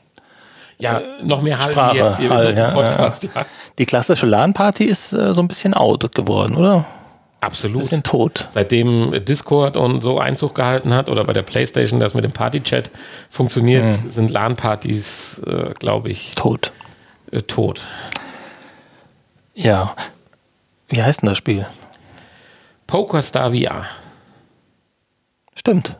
ja, 0.78 1.02
noch 1.22 1.42
mehr 1.42 1.59
Hall 1.59 1.72
Sprache, 1.72 1.96
jetzt 1.96 2.18
hier 2.18 2.30
Hall, 2.30 2.56
ja, 2.56 2.70
Podcast, 2.70 3.24
ja. 3.24 3.46
Die 3.78 3.86
klassische 3.86 4.26
LAN-Party 4.26 4.84
ist 4.84 5.12
äh, 5.12 5.34
so 5.34 5.42
ein 5.42 5.48
bisschen 5.48 5.74
out 5.74 6.14
geworden, 6.14 6.56
oder? 6.56 6.86
Absolut. 7.40 7.78
Bisschen 7.78 8.02
tot. 8.02 8.46
Seitdem 8.50 9.24
Discord 9.24 9.76
und 9.76 10.02
so 10.02 10.18
Einzug 10.18 10.54
gehalten 10.54 10.92
hat 10.92 11.09
oder 11.09 11.24
bei 11.24 11.32
der 11.32 11.42
Playstation 11.42 12.00
das 12.00 12.14
mit 12.14 12.24
dem 12.24 12.32
Party-Chat 12.32 12.90
funktioniert, 13.30 13.84
mhm. 13.84 14.11
sind 14.11 14.30
LAN-Partys, 14.30 15.40
äh, 15.46 15.74
glaube 15.78 16.11
ich, 16.11 16.32
tot. 16.32 16.72
Äh, 17.30 17.42
tot. 17.42 17.80
Ja, 19.54 19.94
wie 20.88 21.02
heißt 21.02 21.22
denn 21.22 21.28
das 21.28 21.38
Spiel? 21.38 21.66
PokerStar 22.86 23.52
VR. 23.52 23.84
Stimmt. 25.54 25.96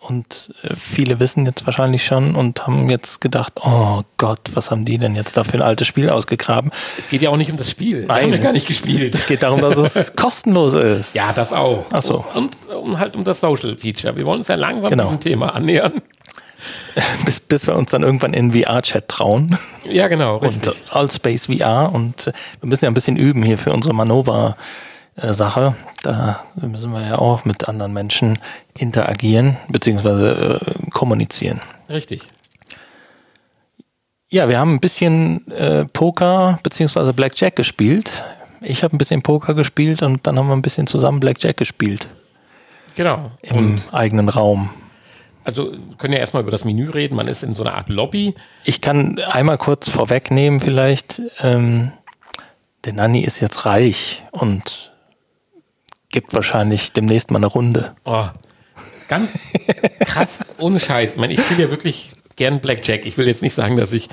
Und 0.00 0.54
äh, 0.62 0.74
viele 0.76 1.20
wissen 1.20 1.44
jetzt 1.44 1.66
wahrscheinlich 1.66 2.04
schon 2.04 2.34
und 2.34 2.66
haben 2.66 2.88
jetzt 2.88 3.20
gedacht, 3.20 3.60
oh 3.62 4.02
Gott, 4.16 4.40
was 4.54 4.70
haben 4.70 4.86
die 4.86 4.96
denn 4.96 5.14
jetzt 5.14 5.36
da 5.36 5.44
für 5.44 5.54
ein 5.54 5.62
altes 5.62 5.86
Spiel 5.86 6.08
ausgegraben? 6.08 6.70
Es 6.98 7.10
geht 7.10 7.20
ja 7.20 7.28
auch 7.28 7.36
nicht 7.36 7.50
um 7.50 7.58
das 7.58 7.70
Spiel. 7.70 8.06
Nein, 8.06 8.24
haben 8.24 8.32
wir 8.32 8.38
gar 8.38 8.54
nicht 8.54 8.66
gespielt. 8.66 9.14
Es 9.14 9.26
geht 9.26 9.42
darum, 9.42 9.60
dass 9.60 9.76
es 9.76 10.14
kostenlos 10.16 10.74
ist. 10.74 11.14
Ja, 11.14 11.32
das 11.34 11.52
auch. 11.52 11.84
Ach 11.90 12.00
so. 12.00 12.24
Und, 12.34 12.56
und 12.68 12.98
halt 12.98 13.14
um 13.14 13.24
das 13.24 13.40
Social 13.40 13.76
Feature. 13.76 14.16
Wir 14.16 14.24
wollen 14.24 14.38
uns 14.38 14.48
ja 14.48 14.54
langsam 14.54 14.88
genau. 14.88 15.04
diesem 15.04 15.20
Thema 15.20 15.54
annähern. 15.54 16.00
bis, 17.26 17.40
bis 17.40 17.66
wir 17.66 17.76
uns 17.76 17.90
dann 17.90 18.02
irgendwann 18.02 18.32
in 18.32 18.52
VR-Chat 18.52 19.06
trauen. 19.08 19.58
Ja, 19.84 20.08
genau. 20.08 20.38
Richtig. 20.38 20.68
Und 20.68 20.96
Allspace 20.96 21.46
VR. 21.46 21.90
Und 21.92 22.26
wir 22.60 22.68
müssen 22.68 22.86
ja 22.86 22.90
ein 22.90 22.94
bisschen 22.94 23.16
üben 23.16 23.42
hier 23.42 23.58
für 23.58 23.72
unsere 23.72 23.94
Manova-Sache. 25.20 25.74
Da 26.02 26.44
müssen 26.54 26.92
wir 26.92 27.06
ja 27.06 27.18
auch 27.18 27.44
mit 27.44 27.68
anderen 27.68 27.92
Menschen 27.92 28.38
interagieren 28.78 29.56
bzw. 29.68 30.56
Äh, 30.56 30.60
kommunizieren. 30.90 31.60
Richtig. 31.88 32.22
Ja, 34.30 34.48
wir 34.48 34.58
haben 34.58 34.74
ein 34.74 34.80
bisschen 34.80 35.50
äh, 35.50 35.84
Poker 35.86 36.58
bzw. 36.62 37.12
Blackjack 37.12 37.56
gespielt. 37.56 38.24
Ich 38.62 38.82
habe 38.82 38.94
ein 38.94 38.98
bisschen 38.98 39.22
Poker 39.22 39.54
gespielt 39.54 40.02
und 40.02 40.26
dann 40.26 40.38
haben 40.38 40.48
wir 40.48 40.56
ein 40.56 40.62
bisschen 40.62 40.86
zusammen 40.86 41.20
Blackjack 41.20 41.56
gespielt. 41.56 42.08
Genau. 42.94 43.30
Im 43.42 43.56
und 43.56 43.82
eigenen 43.92 44.28
Raum 44.28 44.70
also 45.42 45.72
können 45.98 46.12
ja 46.12 46.20
erstmal 46.20 46.42
über 46.42 46.50
das 46.50 46.64
Menü 46.64 46.90
reden. 46.90 47.16
Man 47.16 47.26
ist 47.26 47.42
in 47.42 47.54
so 47.54 47.64
einer 47.64 47.74
Art 47.74 47.88
Lobby. 47.88 48.34
Ich 48.64 48.80
kann 48.80 49.18
einmal 49.18 49.58
kurz 49.58 49.88
vorwegnehmen, 49.88 50.60
vielleicht. 50.60 51.22
Ähm, 51.40 51.92
der 52.84 52.92
Nanny 52.92 53.20
ist 53.20 53.40
jetzt 53.40 53.66
reich 53.66 54.22
und 54.30 54.89
gibt 56.10 56.34
wahrscheinlich 56.34 56.92
demnächst 56.92 57.30
mal 57.30 57.38
eine 57.38 57.46
Runde. 57.46 57.94
Oh, 58.04 58.28
ganz 59.08 59.30
krass, 60.00 60.38
ohne 60.58 60.78
Scheiß. 60.78 61.12
Ich, 61.12 61.16
meine, 61.18 61.32
ich 61.32 61.40
spiele 61.40 61.64
ja 61.64 61.70
wirklich 61.70 62.12
gern 62.36 62.60
Blackjack. 62.60 63.06
Ich 63.06 63.16
will 63.16 63.26
jetzt 63.26 63.42
nicht 63.42 63.54
sagen, 63.54 63.76
dass 63.76 63.92
ich 63.92 64.08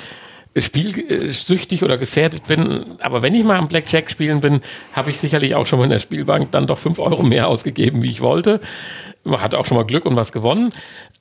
spielsüchtig 0.62 1.84
oder 1.84 1.98
gefährdet 1.98 2.48
bin, 2.48 2.98
aber 3.00 3.22
wenn 3.22 3.34
ich 3.34 3.44
mal 3.44 3.58
am 3.58 3.68
Blackjack 3.68 4.10
spielen 4.10 4.42
bin, 4.42 4.62
habe 4.94 5.10
ich 5.10 5.20
sicherlich 5.20 5.56
auch 5.56 5.66
schon 5.66 5.80
mal 5.80 5.86
in 5.86 5.92
der 5.92 6.00
Spielbank 6.00 6.52
dann 6.52 6.68
doch 6.68 6.78
5 6.78 7.00
Euro 7.00 7.24
mehr 7.24 7.48
ausgegeben, 7.48 8.02
wie 8.02 8.10
ich 8.10 8.22
wollte. 8.22 8.60
Man 9.24 9.42
hat 9.42 9.56
auch 9.56 9.66
schon 9.66 9.78
mal 9.78 9.84
Glück 9.84 10.06
und 10.06 10.16
was 10.16 10.32
gewonnen. 10.32 10.72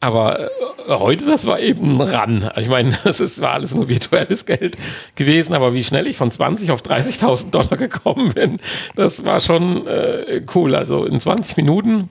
Aber 0.00 0.40
äh, 0.40 0.48
heute, 0.88 1.24
das 1.24 1.46
war 1.46 1.58
eben 1.58 2.00
ran. 2.00 2.44
Also 2.44 2.60
ich 2.60 2.68
meine, 2.68 2.98
das 3.04 3.20
ist, 3.20 3.40
war 3.40 3.52
alles 3.52 3.74
nur 3.74 3.88
virtuelles 3.88 4.46
Geld 4.46 4.76
gewesen, 5.14 5.54
aber 5.54 5.74
wie 5.74 5.84
schnell 5.84 6.06
ich 6.06 6.16
von 6.16 6.30
20 6.30 6.70
auf 6.70 6.82
30.000 6.82 7.50
Dollar 7.50 7.76
gekommen 7.76 8.32
bin, 8.32 8.60
das 8.94 9.24
war 9.24 9.40
schon 9.40 9.86
äh, 9.86 10.42
cool. 10.54 10.74
Also 10.74 11.04
in 11.04 11.18
20 11.18 11.56
Minuten 11.56 12.08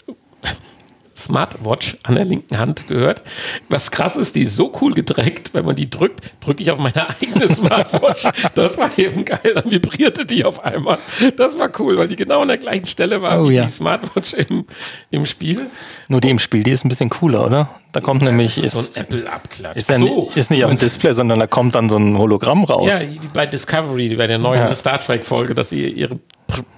Smartwatch 1.20 1.98
an 2.04 2.16
der 2.16 2.26
linken 2.26 2.58
Hand 2.58 2.88
gehört. 2.88 3.24
Was 3.70 3.92
krass 3.92 4.16
ist, 4.16 4.36
die 4.36 4.44
ist 4.44 4.56
so 4.56 4.72
cool 4.82 4.94
gedreckt, 4.94 5.54
wenn 5.54 5.66
man 5.66 5.76
die 5.76 5.90
drückt, 5.90 6.22
drücke 6.42 6.64
ich 6.64 6.72
auf 6.72 6.80
meine 6.80 7.10
eigene 7.22 7.54
Smartwatch. 7.54 8.28
Das 8.56 8.78
war 8.78 8.98
eben 8.98 9.26
geil, 9.26 9.54
dann 9.54 9.70
vibrierte 9.70 10.26
die 10.26 10.46
auf 10.46 10.64
einmal. 10.64 10.98
Das 11.38 11.58
war 11.60 11.70
cool, 11.80 11.98
weil 11.98 12.08
die 12.08 12.16
genau 12.16 12.42
an 12.42 12.48
der 12.48 12.58
gleichen 12.58 12.88
Stelle 12.88 13.22
war 13.22 13.42
oh, 13.42 13.50
wie 13.50 13.56
ja. 13.56 13.66
die 13.66 13.72
Smartwatch 13.72 14.34
im, 14.34 14.66
im 15.12 15.26
Spiel. 15.26 15.70
Nur 16.08 16.22
die 16.22 16.30
im 16.30 16.40
Spiel, 16.40 16.64
die 16.64 16.72
ist 16.72 16.86
ein 16.86 16.90
bisschen 16.90 17.10
cooler, 17.10 17.46
oder? 17.46 17.70
Da 17.92 18.02
kommt 18.02 18.22
ja, 18.22 18.30
nämlich 18.30 18.62
ist, 18.62 18.74
so 18.74 19.00
ein 19.00 19.06
Apple-Abklatsch. 19.06 19.78
Ist, 19.78 19.88
so. 19.88 20.32
ist, 20.36 20.52
nicht 20.52 20.64
auf 20.64 20.70
dem 20.70 20.78
Display, 20.78 21.14
sondern 21.14 21.40
da 21.40 21.48
kommt 21.48 21.74
dann 21.74 21.90
so 21.90 21.98
ein 21.98 22.18
Hologramm 22.18 22.64
raus. 22.64 23.02
Ja, 23.02 23.08
bei 23.34 23.48
Discovery, 23.48 24.16
bei 24.16 24.28
der 24.28 24.38
neuen 24.38 24.62
ja. 24.62 24.76
Star 24.76 25.00
Trek-Folge, 25.00 25.56
dass 25.56 25.70
sie 25.70 25.88
ihre 25.88 26.20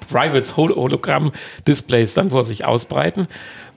Private 0.09 0.55
Hologramm-Displays 0.55 2.13
dann 2.13 2.29
vor 2.29 2.43
sich 2.43 2.65
ausbreiten. 2.65 3.27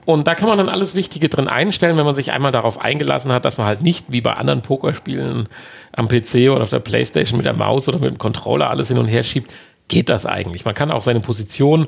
Und 0.05 0.27
da 0.27 0.35
kann 0.35 0.47
man 0.47 0.57
dann 0.59 0.69
alles 0.69 0.93
Wichtige 0.93 1.29
drin 1.29 1.47
einstellen, 1.47 1.97
wenn 1.97 2.05
man 2.05 2.15
sich 2.15 2.31
einmal 2.31 2.51
darauf 2.51 2.79
eingelassen 2.79 3.31
hat, 3.31 3.43
dass 3.43 3.57
man 3.57 3.65
halt 3.65 3.81
nicht 3.81 4.05
wie 4.09 4.21
bei 4.21 4.33
anderen 4.33 4.61
Pokerspielen 4.61 5.49
am 5.93 6.07
PC 6.07 6.51
oder 6.51 6.61
auf 6.61 6.69
der 6.69 6.79
Playstation 6.79 7.37
mit 7.37 7.45
der 7.45 7.53
Maus 7.53 7.87
oder 7.89 7.99
mit 7.99 8.11
dem 8.11 8.17
Controller 8.19 8.69
alles 8.69 8.89
hin 8.89 8.99
und 8.99 9.07
her 9.07 9.23
schiebt, 9.23 9.51
geht 9.87 10.09
das 10.09 10.25
eigentlich. 10.25 10.63
Man 10.63 10.75
kann 10.75 10.91
auch 10.91 11.01
seine 11.01 11.21
Position, 11.21 11.87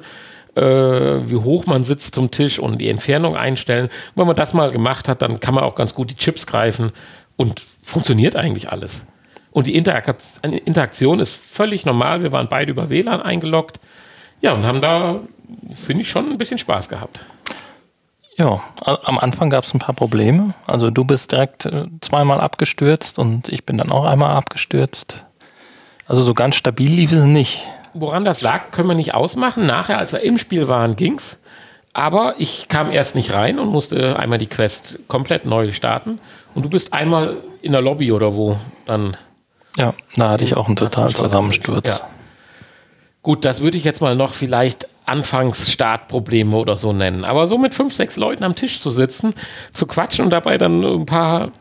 äh, 0.56 0.62
wie 0.62 1.36
hoch 1.36 1.68
man 1.68 1.84
sitzt 1.84 2.16
zum 2.16 2.32
Tisch 2.32 2.58
und 2.58 2.80
die 2.80 2.90
Entfernung 2.90 3.36
einstellen. 3.36 3.86
Und 3.86 4.22
wenn 4.22 4.28
man 4.28 4.36
das 4.36 4.54
mal 4.54 4.72
gemacht 4.72 5.08
hat, 5.08 5.22
dann 5.22 5.40
kann 5.40 5.54
man 5.54 5.64
auch 5.64 5.76
ganz 5.76 5.94
gut 5.94 6.10
die 6.10 6.16
Chips 6.16 6.48
greifen 6.48 6.92
Und 7.36 7.62
funktioniert 7.84 8.36
eigentlich 8.36 8.72
alles. 8.72 9.06
Und 9.52 9.68
die 9.68 9.76
Interak 9.76 10.16
Interaktion 10.66 11.20
ist 11.20 11.36
völlig 11.36 11.86
normal. 11.86 12.24
Wir 12.24 12.32
waren 12.32 12.50
beide 12.50 12.72
über 12.72 12.90
WLAN 12.90 13.22
eingeloggt. 13.22 13.80
Ja, 14.42 14.54
und 14.54 14.66
haben 14.66 14.82
da, 14.82 15.20
finde 15.76 16.04
ich, 16.04 16.10
schon 16.10 16.32
ein 16.32 16.38
bisschen 16.38 16.58
Spaß 16.58 16.90
gehabt. 16.90 17.20
Ja, 18.38 18.62
am 18.86 19.18
Anfang 19.18 19.50
gab 19.50 19.64
es 19.64 19.74
ein 19.74 19.80
paar 19.80 19.96
Probleme. 19.96 20.54
Also 20.68 20.92
du 20.92 21.04
bist 21.04 21.32
direkt 21.32 21.66
äh, 21.66 21.86
zweimal 22.02 22.40
abgestürzt 22.40 23.18
und 23.18 23.50
ich 23.50 23.66
bin 23.66 23.78
dann 23.80 23.92
auch 23.92 24.06
einmal 24.06 24.36
abgestürzt. 24.36 25.24
Also 26.06 26.22
so 26.22 26.36
ganz 26.36 26.56
stabil 26.56 26.92
lief 26.92 27.12
es 27.12 27.24
nicht. 27.24 27.68
Woran 27.94 28.24
das 28.24 28.42
lag, 28.42 28.70
können 28.72 28.88
wir 28.88 28.96
nicht 28.96 29.16
ausmachen. 29.16 29.66
Nachher, 29.66 29.98
als 29.98 30.14
wir 30.14 30.22
im 30.22 30.38
Spiel 30.38 30.68
waren, 30.68 30.96
ging's. 30.96 31.40
Aber 31.94 32.36
ich 32.38 32.68
kam 32.68 32.92
erst 32.92 33.16
nicht 33.16 33.34
rein 33.34 33.58
und 33.58 33.70
musste 33.70 34.20
einmal 34.20 34.38
die 34.38 34.46
Quest 34.46 35.00
komplett 35.08 35.46
neu 35.46 35.74
starten. 35.74 36.20
Und 36.54 36.64
du 36.64 36.70
bist 36.70 36.94
einmal 36.94 37.38
in 37.64 37.72
der 37.72 37.82
Lobby 37.82 38.12
oder 38.12 38.36
wo 38.36 38.58
dann. 38.86 39.18
Ja, 39.78 39.96
da 40.16 40.30
hatte 40.30 40.44
ich 40.44 40.56
auch 40.56 40.68
einen 40.68 40.76
total 40.76 41.10
Zusammensturz. 41.10 42.02
Ja. 42.02 42.08
Gut, 43.24 43.46
das 43.46 43.62
würde 43.62 43.78
ich 43.78 43.84
jetzt 43.84 44.00
mal 44.00 44.16
noch 44.16 44.34
vielleicht 44.34 44.88
Anfangsstartprobleme 45.08 46.56
oder 46.56 46.78
so 46.78 46.94
nennen. 46.94 47.26
Aber 47.26 47.48
so 47.48 47.58
mit 47.58 47.74
fünf, 47.74 47.94
sechs 47.94 48.18
Leuten 48.18 48.44
am 48.44 48.56
Tisch 48.56 48.80
zu 48.80 48.92
sitzen, 48.92 49.34
zu 49.74 49.86
quatschen 49.86 50.26
und 50.26 50.32
dabei 50.32 50.58
dann 50.58 50.84
ein 50.84 51.06
paar 51.06 51.52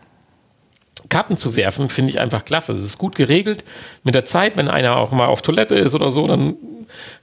Karten 1.08 1.36
zu 1.36 1.56
werfen, 1.56 1.88
finde 1.88 2.10
ich 2.10 2.20
einfach 2.20 2.44
klasse. 2.44 2.72
Das 2.72 2.82
ist 2.82 2.98
gut 2.98 3.14
geregelt. 3.14 3.64
Mit 4.02 4.14
der 4.14 4.24
Zeit, 4.24 4.56
wenn 4.56 4.68
einer 4.68 4.96
auch 4.96 5.12
mal 5.12 5.26
auf 5.26 5.42
Toilette 5.42 5.74
ist 5.74 5.94
oder 5.94 6.10
so, 6.10 6.26
dann 6.26 6.56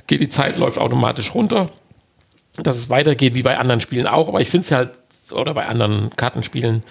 geht 0.07 0.21
die 0.21 0.29
Zeit, 0.29 0.57
läuft 0.57 0.77
automatisch 0.77 1.33
runter 1.33 1.69
dass 2.61 2.77
es 2.77 2.89
weitergeht, 2.89 3.35
wie 3.35 3.43
bei 3.43 3.57
anderen 3.57 3.81
Spielen 3.81 4.07
auch, 4.07 4.27
aber 4.27 4.41
ich 4.41 4.49
finde 4.49 4.65
es 4.65 4.71
halt, 4.71 4.91
oder 5.31 5.53
bei 5.53 5.65
anderen 5.65 6.11
Kartenspielen, 6.15 6.83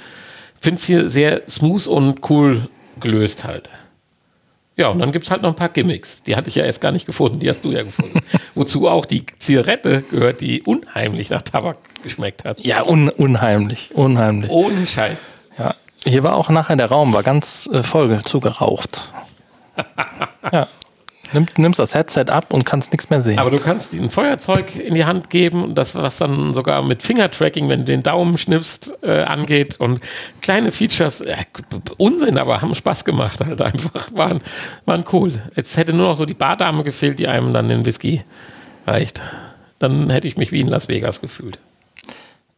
finde 0.60 0.76
es 0.76 0.84
hier 0.84 1.08
sehr 1.08 1.42
smooth 1.48 1.86
und 1.86 2.30
cool 2.30 2.68
gelöst 2.98 3.44
halt. 3.44 3.70
Ja, 4.76 4.88
und 4.88 5.00
dann 5.00 5.12
gibt 5.12 5.26
es 5.26 5.30
halt 5.30 5.42
noch 5.42 5.50
ein 5.50 5.56
paar 5.56 5.68
Gimmicks. 5.68 6.22
Die 6.22 6.34
hatte 6.34 6.48
ich 6.48 6.54
ja 6.54 6.64
erst 6.64 6.80
gar 6.80 6.92
nicht 6.92 7.04
gefunden, 7.04 7.38
die 7.38 7.50
hast 7.50 7.64
du 7.64 7.72
ja 7.72 7.82
gefunden. 7.82 8.20
Wozu 8.54 8.88
auch 8.88 9.04
die 9.04 9.26
Zigarette 9.38 10.02
gehört, 10.10 10.40
die 10.40 10.62
unheimlich 10.62 11.30
nach 11.30 11.42
Tabak 11.42 11.76
geschmeckt 12.02 12.44
hat. 12.44 12.60
Ja, 12.64 12.82
un 12.86 13.10
unheimlich, 13.10 13.90
unheimlich. 13.92 14.50
Ohne 14.50 14.86
Scheiß. 14.86 15.18
Ja, 15.58 15.74
hier 16.04 16.22
war 16.22 16.36
auch 16.36 16.48
nachher 16.48 16.76
der 16.76 16.86
Raum, 16.86 17.12
war 17.12 17.22
ganz 17.22 17.68
äh, 17.72 17.82
voll 17.82 18.18
zugeraucht. 18.22 19.02
ja. 20.52 20.68
Nimm, 21.32 21.46
nimmst 21.56 21.78
das 21.78 21.94
Headset 21.94 22.26
ab 22.28 22.52
und 22.52 22.64
kannst 22.64 22.92
nichts 22.92 23.10
mehr 23.10 23.20
sehen. 23.20 23.38
Aber 23.38 23.50
du 23.50 23.58
kannst 23.58 23.94
ein 23.94 24.10
Feuerzeug 24.10 24.76
in 24.76 24.94
die 24.94 25.04
Hand 25.04 25.30
geben 25.30 25.64
und 25.64 25.74
das, 25.76 25.94
was 25.94 26.18
dann 26.18 26.54
sogar 26.54 26.82
mit 26.82 27.02
Fingertracking, 27.02 27.68
wenn 27.68 27.80
du 27.80 27.84
den 27.86 28.02
Daumen 28.02 28.38
schnippst, 28.38 29.02
äh, 29.02 29.22
angeht 29.22 29.80
und 29.80 30.00
kleine 30.40 30.72
Features, 30.72 31.20
äh, 31.22 31.36
Unsinn, 31.96 32.38
aber 32.38 32.62
haben 32.62 32.74
Spaß 32.74 33.04
gemacht 33.04 33.40
halt 33.40 33.60
einfach, 33.62 34.14
waren, 34.14 34.40
waren 34.84 35.04
cool. 35.12 35.32
Jetzt 35.56 35.76
hätte 35.76 35.92
nur 35.92 36.08
noch 36.08 36.16
so 36.16 36.24
die 36.24 36.34
Bardame 36.34 36.84
gefehlt, 36.84 37.18
die 37.18 37.28
einem 37.28 37.52
dann 37.52 37.68
den 37.68 37.86
Whisky 37.86 38.22
reicht. 38.86 39.22
Dann 39.78 40.10
hätte 40.10 40.28
ich 40.28 40.36
mich 40.36 40.52
wie 40.52 40.60
in 40.60 40.68
Las 40.68 40.88
Vegas 40.88 41.20
gefühlt. 41.20 41.58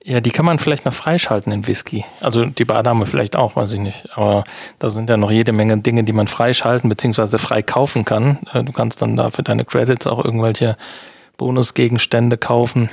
Ja, 0.07 0.21
die 0.21 0.31
kann 0.31 0.45
man 0.45 0.59
vielleicht 0.59 0.85
noch 0.85 0.93
freischalten 0.93 1.51
in 1.51 1.67
Whisky. 1.67 2.05
Also 2.21 2.45
die 2.45 2.67
Bardame 2.67 3.07
vielleicht 3.07 3.37
auch, 3.37 3.57
weiß 3.57 3.73
ich 3.73 3.81
nicht. 3.81 4.07
Aber 4.15 4.45
da 4.79 4.91
sind 4.91 5.09
ja 5.09 5.17
noch 5.17 5.31
jede 5.31 5.53
Menge 5.53 5.79
Dinge, 5.79 6.05
die 6.05 6.13
man 6.13 6.29
freischalten 6.29 6.91
bzw. 6.91 7.39
frei 7.39 7.63
kaufen 7.63 8.05
kann. 8.05 8.41
Äh, 8.53 8.65
du 8.65 8.73
kannst 8.73 9.01
dann 9.01 9.17
da 9.17 9.31
für 9.31 9.43
deine 9.43 9.65
Credits 9.65 10.07
auch 10.07 10.23
irgendwelche 10.23 10.77
Bonusgegenstände 11.39 12.37
kaufen 12.37 12.91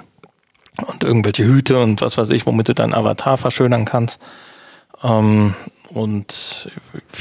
und 0.88 1.03
irgendwelche 1.03 1.43
Hüte 1.43 1.84
und 1.84 1.99
was 1.99 2.18
weiß 2.18 2.30
ich, 2.30 2.45
womit 2.45 2.70
du 2.70 2.74
deinen 2.74 2.93
Avatar 2.93 3.38
verschönern 3.38 3.84
kannst. 3.84 4.22
Ähm, 5.03 5.53
und 5.89 6.72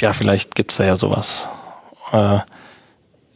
ja, 0.01 0.12
vielleicht 0.12 0.55
gibt's 0.55 0.76
da 0.76 0.84
ja 0.84 0.95
sowas. 0.95 1.49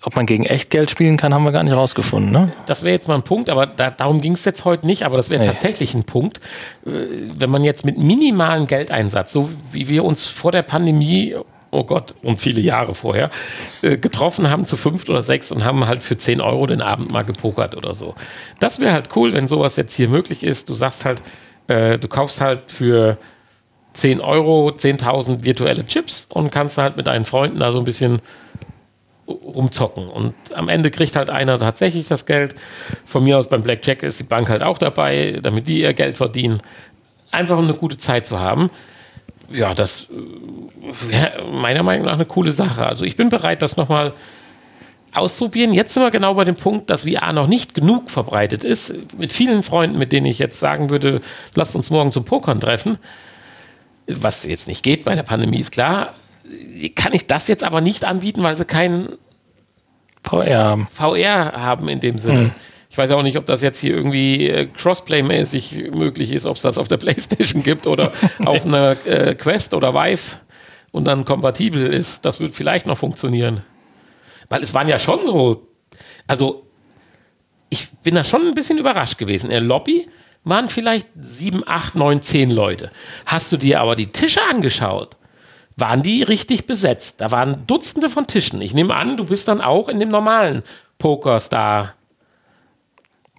Ob 0.04 0.16
man 0.16 0.26
gegen 0.26 0.44
Echtgeld 0.44 0.90
spielen 0.90 1.16
kann, 1.16 1.32
haben 1.32 1.44
wir 1.44 1.52
gar 1.52 1.62
nicht 1.62 1.74
rausgefunden. 1.74 2.30
Ne? 2.30 2.52
Das 2.66 2.82
wäre 2.82 2.94
jetzt 2.94 3.08
mal 3.08 3.14
ein 3.14 3.22
Punkt, 3.22 3.48
aber 3.48 3.66
da, 3.66 3.90
darum 3.90 4.20
ging 4.20 4.32
es 4.32 4.44
jetzt 4.44 4.66
heute 4.66 4.86
nicht. 4.86 5.04
Aber 5.04 5.16
das 5.16 5.30
wäre 5.30 5.40
nee. 5.40 5.46
tatsächlich 5.46 5.94
ein 5.94 6.04
Punkt, 6.04 6.38
äh, 6.86 6.90
wenn 7.36 7.48
man 7.48 7.64
jetzt 7.64 7.86
mit 7.86 7.96
minimalem 7.96 8.66
Geldeinsatz, 8.66 9.32
so 9.32 9.48
wie 9.72 9.88
wir 9.88 10.04
uns 10.04 10.26
vor 10.26 10.52
der 10.52 10.62
Pandemie 10.62 11.34
oh 11.74 11.84
Gott, 11.84 12.14
und 12.22 12.40
viele 12.40 12.60
Jahre 12.60 12.94
vorher, 12.94 13.30
äh, 13.82 13.96
getroffen 13.96 14.48
haben 14.48 14.64
zu 14.64 14.76
fünft 14.76 15.10
oder 15.10 15.22
sechs 15.22 15.50
und 15.50 15.64
haben 15.64 15.86
halt 15.86 16.02
für 16.02 16.16
10 16.16 16.40
Euro 16.40 16.66
den 16.66 16.80
Abend 16.80 17.10
mal 17.10 17.24
gepokert 17.24 17.76
oder 17.76 17.94
so. 17.94 18.14
Das 18.60 18.78
wäre 18.78 18.92
halt 18.92 19.08
cool, 19.16 19.32
wenn 19.32 19.48
sowas 19.48 19.76
jetzt 19.76 19.94
hier 19.96 20.08
möglich 20.08 20.44
ist. 20.44 20.68
Du 20.68 20.74
sagst 20.74 21.04
halt, 21.04 21.20
äh, 21.66 21.98
du 21.98 22.08
kaufst 22.08 22.40
halt 22.40 22.70
für 22.70 23.18
10 23.94 24.20
Euro 24.20 24.68
10.000 24.68 25.44
virtuelle 25.44 25.84
Chips 25.84 26.26
und 26.28 26.52
kannst 26.52 26.78
halt 26.78 26.96
mit 26.96 27.06
deinen 27.06 27.24
Freunden 27.24 27.58
da 27.58 27.72
so 27.72 27.78
ein 27.78 27.84
bisschen 27.84 28.20
rumzocken. 29.28 30.08
Und 30.08 30.34
am 30.54 30.68
Ende 30.68 30.90
kriegt 30.90 31.16
halt 31.16 31.30
einer 31.30 31.58
tatsächlich 31.58 32.08
das 32.08 32.26
Geld. 32.26 32.54
Von 33.04 33.24
mir 33.24 33.38
aus 33.38 33.48
beim 33.48 33.62
Blackjack 33.62 34.02
ist 34.02 34.20
die 34.20 34.24
Bank 34.24 34.48
halt 34.48 34.62
auch 34.62 34.78
dabei, 34.78 35.38
damit 35.42 35.68
die 35.68 35.80
ihr 35.80 35.94
Geld 35.94 36.16
verdienen. 36.16 36.60
Einfach 37.30 37.58
um 37.58 37.64
eine 37.64 37.74
gute 37.74 37.98
Zeit 37.98 38.26
zu 38.26 38.38
haben. 38.38 38.70
Ja, 39.50 39.74
das 39.74 40.08
äh, 40.10 41.10
wäre 41.10 41.50
meiner 41.50 41.82
Meinung 41.82 42.06
nach 42.06 42.14
eine 42.14 42.24
coole 42.24 42.52
Sache. 42.52 42.86
Also 42.86 43.04
ich 43.04 43.16
bin 43.16 43.28
bereit, 43.28 43.62
das 43.62 43.76
nochmal 43.76 44.12
auszuprobieren. 45.12 45.72
Jetzt 45.72 45.94
sind 45.94 46.02
wir 46.02 46.10
genau 46.10 46.34
bei 46.34 46.44
dem 46.44 46.56
Punkt, 46.56 46.90
dass 46.90 47.02
VR 47.02 47.32
noch 47.32 47.46
nicht 47.46 47.74
genug 47.74 48.10
verbreitet 48.10 48.64
ist. 48.64 48.94
Mit 49.16 49.32
vielen 49.32 49.62
Freunden, 49.62 49.98
mit 49.98 50.12
denen 50.12 50.26
ich 50.26 50.38
jetzt 50.38 50.58
sagen 50.58 50.90
würde, 50.90 51.20
lasst 51.54 51.76
uns 51.76 51.90
morgen 51.90 52.12
zum 52.12 52.24
Pokern 52.24 52.60
treffen. 52.60 52.98
Was 54.06 54.44
jetzt 54.44 54.68
nicht 54.68 54.82
geht 54.82 55.04
bei 55.04 55.14
der 55.14 55.22
Pandemie, 55.22 55.60
ist 55.60 55.70
klar 55.70 56.14
kann 56.94 57.12
ich 57.12 57.26
das 57.26 57.48
jetzt 57.48 57.64
aber 57.64 57.80
nicht 57.80 58.04
anbieten, 58.04 58.42
weil 58.42 58.56
sie 58.56 58.64
keinen 58.64 59.18
VR 60.22 60.64
haben, 60.64 60.88
VR 60.92 61.52
haben 61.52 61.88
in 61.88 62.00
dem 62.00 62.18
Sinne. 62.18 62.38
Mhm. 62.38 62.52
Ich 62.90 62.98
weiß 62.98 63.10
auch 63.10 63.22
nicht, 63.22 63.36
ob 63.36 63.46
das 63.46 63.60
jetzt 63.60 63.80
hier 63.80 63.94
irgendwie 63.94 64.48
äh, 64.48 64.68
Crossplay-mäßig 64.68 65.90
möglich 65.96 66.32
ist, 66.32 66.46
ob 66.46 66.56
es 66.56 66.62
das 66.62 66.78
auf 66.78 66.88
der 66.88 66.96
Playstation 66.98 67.62
gibt 67.62 67.86
oder 67.86 68.12
auf 68.44 68.64
einer 68.64 68.96
äh, 69.04 69.34
Quest 69.34 69.74
oder 69.74 69.94
Vive 69.94 70.38
und 70.92 71.04
dann 71.06 71.24
kompatibel 71.24 71.86
ist. 71.86 72.24
Das 72.24 72.40
wird 72.40 72.54
vielleicht 72.54 72.86
noch 72.86 72.98
funktionieren. 72.98 73.62
Weil 74.48 74.62
es 74.62 74.74
waren 74.74 74.88
ja 74.88 74.98
schon 74.98 75.26
so, 75.26 75.66
also 76.26 76.66
ich 77.68 77.90
bin 78.04 78.14
da 78.14 78.22
schon 78.22 78.46
ein 78.46 78.54
bisschen 78.54 78.78
überrascht 78.78 79.18
gewesen. 79.18 79.46
In 79.46 79.50
der 79.50 79.60
Lobby 79.60 80.08
waren 80.44 80.68
vielleicht 80.68 81.08
sieben, 81.20 81.64
acht, 81.66 81.96
neun, 81.96 82.22
zehn 82.22 82.50
Leute. 82.50 82.90
Hast 83.26 83.50
du 83.50 83.56
dir 83.56 83.80
aber 83.80 83.96
die 83.96 84.12
Tische 84.12 84.40
angeschaut? 84.48 85.16
Waren 85.76 86.02
die 86.02 86.22
richtig 86.22 86.66
besetzt. 86.66 87.20
Da 87.20 87.30
waren 87.30 87.66
Dutzende 87.66 88.08
von 88.08 88.26
Tischen. 88.26 88.60
Ich 88.60 88.74
nehme 88.74 88.94
an, 88.94 89.16
du 89.16 89.24
bist 89.24 89.48
dann 89.48 89.60
auch 89.60 89.88
in 89.88 89.98
dem 89.98 90.08
normalen 90.08 90.62
Pokerstar. 90.98 91.94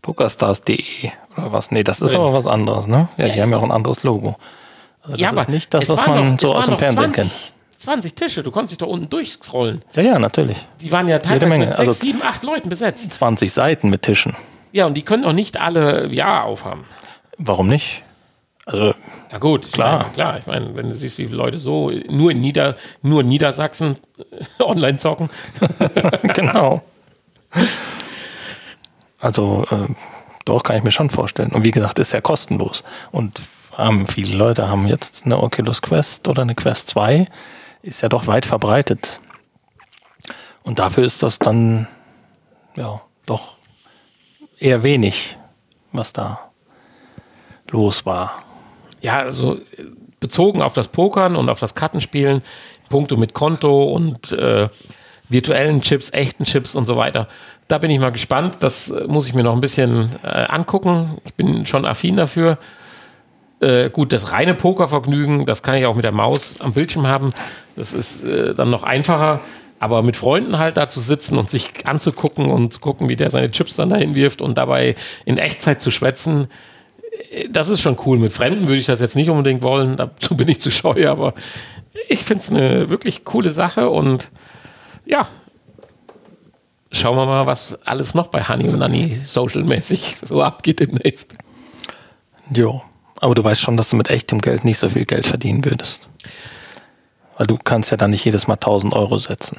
Pokerstars.de 0.02 1.12
oder 1.38 1.52
was? 1.52 1.72
Nee, 1.72 1.84
das 1.84 2.02
ist 2.02 2.14
drin. 2.14 2.22
aber 2.22 2.34
was 2.34 2.48
anderes, 2.48 2.88
ne? 2.88 3.10
Ja, 3.18 3.28
die 3.30 3.42
haben 3.42 3.52
ja 3.52 3.58
auch 3.58 3.64
ein 3.64 3.72
anderes 3.72 4.04
Logo. 4.04 4.36
Also 5.02 5.18
das 5.18 5.20
ja, 5.20 5.42
ist 5.42 5.50
nicht 5.50 5.74
das, 5.74 5.90
was 5.90 6.06
man 6.06 6.34
noch, 6.34 6.40
so 6.40 6.56
aus 6.56 6.66
dem 6.66 6.76
Fernsehen 6.76 7.14
20, 7.14 7.16
kennt. 7.16 7.54
20 7.80 8.16
Tische, 8.16 8.44
du 8.44 8.52
konntest 8.52 8.72
dich 8.72 8.78
da 8.78 8.86
unten 8.86 9.10
durchscrollen. 9.10 9.84
Ja, 9.96 10.02
ja, 10.02 10.20
natürlich. 10.20 10.58
Die 10.82 10.92
waren 10.92 11.08
ja 11.08 11.20
teilweise 11.20 11.58
mit 11.58 11.68
6, 11.68 11.80
also 11.80 11.92
7, 11.92 12.22
8 12.22 12.44
Leuten 12.44 12.70
besetzt. 12.70 13.14
20 13.14 13.52
Seiten 13.52 13.90
mit 13.90 14.02
Tischen. 14.02 14.36
Ja, 14.72 14.86
und 14.86 14.96
die 14.96 15.04
können 15.04 15.26
auch 15.26 15.34
nicht 15.34 15.58
alle 15.58 16.08
Ja 16.12 16.44
aufhaben. 16.44 16.86
Warum 17.38 17.68
nicht? 17.68 18.04
Also 18.66 18.95
ja 19.32 19.38
gut, 19.38 19.72
klar. 19.72 19.97
Ich 19.97 20.01
meine, 20.01 20.13
klar, 20.13 20.39
ich 20.39 20.47
meine, 20.47 20.76
wenn 20.76 20.89
du 20.89 20.95
siehst, 20.95 21.18
wie 21.18 21.26
viele 21.26 21.38
Leute 21.38 21.59
so 21.59 21.91
nur 22.09 22.32
in 22.32 22.41
Nieder, 22.41 22.76
nur 23.01 23.22
in 23.22 23.28
Niedersachsen 23.28 23.97
online 24.59 24.97
zocken. 24.97 25.30
genau. 26.34 26.82
Also 29.20 29.66
äh, 29.70 29.93
doch 30.45 30.63
kann 30.63 30.78
ich 30.78 30.84
mir 30.84 30.91
schon 30.91 31.09
vorstellen. 31.09 31.51
Und 31.51 31.63
wie 31.63 31.72
gesagt, 31.72 31.99
ist 31.99 32.11
ja 32.11 32.22
kostenlos. 32.22 32.84
Und 33.11 33.41
haben 33.74 34.05
viele 34.05 34.36
Leute 34.36 34.70
haben 34.70 34.88
jetzt 34.88 35.26
eine 35.26 35.41
Oculus 35.41 35.82
Quest 35.82 36.28
oder 36.28 36.43
eine 36.43 36.55
Quest 36.55 36.88
2, 36.89 37.28
ist 37.82 38.01
ja 38.01 38.09
doch 38.09 38.26
weit 38.28 38.45
verbreitet. 38.45 39.20
Und 40.63 40.80
dafür 40.80 41.03
ist 41.03 41.24
das 41.24 41.39
dann 41.39 41.88
ja 42.76 43.01
doch 43.26 43.57
eher 44.57 44.82
wenig, 44.82 45.38
was 45.91 46.13
da 46.13 46.51
los 47.70 48.05
war 48.05 48.45
ja, 49.06 49.20
also 49.20 49.60
bezogen 50.20 50.62
auf 50.62 50.74
das 50.74 50.88
Pokern 50.88 51.36
und 51.36 51.49
auf 51.49 51.60
das 51.60 51.76
Kartenspielen, 51.76 52.41
Punkte 52.89 53.18
mit 53.18 53.34
Konto 53.34 53.84
und 53.84 54.32
äh, 54.32 54.70
virtuellen 55.30 55.82
Chips, 55.82 56.12
echten 56.12 56.43
Chips 56.43 56.76
und 56.76 56.86
so 56.86 56.97
weiter. 56.97 57.28
Da 57.68 57.78
bin 57.78 57.91
ich 57.91 57.99
mal 57.99 58.12
gespannt. 58.12 58.58
Das 58.62 58.89
äh, 58.89 59.06
muss 59.08 59.28
ich 59.28 59.34
mir 59.34 59.43
noch 59.43 59.53
ein 59.53 59.62
bisschen 59.62 60.10
äh, 60.24 60.28
angucken. 60.28 61.18
Ich 61.26 61.36
bin 61.36 61.66
schon 61.66 61.86
affin 61.86 62.16
dafür. 62.16 62.58
Äh, 63.60 63.89
gut, 63.89 64.12
das 64.12 64.32
reine 64.32 64.53
Pokervergnügen, 64.53 65.45
das 65.45 65.64
kann 65.64 65.76
ich 65.76 65.86
auch 65.86 65.95
mit 65.95 66.03
der 66.03 66.12
Maus 66.12 66.60
am 66.62 66.74
Bildschirm 66.74 67.08
haben. 67.08 67.30
Das 67.76 67.93
ist 67.93 68.24
äh, 68.24 68.53
dann 68.53 68.70
noch 68.70 68.84
einfacher. 68.84 69.39
Aber 69.80 70.01
mit 70.01 70.18
Freunden 70.18 70.58
halt 70.58 70.78
da 70.78 70.89
zu 70.89 70.99
sitzen 70.99 71.38
und 71.38 71.49
sich 71.49 71.86
anzugucken 71.86 72.49
und 72.49 72.74
zu 72.74 72.80
gucken, 72.80 73.10
wie 73.10 73.16
der 73.16 73.30
seine 73.30 73.51
Chips 73.51 73.76
dann 73.76 73.89
dahin 73.89 74.16
wirft 74.16 74.41
und 74.41 74.58
dabei 74.58 74.95
in 75.26 75.38
Echtzeit 75.38 75.82
zu 75.82 75.91
schwätzen, 75.91 76.47
das 77.49 77.70
ist 77.70 77.82
schon 77.82 77.97
cool. 78.05 78.18
Mit 78.18 78.34
Fremden 78.34 78.68
würde 78.68 78.80
ich 78.80 78.86
das 78.86 78.99
jetzt 78.99 79.16
nicht 79.16 79.30
unbedingt 79.30 79.61
wollen, 79.61 79.97
dazu 79.97 80.36
bin 80.36 80.47
ich 80.47 80.61
zu 80.61 80.72
scheu, 80.72 81.07
aber 81.09 81.34
ich 82.07 82.24
finde 82.24 82.43
es 82.43 82.49
eine 82.49 82.89
wirklich 82.89 83.26
coole 83.26 83.51
Sache 83.51 83.89
und 83.89 84.32
ja, 85.05 85.28
schauen 86.91 87.16
wir 87.18 87.26
mal, 87.26 87.45
was 87.45 87.78
alles 87.86 88.13
noch 88.13 88.28
bei 88.28 88.43
Honey 88.43 88.70
und 88.70 88.80
Nanny 88.80 89.16
social-mäßig 89.24 90.18
so 90.24 90.41
abgeht 90.41 90.80
demnächst. 90.80 91.36
Jo. 92.53 92.82
Aber 93.22 93.34
du 93.34 93.43
weißt 93.43 93.61
schon, 93.61 93.78
dass 93.78 93.89
du 93.89 93.95
mit 93.95 94.09
echtem 94.09 94.41
Geld 94.41 94.66
nicht 94.66 94.78
so 94.78 94.89
viel 94.89 95.05
Geld 95.05 95.26
verdienen 95.26 95.63
würdest. 95.63 96.09
Weil 97.38 97.47
du 97.47 97.57
kannst 97.57 97.91
ja 97.91 97.97
dann 97.97 98.11
nicht 98.11 98.26
jedes 98.26 98.47
Mal 98.47 98.55
1000 98.55 98.93
Euro 98.93 99.18
setzen. 99.20 99.57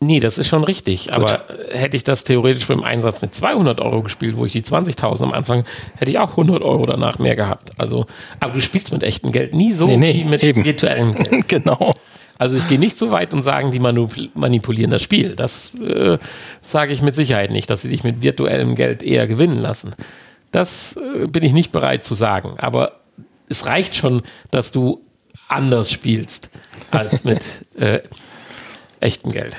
Nee, 0.00 0.20
das 0.20 0.38
ist 0.38 0.46
schon 0.46 0.62
richtig. 0.62 1.06
Gut. 1.06 1.14
Aber 1.14 1.42
hätte 1.72 1.96
ich 1.96 2.04
das 2.04 2.22
theoretisch 2.22 2.66
beim 2.68 2.84
Einsatz 2.84 3.20
mit 3.20 3.34
200 3.34 3.80
Euro 3.80 4.02
gespielt, 4.02 4.36
wo 4.36 4.44
ich 4.46 4.52
die 4.52 4.62
20.000 4.62 5.24
am 5.24 5.32
Anfang, 5.32 5.64
hätte 5.96 6.10
ich 6.10 6.18
auch 6.20 6.30
100 6.30 6.62
Euro 6.62 6.86
danach 6.86 7.18
mehr 7.18 7.34
gehabt. 7.34 7.72
Also, 7.78 8.06
aber 8.38 8.52
du 8.52 8.60
spielst 8.60 8.92
mit 8.92 9.02
echtem 9.02 9.32
Geld 9.32 9.54
nie 9.54 9.72
so 9.72 9.86
Nee, 9.88 9.96
nee, 9.96 10.14
wie 10.14 10.24
mit 10.24 10.44
eben. 10.44 10.64
virtuellem 10.64 11.14
Geld. 11.22 11.48
genau. 11.48 11.90
Also 12.38 12.56
ich 12.56 12.68
gehe 12.68 12.78
nicht 12.78 12.96
so 12.96 13.10
weit 13.10 13.34
und 13.34 13.42
sagen, 13.42 13.72
die 13.72 13.80
manip- 13.80 14.30
manipulieren 14.34 14.92
das 14.92 15.02
Spiel. 15.02 15.34
Das 15.34 15.72
äh, 15.74 16.18
sage 16.62 16.92
ich 16.92 17.02
mit 17.02 17.16
Sicherheit 17.16 17.50
nicht, 17.50 17.68
dass 17.68 17.82
sie 17.82 17.88
sich 17.88 18.04
mit 18.04 18.22
virtuellem 18.22 18.76
Geld 18.76 19.02
eher 19.02 19.26
gewinnen 19.26 19.58
lassen. 19.60 19.90
Das 20.52 20.96
äh, 20.96 21.26
bin 21.26 21.42
ich 21.42 21.52
nicht 21.52 21.72
bereit 21.72 22.04
zu 22.04 22.14
sagen. 22.14 22.54
Aber 22.58 23.00
es 23.48 23.66
reicht 23.66 23.96
schon, 23.96 24.22
dass 24.52 24.70
du 24.70 25.00
anders 25.48 25.90
spielst 25.90 26.50
als 26.92 27.24
mit 27.24 27.42
äh, 27.76 27.98
echtem 29.00 29.32
Geld. 29.32 29.56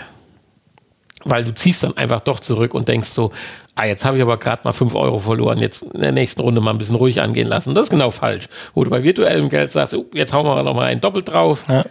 Weil 1.25 1.43
du 1.43 1.53
ziehst 1.53 1.83
dann 1.83 1.97
einfach 1.97 2.21
doch 2.21 2.39
zurück 2.39 2.73
und 2.73 2.87
denkst 2.87 3.09
so, 3.09 3.31
ah, 3.75 3.85
jetzt 3.85 4.05
habe 4.05 4.17
ich 4.17 4.23
aber 4.23 4.37
gerade 4.37 4.61
mal 4.63 4.71
5 4.71 4.95
Euro 4.95 5.19
verloren, 5.19 5.57
jetzt 5.57 5.81
in 5.81 6.01
der 6.01 6.11
nächsten 6.11 6.41
Runde 6.41 6.61
mal 6.61 6.71
ein 6.71 6.77
bisschen 6.77 6.95
ruhig 6.95 7.21
angehen 7.21 7.47
lassen. 7.47 7.75
Das 7.75 7.85
ist 7.85 7.89
genau 7.89 8.11
falsch. 8.11 8.47
Wo 8.73 8.83
du 8.83 8.89
bei 8.89 9.03
virtuellem 9.03 9.49
Geld 9.49 9.71
sagst, 9.71 9.93
oh, 9.93 10.05
jetzt 10.13 10.33
hauen 10.33 10.45
wir 10.45 10.63
noch 10.63 10.75
mal 10.75 10.85
einen 10.85 11.01
doppelt 11.01 11.29
drauf. 11.29 11.63
Ja. 11.67 11.83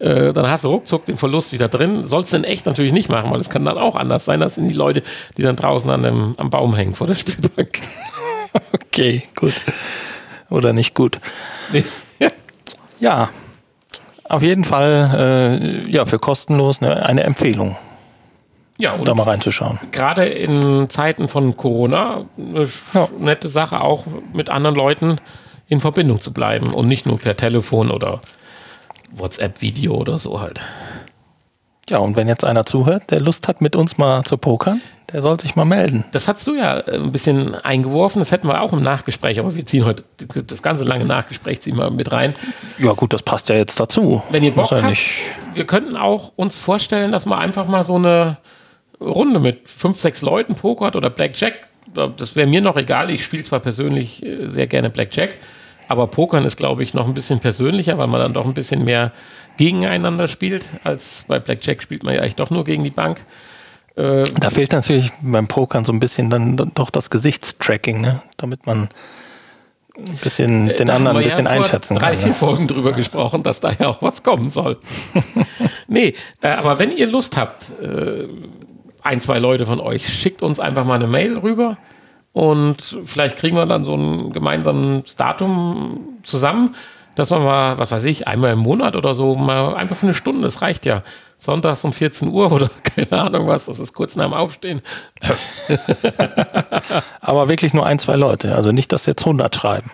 Äh, 0.00 0.32
dann 0.32 0.48
hast 0.48 0.64
du 0.64 0.68
ruckzuck 0.68 1.04
den 1.04 1.18
Verlust 1.18 1.52
wieder 1.52 1.68
drin. 1.68 2.04
Sollst 2.04 2.32
du 2.32 2.38
in 2.38 2.44
echt 2.44 2.64
natürlich 2.64 2.92
nicht 2.92 3.10
machen, 3.10 3.30
weil 3.30 3.40
es 3.40 3.50
kann 3.50 3.66
dann 3.66 3.76
auch 3.76 3.96
anders 3.96 4.24
sein. 4.24 4.40
Das 4.40 4.54
sind 4.54 4.68
die 4.68 4.74
Leute, 4.74 5.02
die 5.36 5.42
dann 5.42 5.56
draußen 5.56 5.90
an 5.90 6.02
dem, 6.02 6.34
am 6.38 6.48
Baum 6.48 6.74
hängen 6.74 6.94
vor 6.94 7.06
der 7.06 7.14
Spielbank. 7.14 7.80
Okay, 8.72 9.22
gut. 9.36 9.54
Oder 10.48 10.72
nicht 10.72 10.96
gut. 10.96 11.20
Nee. 11.72 11.84
Ja. 12.18 12.28
Ja. 12.98 13.28
Auf 14.28 14.42
jeden 14.42 14.64
Fall, 14.64 15.10
äh, 15.16 15.90
ja, 15.90 16.04
für 16.04 16.18
kostenlos 16.18 16.82
eine, 16.82 17.06
eine 17.06 17.22
Empfehlung, 17.22 17.76
Ja, 18.80 18.94
und 18.94 19.06
da 19.06 19.14
mal 19.14 19.24
reinzuschauen. 19.24 19.78
gerade 19.92 20.24
in 20.26 20.88
Zeiten 20.90 21.28
von 21.28 21.56
Corona 21.56 22.24
eine 22.38 22.64
sch- 22.64 22.80
Ja. 22.94 23.08
nette 23.18 23.48
Sache, 23.48 23.80
auch 23.80 24.06
mit 24.32 24.48
anderen 24.50 24.74
Leuten 24.74 25.16
in 25.68 25.80
Verbindung 25.80 26.20
zu 26.20 26.32
bleiben 26.32 26.72
und 26.72 26.88
nicht 26.88 27.06
nur 27.06 27.18
per 27.18 27.36
Telefon 27.36 27.90
oder 27.90 28.20
WhatsApp-Video 29.12 29.94
oder 29.94 30.18
so 30.18 30.40
halt. 30.40 30.60
Ja, 31.88 31.98
und 31.98 32.14
wenn 32.16 32.28
jetzt 32.28 32.44
einer 32.44 32.64
zuhört, 32.66 33.10
der 33.10 33.20
Lust 33.20 33.48
hat, 33.48 33.60
mit 33.60 33.74
uns 33.74 33.98
mal 33.98 34.22
zu 34.22 34.38
pokern, 34.38 34.80
der 35.12 35.22
soll 35.22 35.40
sich 35.40 35.56
mal 35.56 35.64
melden. 35.64 36.04
Das 36.12 36.28
hast 36.28 36.46
du 36.46 36.54
ja 36.54 36.78
äh, 36.78 36.94
ein 36.94 37.10
bisschen 37.10 37.56
eingeworfen, 37.56 38.20
das 38.20 38.30
hätten 38.30 38.46
wir 38.46 38.60
auch 38.62 38.72
im 38.72 38.82
Nachgespräch, 38.82 39.40
aber 39.40 39.56
wir 39.56 39.66
ziehen 39.66 39.84
heute 39.84 40.04
das 40.46 40.62
ganze 40.62 40.84
lange 40.84 41.04
Nachgespräch 41.04 41.60
ziehen 41.62 41.76
wir 41.76 41.90
mit 41.90 42.12
rein. 42.12 42.32
Ja, 42.78 42.92
gut, 42.92 43.12
das 43.12 43.24
passt 43.24 43.48
ja 43.48 43.56
jetzt 43.56 43.80
dazu. 43.80 44.22
Wenn 44.30 44.44
ihr 44.44 44.52
Bock 44.52 44.70
ja 44.70 44.76
habt, 44.78 44.88
nicht. 44.90 45.18
wir 45.54 45.66
könnten 45.66 45.96
auch 45.96 46.32
uns 46.36 46.60
vorstellen, 46.60 47.10
dass 47.10 47.26
man 47.26 47.40
einfach 47.40 47.66
mal 47.66 47.82
so 47.82 47.96
eine 47.96 48.36
Runde 49.00 49.40
mit 49.40 49.68
fünf, 49.68 50.00
sechs 50.00 50.22
Leuten 50.22 50.54
pokert 50.54 50.96
oder 50.96 51.10
Blackjack. 51.10 51.68
Das 52.16 52.36
wäre 52.36 52.46
mir 52.46 52.60
noch 52.60 52.76
egal. 52.76 53.10
Ich 53.10 53.24
spiele 53.24 53.42
zwar 53.42 53.60
persönlich 53.60 54.24
äh, 54.24 54.48
sehr 54.48 54.66
gerne 54.66 54.90
Blackjack, 54.90 55.38
aber 55.88 56.06
Pokern 56.06 56.44
ist, 56.44 56.56
glaube 56.56 56.82
ich, 56.82 56.94
noch 56.94 57.06
ein 57.06 57.14
bisschen 57.14 57.40
persönlicher, 57.40 57.98
weil 57.98 58.06
man 58.06 58.20
dann 58.20 58.34
doch 58.34 58.44
ein 58.44 58.54
bisschen 58.54 58.84
mehr 58.84 59.12
gegeneinander 59.56 60.28
spielt, 60.28 60.66
als 60.84 61.24
bei 61.26 61.38
Blackjack 61.38 61.82
spielt 61.82 62.04
man 62.04 62.14
ja 62.14 62.20
eigentlich 62.20 62.36
doch 62.36 62.50
nur 62.50 62.64
gegen 62.64 62.84
die 62.84 62.90
Bank. 62.90 63.20
Da 63.96 64.50
fehlt 64.50 64.72
natürlich 64.72 65.12
beim 65.20 65.48
Pokern 65.48 65.84
so 65.84 65.92
ein 65.92 66.00
bisschen 66.00 66.30
dann, 66.30 66.56
doch 66.56 66.90
das 66.90 67.10
Gesichtstracking, 67.10 68.00
ne? 68.00 68.22
damit 68.38 68.64
man 68.64 68.88
ein 69.98 70.18
bisschen 70.22 70.68
den 70.68 70.70
Äh, 70.70 70.84
Da 70.84 70.94
haben 70.94 71.06
anderen 71.06 71.16
ein 71.18 71.24
bisschen 71.24 71.44
ja 71.44 71.50
einschätzen 71.50 71.96
drei, 71.96 72.12
kann. 72.12 72.18
vier 72.18 72.28
Ne? 72.28 72.34
Folgen 72.34 72.66
drüber 72.66 72.92
gesprochen, 72.92 73.42
dass 73.42 73.60
da 73.60 73.72
ja 73.72 73.88
auch 73.88 74.00
was 74.00 74.22
kommen 74.22 74.48
soll. 74.50 74.78
nee, 75.88 76.14
äh, 76.40 76.48
aber 76.48 76.78
wenn 76.78 76.96
ihr 76.96 77.08
Lust 77.08 77.36
habt, 77.36 77.72
äh, 77.82 78.28
ein, 79.02 79.20
zwei 79.20 79.38
Leute 79.38 79.66
von 79.66 79.80
euch, 79.80 80.08
schickt 80.08 80.42
uns 80.42 80.60
einfach 80.60 80.84
mal 80.84 80.94
eine 80.94 81.06
Mail 81.06 81.38
rüber 81.38 81.76
und 82.32 82.98
vielleicht 83.04 83.36
kriegen 83.36 83.56
wir 83.56 83.66
dann 83.66 83.84
so 83.84 83.94
ein 83.94 84.32
gemeinsames 84.32 85.16
Datum 85.16 86.18
zusammen, 86.22 86.74
dass 87.14 87.30
wir 87.30 87.40
mal, 87.40 87.78
was 87.78 87.90
weiß 87.90 88.04
ich, 88.04 88.28
einmal 88.28 88.52
im 88.52 88.60
Monat 88.60 88.96
oder 88.96 89.14
so, 89.14 89.34
mal 89.34 89.74
einfach 89.74 89.96
für 89.96 90.06
eine 90.06 90.14
Stunde, 90.14 90.42
das 90.42 90.62
reicht 90.62 90.86
ja. 90.86 91.02
Sonntags 91.38 91.84
um 91.84 91.92
14 91.92 92.28
Uhr 92.28 92.52
oder 92.52 92.70
keine 92.82 93.12
Ahnung 93.12 93.46
was, 93.46 93.64
das 93.64 93.78
ist 93.78 93.94
kurz 93.94 94.14
nach 94.14 94.26
dem 94.26 94.34
Aufstehen. 94.34 94.82
Aber 97.20 97.48
wirklich 97.48 97.72
nur 97.72 97.86
ein, 97.86 97.98
zwei 97.98 98.16
Leute. 98.16 98.54
Also 98.54 98.72
nicht, 98.72 98.92
dass 98.92 99.06
jetzt 99.06 99.22
100 99.22 99.56
schreiben. 99.56 99.90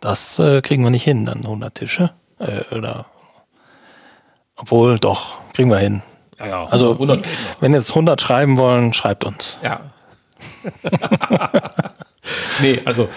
Das 0.00 0.38
äh, 0.40 0.60
kriegen 0.62 0.82
wir 0.82 0.90
nicht 0.90 1.04
hin, 1.04 1.24
dann 1.24 1.38
100 1.38 1.74
Tische. 1.74 2.10
Äh, 2.38 2.74
oder 2.74 3.06
obwohl, 4.56 4.98
doch, 4.98 5.40
kriegen 5.52 5.70
wir 5.70 5.78
hin. 5.78 6.02
Ja, 6.38 6.46
ja, 6.46 6.66
Also 6.66 6.92
100 6.92 7.22
geht 7.22 7.32
noch. 7.32 7.62
wenn 7.62 7.74
jetzt 7.74 7.90
100 7.90 8.20
schreiben 8.20 8.56
wollen, 8.56 8.92
schreibt 8.92 9.24
uns. 9.24 9.58
Ja. 9.62 9.80
nee, 12.60 12.80
also 12.84 13.08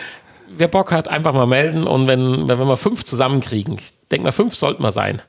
wer 0.50 0.68
Bock 0.68 0.92
hat, 0.92 1.08
einfach 1.08 1.34
mal 1.34 1.46
melden 1.48 1.86
und 1.86 2.08
wenn, 2.08 2.48
wenn 2.48 2.58
wir 2.60 2.66
mal 2.66 2.76
fünf 2.78 3.04
zusammenkriegen, 3.04 3.78
ich 3.78 3.94
denke 4.12 4.26
mal 4.26 4.32
fünf 4.32 4.56
sollten 4.56 4.84
wir 4.84 4.92
sein, 4.92 5.22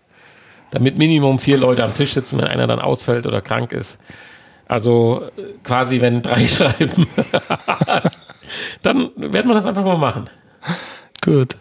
damit 0.70 0.98
Minimum 0.98 1.38
vier 1.38 1.58
Leute 1.58 1.84
am 1.84 1.94
Tisch 1.94 2.14
sitzen, 2.14 2.38
wenn 2.38 2.46
einer 2.46 2.66
dann 2.66 2.80
ausfällt 2.80 3.26
oder 3.26 3.40
krank 3.40 3.72
ist. 3.72 3.98
Also 4.66 5.22
quasi, 5.64 6.00
wenn 6.00 6.22
drei 6.22 6.46
schreiben, 6.46 7.06
dann 8.82 9.10
werden 9.16 9.48
wir 9.48 9.54
das 9.54 9.66
einfach 9.66 9.84
mal 9.84 9.96
machen. 9.98 10.28
Gut. 11.22 11.56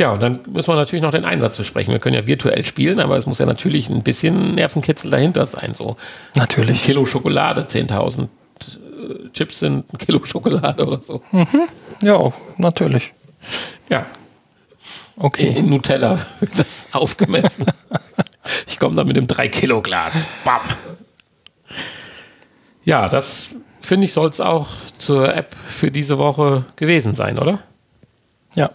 Ja, 0.00 0.12
und 0.12 0.22
dann 0.22 0.40
müssen 0.46 0.68
wir 0.68 0.76
natürlich 0.76 1.02
noch 1.02 1.10
den 1.10 1.26
Einsatz 1.26 1.58
besprechen. 1.58 1.92
Wir 1.92 1.98
können 2.00 2.14
ja 2.14 2.26
virtuell 2.26 2.64
spielen, 2.64 3.00
aber 3.00 3.18
es 3.18 3.26
muss 3.26 3.38
ja 3.38 3.44
natürlich 3.44 3.90
ein 3.90 4.02
bisschen 4.02 4.54
Nervenkitzel 4.54 5.10
dahinter 5.10 5.44
sein. 5.44 5.74
So 5.74 5.90
ein 5.90 5.96
Natürlich. 6.36 6.82
Kilo 6.84 7.04
Schokolade, 7.04 7.60
10.000 7.64 8.22
äh, 8.22 8.26
Chips 9.34 9.58
sind 9.60 9.92
ein 9.92 9.98
Kilo 9.98 10.24
Schokolade 10.24 10.86
oder 10.86 11.02
so. 11.02 11.20
Ja, 12.00 12.32
natürlich. 12.56 13.12
Ja, 13.90 14.06
Okay. 15.18 15.52
in 15.54 15.68
Nutella 15.68 16.18
wird 16.40 16.58
das 16.58 16.86
aufgemessen. 16.92 17.66
Ich 18.68 18.78
komme 18.78 18.96
da 18.96 19.04
mit 19.04 19.16
dem 19.16 19.26
3-Kilo-Glas. 19.26 20.26
Bam. 20.46 20.60
Ja, 22.84 23.06
das 23.10 23.50
finde 23.82 24.06
ich, 24.06 24.14
soll 24.14 24.30
es 24.30 24.40
auch 24.40 24.68
zur 24.96 25.34
App 25.34 25.54
für 25.66 25.90
diese 25.90 26.16
Woche 26.16 26.64
gewesen 26.76 27.14
sein, 27.14 27.38
oder? 27.38 27.58
Ja. 28.54 28.70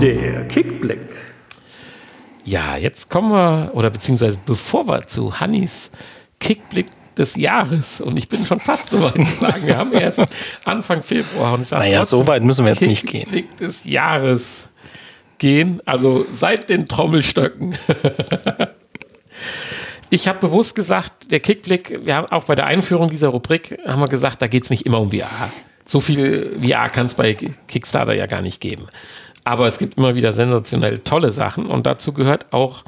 Der 0.00 0.46
Kickblick. 0.48 1.08
Ja, 2.44 2.76
jetzt 2.76 3.08
kommen 3.08 3.30
wir, 3.32 3.70
oder 3.74 3.88
beziehungsweise 3.90 4.38
bevor 4.44 4.86
wir 4.86 5.06
zu 5.06 5.40
Hannis 5.40 5.90
Kickblick 6.38 6.86
des 7.16 7.36
Jahres, 7.36 8.02
und 8.02 8.18
ich 8.18 8.28
bin 8.28 8.44
schon 8.44 8.60
fast 8.60 8.90
so 8.90 9.00
weit 9.00 9.16
zu 9.16 9.40
sagen, 9.40 9.66
wir 9.66 9.78
haben 9.78 9.92
erst 9.92 10.22
Anfang 10.66 11.02
Februar 11.02 11.54
und 11.54 11.62
ich 11.62 11.68
sage 11.68 11.84
Naja, 11.84 12.04
so 12.04 12.26
weit 12.26 12.42
müssen 12.42 12.66
wir 12.66 12.72
jetzt 12.72 12.82
nicht 12.82 13.06
gehen. 13.06 13.22
Kickblick 13.22 13.56
des 13.56 13.84
Jahres 13.84 14.68
gehen, 15.38 15.80
also 15.86 16.26
seit 16.30 16.68
den 16.68 16.86
Trommelstöcken. 16.88 17.76
Ich 20.08 20.28
habe 20.28 20.38
bewusst 20.38 20.76
gesagt, 20.76 21.32
der 21.32 21.40
Kickblick, 21.40 22.04
wir 22.04 22.14
haben 22.14 22.28
auch 22.28 22.44
bei 22.44 22.54
der 22.54 22.66
Einführung 22.66 23.10
dieser 23.10 23.28
Rubrik, 23.28 23.76
haben 23.84 24.00
wir 24.00 24.06
gesagt, 24.06 24.40
da 24.40 24.46
geht 24.46 24.62
es 24.62 24.70
nicht 24.70 24.86
immer 24.86 25.00
um 25.00 25.10
VR. 25.10 25.50
So 25.84 26.00
viel 26.00 26.60
VR 26.62 26.88
kann 26.88 27.06
es 27.06 27.14
bei 27.14 27.34
Kickstarter 27.34 28.12
ja 28.14 28.26
gar 28.26 28.40
nicht 28.40 28.60
geben. 28.60 28.86
Aber 29.46 29.68
es 29.68 29.78
gibt 29.78 29.96
immer 29.96 30.16
wieder 30.16 30.32
sensationell 30.32 30.98
tolle 30.98 31.30
Sachen 31.30 31.66
und 31.66 31.86
dazu 31.86 32.12
gehört 32.12 32.52
auch 32.52 32.82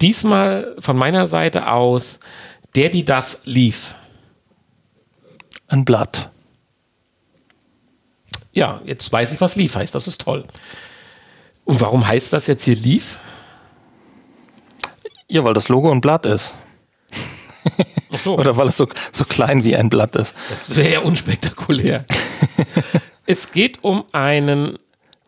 diesmal 0.00 0.76
von 0.78 0.96
meiner 0.96 1.26
Seite 1.26 1.66
aus 1.66 2.20
der, 2.76 2.90
die 2.90 3.04
das 3.04 3.40
lief. 3.44 3.96
Ein 5.66 5.84
Blatt. 5.84 6.30
Ja, 8.52 8.80
jetzt 8.84 9.10
weiß 9.10 9.32
ich, 9.32 9.40
was 9.40 9.56
lief 9.56 9.74
heißt. 9.74 9.92
Das 9.92 10.06
ist 10.06 10.20
toll. 10.20 10.44
Und 11.64 11.80
warum 11.80 12.06
heißt 12.06 12.32
das 12.32 12.46
jetzt 12.46 12.62
hier 12.62 12.76
lief? 12.76 13.18
Ja, 15.26 15.42
weil 15.42 15.54
das 15.54 15.68
Logo 15.68 15.90
ein 15.90 16.00
Blatt 16.00 16.24
ist. 16.24 16.54
So. 18.22 18.34
Oder 18.38 18.56
weil 18.56 18.68
es 18.68 18.76
so, 18.76 18.86
so 19.10 19.24
klein 19.24 19.64
wie 19.64 19.74
ein 19.74 19.90
Blatt 19.90 20.14
ist. 20.14 20.36
Das 20.50 20.76
wäre 20.76 20.92
ja 20.92 21.00
unspektakulär. 21.00 22.04
es 23.26 23.50
geht 23.50 23.82
um 23.82 24.04
einen 24.12 24.78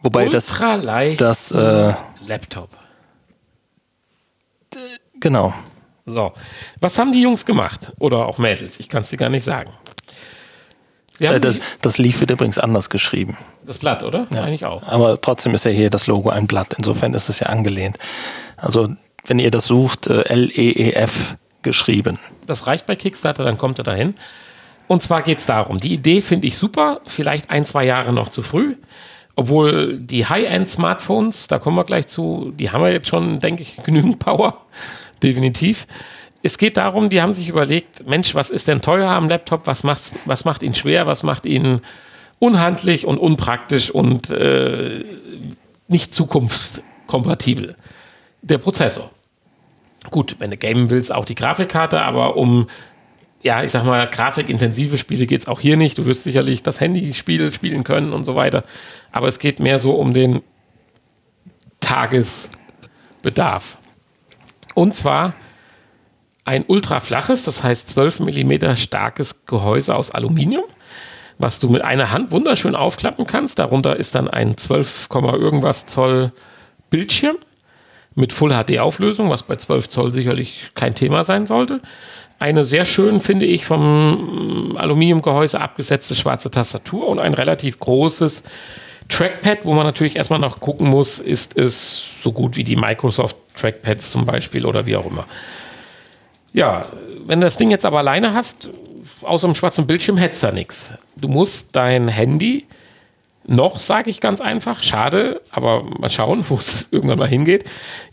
Wobei 0.02 0.28
das, 0.28 0.54
das 1.16 1.52
äh, 1.52 1.94
Laptop. 2.26 2.70
genau. 5.20 5.54
So, 6.04 6.32
was 6.80 6.98
haben 6.98 7.12
die 7.12 7.22
Jungs 7.22 7.46
gemacht? 7.46 7.92
Oder 8.00 8.26
auch 8.26 8.38
Mädels, 8.38 8.80
ich 8.80 8.88
kann 8.88 9.02
es 9.02 9.10
dir 9.10 9.16
gar 9.16 9.28
nicht 9.28 9.44
sagen. 9.44 9.72
Äh, 11.20 11.40
das, 11.40 11.60
das 11.80 11.98
Leaf 11.98 12.20
wird 12.20 12.30
übrigens 12.30 12.58
anders 12.58 12.90
geschrieben. 12.90 13.36
Das 13.64 13.78
Blatt, 13.78 14.02
oder? 14.02 14.26
Ja. 14.32 14.42
Eigentlich 14.42 14.64
auch. 14.64 14.82
Aber 14.82 15.20
trotzdem 15.20 15.54
ist 15.54 15.64
ja 15.64 15.70
hier 15.70 15.90
das 15.90 16.06
Logo 16.06 16.30
ein 16.30 16.46
Blatt. 16.46 16.74
Insofern 16.76 17.14
ist 17.14 17.28
es 17.28 17.38
ja 17.38 17.46
angelehnt. 17.46 17.98
Also, 18.56 18.88
wenn 19.26 19.38
ihr 19.38 19.50
das 19.50 19.66
sucht, 19.66 20.08
äh, 20.08 20.22
L-E-E-F 20.22 21.36
geschrieben. 21.62 22.18
Das 22.46 22.66
reicht 22.66 22.86
bei 22.86 22.96
Kickstarter, 22.96 23.44
dann 23.44 23.56
kommt 23.56 23.78
er 23.78 23.84
dahin. 23.84 24.14
Und 24.88 25.02
zwar 25.02 25.22
geht 25.22 25.38
es 25.38 25.46
darum, 25.46 25.78
die 25.78 25.92
Idee 25.92 26.20
finde 26.20 26.48
ich 26.48 26.58
super, 26.58 27.00
vielleicht 27.06 27.50
ein, 27.50 27.64
zwei 27.64 27.84
Jahre 27.84 28.12
noch 28.12 28.28
zu 28.28 28.42
früh. 28.42 28.74
Obwohl 29.34 29.98
die 29.98 30.26
High-End-Smartphones, 30.26 31.48
da 31.48 31.58
kommen 31.58 31.76
wir 31.76 31.84
gleich 31.84 32.06
zu, 32.06 32.52
die 32.58 32.70
haben 32.70 32.82
wir 32.82 32.92
jetzt 32.92 33.08
schon, 33.08 33.40
denke 33.40 33.62
ich, 33.62 33.76
genügend 33.82 34.18
Power. 34.18 34.60
Definitiv. 35.22 35.86
Es 36.42 36.58
geht 36.58 36.76
darum, 36.76 37.08
die 37.08 37.22
haben 37.22 37.32
sich 37.32 37.48
überlegt, 37.48 38.06
Mensch, 38.06 38.34
was 38.34 38.50
ist 38.50 38.68
denn 38.68 38.82
teuer 38.82 39.08
am 39.10 39.28
Laptop? 39.28 39.66
Was, 39.66 39.84
macht's, 39.84 40.14
was 40.24 40.44
macht 40.44 40.62
ihn 40.62 40.74
schwer? 40.74 41.06
Was 41.06 41.22
macht 41.22 41.46
ihn 41.46 41.80
unhandlich 42.40 43.06
und 43.06 43.18
unpraktisch 43.18 43.90
und 43.90 44.30
äh, 44.30 45.04
nicht 45.86 46.14
zukunftskompatibel? 46.14 47.76
Der 48.42 48.58
Prozessor. 48.58 49.10
Gut, 50.10 50.36
wenn 50.40 50.50
du 50.50 50.56
gamen 50.56 50.90
willst, 50.90 51.14
auch 51.14 51.24
die 51.24 51.36
Grafikkarte, 51.36 52.02
aber 52.02 52.36
um, 52.36 52.66
ja, 53.42 53.64
ich 53.64 53.72
sag 53.72 53.84
mal, 53.84 54.06
grafikintensive 54.08 54.96
Spiele 54.98 55.26
geht 55.26 55.42
es 55.42 55.48
auch 55.48 55.60
hier 55.60 55.76
nicht. 55.76 55.98
Du 55.98 56.06
wirst 56.06 56.22
sicherlich 56.22 56.62
das 56.62 56.80
Handyspiel 56.80 57.52
spielen 57.52 57.82
können 57.84 58.12
und 58.12 58.24
so 58.24 58.36
weiter. 58.36 58.64
Aber 59.10 59.28
es 59.28 59.38
geht 59.38 59.58
mehr 59.60 59.78
so 59.78 59.94
um 59.94 60.12
den 60.12 60.42
Tagesbedarf. 61.80 63.78
Und 64.74 64.94
zwar 64.94 65.34
ein 66.44 66.64
ultraflaches, 66.66 67.44
das 67.44 67.62
heißt 67.62 67.90
12 67.90 68.20
mm 68.20 68.74
starkes 68.74 69.44
Gehäuse 69.46 69.94
aus 69.94 70.10
Aluminium, 70.10 70.64
was 71.38 71.60
du 71.60 71.68
mit 71.68 71.82
einer 71.82 72.10
Hand 72.10 72.30
wunderschön 72.30 72.74
aufklappen 72.74 73.26
kannst. 73.26 73.58
Darunter 73.58 73.96
ist 73.96 74.14
dann 74.14 74.28
ein 74.28 74.56
12, 74.56 75.08
Komma 75.08 75.34
irgendwas 75.34 75.86
Zoll 75.86 76.32
Bildschirm 76.90 77.36
mit 78.14 78.32
Full 78.32 78.50
HD 78.50 78.78
Auflösung, 78.78 79.30
was 79.30 79.42
bei 79.42 79.56
12 79.56 79.88
Zoll 79.88 80.12
sicherlich 80.12 80.70
kein 80.74 80.94
Thema 80.94 81.24
sein 81.24 81.46
sollte. 81.46 81.80
Eine 82.42 82.64
sehr 82.64 82.84
schön, 82.84 83.20
finde 83.20 83.46
ich, 83.46 83.66
vom 83.66 84.76
Aluminiumgehäuse 84.76 85.60
abgesetzte 85.60 86.16
schwarze 86.16 86.50
Tastatur 86.50 87.06
und 87.06 87.20
ein 87.20 87.34
relativ 87.34 87.78
großes 87.78 88.42
Trackpad, 89.08 89.58
wo 89.62 89.72
man 89.74 89.86
natürlich 89.86 90.16
erstmal 90.16 90.40
noch 90.40 90.58
gucken 90.58 90.88
muss, 90.88 91.20
ist 91.20 91.56
es 91.56 92.04
so 92.20 92.32
gut 92.32 92.56
wie 92.56 92.64
die 92.64 92.74
Microsoft 92.74 93.36
Trackpads 93.54 94.10
zum 94.10 94.26
Beispiel 94.26 94.66
oder 94.66 94.86
wie 94.86 94.96
auch 94.96 95.06
immer. 95.06 95.24
Ja, 96.52 96.84
wenn 97.26 97.38
du 97.38 97.46
das 97.46 97.58
Ding 97.58 97.70
jetzt 97.70 97.84
aber 97.84 97.98
alleine 97.98 98.34
hast, 98.34 98.70
außer 99.22 99.46
dem 99.46 99.54
schwarzen 99.54 99.86
Bildschirm 99.86 100.16
hättest 100.16 100.42
du 100.42 100.48
da 100.48 100.52
nichts. 100.52 100.90
Du 101.14 101.28
musst 101.28 101.68
dein 101.70 102.08
Handy 102.08 102.66
noch, 103.44 103.78
sage 103.78 104.10
ich 104.10 104.20
ganz 104.20 104.40
einfach, 104.40 104.82
schade, 104.82 105.40
aber 105.50 105.82
mal 105.98 106.10
schauen, 106.10 106.44
wo 106.48 106.56
es 106.56 106.88
irgendwann 106.92 107.18
mal 107.18 107.28
hingeht, 107.28 107.64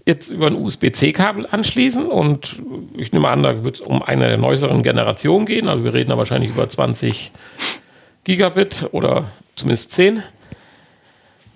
jetzt 0.06 0.32
über 0.32 0.48
ein 0.48 0.56
USB-C-Kabel 0.56 1.48
anschließen 1.50 2.08
und 2.08 2.62
ich 2.98 3.12
nehme 3.14 3.30
an, 3.30 3.44
da 3.44 3.64
wird 3.64 3.76
es 3.76 3.82
um 3.82 4.02
eine 4.02 4.28
der 4.28 4.38
neueren 4.38 4.84
Generationen 4.84 5.46
gehen, 5.46 5.68
also 5.68 5.84
wir 5.84 5.94
reden 5.94 6.10
da 6.10 6.18
wahrscheinlich 6.18 6.52
über 6.52 6.68
20 6.68 7.32
Gigabit 8.24 8.90
oder 8.92 9.26
zumindest 9.56 9.92
10 9.94 10.24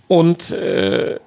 und 0.08 0.52
äh, 0.52 1.20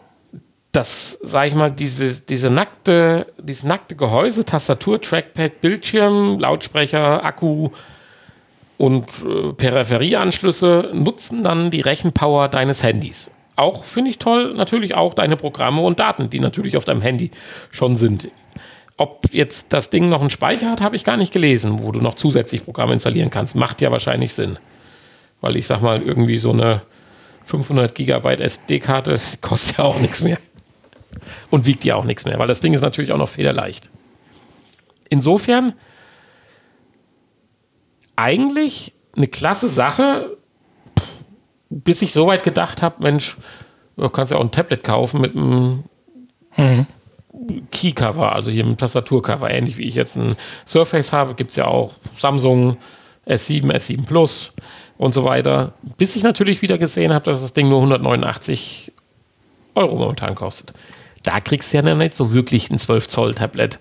das, 0.76 1.18
sage 1.22 1.48
ich 1.48 1.54
mal, 1.54 1.70
diese, 1.70 2.20
diese 2.20 2.50
nackte, 2.50 3.26
dieses 3.38 3.64
nackte 3.64 3.96
Gehäuse, 3.96 4.44
Tastatur, 4.44 5.00
Trackpad, 5.00 5.62
Bildschirm, 5.62 6.38
Lautsprecher, 6.38 7.24
Akku 7.24 7.70
und 8.78 9.06
äh, 9.24 9.52
Peripherieanschlüsse 9.52 10.90
nutzen 10.92 11.44
dann 11.44 11.70
die 11.70 11.80
Rechenpower 11.80 12.48
deines 12.48 12.82
Handys. 12.82 13.30
Auch 13.56 13.84
finde 13.84 14.10
ich 14.10 14.18
toll, 14.18 14.52
natürlich 14.54 14.94
auch 14.94 15.14
deine 15.14 15.36
Programme 15.36 15.80
und 15.80 15.98
Daten, 15.98 16.28
die 16.28 16.40
natürlich 16.40 16.76
auf 16.76 16.84
deinem 16.84 17.00
Handy 17.00 17.30
schon 17.70 17.96
sind. 17.96 18.28
Ob 18.98 19.26
jetzt 19.32 19.66
das 19.70 19.90
Ding 19.90 20.08
noch 20.08 20.20
einen 20.20 20.30
Speicher 20.30 20.70
hat, 20.70 20.80
habe 20.80 20.96
ich 20.96 21.04
gar 21.04 21.16
nicht 21.16 21.32
gelesen, 21.32 21.82
wo 21.82 21.92
du 21.92 22.00
noch 22.00 22.14
zusätzlich 22.14 22.64
Programme 22.64 22.92
installieren 22.92 23.30
kannst. 23.30 23.54
Macht 23.54 23.80
ja 23.80 23.90
wahrscheinlich 23.90 24.34
Sinn. 24.34 24.58
Weil 25.40 25.56
ich 25.56 25.66
sag 25.66 25.80
mal, 25.80 26.02
irgendwie 26.02 26.38
so 26.38 26.50
eine 26.52 26.82
500 27.46 27.94
Gigabyte 27.94 28.40
SD-Karte 28.40 29.16
kostet 29.40 29.78
ja 29.78 29.84
auch 29.84 30.00
nichts 30.00 30.22
mehr. 30.22 30.38
Und 31.50 31.66
wiegt 31.66 31.84
ja 31.84 31.96
auch 31.96 32.04
nichts 32.04 32.26
mehr, 32.26 32.38
weil 32.38 32.48
das 32.48 32.60
Ding 32.60 32.74
ist 32.74 32.82
natürlich 32.82 33.12
auch 33.12 33.18
noch 33.18 33.28
federleicht. 33.28 33.90
Insofern 35.08 35.72
eigentlich 38.16 38.92
eine 39.16 39.28
klasse 39.28 39.68
Sache, 39.68 40.36
bis 41.70 42.02
ich 42.02 42.12
soweit 42.12 42.42
gedacht 42.42 42.82
habe, 42.82 43.02
Mensch, 43.02 43.36
du 43.96 44.08
kannst 44.08 44.32
ja 44.32 44.38
auch 44.38 44.42
ein 44.42 44.50
Tablet 44.50 44.84
kaufen 44.84 45.20
mit 45.20 45.36
einem 45.36 45.84
Keycover, 47.70 48.32
also 48.32 48.50
hier 48.50 48.64
mit 48.64 48.78
Tastaturcover, 48.78 49.50
ähnlich 49.50 49.76
wie 49.76 49.86
ich 49.86 49.94
jetzt 49.94 50.16
ein 50.16 50.34
Surface 50.66 51.12
habe, 51.12 51.34
gibt 51.34 51.50
es 51.50 51.56
ja 51.56 51.66
auch 51.66 51.92
Samsung 52.16 52.78
S7, 53.26 53.70
S7 53.72 54.06
Plus 54.06 54.52
und 54.96 55.12
so 55.12 55.24
weiter. 55.24 55.74
Bis 55.98 56.16
ich 56.16 56.22
natürlich 56.22 56.62
wieder 56.62 56.78
gesehen 56.78 57.12
habe, 57.12 57.30
dass 57.30 57.42
das 57.42 57.52
Ding 57.52 57.68
nur 57.68 57.78
189 57.78 58.92
Euro 59.74 59.96
momentan 59.96 60.34
kostet. 60.34 60.72
Da 61.22 61.40
kriegst 61.40 61.72
du 61.72 61.78
ja 61.78 61.94
nicht 61.94 62.14
so 62.14 62.32
wirklich 62.32 62.70
ein 62.70 62.78
12 62.78 63.08
Zoll 63.08 63.34
Tablet 63.34 63.80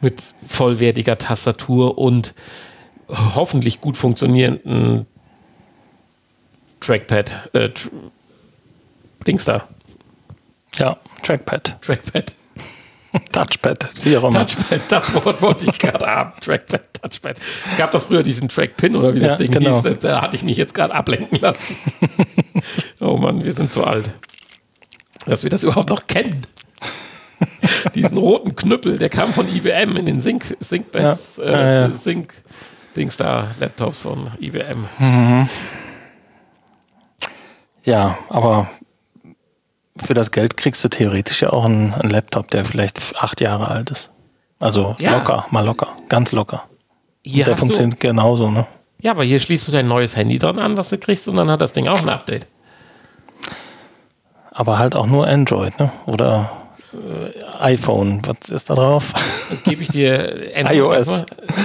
mit 0.00 0.34
vollwertiger 0.46 1.18
Tastatur 1.18 1.98
und 1.98 2.34
hoffentlich 3.08 3.80
gut 3.80 3.96
funktionierenden 3.96 5.06
Trackpad, 6.80 7.50
äh, 7.54 7.68
tr 7.70 7.88
Dings 9.26 9.44
da, 9.44 9.68
Ja, 10.76 10.96
Trackpad, 11.22 11.76
Trackpad, 11.82 12.34
Touchpad, 13.32 13.90
wie 14.04 14.16
auch 14.16 14.24
immer. 14.24 14.46
Touchpad, 14.46 14.80
das 14.88 15.14
Wort 15.14 15.42
wollte 15.42 15.66
ich 15.70 15.78
gerade 15.78 16.06
haben, 16.06 16.32
Trackpad, 16.40 17.02
Touchpad. 17.02 17.36
Es 17.70 17.76
gab 17.76 17.92
doch 17.92 18.02
früher 18.02 18.22
diesen 18.22 18.48
Trackpin 18.48 18.94
oder 18.96 19.14
wie 19.14 19.20
das 19.20 19.30
Ja, 19.30 19.36
Ding 19.36 19.50
genau. 19.50 19.82
hieß, 19.82 19.98
da, 20.00 20.22
hatte 20.22 20.36
ich 20.36 20.44
mich 20.44 20.56
jetzt 20.56 20.74
gerade 20.74 20.94
ablenken 20.94 21.38
lassen. 21.40 21.76
oh 23.00 23.16
Mann, 23.16 23.42
wir 23.44 23.52
sind 23.52 23.72
zu 23.72 23.84
alt, 23.84 24.10
dass 25.26 25.42
wir 25.42 25.50
das 25.50 25.62
überhaupt 25.62 25.90
noch 25.90 26.06
kennen. 26.06 26.42
Diesen 27.94 28.18
roten 28.18 28.54
Knüppel, 28.56 28.98
der 28.98 29.08
kam 29.08 29.32
von 29.32 29.48
IBM 29.48 29.96
in 29.96 30.06
den 30.06 30.20
Sync, 30.20 30.56
Syncpads, 30.60 31.36
Ja, 31.38 31.44
äh, 31.44 31.80
ja. 31.82 31.90
Sync, 31.90 32.32
Dings 32.98 33.16
da, 33.16 33.48
Laptops 33.60 34.02
von 34.02 34.30
IBM. 34.40 35.48
Ja, 37.84 38.18
aber 38.28 38.68
für 39.96 40.14
das 40.14 40.30
Geld 40.30 40.56
kriegst 40.56 40.84
du 40.84 40.88
theoretisch 40.88 41.42
ja 41.42 41.50
auch 41.50 41.64
einen, 41.64 41.94
einen 41.94 42.10
Laptop, 42.10 42.50
der 42.50 42.64
vielleicht 42.64 43.00
acht 43.16 43.40
Jahre 43.40 43.68
alt 43.68 43.90
ist. 43.90 44.10
Also 44.58 44.96
Ja. 44.98 45.16
locker, 45.16 45.46
mal 45.50 45.64
locker, 45.64 45.88
ganz 46.08 46.32
locker. 46.32 46.64
Hier 47.24 47.44
der 47.44 47.54
hast 47.54 47.60
du, 47.60 47.66
funktioniert 47.66 48.00
genauso, 48.00 48.50
ne? 48.50 48.66
ja, 49.00 49.12
aber 49.12 49.24
hier 49.24 49.38
schließt 49.40 49.68
du 49.68 49.72
dein 49.72 49.86
neues 49.88 50.16
Handy 50.16 50.38
dran 50.38 50.58
an, 50.58 50.76
was 50.76 50.88
du 50.88 50.98
kriegst, 50.98 51.28
und 51.28 51.36
dann 51.36 51.50
hat 51.50 51.60
das 51.60 51.72
Ding 51.72 51.86
auch 51.88 52.00
ein 52.02 52.08
Update. 52.08 52.46
Aber 54.50 54.78
halt 54.78 54.96
auch 54.96 55.06
nur 55.06 55.26
Android, 55.28 55.78
ne? 55.78 55.92
Oder 56.06 56.50
iPhone, 57.60 58.22
was 58.24 58.50
ist 58.50 58.70
da 58.70 58.74
drauf? 58.74 59.12
gebe 59.64 59.82
ich 59.82 59.88
dir 59.88 60.50
iOS. 60.72 61.24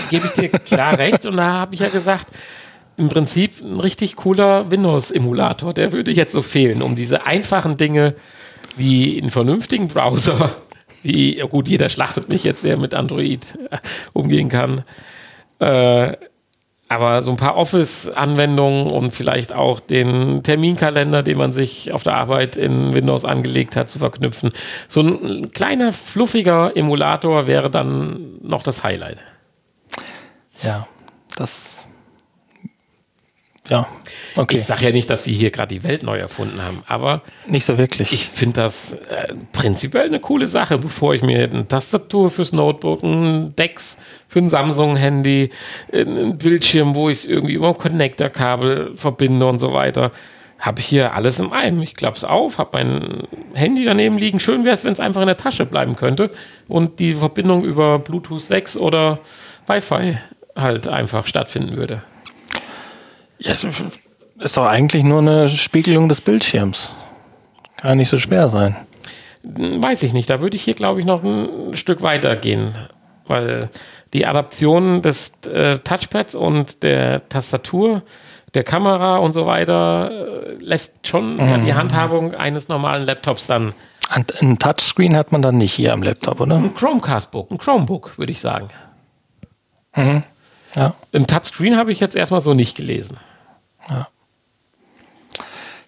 gebe 0.10 0.28
ich 0.28 0.34
dir 0.34 0.50
klar 0.50 0.98
recht 0.98 1.26
und 1.26 1.38
da 1.38 1.54
habe 1.54 1.74
ich 1.74 1.82
ja 1.82 1.90
gesagt, 1.90 2.28
im 2.98 3.10
Prinzip 3.10 3.62
ein 3.62 3.80
richtig 3.80 4.16
cooler 4.16 4.70
Windows-Emulator, 4.70 5.74
der 5.74 5.92
würde 5.92 6.12
jetzt 6.12 6.32
so 6.32 6.42
fehlen, 6.42 6.82
um 6.82 6.96
diese 6.96 7.26
einfachen 7.26 7.78
Dinge 7.78 8.16
wie 8.76 9.20
einen 9.20 9.30
vernünftigen 9.32 9.88
Browser, 9.88 10.56
wie, 11.04 11.38
gut, 11.50 11.68
jeder 11.68 11.90
schlachtet 11.90 12.30
mich 12.30 12.44
jetzt, 12.44 12.64
der 12.64 12.78
mit 12.78 12.94
Android 12.94 13.58
äh, 13.72 13.78
umgehen 14.14 14.50
kann, 14.50 14.84
äh, 15.60 16.14
aber 16.94 17.22
so 17.24 17.32
ein 17.32 17.38
paar 17.38 17.56
Office-Anwendungen 17.58 18.88
und 18.88 19.12
vielleicht 19.12 19.54
auch 19.54 19.80
den 19.80 20.44
Terminkalender, 20.44 21.24
den 21.24 21.38
man 21.38 21.54
sich 21.54 21.92
auf 21.92 22.04
der 22.04 22.16
Arbeit 22.16 22.56
in 22.58 22.94
Windows 22.94 23.26
angelegt 23.26 23.76
hat, 23.76 23.90
zu 23.90 24.00
verknüpfen. 24.00 24.52
So 24.88 25.02
ein 25.02 25.52
kleiner, 25.52 25.92
fluffiger 25.92 26.76
Emulator 26.76 27.48
wäre 27.48 27.70
dann 27.70 28.38
noch 28.42 28.64
das 28.64 28.84
Highlight. 28.84 29.20
Ja, 30.64 30.88
das. 31.36 31.88
Ja, 33.70 33.88
okay. 34.36 34.58
Ich 34.58 34.66
sage 34.66 34.86
ja 34.86 34.92
nicht, 34.92 35.10
dass 35.10 35.24
sie 35.24 35.32
hier 35.32 35.50
gerade 35.50 35.74
die 35.74 35.84
Welt 35.86 36.04
neu 36.04 36.18
erfunden 36.18 36.62
haben, 36.62 36.84
aber 36.86 37.22
Nicht 37.48 37.64
so 37.66 37.78
wirklich. 37.78 38.12
ich 38.12 38.28
finde 38.28 38.62
das 38.62 38.94
äh, 38.94 39.34
prinzipiell 39.54 40.06
eine 40.06 40.20
coole 40.20 40.48
Sache, 40.48 40.78
bevor 40.78 41.16
ich 41.16 41.22
mir 41.22 41.46
eine 41.46 41.66
Tastatur 41.66 42.30
fürs 42.30 42.52
Notebook, 42.52 43.04
ein 43.04 43.56
Dex 43.56 43.98
für 44.34 44.40
ein 44.40 44.50
Samsung-Handy, 44.50 45.52
ein 45.94 46.40
Bildschirm, 46.40 46.96
wo 46.96 47.08
ich 47.10 47.20
es 47.20 47.26
irgendwie 47.28 47.54
über 47.54 47.68
ein 47.68 47.78
Connector-Kabel 47.78 48.94
verbinde 48.96 49.46
und 49.46 49.60
so 49.60 49.74
weiter, 49.74 50.12
habe 50.58 50.80
ich 50.80 50.88
hier 50.88 51.14
alles 51.14 51.40
im 51.40 51.54
einem. 51.54 51.84
Ich 51.84 51.94
klappe 51.94 52.18
es 52.18 52.24
auf, 52.24 52.58
habe 52.58 52.70
mein 52.74 53.28
Handy 53.54 53.86
daneben 53.86 54.18
liegen. 54.18 54.40
Schön 54.40 54.66
wäre 54.66 54.74
es, 54.74 54.84
wenn 54.84 54.94
es 54.94 55.00
einfach 55.00 55.22
in 55.22 55.28
der 55.28 55.38
Tasche 55.38 55.68
bleiben 55.68 55.96
könnte 55.96 56.32
und 56.68 56.98
die 57.00 57.14
Verbindung 57.14 57.64
über 57.64 58.00
Bluetooth 58.00 58.42
6 58.42 58.76
oder 58.78 59.20
Wi-Fi 59.68 60.18
halt 60.56 60.88
einfach 60.88 61.28
stattfinden 61.28 61.78
würde. 61.78 62.02
Ja, 63.38 63.52
es- 63.52 63.68
Ist 64.40 64.58
doch 64.58 64.66
eigentlich 64.66 65.04
nur 65.04 65.20
eine 65.20 65.48
Spiegelung 65.48 66.10
des 66.10 66.22
Bildschirms. 66.22 66.96
Kann 67.78 67.98
nicht 68.00 68.10
so 68.10 68.18
schwer 68.18 68.50
sein. 68.50 68.76
Weiß 69.44 70.02
ich 70.02 70.12
nicht. 70.14 70.28
Da 70.30 70.42
würde 70.42 70.56
ich 70.56 70.64
hier, 70.64 70.74
glaube 70.74 71.00
ich, 71.02 71.06
noch 71.06 71.24
ein 71.24 71.76
Stück 71.76 72.02
weiter 72.02 72.36
gehen. 72.36 72.74
Weil 73.28 73.70
die 74.14 74.26
Adaption 74.26 75.02
des 75.02 75.34
äh, 75.46 75.78
Touchpads 75.78 76.36
und 76.36 76.84
der 76.84 77.28
Tastatur, 77.30 78.04
der 78.54 78.64
Kamera 78.64 79.18
und 79.18 79.34
so 79.34 79.46
weiter 79.46 80.12
äh, 80.12 80.54
lässt 80.60 81.08
schon 81.08 81.40
ja, 81.40 81.58
die 81.58 81.74
Handhabung 81.74 82.36
eines 82.36 82.68
normalen 82.68 83.06
Laptops 83.06 83.48
dann. 83.48 83.74
Ein, 84.10 84.26
ein 84.40 84.60
Touchscreen 84.60 85.16
hat 85.16 85.32
man 85.32 85.42
dann 85.42 85.58
nicht 85.58 85.74
hier 85.74 85.94
am 85.94 86.04
Laptop, 86.04 86.40
oder? 86.40 86.58
Ein 86.58 86.76
Chromecast-Book, 86.76 87.52
ein 87.52 87.58
Chromebook, 87.58 88.18
würde 88.18 88.32
ich 88.32 88.42
sagen. 88.42 88.68
Ja. 90.76 90.94
Ein 91.14 91.28
Touchscreen 91.28 91.78
habe 91.78 91.92
ich 91.92 92.00
jetzt 92.00 92.16
erstmal 92.16 92.42
so 92.42 92.54
nicht 92.54 92.78
gelesen. 92.78 93.18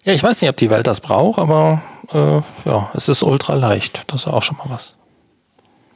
Ja, 0.04 0.12
ich 0.12 0.22
weiß 0.22 0.40
nicht, 0.40 0.48
ob 0.48 0.56
die 0.56 0.70
Welt 0.70 0.86
das 0.86 1.00
braucht, 1.00 1.38
aber 1.40 1.82
äh, 2.12 2.40
ja, 2.68 2.90
es 2.94 3.08
ist 3.08 3.24
ultra 3.24 3.54
leicht. 3.54 4.04
Das 4.06 4.22
ist 4.22 4.28
auch 4.28 4.42
schon 4.42 4.56
mal 4.56 4.66
was. 4.68 4.94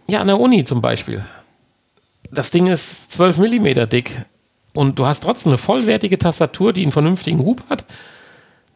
Ja, 0.08 0.20
an 0.20 0.26
der 0.26 0.40
Uni 0.40 0.64
zum 0.64 0.80
Beispiel. 0.80 1.24
Das 2.30 2.50
Ding 2.50 2.66
ist 2.66 3.12
12 3.12 3.38
mm 3.38 3.88
dick 3.88 4.24
und 4.74 4.98
du 4.98 5.06
hast 5.06 5.22
trotzdem 5.22 5.50
eine 5.50 5.58
vollwertige 5.58 6.18
Tastatur, 6.18 6.72
die 6.72 6.82
einen 6.82 6.92
vernünftigen 6.92 7.44
Hub 7.44 7.62
hat 7.68 7.84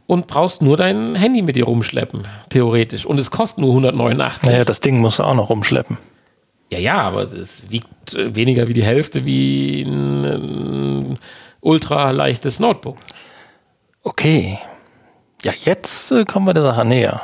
und 0.06 0.26
brauchst 0.26 0.62
nur 0.62 0.76
dein 0.76 1.14
Handy 1.14 1.42
mit 1.42 1.56
dir 1.56 1.64
rumschleppen, 1.64 2.26
theoretisch. 2.50 3.06
Und 3.06 3.18
es 3.18 3.30
kostet 3.30 3.58
nur 3.60 3.70
189. 3.70 4.42
Naja, 4.42 4.64
das 4.64 4.80
Ding 4.80 4.98
musst 4.98 5.18
du 5.18 5.22
auch 5.22 5.34
noch 5.34 5.50
rumschleppen. 5.50 5.98
Ja, 6.70 6.78
ja, 6.78 7.00
aber 7.02 7.32
es 7.32 7.70
wiegt 7.70 8.14
äh, 8.14 8.34
weniger 8.34 8.68
wie 8.68 8.72
die 8.72 8.84
Hälfte 8.84 9.24
wie 9.24 9.82
ein, 9.82 10.24
ein 10.24 11.18
ultra 11.60 12.10
leichtes 12.10 12.58
Notebook. 12.58 12.96
Okay. 14.02 14.58
Ja, 15.44 15.52
jetzt 15.64 16.10
äh, 16.10 16.24
kommen 16.24 16.46
wir 16.46 16.54
der 16.54 16.64
Sache 16.64 16.84
näher. 16.84 17.22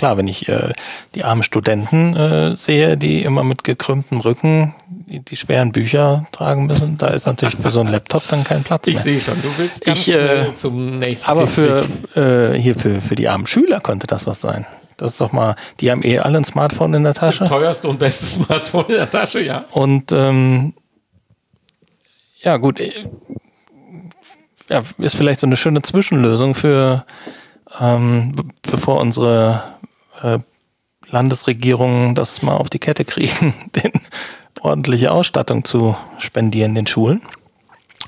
Klar, 0.00 0.16
wenn 0.16 0.26
ich 0.28 0.48
äh, 0.48 0.72
die 1.14 1.24
armen 1.24 1.42
Studenten 1.42 2.16
äh, 2.16 2.56
sehe, 2.56 2.96
die 2.96 3.20
immer 3.22 3.44
mit 3.44 3.64
gekrümmtem 3.64 4.16
Rücken 4.20 4.74
die, 4.88 5.20
die 5.20 5.36
schweren 5.36 5.72
Bücher 5.72 6.26
tragen 6.32 6.64
müssen, 6.64 6.96
da 6.96 7.08
ist 7.08 7.26
natürlich 7.26 7.54
für 7.56 7.68
so 7.68 7.80
einen 7.80 7.90
Laptop 7.90 8.26
dann 8.28 8.42
kein 8.42 8.62
Platz 8.62 8.88
Ich 8.88 8.94
mehr. 8.94 9.02
sehe 9.02 9.20
schon, 9.20 9.34
du 9.42 9.48
willst 9.58 9.84
ganz 9.84 9.98
Ich, 9.98 10.08
äh, 10.08 10.14
schnell 10.14 10.54
zum 10.54 10.96
nächsten 10.96 11.28
Aber 11.30 11.46
für 11.46 11.84
äh, 12.16 12.58
hier 12.58 12.76
für, 12.76 13.02
für 13.02 13.14
die 13.14 13.28
armen 13.28 13.46
Schüler 13.46 13.80
könnte 13.80 14.06
das 14.06 14.26
was 14.26 14.40
sein. 14.40 14.64
Das 14.96 15.10
ist 15.10 15.20
doch 15.20 15.32
mal, 15.32 15.54
die 15.80 15.90
haben 15.90 16.02
eh 16.02 16.18
alle 16.18 16.38
ein 16.38 16.44
Smartphone 16.44 16.94
in 16.94 17.04
der 17.04 17.12
Tasche. 17.12 17.44
teuerste 17.44 17.86
und 17.86 17.98
beste 17.98 18.24
Smartphone 18.44 18.86
in 18.88 18.94
der 18.94 19.10
Tasche, 19.10 19.40
ja. 19.42 19.66
Und 19.72 20.12
ähm, 20.12 20.72
ja, 22.40 22.56
gut. 22.56 22.80
äh, 22.80 22.90
Ja, 24.70 24.82
ist 24.96 25.16
vielleicht 25.16 25.40
so 25.40 25.46
eine 25.46 25.58
schöne 25.58 25.82
Zwischenlösung 25.82 26.54
für, 26.54 27.04
ähm, 27.78 28.32
be- 28.34 28.44
bevor 28.62 28.98
unsere 29.00 29.62
äh, 30.22 30.38
Landesregierungen 31.10 32.14
das 32.14 32.42
mal 32.42 32.56
auf 32.56 32.70
die 32.70 32.78
Kette 32.78 33.04
kriegen, 33.04 33.54
den 33.82 33.92
ordentliche 34.60 35.12
Ausstattung 35.12 35.64
zu 35.64 35.96
spendieren 36.18 36.74
den 36.74 36.86
Schulen. 36.86 37.22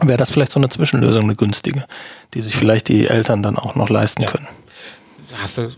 Wäre 0.01 0.19
das 0.19 0.31
vielleicht 0.31 0.53
so 0.53 0.61
eine 0.61 0.69
Zwischenlösung, 0.69 1.25
eine 1.25 1.37
günstige, 1.37 1.85
die 2.35 2.41
sich 2.41 2.57
vielleicht 2.57 2.89
die 2.89 3.07
Eltern 3.07 3.43
dann 3.43 3.57
auch 3.57 3.75
noch 3.75 3.91
leisten 3.91 4.27
können. 4.27 4.49
Hast 5.35 5.59
du, 5.59 5.69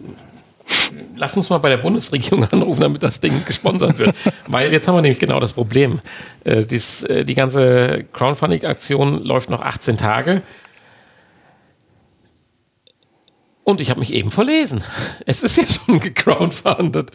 lass 1.16 1.37
uns 1.37 1.51
mal 1.51 1.59
bei 1.59 1.68
der 1.68 1.76
Bundesregierung 1.78 2.45
anrufen, 2.45 2.80
damit 2.80 3.03
das 3.03 3.20
Ding 3.20 3.45
gesponsert 3.45 3.99
wird. 3.99 4.14
Weil 4.47 4.72
jetzt 4.72 4.89
haben 4.89 4.95
wir 4.95 5.03
nämlich 5.03 5.18
genau 5.18 5.41
das 5.41 5.53
Problem. 5.53 6.01
Äh, 6.45 6.64
dies, 6.64 7.03
äh, 7.05 7.24
die 7.24 7.35
ganze 7.35 8.05
Crowdfunding-Aktion 8.12 9.24
läuft 9.24 9.51
noch 9.51 9.61
18 9.61 9.99
Tage. 9.99 10.43
Und 13.64 13.80
ich 13.80 13.88
habe 13.88 14.00
mich 14.00 14.12
eben 14.12 14.30
verlesen. 14.30 14.84
Es 15.24 15.42
ist 15.42 15.56
ja 15.56 15.64
schon 15.66 15.98
gecrowdfundet. 15.98 17.10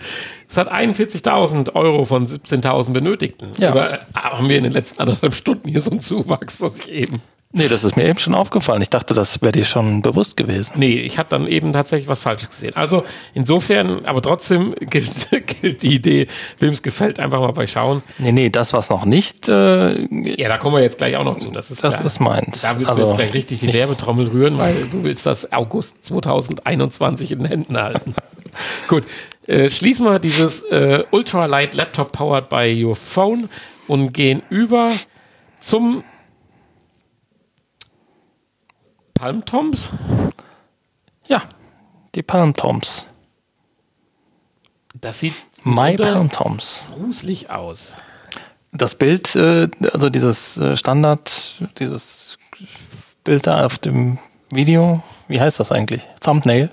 Es 0.47 0.57
hat 0.57 0.71
41.000 0.71 1.75
Euro 1.75 2.05
von 2.05 2.25
17.000 2.25 2.91
Benötigten. 2.91 3.53
Ja. 3.59 3.69
Aber 3.69 3.99
haben 4.15 4.49
wir 4.49 4.57
in 4.57 4.63
den 4.63 4.73
letzten 4.73 4.99
anderthalb 4.99 5.35
Stunden 5.35 5.69
hier 5.69 5.81
so 5.81 5.91
einen 5.91 5.99
Zuwachs, 5.99 6.57
dass 6.57 6.79
ich 6.79 6.89
eben 6.89 7.21
Nee, 7.51 7.67
das 7.67 7.83
ist 7.83 7.97
mir 7.97 8.05
eben 8.05 8.19
schon 8.19 8.35
aufgefallen. 8.35 8.83
Ich 8.83 8.91
dachte, 8.91 9.15
das 9.15 9.41
wäre 9.41 9.51
dir 9.51 9.65
schon 9.65 10.03
bewusst 10.03 10.37
gewesen. 10.37 10.73
Nee, 10.75 10.99
ich 10.99 11.17
habe 11.17 11.29
dann 11.29 11.47
eben 11.47 11.73
tatsächlich 11.73 12.07
was 12.07 12.21
Falsches 12.21 12.49
gesehen. 12.49 12.75
Also 12.75 13.05
insofern, 13.33 14.05
aber 14.05 14.21
trotzdem 14.21 14.75
gilt, 14.81 15.29
gilt 15.59 15.81
die 15.81 15.95
Idee, 15.95 16.27
wem 16.59 16.73
es 16.73 16.83
gefällt, 16.83 17.19
einfach 17.19 17.39
mal 17.39 17.51
bei 17.51 17.65
schauen. 17.65 18.03
Nee, 18.19 18.33
nee, 18.33 18.49
das, 18.49 18.71
was 18.73 18.91
noch 18.91 19.03
nicht, 19.03 19.49
äh, 19.49 19.99
Ja, 20.39 20.47
da 20.47 20.59
kommen 20.59 20.75
wir 20.75 20.83
jetzt 20.83 20.99
gleich 20.99 21.15
auch 21.15 21.23
noch 21.23 21.37
zu. 21.37 21.49
Das 21.49 21.71
ist, 21.71 21.83
das 21.83 21.95
klar. 21.95 22.05
ist 22.05 22.19
meins. 22.19 22.61
Da 22.61 22.75
willst 22.75 22.81
du 22.83 22.89
Also, 22.89 23.07
jetzt 23.07 23.17
gleich 23.17 23.33
richtig 23.33 23.61
die 23.61 23.73
Werbetrommel 23.73 24.27
rühren, 24.27 24.59
weil 24.59 24.75
du 24.91 25.03
willst 25.03 25.25
das 25.25 25.51
August 25.51 26.05
2021 26.05 27.31
in 27.31 27.39
den 27.39 27.47
Händen 27.47 27.77
halten. 27.77 28.13
Gut, 28.87 29.05
äh, 29.47 29.71
schließen 29.71 30.05
wir 30.05 30.19
dieses 30.19 30.61
äh, 30.65 31.03
Ultralight 31.09 31.73
Laptop 31.73 32.11
powered 32.11 32.47
by 32.47 32.79
your 32.85 32.95
phone 32.95 33.49
und 33.87 34.13
gehen 34.13 34.43
über 34.51 34.91
zum 35.59 36.03
Palm 39.19 39.43
Toms. 39.43 39.91
Ja, 41.27 41.41
die 42.15 42.23
Palm 42.23 42.53
Toms. 42.53 43.05
Das 44.93 45.19
sieht 45.19 45.33
My 45.65 45.91
mitunter 45.91 46.13
Palm 46.13 46.29
Toms. 46.29 46.87
gruselig 46.93 47.49
aus. 47.49 47.95
Das 48.71 48.95
Bild, 48.95 49.35
äh, 49.35 49.67
also 49.91 50.09
dieses 50.09 50.55
äh, 50.57 50.77
Standard, 50.77 51.55
dieses 51.79 52.37
Bild 53.25 53.45
da 53.45 53.65
auf 53.65 53.77
dem 53.77 54.19
Video, 54.51 55.03
wie 55.27 55.41
heißt 55.41 55.59
das 55.59 55.73
eigentlich? 55.73 56.07
Thumbnail. 56.21 56.71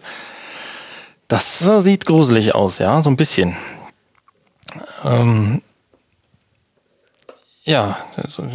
Das 1.27 1.59
sieht 1.59 2.07
gruselig 2.07 2.55
aus, 2.55 2.79
ja, 2.79 3.03
so 3.03 3.11
ein 3.11 3.17
bisschen. 3.17 3.57
Ähm, 5.03 5.63
ja, 7.65 7.99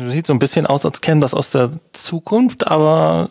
sieht 0.08 0.28
so 0.28 0.32
ein 0.32 0.40
bisschen 0.40 0.66
aus, 0.66 0.86
als 0.86 1.02
käme 1.02 1.20
das 1.20 1.34
aus 1.34 1.52
der 1.52 1.72
Zukunft, 1.92 2.68
aber 2.68 3.30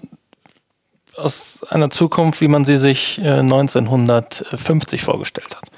aus 1.21 1.63
einer 1.69 1.91
Zukunft, 1.91 2.41
wie 2.41 2.49
man 2.49 2.65
sie 2.65 2.77
sich 2.77 3.19
äh, 3.19 3.41
1950 3.41 5.03
vorgestellt 5.03 5.57
hat. 5.57 5.71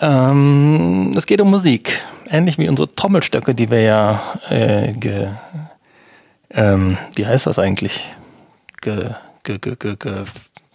Ähm, 0.00 1.12
es 1.16 1.26
geht 1.26 1.40
um 1.40 1.50
Musik. 1.50 2.00
Ähnlich 2.28 2.58
wie 2.58 2.68
unsere 2.68 2.88
Trommelstöcke, 2.88 3.54
die 3.54 3.70
wir 3.70 3.80
ja 3.80 4.20
äh, 4.48 4.92
ge, 4.92 5.28
ähm, 6.50 6.98
wie 7.14 7.26
heißt 7.26 7.46
das 7.46 7.58
eigentlich? 7.58 8.10
Ge, 8.80 9.10
ge, 9.42 9.58
ge, 9.58 9.76
ge, 9.76 9.96
ge, 9.96 10.24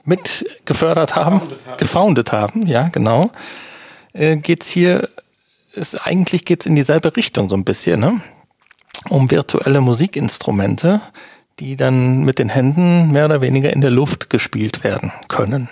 mit 0.05 0.45
gefördert 0.65 1.15
haben, 1.15 1.41
gefoundet 1.77 2.31
haben, 2.31 2.65
ja, 2.65 2.89
genau. 2.89 3.29
Äh, 4.13 4.37
geht's 4.37 4.67
hier, 4.67 5.09
ist, 5.73 5.95
eigentlich 5.95 6.45
geht's 6.45 6.65
in 6.65 6.75
dieselbe 6.75 7.15
Richtung 7.15 7.49
so 7.49 7.55
ein 7.55 7.65
bisschen, 7.65 7.99
ne? 7.99 8.21
Um 9.09 9.31
virtuelle 9.31 9.81
Musikinstrumente, 9.81 11.01
die 11.59 11.75
dann 11.75 12.23
mit 12.23 12.39
den 12.39 12.49
Händen 12.49 13.11
mehr 13.11 13.25
oder 13.25 13.41
weniger 13.41 13.71
in 13.71 13.81
der 13.81 13.91
Luft 13.91 14.29
gespielt 14.29 14.83
werden 14.83 15.11
können 15.27 15.69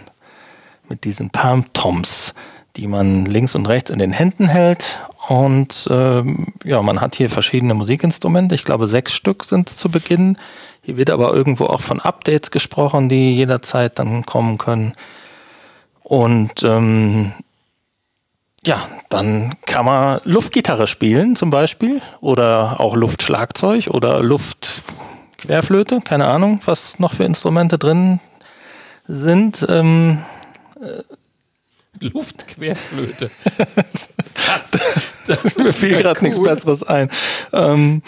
mit 0.90 1.04
diesen 1.04 1.30
Palm 1.30 1.66
Toms, 1.74 2.34
die 2.76 2.88
man 2.88 3.26
links 3.26 3.56
und 3.56 3.68
rechts 3.68 3.90
in 3.90 4.00
den 4.00 4.12
Händen 4.12 4.48
hält. 4.48 5.00
Und 5.28 5.88
ähm, 5.90 6.54
ja, 6.64 6.82
man 6.82 7.02
hat 7.02 7.16
hier 7.16 7.30
verschiedene 7.30 7.74
Musikinstrumente. 7.74 8.56
Ich 8.56 8.64
glaube, 8.64 8.88
sechs 8.88 9.14
Stück 9.14 9.44
sind 9.44 9.70
zu 9.70 9.90
Beginn. 9.90 10.38
Hier 10.82 10.98
wird 10.98 11.10
aber 11.10 11.34
irgendwo 11.34 11.66
auch 11.66 11.82
von 11.82 12.00
Updates 12.00 12.52
gesprochen, 12.52 13.10
die 13.10 13.36
jederzeit 13.36 14.00
dann 14.00 14.26
kommen 14.26 14.58
können. 14.58 14.94
Und 16.04 16.64
ähm, 16.64 17.34
ja, 18.66 18.88
dann 19.10 19.56
kann 19.66 19.86
man 19.86 20.22
Luftgitarre 20.24 20.88
spielen 20.88 21.36
zum 21.36 21.50
Beispiel 21.50 22.02
oder 22.22 22.80
auch 22.80 22.96
Luftschlagzeug 22.96 23.88
oder 23.88 24.22
Luftquerflöte, 25.48 26.02
keine 26.02 26.26
Ahnung, 26.26 26.60
was 26.66 27.00
noch 27.00 27.14
für 27.14 27.24
Instrumente 27.24 27.78
drin 27.78 28.20
sind. 29.08 29.66
Ähm, 29.70 30.20
Luftquerflöte. 32.00 33.32
Mir 35.58 35.74
fiel 35.74 35.98
gerade 35.98 36.22
nichts 36.22 36.38
cool. 36.38 36.46
Besseres 36.46 36.84
ein. 36.84 37.10
Ähm, 37.54 38.02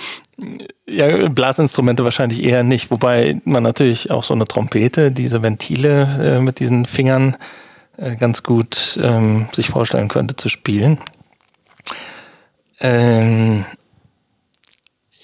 ja, 0.86 1.30
Blasinstrumente 1.30 2.04
wahrscheinlich 2.04 2.44
eher 2.44 2.64
nicht, 2.64 2.92
wobei 2.92 3.40
man 3.46 3.64
natürlich 3.64 4.12
auch 4.12 4.24
so 4.24 4.34
eine 4.34 4.46
Trompete, 4.46 5.12
diese 5.12 5.42
Ventile 5.42 6.38
äh, 6.38 6.42
mit 6.42 6.60
diesen 6.60 6.86
Fingern 6.86 7.38
äh, 7.96 8.18
ganz 8.18 8.44
gut 8.44 9.00
ähm, 9.02 9.48
sich 9.54 9.70
vorstellen 9.70 10.10
könnte 10.10 10.36
zu 10.36 10.50
spielen. 10.50 11.00
Ähm, 12.82 13.66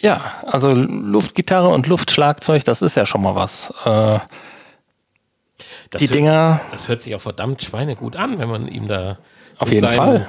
ja, 0.05 0.21
also 0.45 0.71
Luftgitarre 0.73 1.67
und 1.69 1.87
Luftschlagzeug, 1.87 2.63
das 2.65 2.81
ist 2.81 2.95
ja 2.95 3.05
schon 3.05 3.21
mal 3.21 3.35
was. 3.35 3.71
Äh, 3.85 4.19
Das 5.89 5.99
die 5.99 6.05
hört- 6.07 6.15
Dinger, 6.15 6.61
Das 6.71 6.87
hört 6.87 7.01
sich 7.01 7.15
auch 7.15 7.21
verdammt 7.21 7.61
schweinegut 7.63 8.15
an, 8.15 8.39
wenn 8.39 8.49
man 8.49 8.67
ihm 8.67 8.87
da 8.87 9.17
Auf 9.57 9.71
jeden 9.71 9.89
Fall. 9.89 10.27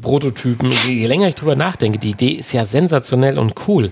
Prototypen, 0.00 0.70
je 0.86 1.06
länger 1.06 1.28
ich 1.28 1.34
drüber 1.34 1.56
nachdenke, 1.56 1.98
die 1.98 2.10
Idee 2.10 2.32
ist 2.32 2.52
ja 2.52 2.64
sensationell 2.66 3.38
und 3.38 3.54
cool. 3.66 3.90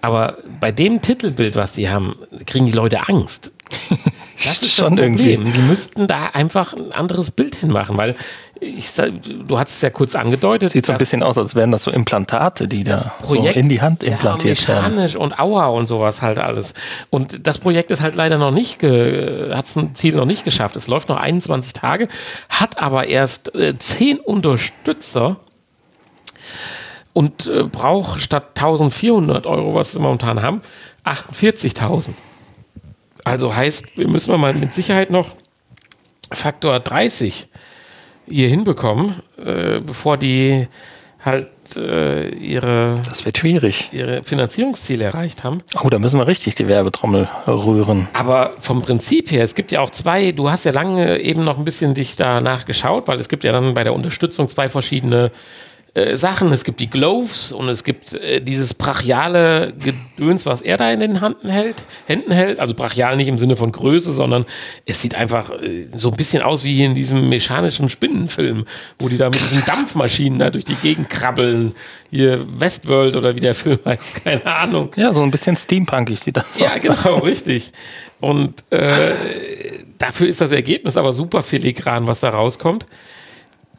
Aber 0.00 0.36
bei 0.60 0.70
dem 0.70 1.02
Titelbild, 1.02 1.56
was 1.56 1.72
die 1.72 1.88
haben, 1.88 2.14
kriegen 2.46 2.66
die 2.66 2.72
Leute 2.72 3.08
Angst. 3.08 3.52
Das 4.40 4.62
ist 4.62 4.76
Schon 4.76 4.94
das 4.94 5.04
irgendwie. 5.04 5.36
Die 5.36 5.58
müssten 5.62 6.06
da 6.06 6.26
einfach 6.32 6.72
ein 6.72 6.92
anderes 6.92 7.32
Bild 7.32 7.56
hinmachen, 7.56 7.96
weil 7.96 8.14
ich, 8.60 8.92
du 8.94 9.58
hast 9.58 9.70
es 9.70 9.80
ja 9.80 9.90
kurz 9.90 10.14
angedeutet. 10.14 10.70
Sieht 10.70 10.86
so 10.86 10.92
ein 10.92 10.98
bisschen 10.98 11.22
aus, 11.22 11.38
als 11.38 11.54
wären 11.54 11.70
das 11.70 11.84
so 11.84 11.90
Implantate, 11.90 12.68
die 12.68 12.84
da 12.84 12.98
so 12.98 13.10
Projekt 13.26 13.56
in 13.56 13.68
die 13.68 13.80
Hand 13.80 14.02
implantiert 14.02 14.60
ja, 14.62 14.68
werden. 14.68 14.94
mechanisch 14.94 15.16
und 15.16 15.38
Aua 15.38 15.66
und 15.66 15.86
sowas 15.86 16.22
halt 16.22 16.38
alles. 16.38 16.74
Und 17.10 17.46
das 17.46 17.58
Projekt 17.58 17.90
ist 17.90 18.00
halt 18.00 18.14
leider 18.14 18.38
noch 18.38 18.50
nicht, 18.50 18.82
hat 18.82 19.76
ein 19.76 19.94
Ziel 19.94 20.14
noch 20.14 20.24
nicht 20.24 20.44
geschafft. 20.44 20.76
Es 20.76 20.88
läuft 20.88 21.08
noch 21.08 21.16
21 21.16 21.72
Tage, 21.72 22.08
hat 22.48 22.78
aber 22.78 23.06
erst 23.06 23.54
äh, 23.54 23.78
10 23.78 24.20
Unterstützer 24.20 25.36
und 27.12 27.46
äh, 27.46 27.64
braucht 27.64 28.20
statt 28.20 28.50
1400 28.56 29.46
Euro, 29.46 29.74
was 29.74 29.94
wir 29.94 30.00
momentan 30.00 30.42
haben, 30.42 30.62
48.000. 31.04 32.10
Also 33.24 33.54
heißt, 33.54 33.96
wir 33.96 34.08
müssen 34.08 34.32
wir 34.32 34.38
mal 34.38 34.54
mit 34.54 34.74
Sicherheit 34.74 35.10
noch 35.10 35.30
Faktor 36.30 36.80
30 36.80 37.48
hier 38.30 38.48
hinbekommen, 38.48 39.14
äh, 39.44 39.80
bevor 39.80 40.16
die 40.16 40.68
halt 41.24 41.48
äh, 41.76 42.28
ihre, 42.28 43.00
Das 43.08 43.26
wird 43.26 43.38
schwierig. 43.38 43.90
ihre 43.92 44.22
Finanzierungsziele 44.22 45.04
erreicht 45.04 45.42
haben. 45.44 45.62
Oh, 45.82 45.88
da 45.88 45.98
müssen 45.98 46.18
wir 46.18 46.26
richtig 46.26 46.54
die 46.54 46.68
Werbetrommel 46.68 47.28
rühren. 47.46 48.08
Aber 48.12 48.52
vom 48.60 48.82
Prinzip 48.82 49.30
her, 49.30 49.42
es 49.42 49.54
gibt 49.54 49.72
ja 49.72 49.80
auch 49.80 49.90
zwei, 49.90 50.32
du 50.32 50.48
hast 50.50 50.64
ja 50.64 50.70
lange 50.72 51.18
eben 51.18 51.44
noch 51.44 51.58
ein 51.58 51.64
bisschen 51.64 51.94
dich 51.94 52.14
danach 52.16 52.66
geschaut, 52.66 53.08
weil 53.08 53.18
es 53.18 53.28
gibt 53.28 53.42
ja 53.44 53.52
dann 53.52 53.74
bei 53.74 53.84
der 53.84 53.94
Unterstützung 53.94 54.48
zwei 54.48 54.68
verschiedene 54.68 55.32
äh, 55.98 56.16
Sachen. 56.16 56.52
Es 56.52 56.64
gibt 56.64 56.80
die 56.80 56.88
Gloves 56.88 57.52
und 57.52 57.68
es 57.68 57.84
gibt 57.84 58.14
äh, 58.14 58.40
dieses 58.40 58.74
brachiale 58.74 59.72
Gedöns, 59.78 60.46
was 60.46 60.62
er 60.62 60.76
da 60.76 60.90
in 60.90 61.00
den 61.00 61.20
Händen 61.20 61.48
hält, 61.48 61.76
Händen 62.06 62.30
hält. 62.32 62.60
Also 62.60 62.74
brachial 62.74 63.16
nicht 63.16 63.28
im 63.28 63.38
Sinne 63.38 63.56
von 63.56 63.72
Größe, 63.72 64.12
sondern 64.12 64.46
es 64.86 65.02
sieht 65.02 65.14
einfach 65.14 65.50
äh, 65.62 65.86
so 65.96 66.10
ein 66.10 66.16
bisschen 66.16 66.42
aus 66.42 66.64
wie 66.64 66.84
in 66.84 66.94
diesem 66.94 67.28
mechanischen 67.28 67.88
Spinnenfilm, 67.88 68.66
wo 68.98 69.08
die 69.08 69.16
da 69.18 69.26
mit 69.26 69.40
diesen 69.40 69.64
Dampfmaschinen 69.64 70.38
da 70.38 70.50
durch 70.50 70.64
die 70.64 70.74
Gegend 70.76 71.10
krabbeln. 71.10 71.74
Hier 72.10 72.40
Westworld 72.58 73.16
oder 73.16 73.36
wie 73.36 73.40
der 73.40 73.54
Film 73.54 73.78
heißt, 73.84 74.24
keine 74.24 74.46
Ahnung. 74.46 74.90
Ja, 74.96 75.12
so 75.12 75.22
ein 75.22 75.30
bisschen 75.30 75.56
steampunkig 75.56 76.18
sieht 76.18 76.36
das 76.38 76.58
Ja, 76.58 76.74
aus. 76.74 76.82
genau, 76.82 77.18
richtig. 77.18 77.70
Und 78.20 78.64
äh, 78.70 79.12
dafür 79.98 80.28
ist 80.28 80.40
das 80.40 80.50
Ergebnis 80.52 80.96
aber 80.96 81.12
super 81.12 81.42
filigran, 81.42 82.06
was 82.06 82.20
da 82.20 82.30
rauskommt. 82.30 82.86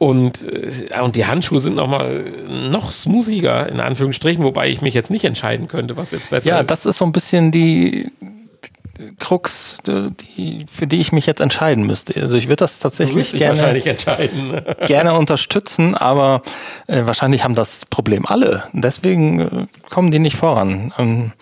Und, 0.00 0.48
äh, 0.48 0.98
und 1.02 1.14
die 1.14 1.26
Handschuhe 1.26 1.60
sind 1.60 1.76
noch 1.76 1.86
mal 1.86 2.24
noch 2.48 2.90
smoothiger, 2.90 3.68
in 3.68 3.80
Anführungsstrichen, 3.80 4.42
wobei 4.42 4.70
ich 4.70 4.80
mich 4.80 4.94
jetzt 4.94 5.10
nicht 5.10 5.26
entscheiden 5.26 5.68
könnte, 5.68 5.98
was 5.98 6.10
jetzt 6.12 6.30
besser 6.30 6.48
Ja, 6.48 6.60
ist. 6.60 6.70
das 6.70 6.86
ist 6.86 6.96
so 6.96 7.04
ein 7.04 7.12
bisschen 7.12 7.50
die 7.50 8.10
Krux, 9.18 9.76
die, 9.84 10.64
für 10.72 10.86
die 10.86 11.02
ich 11.02 11.12
mich 11.12 11.26
jetzt 11.26 11.42
entscheiden 11.42 11.86
müsste. 11.86 12.18
Also 12.18 12.36
ich 12.36 12.46
würde 12.46 12.56
das 12.56 12.78
tatsächlich 12.78 13.32
gerne, 13.34 13.58
wahrscheinlich 13.58 13.86
entscheiden. 13.86 14.62
gerne 14.86 15.12
unterstützen, 15.12 15.94
aber 15.94 16.40
äh, 16.86 17.04
wahrscheinlich 17.04 17.44
haben 17.44 17.54
das 17.54 17.84
Problem 17.90 18.24
alle. 18.24 18.64
Deswegen 18.72 19.40
äh, 19.40 19.66
kommen 19.90 20.10
die 20.10 20.18
nicht 20.18 20.36
voran. 20.36 20.94
Ähm, 20.98 21.32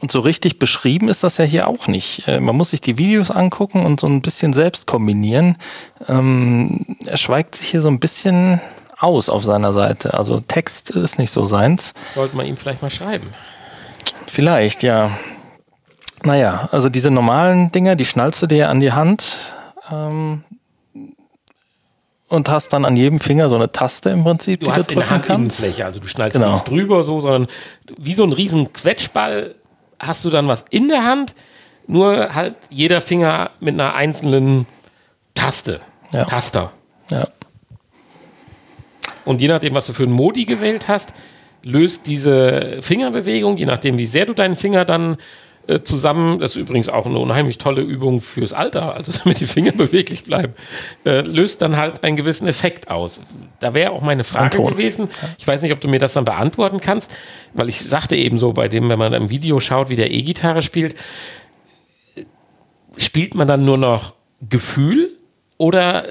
und 0.00 0.10
so 0.10 0.18
richtig 0.20 0.58
beschrieben 0.58 1.08
ist 1.08 1.22
das 1.24 1.38
ja 1.38 1.44
hier 1.44 1.68
auch 1.68 1.86
nicht. 1.86 2.26
Äh, 2.26 2.40
man 2.40 2.56
muss 2.56 2.70
sich 2.70 2.80
die 2.80 2.98
Videos 2.98 3.30
angucken 3.30 3.86
und 3.86 4.00
so 4.00 4.06
ein 4.06 4.20
bisschen 4.22 4.52
selbst 4.52 4.86
kombinieren. 4.86 5.56
Ähm, 6.08 6.96
er 7.06 7.16
schweigt 7.16 7.54
sich 7.54 7.68
hier 7.68 7.80
so 7.80 7.88
ein 7.88 8.00
bisschen 8.00 8.60
aus 8.98 9.28
auf 9.28 9.44
seiner 9.44 9.72
Seite. 9.72 10.14
Also 10.14 10.40
Text 10.40 10.90
ist 10.90 11.18
nicht 11.18 11.30
so 11.30 11.44
seins. 11.44 11.94
Sollte 12.14 12.36
man 12.36 12.46
ihm 12.46 12.56
vielleicht 12.56 12.82
mal 12.82 12.90
schreiben. 12.90 13.28
Vielleicht, 14.26 14.82
ja. 14.82 15.10
Naja, 16.24 16.68
also 16.72 16.88
diese 16.88 17.10
normalen 17.10 17.70
Dinger, 17.70 17.96
die 17.96 18.04
schnallst 18.06 18.42
du 18.42 18.46
dir 18.46 18.70
an 18.70 18.80
die 18.80 18.92
Hand 18.92 19.24
ähm, 19.92 20.42
und 22.28 22.48
hast 22.48 22.72
dann 22.72 22.84
an 22.84 22.96
jedem 22.96 23.20
Finger 23.20 23.48
so 23.48 23.56
eine 23.56 23.70
Taste 23.70 24.10
im 24.10 24.24
Prinzip, 24.24 24.60
Du 24.60 24.66
die 24.66 24.72
hast 24.72 24.90
du 24.90 24.94
drücken 24.94 25.08
kannst. 25.08 25.28
Handinnenfläche, 25.28 25.84
also 25.84 26.00
du 26.00 26.08
schnallst 26.08 26.34
Genau. 26.36 26.52
nichts 26.52 26.64
drüber 26.64 27.04
so, 27.04 27.20
sondern 27.20 27.46
wie 27.98 28.14
so 28.14 28.24
ein 28.24 28.32
riesen 28.32 28.72
Quetschball 28.72 29.54
hast 30.06 30.24
du 30.24 30.30
dann 30.30 30.48
was 30.48 30.64
in 30.70 30.88
der 30.88 31.04
Hand, 31.04 31.34
nur 31.86 32.34
halt 32.34 32.54
jeder 32.70 33.00
Finger 33.00 33.50
mit 33.60 33.74
einer 33.74 33.94
einzelnen 33.94 34.66
Taste, 35.34 35.80
Ja. 36.12 36.24
Taster. 36.24 36.72
Ja. 37.10 37.28
Und 39.24 39.40
je 39.40 39.48
nachdem, 39.48 39.74
was 39.74 39.86
du 39.86 39.92
für 39.92 40.04
einen 40.04 40.12
Modi 40.12 40.44
gewählt 40.44 40.88
hast, 40.88 41.14
löst 41.62 42.06
diese 42.06 42.78
Fingerbewegung, 42.82 43.56
je 43.56 43.66
nachdem, 43.66 43.98
wie 43.98 44.06
sehr 44.06 44.26
du 44.26 44.34
deinen 44.34 44.56
Finger 44.56 44.84
dann 44.84 45.16
äh, 45.66 45.82
zusammen, 45.82 46.38
das 46.38 46.52
ist 46.52 46.56
übrigens 46.56 46.88
auch 46.88 47.06
eine 47.06 47.18
unheimlich 47.18 47.58
tolle 47.58 47.80
Übung 47.80 48.20
fürs 48.20 48.52
Alter, 48.52 48.94
also 48.94 49.12
damit 49.24 49.40
die 49.40 49.46
Finger 49.46 49.72
beweglich 49.76 50.24
bleiben, 50.24 50.54
äh, 51.04 51.20
löst 51.20 51.62
dann 51.62 51.76
halt 51.76 52.04
einen 52.04 52.16
gewissen 52.16 52.46
Effekt 52.46 52.90
aus. 52.90 53.22
Da 53.60 53.74
wäre 53.74 53.92
auch 53.92 54.02
meine 54.02 54.24
Frage 54.24 54.56
Ton. 54.56 54.72
gewesen. 54.72 55.08
Ich 55.38 55.46
weiß 55.46 55.62
nicht, 55.62 55.72
ob 55.72 55.80
du 55.80 55.88
mir 55.88 55.98
das 55.98 56.12
dann 56.12 56.24
beantworten 56.24 56.80
kannst, 56.80 57.10
weil 57.54 57.68
ich 57.68 57.80
sagte 57.80 58.16
eben 58.16 58.38
so, 58.38 58.52
bei 58.52 58.68
dem, 58.68 58.88
wenn 58.88 58.98
man 58.98 59.12
im 59.12 59.30
Video 59.30 59.60
schaut, 59.60 59.88
wie 59.88 59.96
der 59.96 60.10
E-Gitarre 60.10 60.62
spielt, 60.62 60.96
spielt 62.96 63.34
man 63.34 63.48
dann 63.48 63.64
nur 63.64 63.78
noch 63.78 64.14
Gefühl 64.48 65.10
oder 65.56 66.04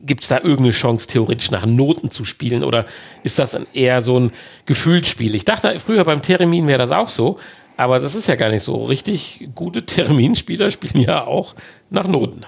gibt 0.00 0.22
es 0.22 0.28
da 0.28 0.36
irgendeine 0.36 0.70
Chance, 0.72 1.06
theoretisch 1.06 1.50
nach 1.50 1.66
Noten 1.66 2.10
zu 2.10 2.24
spielen 2.24 2.64
oder 2.64 2.86
ist 3.22 3.38
das 3.38 3.58
eher 3.72 4.00
so 4.00 4.18
ein 4.18 4.32
Gefühlsspiel? 4.66 5.34
Ich 5.34 5.44
dachte 5.44 5.78
früher 5.78 6.04
beim 6.04 6.22
Theremin 6.22 6.66
wäre 6.66 6.78
das 6.78 6.90
auch 6.90 7.10
so, 7.10 7.38
aber 7.80 7.98
das 7.98 8.14
ist 8.14 8.28
ja 8.28 8.36
gar 8.36 8.50
nicht 8.50 8.62
so. 8.62 8.84
Richtig 8.84 9.48
gute 9.54 9.84
Thereminspieler 9.86 10.70
spielen 10.70 11.02
ja 11.02 11.24
auch 11.26 11.54
nach 11.88 12.06
Noten. 12.06 12.42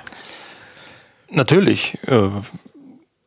Natürlich. 1.31 1.99
Äh, 2.07 2.29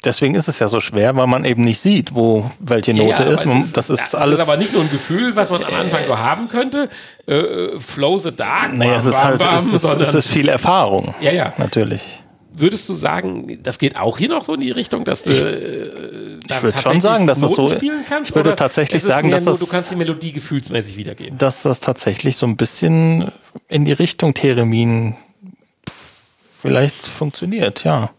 deswegen 0.03 0.35
ist 0.35 0.47
es 0.47 0.59
ja 0.59 0.67
so 0.67 0.79
schwer, 0.79 1.15
weil 1.15 1.25
man 1.27 1.45
eben 1.45 1.63
nicht 1.63 1.79
sieht, 1.79 2.13
wo 2.13 2.49
welche 2.59 2.93
Note 2.93 3.23
Ja, 3.23 3.29
ist. 3.31 3.45
Man, 3.45 3.61
es 3.61 3.73
das 3.73 3.89
ist 3.89 4.13
ja, 4.13 4.19
alles. 4.19 4.39
Es 4.39 4.45
ist 4.45 4.51
aber 4.51 4.59
nicht 4.59 4.73
nur 4.73 4.83
ein 4.83 4.91
Gefühl, 4.91 5.35
was 5.35 5.49
man 5.49 5.63
am 5.63 5.73
Anfang 5.73 6.05
so 6.05 6.17
haben 6.17 6.47
könnte. 6.47 6.89
Äh, 7.25 7.77
flow 7.79 8.19
the 8.19 8.31
dark. 8.35 8.73
naja, 8.73 8.97
es 8.97 9.05
ist 9.05 9.23
halt, 9.23 9.39
bam, 9.39 9.55
es 9.55 9.73
ist, 9.73 9.81
sondern- 9.81 10.01
es 10.01 10.13
ist 10.13 10.27
viel 10.27 10.47
Erfahrung. 10.47 11.15
Ja, 11.21 11.31
ja. 11.31 11.53
Natürlich. 11.57 12.01
Würdest 12.53 12.87
du 12.87 12.93
sagen, 12.93 13.59
das 13.63 13.79
geht 13.79 13.97
auch 13.97 14.17
hier 14.17 14.29
noch 14.29 14.43
so 14.45 14.53
in 14.53 14.61
die 14.61 14.71
Richtung, 14.71 15.03
dass 15.03 15.23
du 15.23 15.31
äh, 15.31 15.89
ich 16.49 16.61
würde 16.63 16.77
schon 16.77 17.01
sagen, 17.01 17.27
dass 17.27 17.39
das 17.39 17.51
Noten 17.51 17.69
so- 17.69 17.75
spielen 17.75 18.03
kannst? 18.07 18.29
ich 18.31 18.35
würde 18.35 18.55
tatsächlich 18.55 19.03
sagen, 19.03 19.31
dass 19.31 19.45
nur, 19.45 19.53
das- 19.53 19.59
du 19.61 19.67
kannst 19.67 19.91
die 19.91 19.95
Melodie 19.95 20.31
gefühlsmäßig 20.31 20.97
wiedergeben. 20.97 21.37
Dass 21.37 21.61
das 21.61 21.79
tatsächlich 21.79 22.37
so 22.37 22.45
ein 22.45 22.57
bisschen 22.57 23.31
in 23.67 23.85
die 23.85 23.93
Richtung 23.93 24.33
Theremin 24.33 25.15
vielleicht 26.61 27.05
funktioniert, 27.05 27.83
ja. 27.83 28.11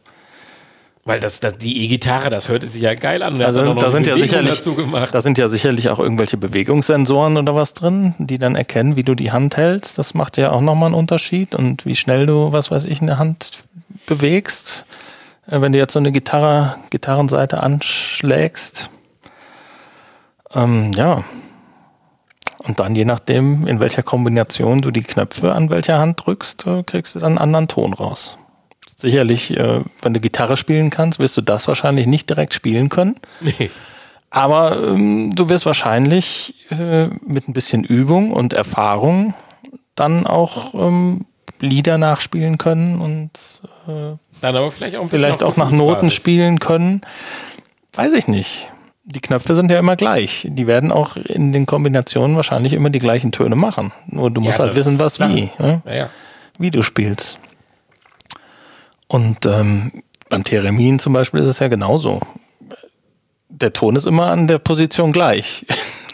Weil 1.04 1.20
das, 1.20 1.38
das, 1.38 1.56
die 1.56 1.84
E-Gitarre, 1.84 2.30
das 2.30 2.48
hörte 2.48 2.66
sich 2.66 2.82
ja 2.82 2.94
geil 2.94 3.22
an. 3.22 3.40
Also 3.40 3.74
da 3.74 3.90
sind 3.90 4.08
ja 4.08 4.16
sicherlich, 4.16 4.56
dazu 4.56 4.74
gemacht. 4.74 5.14
da 5.14 5.20
sind 5.20 5.38
ja 5.38 5.46
sicherlich 5.46 5.88
auch 5.88 6.00
irgendwelche 6.00 6.36
Bewegungssensoren 6.36 7.36
oder 7.36 7.54
was 7.54 7.74
drin, 7.74 8.16
die 8.18 8.38
dann 8.38 8.56
erkennen, 8.56 8.96
wie 8.96 9.04
du 9.04 9.14
die 9.14 9.30
Hand 9.30 9.56
hältst. 9.56 9.98
Das 9.98 10.14
macht 10.14 10.36
ja 10.36 10.50
auch 10.50 10.60
nochmal 10.60 10.86
einen 10.88 10.96
Unterschied 10.96 11.54
und 11.54 11.86
wie 11.86 11.94
schnell 11.94 12.26
du, 12.26 12.50
was 12.50 12.72
weiß 12.72 12.86
ich, 12.86 13.00
eine 13.02 13.18
Hand 13.18 13.52
bewegst. 14.06 14.84
Äh, 15.46 15.60
Wenn 15.60 15.72
du 15.72 15.78
jetzt 15.78 15.92
so 15.92 15.98
eine 15.98 16.12
Gitarre, 16.12 16.76
Gitarrenseite 16.90 17.62
anschlägst. 17.62 18.90
Ähm, 20.54 20.92
ja. 20.96 21.24
Und 22.58 22.80
dann 22.80 22.96
je 22.96 23.04
nachdem, 23.04 23.66
in 23.66 23.78
welcher 23.78 24.02
Kombination 24.02 24.82
du 24.82 24.90
die 24.90 25.02
Knöpfe 25.02 25.54
an 25.54 25.70
welcher 25.70 25.98
Hand 25.98 26.26
drückst, 26.26 26.66
äh, 26.66 26.82
kriegst 26.82 27.14
du 27.14 27.20
dann 27.20 27.32
einen 27.32 27.38
anderen 27.38 27.68
Ton 27.68 27.92
raus. 27.92 28.38
Sicherlich, 28.96 29.56
äh, 29.56 29.82
wenn 30.02 30.14
du 30.14 30.20
Gitarre 30.20 30.56
spielen 30.56 30.90
kannst, 30.90 31.18
wirst 31.18 31.36
du 31.36 31.42
das 31.42 31.68
wahrscheinlich 31.68 32.06
nicht 32.06 32.28
direkt 32.30 32.54
spielen 32.54 32.88
können. 32.88 33.16
Nee. 33.40 33.70
Aber 34.30 34.82
ähm, 34.82 35.30
du 35.34 35.48
wirst 35.48 35.66
wahrscheinlich 35.66 36.54
äh, 36.70 37.06
mit 37.06 37.48
ein 37.48 37.52
bisschen 37.52 37.84
Übung 37.84 38.32
und 38.32 38.52
Erfahrung 38.52 39.34
dann 39.94 40.26
auch 40.26 40.74
ähm, 40.74 41.26
Lieder 41.60 41.98
nachspielen 41.98 42.58
können 42.58 43.00
und 43.00 43.30
äh, 43.86 44.16
Dann 44.40 44.54
aber 44.56 44.70
vielleicht 44.70 44.96
auch 44.96 45.08
vielleicht 45.08 45.42
auch 45.42 45.56
nach 45.56 45.70
Noten 45.70 46.10
spielen 46.10 46.58
können. 46.60 47.00
Weiß 47.94 48.12
ich 48.14 48.28
nicht. 48.28 48.68
Die 49.04 49.20
Knöpfe 49.20 49.54
sind 49.54 49.70
ja 49.70 49.78
immer 49.78 49.96
gleich. 49.96 50.46
Die 50.50 50.66
werden 50.66 50.90
auch 50.90 51.16
in 51.16 51.52
den 51.52 51.64
Kombinationen 51.64 52.36
wahrscheinlich 52.36 52.72
immer 52.72 52.90
die 52.90 52.98
gleichen 52.98 53.30
Töne 53.32 53.54
machen. 53.54 53.92
Nur 54.08 54.30
du 54.30 54.40
musst 54.40 54.58
Ja, 54.58 54.64
halt 54.64 54.74
wissen, 54.74 54.98
was 54.98 55.20
wie. 55.20 55.50
Ne? 55.58 55.80
Ja, 55.86 55.94
ja. 55.94 56.10
wie 56.58 56.70
du 56.70 56.82
spielst. 56.82 57.38
Und 59.08 59.46
ähm, 59.46 60.02
beim 60.28 60.42
Theremin 60.42 60.98
zum 60.98 61.12
Beispiel 61.12 61.40
ist 61.40 61.46
es 61.48 61.58
ja 61.60 61.68
genauso. 61.68 62.20
Der 63.48 63.72
Ton 63.72 63.94
ist 63.96 64.06
immer 64.06 64.26
an 64.26 64.48
der 64.48 64.58
Position 64.58 65.12
gleich. 65.12 65.64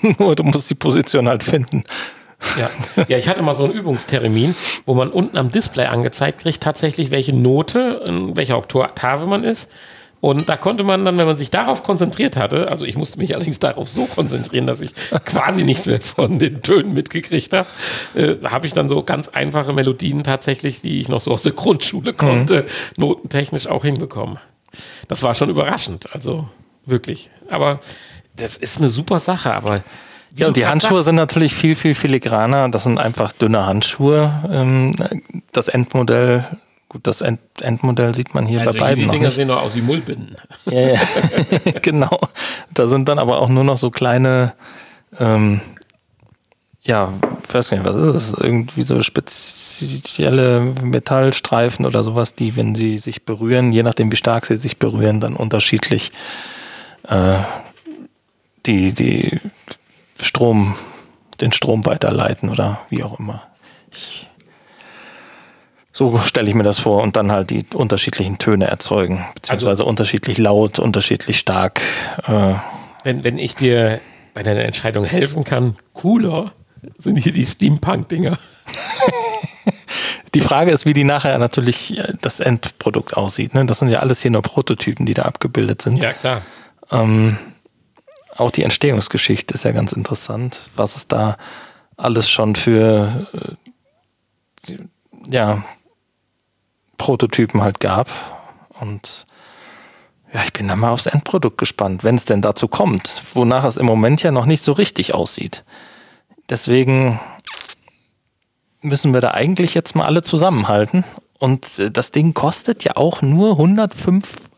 Nur 0.19 0.37
du 0.37 0.45
musst 0.45 0.69
die 0.69 0.75
Position 0.75 1.29
halt 1.29 1.43
finden. 1.43 1.85
Ja. 2.59 2.71
ja, 3.09 3.19
ich 3.19 3.29
hatte 3.29 3.43
mal 3.43 3.55
so 3.55 3.65
einen 3.65 3.73
Übungstermin, 3.73 4.55
wo 4.87 4.95
man 4.95 5.11
unten 5.11 5.37
am 5.37 5.51
Display 5.51 5.87
angezeigt 5.87 6.41
kriegt, 6.41 6.63
tatsächlich 6.63 7.11
welche 7.11 7.33
Note, 7.33 8.03
in 8.09 8.37
welcher 8.37 8.59
Oktave 8.59 9.27
man 9.27 9.45
ist. 9.45 9.71
Und 10.23 10.49
da 10.49 10.57
konnte 10.57 10.85
man 10.85 11.05
dann, 11.05 11.19
wenn 11.19 11.27
man 11.27 11.37
sich 11.37 11.51
darauf 11.51 11.83
konzentriert 11.83 12.37
hatte, 12.37 12.69
also 12.69 12.87
ich 12.87 12.97
musste 12.97 13.19
mich 13.19 13.35
allerdings 13.35 13.59
darauf 13.59 13.89
so 13.89 14.07
konzentrieren, 14.07 14.69
dass 14.69 14.81
ich 14.81 14.95
quasi 15.25 15.65
nichts 15.65 15.87
mehr 15.87 16.01
von 16.01 16.39
den 16.39 16.63
Tönen 16.63 16.95
mitgekriegt 16.95 17.53
habe, 17.53 17.67
äh, 18.15 18.37
habe 18.45 18.69
ich 18.69 18.73
dann 18.73 18.89
so 18.89 19.03
ganz 19.03 19.27
einfache 19.27 19.73
Melodien 19.73 20.23
tatsächlich, 20.23 20.81
die 20.81 21.01
ich 21.01 21.09
noch 21.09 21.21
so 21.21 21.33
aus 21.33 21.43
der 21.43 21.55
Grundschule 21.55 22.13
konnte, 22.13 22.63
mhm. 22.63 23.03
notentechnisch 23.03 23.67
auch 23.67 23.85
hinbekommen. 23.85 24.39
Das 25.09 25.25
war 25.25 25.35
schon 25.35 25.51
überraschend, 25.51 26.15
also 26.15 26.49
wirklich. 26.87 27.29
Aber 27.51 27.81
das 28.37 28.57
ist 28.57 28.79
eine 28.79 28.91
super 28.91 29.19
Sache, 29.19 29.53
aber 29.53 29.83
ja, 30.37 30.49
und 30.49 30.57
die 30.57 30.67
Handschuhe 30.67 30.97
sagst, 30.97 31.07
sind 31.07 31.17
natürlich 31.17 31.55
viel, 31.55 31.75
viel 31.75 31.95
filigraner. 31.95 32.69
Das 32.69 32.85
sind 32.85 32.99
einfach 32.99 33.33
dünne 33.33 33.67
Handschuhe. 33.67 34.33
Ähm, 34.51 34.93
das 35.53 35.69
Endmodell 35.69 36.45
Gut, 36.93 37.07
das 37.07 37.23
End 37.23 37.41
Endmodell 37.63 38.15
sieht 38.15 38.35
man 38.35 38.45
hier 38.45 38.61
also 38.61 38.75
bei 38.75 38.79
beiden. 38.79 39.05
Die 39.05 39.09
Dinger 39.09 39.31
sehen 39.31 39.49
nur 39.49 39.63
aus 39.63 39.75
wie 39.75 39.81
Mullbinden. 39.81 40.37
Ja, 40.67 40.89
ja. 40.91 41.01
genau. 41.83 42.21
Da 42.75 42.87
sind 42.87 43.09
dann 43.09 43.19
aber 43.19 43.41
auch 43.41 43.49
nur 43.49 43.65
noch 43.65 43.79
so 43.79 43.91
kleine, 43.91 44.53
ähm, 45.19 45.63
ja, 46.83 47.15
ich 47.49 47.55
weiß 47.55 47.71
nicht, 47.71 47.85
was 47.85 47.97
ist 47.97 48.15
es? 48.15 48.35
Irgendwie 48.35 48.83
so 48.83 49.01
spezielle 49.01 50.75
Metallstreifen 50.83 51.87
oder 51.87 52.05
sowas, 52.05 52.35
die, 52.35 52.57
wenn 52.57 52.75
sie 52.75 52.99
sich 52.99 53.25
berühren, 53.25 53.73
je 53.73 53.83
nachdem 53.83 54.13
wie 54.13 54.17
stark 54.17 54.45
sie 54.45 54.59
sich 54.59 54.79
berühren, 54.79 55.19
dann 55.19 55.35
unterschiedlich 55.35 56.13
äh, 57.09 57.39
die, 58.67 58.93
die 58.93 59.41
Strom, 60.23 60.77
den 61.41 61.53
Strom 61.53 61.85
weiterleiten 61.85 62.49
oder 62.49 62.81
wie 62.89 63.03
auch 63.03 63.19
immer. 63.19 63.43
Ich 63.91 64.27
so 65.93 66.19
stelle 66.19 66.49
ich 66.49 66.55
mir 66.55 66.63
das 66.63 66.79
vor 66.79 67.03
und 67.03 67.17
dann 67.17 67.31
halt 67.31 67.51
die 67.51 67.65
unterschiedlichen 67.75 68.39
Töne 68.39 68.67
erzeugen, 68.67 69.25
beziehungsweise 69.35 69.71
also, 69.71 69.87
unterschiedlich 69.87 70.39
laut, 70.39 70.79
unterschiedlich 70.79 71.39
stark. 71.39 71.83
Äh. 72.27 72.55
Wenn, 73.05 73.25
wenn 73.25 73.39
ich 73.39 73.55
dir 73.57 74.01
bei 74.33 74.43
deiner 74.43 74.65
Entscheidung 74.65 75.05
helfen 75.05 75.45
kann, 75.45 75.77
cooler 75.93 76.53
sind 76.99 77.17
hier 77.17 77.33
die 77.33 77.45
Steampunk-Dinger. 77.45 78.39
die 80.35 80.41
Frage 80.41 80.71
ist, 80.71 80.87
wie 80.87 80.95
die 80.95 81.05
nachher 81.05 81.39
natürlich 81.39 81.99
äh, 81.99 82.15
das 82.21 82.41
Endprodukt 82.41 83.15
aussieht. 83.15 83.55
Ne? 83.55 83.67
Das 83.67 83.81
sind 83.81 83.89
ja 83.89 84.01
alles 84.01 84.23
hier 84.23 84.31
nur 84.31 84.43
Prototypen, 84.43 85.05
die 85.05 85.15
da 85.15 85.23
abgebildet 85.23 85.83
sind. 85.83 86.03
Ja, 86.03 86.15
klar. 86.15 86.41
Ähm, 86.91 87.37
auch 88.37 88.51
die 88.51 88.63
Entstehungsgeschichte 88.63 89.55
ist 89.55 89.65
ja 89.65 89.73
ganz 89.73 89.93
interessant, 89.93 90.63
was 90.75 90.97
es 90.97 91.09
da 91.09 91.37
alles 91.97 92.31
schon 92.31 92.57
für 92.57 93.27
äh, 94.69 94.77
ja, 95.29 95.65
Prototypen 96.97 97.63
halt 97.63 97.81
gab. 97.81 98.11
Und 98.81 99.27
ja, 100.33 100.41
ich 100.45 100.53
bin 100.53 100.69
da 100.69 100.77
mal 100.77 100.91
aufs 100.91 101.07
Endprodukt 101.07 101.59
gespannt, 101.59 102.05
wenn 102.05 102.15
es 102.15 102.25
denn 102.25 102.41
dazu 102.41 102.69
kommt, 102.69 103.23
wonach 103.35 103.65
es 103.65 103.77
im 103.77 103.87
Moment 103.87 104.23
ja 104.23 104.31
noch 104.31 104.47
nicht 104.47 104.63
so 104.63 104.73
richtig 104.73 105.15
aussieht. 105.15 105.65
Deswegen 106.49 107.21
müssen 108.81 109.15
wir 109.15 109.21
da 109.21 109.33
eigentlich 109.33 109.75
jetzt 109.75 109.95
mal 109.95 110.07
alle 110.07 110.23
zusammenhalten. 110.23 111.05
Und 111.39 111.79
äh, 111.79 111.91
das 111.91 112.13
Ding 112.13 112.35
kostet 112.35 112.85
ja 112.85 112.97
auch 112.97 113.23
nur 113.23 113.53
105 113.53 114.51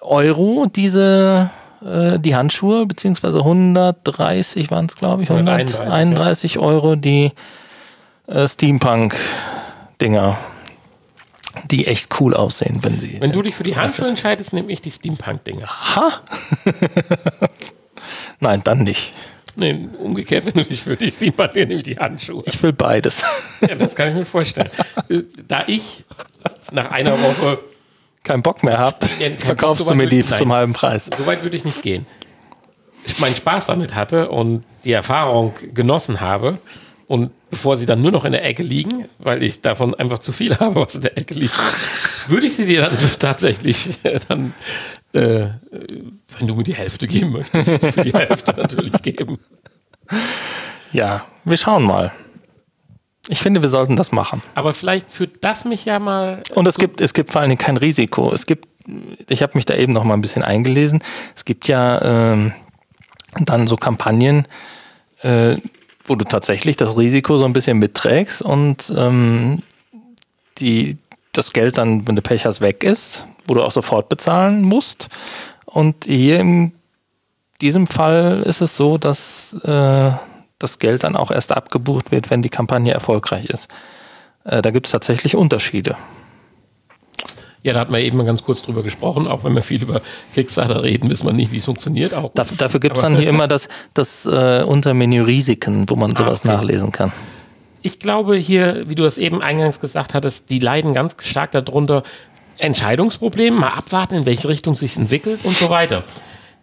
Euro, 0.00 0.66
diese, 0.66 1.50
äh, 1.84 2.18
die 2.18 2.34
Handschuhe, 2.34 2.86
beziehungsweise 2.86 3.38
130 3.38 4.70
waren 4.70 4.86
es, 4.86 4.96
glaube 4.96 5.22
ich, 5.22 5.30
131 5.30 6.54
ja. 6.54 6.60
Euro 6.60 6.96
die 6.96 7.32
äh, 8.26 8.46
Steampunk-Dinger 8.46 10.38
die 11.64 11.86
echt 11.86 12.20
cool 12.20 12.34
aussehen, 12.34 12.78
wenn 12.82 12.98
sie. 13.00 13.20
Wenn 13.20 13.32
du 13.32 13.42
dich 13.42 13.56
für 13.56 13.64
die 13.64 13.76
Handschuhe 13.76 14.08
entscheidest, 14.08 14.52
nehme 14.52 14.70
ich 14.72 14.80
die 14.80 14.90
Steampunk-Dinger. 14.90 15.68
Ha! 15.68 16.20
Nein, 18.40 18.62
dann 18.62 18.84
nicht. 18.84 19.12
Nee, 19.56 19.88
umgekehrt, 19.98 20.46
wenn 20.46 20.62
du 20.62 20.64
dich 20.64 20.82
für 20.82 20.96
die 20.96 21.10
Steampunk 21.10 21.54
nehme 21.54 21.74
ich 21.74 21.82
die 21.82 21.98
Handschuhe. 21.98 22.42
Ich 22.46 22.62
will 22.62 22.72
beides. 22.72 23.24
Ja, 23.60 23.74
das 23.74 23.94
kann 23.94 24.08
ich 24.08 24.14
mir 24.14 24.24
vorstellen. 24.24 24.70
Da 25.48 25.64
ich 25.66 26.04
nach 26.72 26.90
einer 26.92 27.20
Woche 27.20 27.58
keinen 28.30 28.42
Bock 28.42 28.62
mehr 28.62 28.78
habe, 28.78 29.06
verkaufst 29.38 29.84
Bock, 29.84 29.92
du 29.92 29.96
mir 29.96 30.08
die 30.08 30.22
nein, 30.22 30.36
zum 30.36 30.52
halben 30.52 30.72
Preis. 30.72 31.10
So 31.16 31.26
weit 31.26 31.42
würde 31.42 31.56
ich 31.56 31.64
nicht 31.64 31.82
gehen. 31.82 32.06
Ich 33.04 33.18
meinen 33.18 33.34
Spaß 33.34 33.66
damit 33.66 33.94
hatte 33.94 34.26
und 34.26 34.64
die 34.84 34.92
Erfahrung 34.92 35.54
genossen 35.74 36.20
habe, 36.20 36.58
und 37.10 37.32
bevor 37.50 37.76
sie 37.76 37.86
dann 37.86 38.02
nur 38.02 38.12
noch 38.12 38.24
in 38.24 38.30
der 38.30 38.44
Ecke 38.44 38.62
liegen, 38.62 39.06
weil 39.18 39.42
ich 39.42 39.62
davon 39.62 39.96
einfach 39.96 40.20
zu 40.20 40.30
viel 40.30 40.56
habe, 40.60 40.76
was 40.76 40.94
in 40.94 41.00
der 41.00 41.18
Ecke 41.18 41.34
liegt, 41.34 41.58
würde 42.28 42.46
ich 42.46 42.54
sie 42.54 42.66
dir 42.66 42.82
dann 42.82 42.96
tatsächlich 43.18 43.98
dann, 44.28 44.54
äh, 45.12 45.48
wenn 46.38 46.46
du 46.46 46.54
mir 46.54 46.62
die 46.62 46.76
Hälfte 46.76 47.08
geben 47.08 47.32
möchtest, 47.32 47.68
für 47.94 48.04
die 48.04 48.12
Hälfte 48.12 48.54
natürlich 48.56 48.92
geben. 49.02 49.40
Ja, 50.92 51.24
wir 51.44 51.56
schauen 51.56 51.82
mal. 51.82 52.12
Ich 53.30 53.38
finde, 53.38 53.62
wir 53.62 53.68
sollten 53.68 53.94
das 53.94 54.10
machen. 54.10 54.42
Aber 54.56 54.74
vielleicht 54.74 55.08
führt 55.08 55.44
das 55.44 55.64
mich 55.64 55.84
ja 55.84 56.00
mal. 56.00 56.42
Und 56.52 56.66
es 56.66 56.78
gibt, 56.78 57.00
es 57.00 57.14
gibt 57.14 57.30
vor 57.30 57.40
allen 57.40 57.50
Dingen 57.50 57.60
kein 57.60 57.76
Risiko. 57.76 58.32
Es 58.32 58.44
gibt, 58.44 58.66
ich 59.28 59.40
habe 59.40 59.52
mich 59.54 59.66
da 59.66 59.76
eben 59.76 59.92
noch 59.92 60.02
mal 60.02 60.14
ein 60.14 60.20
bisschen 60.20 60.42
eingelesen. 60.42 61.00
Es 61.36 61.44
gibt 61.44 61.68
ja 61.68 62.30
ähm, 62.32 62.52
dann 63.38 63.68
so 63.68 63.76
Kampagnen, 63.76 64.48
äh, 65.22 65.58
wo 66.06 66.16
du 66.16 66.24
tatsächlich 66.24 66.74
das 66.74 66.98
Risiko 66.98 67.38
so 67.38 67.44
ein 67.44 67.52
bisschen 67.52 67.78
mitträgst 67.78 68.42
und 68.42 68.92
ähm, 68.96 69.62
die, 70.58 70.96
das 71.32 71.52
Geld 71.52 71.78
dann, 71.78 72.08
wenn 72.08 72.16
du 72.16 72.22
Pech 72.22 72.44
hast, 72.46 72.60
weg 72.60 72.82
ist, 72.82 73.28
wo 73.46 73.54
du 73.54 73.62
auch 73.62 73.70
sofort 73.70 74.08
bezahlen 74.08 74.62
musst. 74.62 75.08
Und 75.66 76.06
hier 76.06 76.40
in 76.40 76.72
diesem 77.60 77.86
Fall 77.86 78.42
ist 78.44 78.60
es 78.60 78.74
so, 78.74 78.98
dass 78.98 79.54
äh, 79.62 80.10
das 80.60 80.78
Geld 80.78 81.02
dann 81.02 81.16
auch 81.16 81.32
erst 81.32 81.50
abgebucht 81.50 82.12
wird, 82.12 82.30
wenn 82.30 82.42
die 82.42 82.48
Kampagne 82.48 82.92
erfolgreich 82.92 83.46
ist. 83.46 83.68
Äh, 84.44 84.62
da 84.62 84.70
gibt 84.70 84.86
es 84.86 84.92
tatsächlich 84.92 85.34
Unterschiede. 85.34 85.96
Ja, 87.62 87.74
da 87.74 87.80
hat 87.80 87.90
man 87.90 88.00
eben 88.00 88.16
mal 88.16 88.24
ganz 88.24 88.42
kurz 88.42 88.62
drüber 88.62 88.82
gesprochen, 88.82 89.26
auch 89.26 89.44
wenn 89.44 89.54
wir 89.54 89.62
viel 89.62 89.82
über 89.82 90.00
Kickstarter 90.32 90.82
reden, 90.82 91.10
wissen 91.10 91.26
wir 91.26 91.34
nicht, 91.34 91.52
wie 91.52 91.58
es 91.58 91.66
funktioniert. 91.66 92.14
Auch 92.14 92.30
dafür, 92.32 92.56
dafür 92.56 92.80
gibt 92.80 92.96
es 92.96 93.02
dann 93.02 93.16
hier 93.16 93.28
immer 93.28 93.48
das, 93.48 93.68
das 93.92 94.24
äh, 94.24 94.62
Untermenü 94.62 95.20
Risiken, 95.22 95.88
wo 95.90 95.96
man 95.96 96.12
ah, 96.12 96.16
sowas 96.16 96.40
okay. 96.40 96.48
nachlesen 96.48 96.90
kann. 96.90 97.12
Ich 97.82 97.98
glaube 97.98 98.36
hier, 98.36 98.88
wie 98.88 98.94
du 98.94 99.04
es 99.04 99.18
eben 99.18 99.42
eingangs 99.42 99.80
gesagt 99.80 100.14
hattest, 100.14 100.48
die 100.48 100.58
leiden 100.58 100.94
ganz 100.94 101.16
stark 101.22 101.52
darunter, 101.52 102.02
Entscheidungsprobleme, 102.56 103.58
mal 103.58 103.72
abwarten, 103.72 104.16
in 104.16 104.26
welche 104.26 104.48
Richtung 104.48 104.74
sich 104.74 104.96
entwickelt 104.96 105.40
und 105.44 105.56
so 105.56 105.70
weiter. 105.70 106.04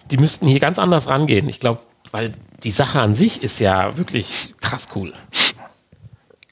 Die 0.10 0.18
müssten 0.18 0.48
hier 0.48 0.60
ganz 0.60 0.80
anders 0.80 1.10
rangehen. 1.10 1.50
Ich 1.50 1.60
glaube, 1.60 1.80
weil 2.12 2.34
die 2.64 2.72
Sache 2.72 3.00
an 3.00 3.14
sich 3.14 3.44
ist 3.44 3.60
ja 3.60 3.98
wirklich 3.98 4.56
krass 4.62 4.90
cool. 4.96 5.14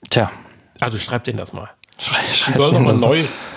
Tja. 0.09 0.31
Also 0.79 0.97
schreib 0.97 1.23
denen 1.23 1.37
das 1.37 1.53
mal. 1.53 1.69
Schrei, 1.97 2.19
die 2.47 2.53
sollen 2.53 2.73
nochmal 2.73 2.93
ein 2.93 2.99
neues 2.99 3.49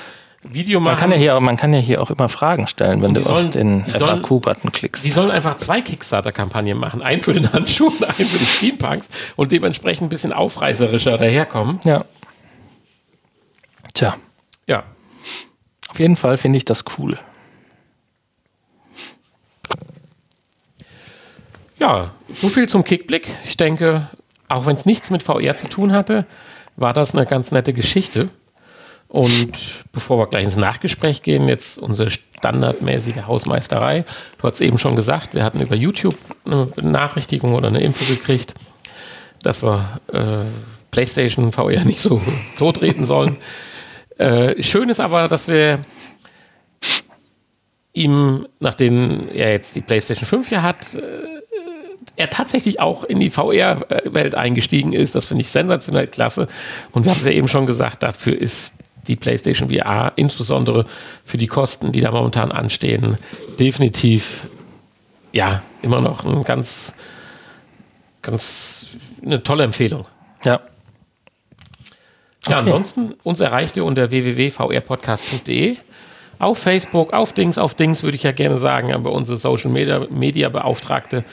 Video 0.43 0.79
machen. 0.81 0.93
Man 0.93 1.01
kann 1.01 1.11
ja 1.11 1.17
hier, 1.17 1.41
man 1.41 1.57
kann 1.57 1.75
ja 1.75 1.81
hier 1.81 2.01
auch 2.01 2.11
immer 2.11 2.29
Fragen 2.29 2.69
stellen, 2.69 3.03
wenn 3.03 3.15
du 3.15 3.21
sollen, 3.21 3.47
auf 3.47 3.53
den 3.53 3.85
FAQ-Button 3.85 4.71
klickst. 4.73 5.03
Sie 5.03 5.11
sollen 5.11 5.31
einfach 5.31 5.57
zwei 5.57 5.81
Kickstarter-Kampagnen 5.81 6.79
machen. 6.79 7.03
Einen 7.03 7.23
für 7.23 7.33
den 7.33 7.53
Handschuh 7.53 7.89
und 7.89 8.05
einen 8.05 8.29
für 8.29 8.39
die 8.39 8.47
Steampunks 8.47 9.09
und 9.37 9.51
dementsprechend 9.51 10.07
ein 10.07 10.09
bisschen 10.09 10.33
aufreißerischer 10.33 11.19
daherkommen. 11.19 11.81
Ja. 11.85 12.05
Tja. 13.95 14.17
Ja. 14.67 14.85
Auf 15.89 15.99
jeden 15.99 16.17
Fall 16.17 16.37
finde 16.37 16.59
ich 16.59 16.65
das 16.65 16.85
cool. 16.99 17.19
Ja, 21.79 22.11
so 22.41 22.49
viel 22.49 22.69
zum 22.69 22.83
Kickblick. 22.83 23.29
Ich 23.45 23.57
denke, 23.57 24.09
auch 24.49 24.67
wenn 24.67 24.75
es 24.75 24.87
nichts 24.87 25.11
mit 25.11 25.23
VR 25.23 25.55
zu 25.55 25.69
tun 25.69 25.93
hatte, 25.93 26.27
war 26.77 26.93
das 26.93 27.15
eine 27.15 27.25
ganz 27.25 27.53
nette 27.53 27.73
Geschichte. 27.73 28.29
Und 29.07 29.85
bevor 29.93 30.19
wir 30.19 30.27
gleich 30.27 30.45
ins 30.45 30.57
Nachgespräch 30.57 31.23
gehen, 31.23 31.49
jetzt 31.49 31.79
unsere 31.79 32.11
standardmäßige 32.11 33.27
Hausmeisterei. 33.27 34.05
Du 34.41 34.49
hast 34.49 34.61
eben 34.61 34.79
schon 34.79 34.97
gesagt, 34.97 35.35
wir 35.35 35.45
hatten 35.45 35.61
über 35.61 35.77
YouTube 35.77 36.17
eine 36.45 36.67
Benachrichtigung 36.67 37.55
oder 37.55 37.69
eine 37.69 37.81
Info 37.81 38.05
gekriegt, 38.05 38.55
dass 39.43 39.63
wir 39.63 40.01
äh, 40.13 40.45
PlayStation 40.91 41.53
VR 41.53 41.85
nicht 41.85 42.01
so 42.01 42.21
totreden 42.59 43.07
sollen. 43.07 43.37
äh, 44.19 44.63
schön 44.63 44.91
ist 44.91 45.01
aber, 45.01 45.29
dass 45.29 45.49
wir 45.49 45.79
ihm, 47.95 48.47
nachdem 48.61 49.29
er 49.31 49.53
jetzt 49.53 49.75
die 49.75 49.81
PlayStation 49.81 50.27
5 50.27 50.51
ja 50.51 50.63
hat, 50.63 50.95
äh, 50.95 51.39
er 52.19 52.31
tatsächlich 52.31 52.81
auch 52.81 53.05
in 53.05 53.21
die 53.21 53.31
VR-Welt 53.31 54.35
eingestiegen 54.35 54.93
ist. 54.93 55.15
Das 55.15 55.27
finde 55.27 55.43
ich 55.43 55.51
sensationell 55.51 56.09
klasse. 56.09 56.49
Und 56.91 57.05
wir 57.05 57.13
haben 57.13 57.21
es 57.21 57.25
ja 57.25 57.33
eben 57.33 57.47
schon 57.47 57.65
gesagt, 57.65 58.03
dafür 58.03 58.37
ist 58.37 58.75
die 59.07 59.15
PlayStation 59.15 59.71
VR, 59.71 60.13
insbesondere 60.17 60.85
für 61.25 61.39
die 61.39 61.47
Kosten, 61.47 61.93
die 61.93 62.01
da 62.01 62.11
momentan 62.11 62.51
anstehen, 62.51 63.17
definitiv 63.59 64.49
ja 65.33 65.63
immer 65.83 66.01
noch 66.01 66.25
ein 66.25 66.43
ganz, 66.43 66.93
ganz 68.23 68.87
eine 69.25 69.43
tolle 69.43 69.63
Empfehlung. 69.63 70.05
Ja. 70.45 70.61
Ja, 72.47 72.59
okay. 72.59 72.67
ansonsten 72.67 73.15
uns 73.23 73.41
erreicht 73.41 73.77
ihr 73.77 73.85
unter 73.85 74.11
www.vrpodcast.de 74.11 75.77
auf 76.41 76.59
Facebook, 76.59 77.13
auf 77.13 77.33
Dings, 77.33 77.59
auf 77.59 77.75
Dings, 77.75 78.03
würde 78.03 78.17
ich 78.17 78.23
ja 78.23 78.33
gerne 78.33 78.59
sagen, 78.59 78.93
aber 78.93 79.13
unsere 79.13 79.37
Social 79.37 79.71
Media, 79.71 80.07
Media 80.11 80.49
Beauftragte 80.49 81.25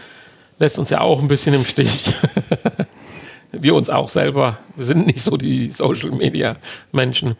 lässt 0.60 0.80
uns 0.80 0.90
ja 0.90 1.02
auch 1.02 1.22
ein 1.22 1.27
bisschen 1.27 1.53
im 1.53 1.65
Stich. 1.65 2.14
wir 3.52 3.76
uns 3.76 3.90
auch 3.90 4.10
selber. 4.10 4.60
Wir 4.76 4.86
sind 4.86 5.07
nicht 5.07 5.22
so 5.22 5.38
die 5.38 5.69
Social 5.69 6.11
Media 6.11 6.57
Menschen. 6.91 7.36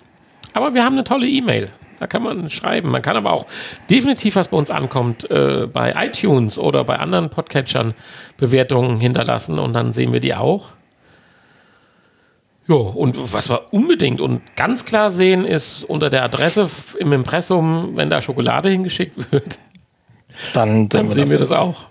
Aber 0.54 0.74
wir 0.74 0.84
haben 0.84 0.94
eine 0.94 1.04
tolle 1.04 1.28
E-Mail. 1.28 1.70
Da 2.00 2.08
kann 2.08 2.24
man 2.24 2.50
schreiben. 2.50 2.90
Man 2.90 3.02
kann 3.02 3.16
aber 3.16 3.32
auch 3.32 3.46
definitiv, 3.90 4.36
was 4.36 4.50
bei 4.50 4.58
uns 4.58 4.70
ankommt, 4.70 5.30
äh, 5.30 5.68
bei 5.72 5.94
iTunes 5.98 6.60
oder 6.60 6.84
bei 6.84 7.00
anderen 7.00 7.30
Podcatchern 7.30 7.94
Bewertungen 8.38 9.00
hinterlassen 9.00 9.60
und 9.60 9.74
dann 9.74 9.94
sehen 9.94 10.12
wir 10.12 10.20
die 10.20 10.36
auch. 10.36 10.68
Ja, 12.68 12.76
und 12.76 13.32
was 13.32 13.50
wir 13.50 13.72
unbedingt 13.72 14.20
und 14.20 14.42
ganz 14.56 14.86
klar 14.86 15.12
sehen, 15.12 15.46
ist 15.46 15.84
unter 15.84 16.10
der 16.10 16.24
Adresse 16.24 16.70
im 17.00 17.14
Impressum, 17.14 17.92
wenn 17.96 18.10
da 18.10 18.22
Schokolade 18.22 18.70
hingeschickt 18.70 19.32
wird, 19.32 19.60
Dann, 20.54 20.90
dann 20.90 21.12
sehen 21.12 21.32
wir 21.32 21.40
das 21.40 21.52
auch. 21.52 21.86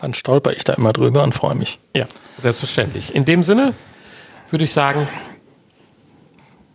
Dann 0.00 0.12
stolper 0.14 0.52
ich 0.52 0.64
da 0.64 0.74
immer 0.74 0.92
drüber 0.92 1.22
und 1.22 1.34
freue 1.34 1.54
mich. 1.54 1.78
Ja, 1.94 2.06
selbstverständlich. 2.38 3.14
In 3.14 3.24
dem 3.24 3.42
Sinne 3.42 3.72
würde 4.50 4.64
ich 4.64 4.72
sagen, 4.72 5.08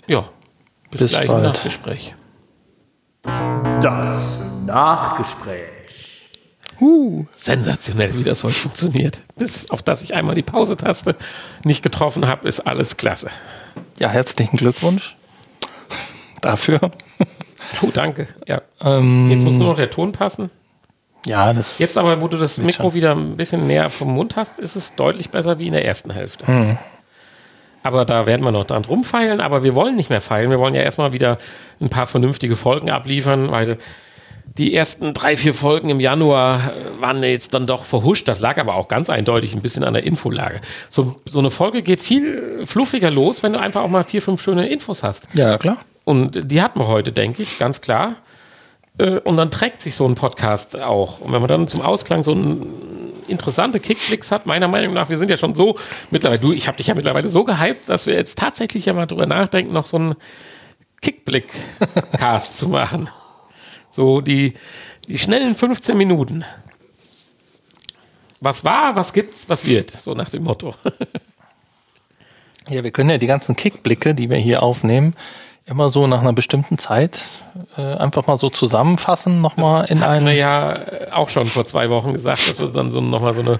ja, 0.07 0.25
bis, 0.89 0.99
Bis 1.01 1.11
gleich 1.11 1.21
im 1.21 1.27
bald. 1.27 1.43
Nachgespräch. 1.43 2.15
Das 3.81 4.39
Nachgespräch. 4.65 5.67
Sensationell, 7.33 8.17
wie 8.17 8.23
das 8.23 8.43
heute 8.43 8.55
funktioniert. 8.55 9.21
Bis 9.35 9.69
auf 9.69 9.83
dass 9.83 10.01
ich 10.01 10.15
einmal 10.15 10.33
die 10.33 10.41
Pause-Taste 10.41 11.15
nicht 11.63 11.83
getroffen 11.83 12.27
habe, 12.27 12.47
ist 12.47 12.61
alles 12.61 12.97
klasse. 12.97 13.29
Ja, 13.99 14.09
herzlichen 14.09 14.57
Glückwunsch 14.57 15.15
dafür. 16.41 16.79
Oh, 17.83 17.89
danke. 17.93 18.27
Ja. 18.47 18.63
Ähm, 18.81 19.29
Jetzt 19.29 19.43
muss 19.43 19.55
nur 19.55 19.67
noch 19.67 19.75
der 19.75 19.91
Ton 19.91 20.11
passen. 20.11 20.49
Ja, 21.25 21.53
das 21.53 21.79
Jetzt 21.79 21.97
aber, 21.97 22.21
wo 22.21 22.27
du 22.27 22.37
das 22.37 22.57
Mikro 22.57 22.83
schon. 22.83 22.93
wieder 22.93 23.11
ein 23.15 23.37
bisschen 23.37 23.67
näher 23.67 23.89
vom 23.89 24.13
Mund 24.13 24.35
hast, 24.35 24.59
ist 24.59 24.75
es 24.75 24.95
deutlich 24.95 25.29
besser 25.29 25.59
wie 25.59 25.67
in 25.67 25.73
der 25.73 25.85
ersten 25.85 26.11
Hälfte. 26.11 26.47
Hm. 26.47 26.77
Aber 27.83 28.05
da 28.05 28.25
werden 28.25 28.43
wir 28.43 28.51
noch 28.51 28.65
dran 28.65 28.85
rumfeilen. 28.85 29.41
Aber 29.41 29.63
wir 29.63 29.75
wollen 29.75 29.95
nicht 29.95 30.09
mehr 30.09 30.21
feilen. 30.21 30.51
Wir 30.51 30.59
wollen 30.59 30.75
ja 30.75 30.81
erstmal 30.81 31.13
wieder 31.13 31.37
ein 31.79 31.89
paar 31.89 32.07
vernünftige 32.07 32.55
Folgen 32.55 32.89
abliefern, 32.89 33.51
weil 33.51 33.77
die 34.57 34.73
ersten 34.73 35.13
drei, 35.13 35.37
vier 35.37 35.53
Folgen 35.53 35.89
im 35.89 35.99
Januar 35.99 36.73
äh, 36.73 37.01
waren 37.01 37.23
jetzt 37.23 37.53
dann 37.53 37.67
doch 37.67 37.85
verhuscht. 37.85 38.27
Das 38.27 38.39
lag 38.39 38.59
aber 38.59 38.75
auch 38.75 38.87
ganz 38.87 39.09
eindeutig 39.09 39.55
ein 39.55 39.61
bisschen 39.61 39.83
an 39.83 39.93
der 39.93 40.03
Infolage. 40.03 40.59
So, 40.89 41.21
so 41.25 41.39
eine 41.39 41.51
Folge 41.51 41.81
geht 41.81 42.01
viel 42.01 42.65
fluffiger 42.65 43.11
los, 43.11 43.43
wenn 43.43 43.53
du 43.53 43.59
einfach 43.59 43.81
auch 43.81 43.89
mal 43.89 44.03
vier, 44.03 44.21
fünf 44.21 44.41
schöne 44.41 44.67
Infos 44.67 45.03
hast. 45.03 45.29
ja 45.33 45.57
klar. 45.57 45.77
Und 46.03 46.51
die 46.51 46.61
hatten 46.61 46.79
wir 46.79 46.87
heute, 46.87 47.11
denke 47.11 47.43
ich, 47.43 47.59
ganz 47.59 47.79
klar. 47.79 48.15
Äh, 48.97 49.19
Und 49.19 49.37
dann 49.37 49.51
trägt 49.51 49.81
sich 49.81 49.95
so 49.95 50.07
ein 50.07 50.15
Podcast 50.15 50.77
auch. 50.79 51.19
Und 51.21 51.33
wenn 51.33 51.41
man 51.41 51.47
dann 51.47 51.67
zum 51.67 51.81
Ausklang 51.81 52.23
so 52.23 52.35
interessante 53.27 53.79
Kickflicks 53.79 54.31
hat, 54.31 54.45
meiner 54.45 54.67
Meinung 54.67 54.93
nach, 54.93 55.09
wir 55.09 55.17
sind 55.17 55.29
ja 55.29 55.37
schon 55.37 55.55
so 55.55 55.77
mittlerweile, 56.09 56.39
du, 56.41 56.51
ich 56.51 56.67
habe 56.67 56.77
dich 56.77 56.87
ja 56.87 56.95
mittlerweile 56.95 57.29
so 57.29 57.43
gehypt, 57.43 57.87
dass 57.87 58.05
wir 58.05 58.13
jetzt 58.15 58.37
tatsächlich 58.37 58.85
ja 58.85 58.93
mal 58.93 59.05
drüber 59.05 59.25
nachdenken, 59.25 59.73
noch 59.73 59.85
so 59.85 59.97
einen 59.97 60.15
Kickblick-Cast 61.01 62.57
zu 62.57 62.69
machen. 62.69 63.09
So 63.89 64.21
die, 64.21 64.53
die 65.07 65.17
schnellen 65.17 65.55
15 65.55 65.97
Minuten. 65.97 66.43
Was 68.39 68.63
war, 68.63 68.95
was 68.95 69.13
gibt's, 69.13 69.47
was 69.49 69.65
wird, 69.65 69.91
so 69.91 70.13
nach 70.13 70.29
dem 70.29 70.43
Motto. 70.43 70.75
Ja, 72.69 72.83
wir 72.83 72.91
können 72.91 73.09
ja 73.09 73.17
die 73.17 73.27
ganzen 73.27 73.55
Kickblicke, 73.55 74.13
die 74.13 74.29
wir 74.29 74.37
hier 74.37 74.61
aufnehmen, 74.61 75.15
immer 75.71 75.89
so 75.89 76.05
nach 76.05 76.21
einer 76.21 76.33
bestimmten 76.33 76.77
Zeit 76.77 77.25
äh, 77.77 77.81
einfach 77.95 78.27
mal 78.27 78.37
so 78.37 78.49
zusammenfassen, 78.49 79.41
nochmal 79.41 79.85
in 79.89 80.01
Hatten 80.01 80.25
wir 80.25 80.31
einem. 80.31 80.37
ja 80.37 80.73
äh, 80.73 81.11
auch 81.11 81.29
schon 81.29 81.47
vor 81.47 81.65
zwei 81.65 81.89
Wochen 81.89 82.13
gesagt, 82.13 82.47
dass 82.49 82.59
wir 82.59 82.67
dann 82.67 82.91
so 82.91 83.01
nochmal 83.01 83.33
so 83.33 83.41
eine 83.41 83.59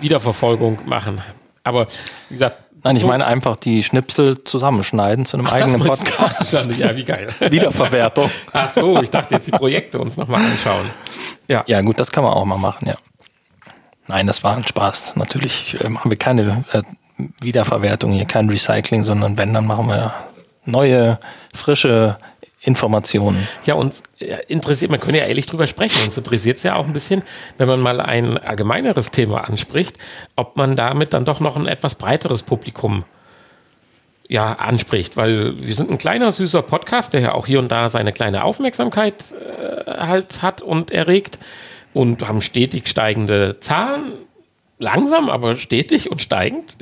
Wiederverfolgung 0.00 0.78
machen. 0.86 1.20
Aber 1.64 1.86
wie 2.28 2.34
gesagt, 2.34 2.58
Nein, 2.84 2.94
ich 2.96 3.02
so- 3.02 3.08
meine 3.08 3.26
einfach 3.26 3.56
die 3.56 3.82
Schnipsel 3.82 4.44
zusammenschneiden 4.44 5.24
zu 5.24 5.36
einem 5.38 5.46
das 5.46 5.54
eigenen? 5.54 5.80
Podcast. 5.80 6.78
Ja, 6.78 6.94
wie 6.94 7.04
geil. 7.04 7.26
Wiederverwertung. 7.40 8.30
Ach 8.52 8.70
so, 8.70 9.00
ich 9.02 9.10
dachte 9.10 9.34
jetzt 9.34 9.46
die 9.48 9.50
Projekte 9.52 9.98
uns 9.98 10.16
nochmal 10.16 10.42
anschauen. 10.44 10.86
Ja, 11.48 11.64
Ja, 11.66 11.80
gut, 11.80 11.98
das 11.98 12.12
kann 12.12 12.22
man 12.22 12.32
auch 12.34 12.44
mal 12.44 12.58
machen, 12.58 12.86
ja. 12.88 12.94
Nein, 14.08 14.26
das 14.28 14.44
war 14.44 14.56
ein 14.56 14.64
Spaß. 14.64 15.16
Natürlich 15.16 15.76
äh, 15.80 15.88
machen 15.88 16.10
wir 16.10 16.18
keine 16.18 16.64
äh, 16.72 16.82
Wiederverwertung 17.40 18.12
hier, 18.12 18.24
kein 18.26 18.48
Recycling, 18.48 19.02
sondern 19.02 19.36
wenn, 19.38 19.52
dann 19.52 19.66
machen 19.66 19.88
wir 19.88 20.12
neue, 20.66 21.18
frische 21.54 22.18
Informationen. 22.66 23.46
ja 23.64 23.74
uns 23.74 24.02
äh, 24.18 24.38
interessiert, 24.48 24.90
man 24.90 24.98
könnte 24.98 25.18
ja 25.18 25.26
ehrlich 25.26 25.46
drüber 25.46 25.66
sprechen. 25.66 26.04
Uns 26.04 26.18
interessiert 26.18 26.58
es 26.58 26.64
ja 26.64 26.74
auch 26.74 26.86
ein 26.86 26.92
bisschen, 26.92 27.22
wenn 27.58 27.68
man 27.68 27.80
mal 27.80 28.00
ein 28.00 28.38
allgemeineres 28.38 29.12
Thema 29.12 29.48
anspricht, 29.48 29.98
ob 30.34 30.56
man 30.56 30.74
damit 30.74 31.12
dann 31.12 31.24
doch 31.24 31.38
noch 31.38 31.56
ein 31.56 31.68
etwas 31.68 31.94
breiteres 31.94 32.42
Publikum 32.42 33.04
ja, 34.28 34.54
anspricht, 34.54 35.16
weil 35.16 35.54
wir 35.64 35.74
sind 35.76 35.90
ein 35.90 35.98
kleiner, 35.98 36.32
süßer 36.32 36.62
Podcast, 36.62 37.14
der 37.14 37.20
ja 37.20 37.32
auch 37.34 37.46
hier 37.46 37.60
und 37.60 37.70
da 37.70 37.88
seine 37.88 38.12
kleine 38.12 38.42
Aufmerksamkeit 38.42 39.32
äh, 39.32 39.90
halt 39.90 40.42
hat 40.42 40.62
und 40.62 40.90
erregt 40.90 41.38
und 41.94 42.26
haben 42.26 42.42
stetig 42.42 42.88
steigende 42.88 43.60
Zahlen, 43.60 44.12
langsam, 44.78 45.30
aber 45.30 45.56
stetig 45.56 46.10
und 46.10 46.20
steigend. 46.20 46.76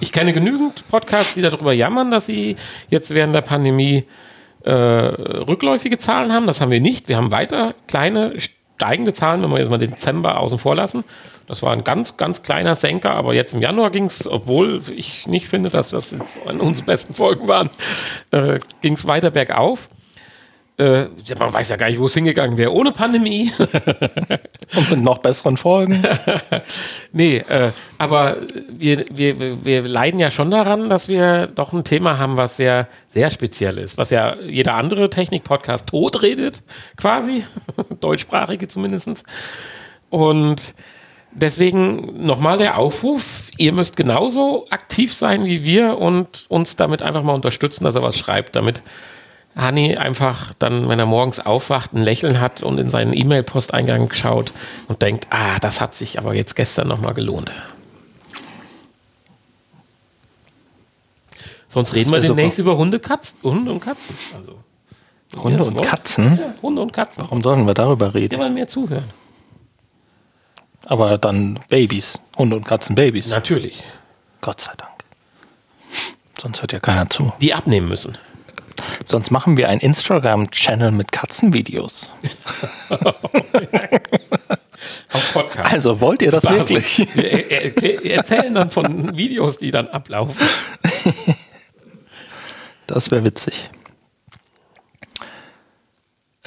Ich 0.00 0.12
kenne 0.12 0.32
genügend 0.32 0.88
Podcasts, 0.88 1.34
die 1.34 1.42
darüber 1.42 1.72
jammern, 1.72 2.10
dass 2.10 2.26
sie 2.26 2.56
jetzt 2.88 3.12
während 3.14 3.34
der 3.34 3.42
Pandemie 3.42 4.04
äh, 4.64 4.72
rückläufige 4.72 5.98
Zahlen 5.98 6.32
haben. 6.32 6.46
Das 6.46 6.60
haben 6.60 6.70
wir 6.70 6.80
nicht. 6.80 7.08
Wir 7.08 7.16
haben 7.16 7.30
weiter 7.30 7.74
kleine 7.86 8.34
steigende 8.80 9.12
Zahlen, 9.12 9.42
wenn 9.42 9.50
wir 9.50 9.58
jetzt 9.58 9.70
mal 9.70 9.78
den 9.78 9.90
Dezember 9.90 10.38
außen 10.38 10.58
vor 10.58 10.74
lassen. 10.74 11.04
Das 11.46 11.62
war 11.62 11.72
ein 11.72 11.84
ganz, 11.84 12.16
ganz 12.16 12.42
kleiner 12.42 12.76
Senker, 12.76 13.10
aber 13.10 13.34
jetzt 13.34 13.54
im 13.54 13.60
Januar 13.60 13.90
ging 13.90 14.04
es, 14.04 14.26
obwohl 14.26 14.82
ich 14.94 15.26
nicht 15.26 15.48
finde, 15.48 15.68
dass 15.68 15.90
das 15.90 16.12
jetzt 16.12 16.38
unsere 16.46 16.86
besten 16.86 17.12
Folgen 17.12 17.48
waren, 17.48 17.70
äh, 18.30 18.60
ging 18.80 18.94
es 18.94 19.06
weiter 19.06 19.30
bergauf. 19.30 19.88
Äh, 20.80 21.08
man 21.38 21.52
weiß 21.52 21.68
ja 21.68 21.76
gar 21.76 21.90
nicht, 21.90 21.98
wo 21.98 22.06
es 22.06 22.14
hingegangen 22.14 22.56
wäre 22.56 22.72
ohne 22.72 22.90
Pandemie. 22.90 23.52
Und 24.74 24.90
mit 24.90 25.02
noch 25.02 25.18
besseren 25.18 25.56
Folgen. 25.56 26.02
Nee, 27.12 27.38
äh, 27.38 27.72
aber 27.98 28.36
wir, 28.72 29.02
wir, 29.10 29.64
wir 29.64 29.82
leiden 29.82 30.20
ja 30.20 30.30
schon 30.30 30.50
daran, 30.50 30.88
dass 30.88 31.08
wir 31.08 31.48
doch 31.48 31.72
ein 31.72 31.82
Thema 31.82 32.18
haben, 32.18 32.36
was 32.36 32.56
sehr, 32.56 32.86
sehr 33.08 33.30
speziell 33.30 33.78
ist, 33.78 33.98
was 33.98 34.10
ja 34.10 34.36
jeder 34.36 34.76
andere 34.76 35.10
Technik-Podcast 35.10 35.88
totredet, 35.88 36.62
quasi, 36.96 37.44
deutschsprachige 38.00 38.68
zumindest. 38.68 39.24
Und 40.08 40.74
deswegen 41.32 42.24
nochmal 42.24 42.58
der 42.58 42.78
Aufruf, 42.78 43.48
ihr 43.58 43.72
müsst 43.72 43.96
genauso 43.96 44.66
aktiv 44.70 45.12
sein 45.12 45.44
wie 45.46 45.64
wir 45.64 45.98
und 45.98 46.46
uns 46.48 46.76
damit 46.76 47.02
einfach 47.02 47.24
mal 47.24 47.34
unterstützen, 47.34 47.84
dass 47.84 47.96
er 47.96 48.02
was 48.02 48.16
schreibt, 48.18 48.54
damit 48.54 48.82
Hani 49.56 49.96
einfach 49.96 50.54
dann, 50.58 50.88
wenn 50.88 50.98
er 50.98 51.06
morgens 51.06 51.40
aufwacht, 51.40 51.92
ein 51.92 52.02
Lächeln 52.02 52.40
hat 52.40 52.62
und 52.62 52.78
in 52.78 52.88
seinen 52.88 53.12
E-Mail-Posteingang 53.12 54.12
schaut 54.12 54.52
und 54.86 55.02
denkt, 55.02 55.26
ah, 55.30 55.58
das 55.58 55.80
hat 55.80 55.94
sich 55.94 56.18
aber 56.18 56.34
jetzt 56.34 56.54
gestern 56.54 56.88
nochmal 56.88 57.14
gelohnt. 57.14 57.52
Sonst 61.68 61.94
reden 61.94 62.10
wir 62.10 62.16
wär 62.16 62.22
super. 62.24 62.36
demnächst 62.36 62.58
über 62.58 62.76
Hunde, 62.76 62.98
Katzen, 62.98 63.38
Hunde 63.42 63.72
und 63.72 63.80
Katzen. 63.80 64.16
Also, 64.36 64.58
Hunde 65.36 65.64
und 65.64 65.74
wollt. 65.76 65.86
Katzen? 65.86 66.38
Ja, 66.40 66.54
Hunde 66.62 66.82
und 66.82 66.92
Katzen. 66.92 67.22
Warum 67.22 67.42
sollen 67.42 67.66
wir 67.66 67.74
darüber 67.74 68.14
reden? 68.14 68.38
wollen 68.38 68.54
mehr 68.54 68.66
zuhören. 68.66 69.04
Aber 70.86 71.18
dann 71.18 71.60
Babys. 71.68 72.20
Hunde 72.36 72.56
und 72.56 72.64
Katzen 72.64 72.96
Babys. 72.96 73.30
Natürlich. 73.30 73.82
Gott 74.40 74.60
sei 74.60 74.72
Dank. 74.76 74.90
Sonst 76.40 76.62
hört 76.62 76.72
ja 76.72 76.80
keiner 76.80 77.08
zu. 77.08 77.32
Die 77.40 77.54
abnehmen 77.54 77.88
müssen. 77.88 78.18
Sonst 79.04 79.30
machen 79.30 79.56
wir 79.56 79.68
einen 79.68 79.80
Instagram-Channel 79.80 80.90
mit 80.92 81.10
Katzenvideos. 81.12 82.10
Auf 85.12 85.32
Podcast. 85.32 85.72
Also 85.72 86.00
wollt 86.00 86.22
ihr 86.22 86.30
das 86.30 86.44
wirklich? 86.44 86.98
Wir 87.14 87.50
er- 87.50 87.76
er- 87.82 88.16
erzählen 88.18 88.54
dann 88.54 88.70
von 88.70 89.16
Videos, 89.16 89.58
die 89.58 89.70
dann 89.70 89.88
ablaufen. 89.88 90.36
Das 92.86 93.10
wäre 93.12 93.24
witzig. 93.24 93.70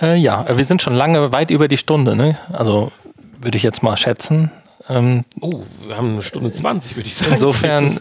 Äh, 0.02 0.18
ja, 0.18 0.46
wir 0.58 0.66
sind 0.66 0.82
schon 0.82 0.94
lange 0.94 1.32
weit 1.32 1.52
über 1.52 1.70
die 1.70 1.78
Stunde, 1.78 2.18
ne? 2.18 2.38
Also 2.52 2.92
würde 3.40 3.56
ich 3.56 3.64
jetzt 3.64 3.82
mal 3.82 3.96
schätzen. 3.96 4.52
Ähm, 4.90 5.24
Oh, 5.40 5.64
wir 5.88 5.96
haben 5.96 6.14
eine 6.16 6.22
Stunde 6.24 6.52
20, 6.52 6.98
würde 6.98 7.08
ich 7.08 7.16
sagen. 7.16 7.32
Insofern. 7.32 7.98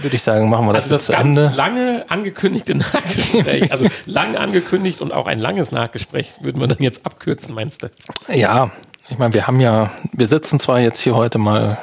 Würde 0.00 0.16
ich 0.16 0.22
sagen, 0.22 0.48
machen 0.48 0.66
wir 0.66 0.72
das, 0.72 0.84
Also 0.84 0.94
jetzt 0.94 1.08
das 1.08 1.16
zu 1.16 1.22
ganz 1.22 1.38
Ende. 1.38 1.56
lange 1.56 2.04
angekündigte 2.08 2.74
Nachgespräch, 2.76 3.72
also 3.72 3.86
lang 4.06 4.36
angekündigt 4.36 5.00
und 5.00 5.12
auch 5.12 5.26
ein 5.26 5.38
langes 5.38 5.70
Nachgespräch, 5.72 6.32
würden 6.40 6.60
wir 6.60 6.66
dann 6.66 6.82
jetzt 6.82 7.06
abkürzen, 7.06 7.54
meinst 7.54 7.82
du? 7.82 7.90
Ja, 8.32 8.70
ich 9.08 9.18
meine, 9.18 9.34
wir 9.34 9.46
haben 9.46 9.60
ja, 9.60 9.90
wir 10.12 10.26
sitzen 10.26 10.58
zwar 10.58 10.80
jetzt 10.80 11.00
hier 11.00 11.14
heute 11.14 11.38
mal 11.38 11.78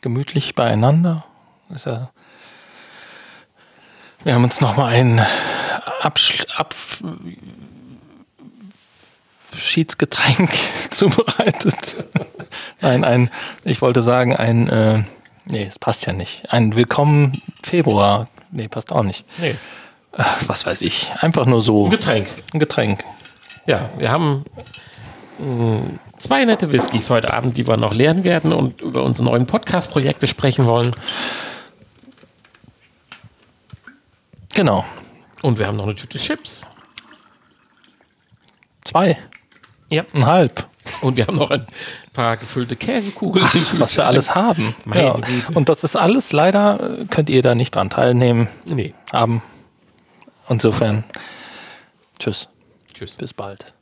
gemütlich 0.00 0.54
beieinander. 0.54 1.24
Ist 1.74 1.86
ja, 1.86 2.10
wir 4.24 4.34
haben 4.34 4.44
uns 4.44 4.60
noch 4.60 4.76
mal 4.76 4.86
einen 4.86 5.20
Absch 6.00 6.44
ab, 6.56 6.74
Abschiedsgetränk 9.52 10.50
zubereitet. 10.90 11.96
Nein, 12.80 13.04
ein, 13.04 13.30
ich 13.64 13.82
wollte 13.82 14.00
sagen, 14.02 14.34
ein, 14.34 14.68
äh, 14.68 15.02
nee, 15.46 15.64
es 15.64 15.78
passt 15.78 16.06
ja 16.06 16.12
nicht. 16.12 16.52
Ein 16.52 16.74
Willkommen 16.76 17.42
Februar. 17.62 18.28
Nee, 18.50 18.68
passt 18.68 18.92
auch 18.92 19.02
nicht. 19.02 19.26
Nee. 19.38 19.56
Ach, 20.12 20.42
was 20.46 20.66
weiß 20.66 20.82
ich. 20.82 21.10
Einfach 21.20 21.46
nur 21.46 21.60
so. 21.60 21.86
Ein 21.86 21.90
Getränk. 21.90 22.28
Ein 22.52 22.60
Getränk. 22.60 23.04
Ja, 23.66 23.90
wir 23.96 24.10
haben 24.10 24.44
mh, 25.38 25.98
zwei 26.18 26.44
nette 26.44 26.72
Whiskys 26.72 27.08
heute 27.10 27.32
Abend, 27.32 27.56
die 27.56 27.66
wir 27.66 27.76
noch 27.76 27.94
lernen 27.94 28.24
werden 28.24 28.52
und 28.52 28.80
über 28.80 29.02
unsere 29.04 29.24
neuen 29.24 29.46
Podcast-Projekte 29.46 30.26
sprechen 30.26 30.68
wollen. 30.68 30.90
Genau. 34.54 34.84
Und 35.40 35.58
wir 35.58 35.66
haben 35.66 35.76
noch 35.76 35.84
eine 35.84 35.94
Tüte 35.94 36.18
Chips. 36.18 36.62
Zwei. 38.84 39.16
Ja. 39.90 40.04
Ein 40.12 40.26
halb. 40.26 40.68
Und 41.02 41.16
wir 41.16 41.26
haben 41.26 41.36
noch 41.36 41.50
ein 41.50 41.66
paar 42.12 42.36
gefüllte 42.36 42.76
Käsekugeln. 42.76 43.44
Was 43.78 43.96
wir 43.96 44.06
alles 44.06 44.34
haben. 44.34 44.74
Ja. 44.94 45.16
Und 45.52 45.68
das 45.68 45.84
ist 45.84 45.96
alles 45.96 46.32
leider, 46.32 47.00
äh, 47.00 47.04
könnt 47.06 47.28
ihr 47.28 47.42
da 47.42 47.54
nicht 47.54 47.74
dran 47.74 47.90
teilnehmen. 47.90 48.48
Nee. 48.66 48.94
Haben. 49.12 49.42
Insofern. 50.48 51.04
Tschüss. 52.18 52.48
Tschüss. 52.94 53.16
Bis 53.16 53.34
bald. 53.34 53.72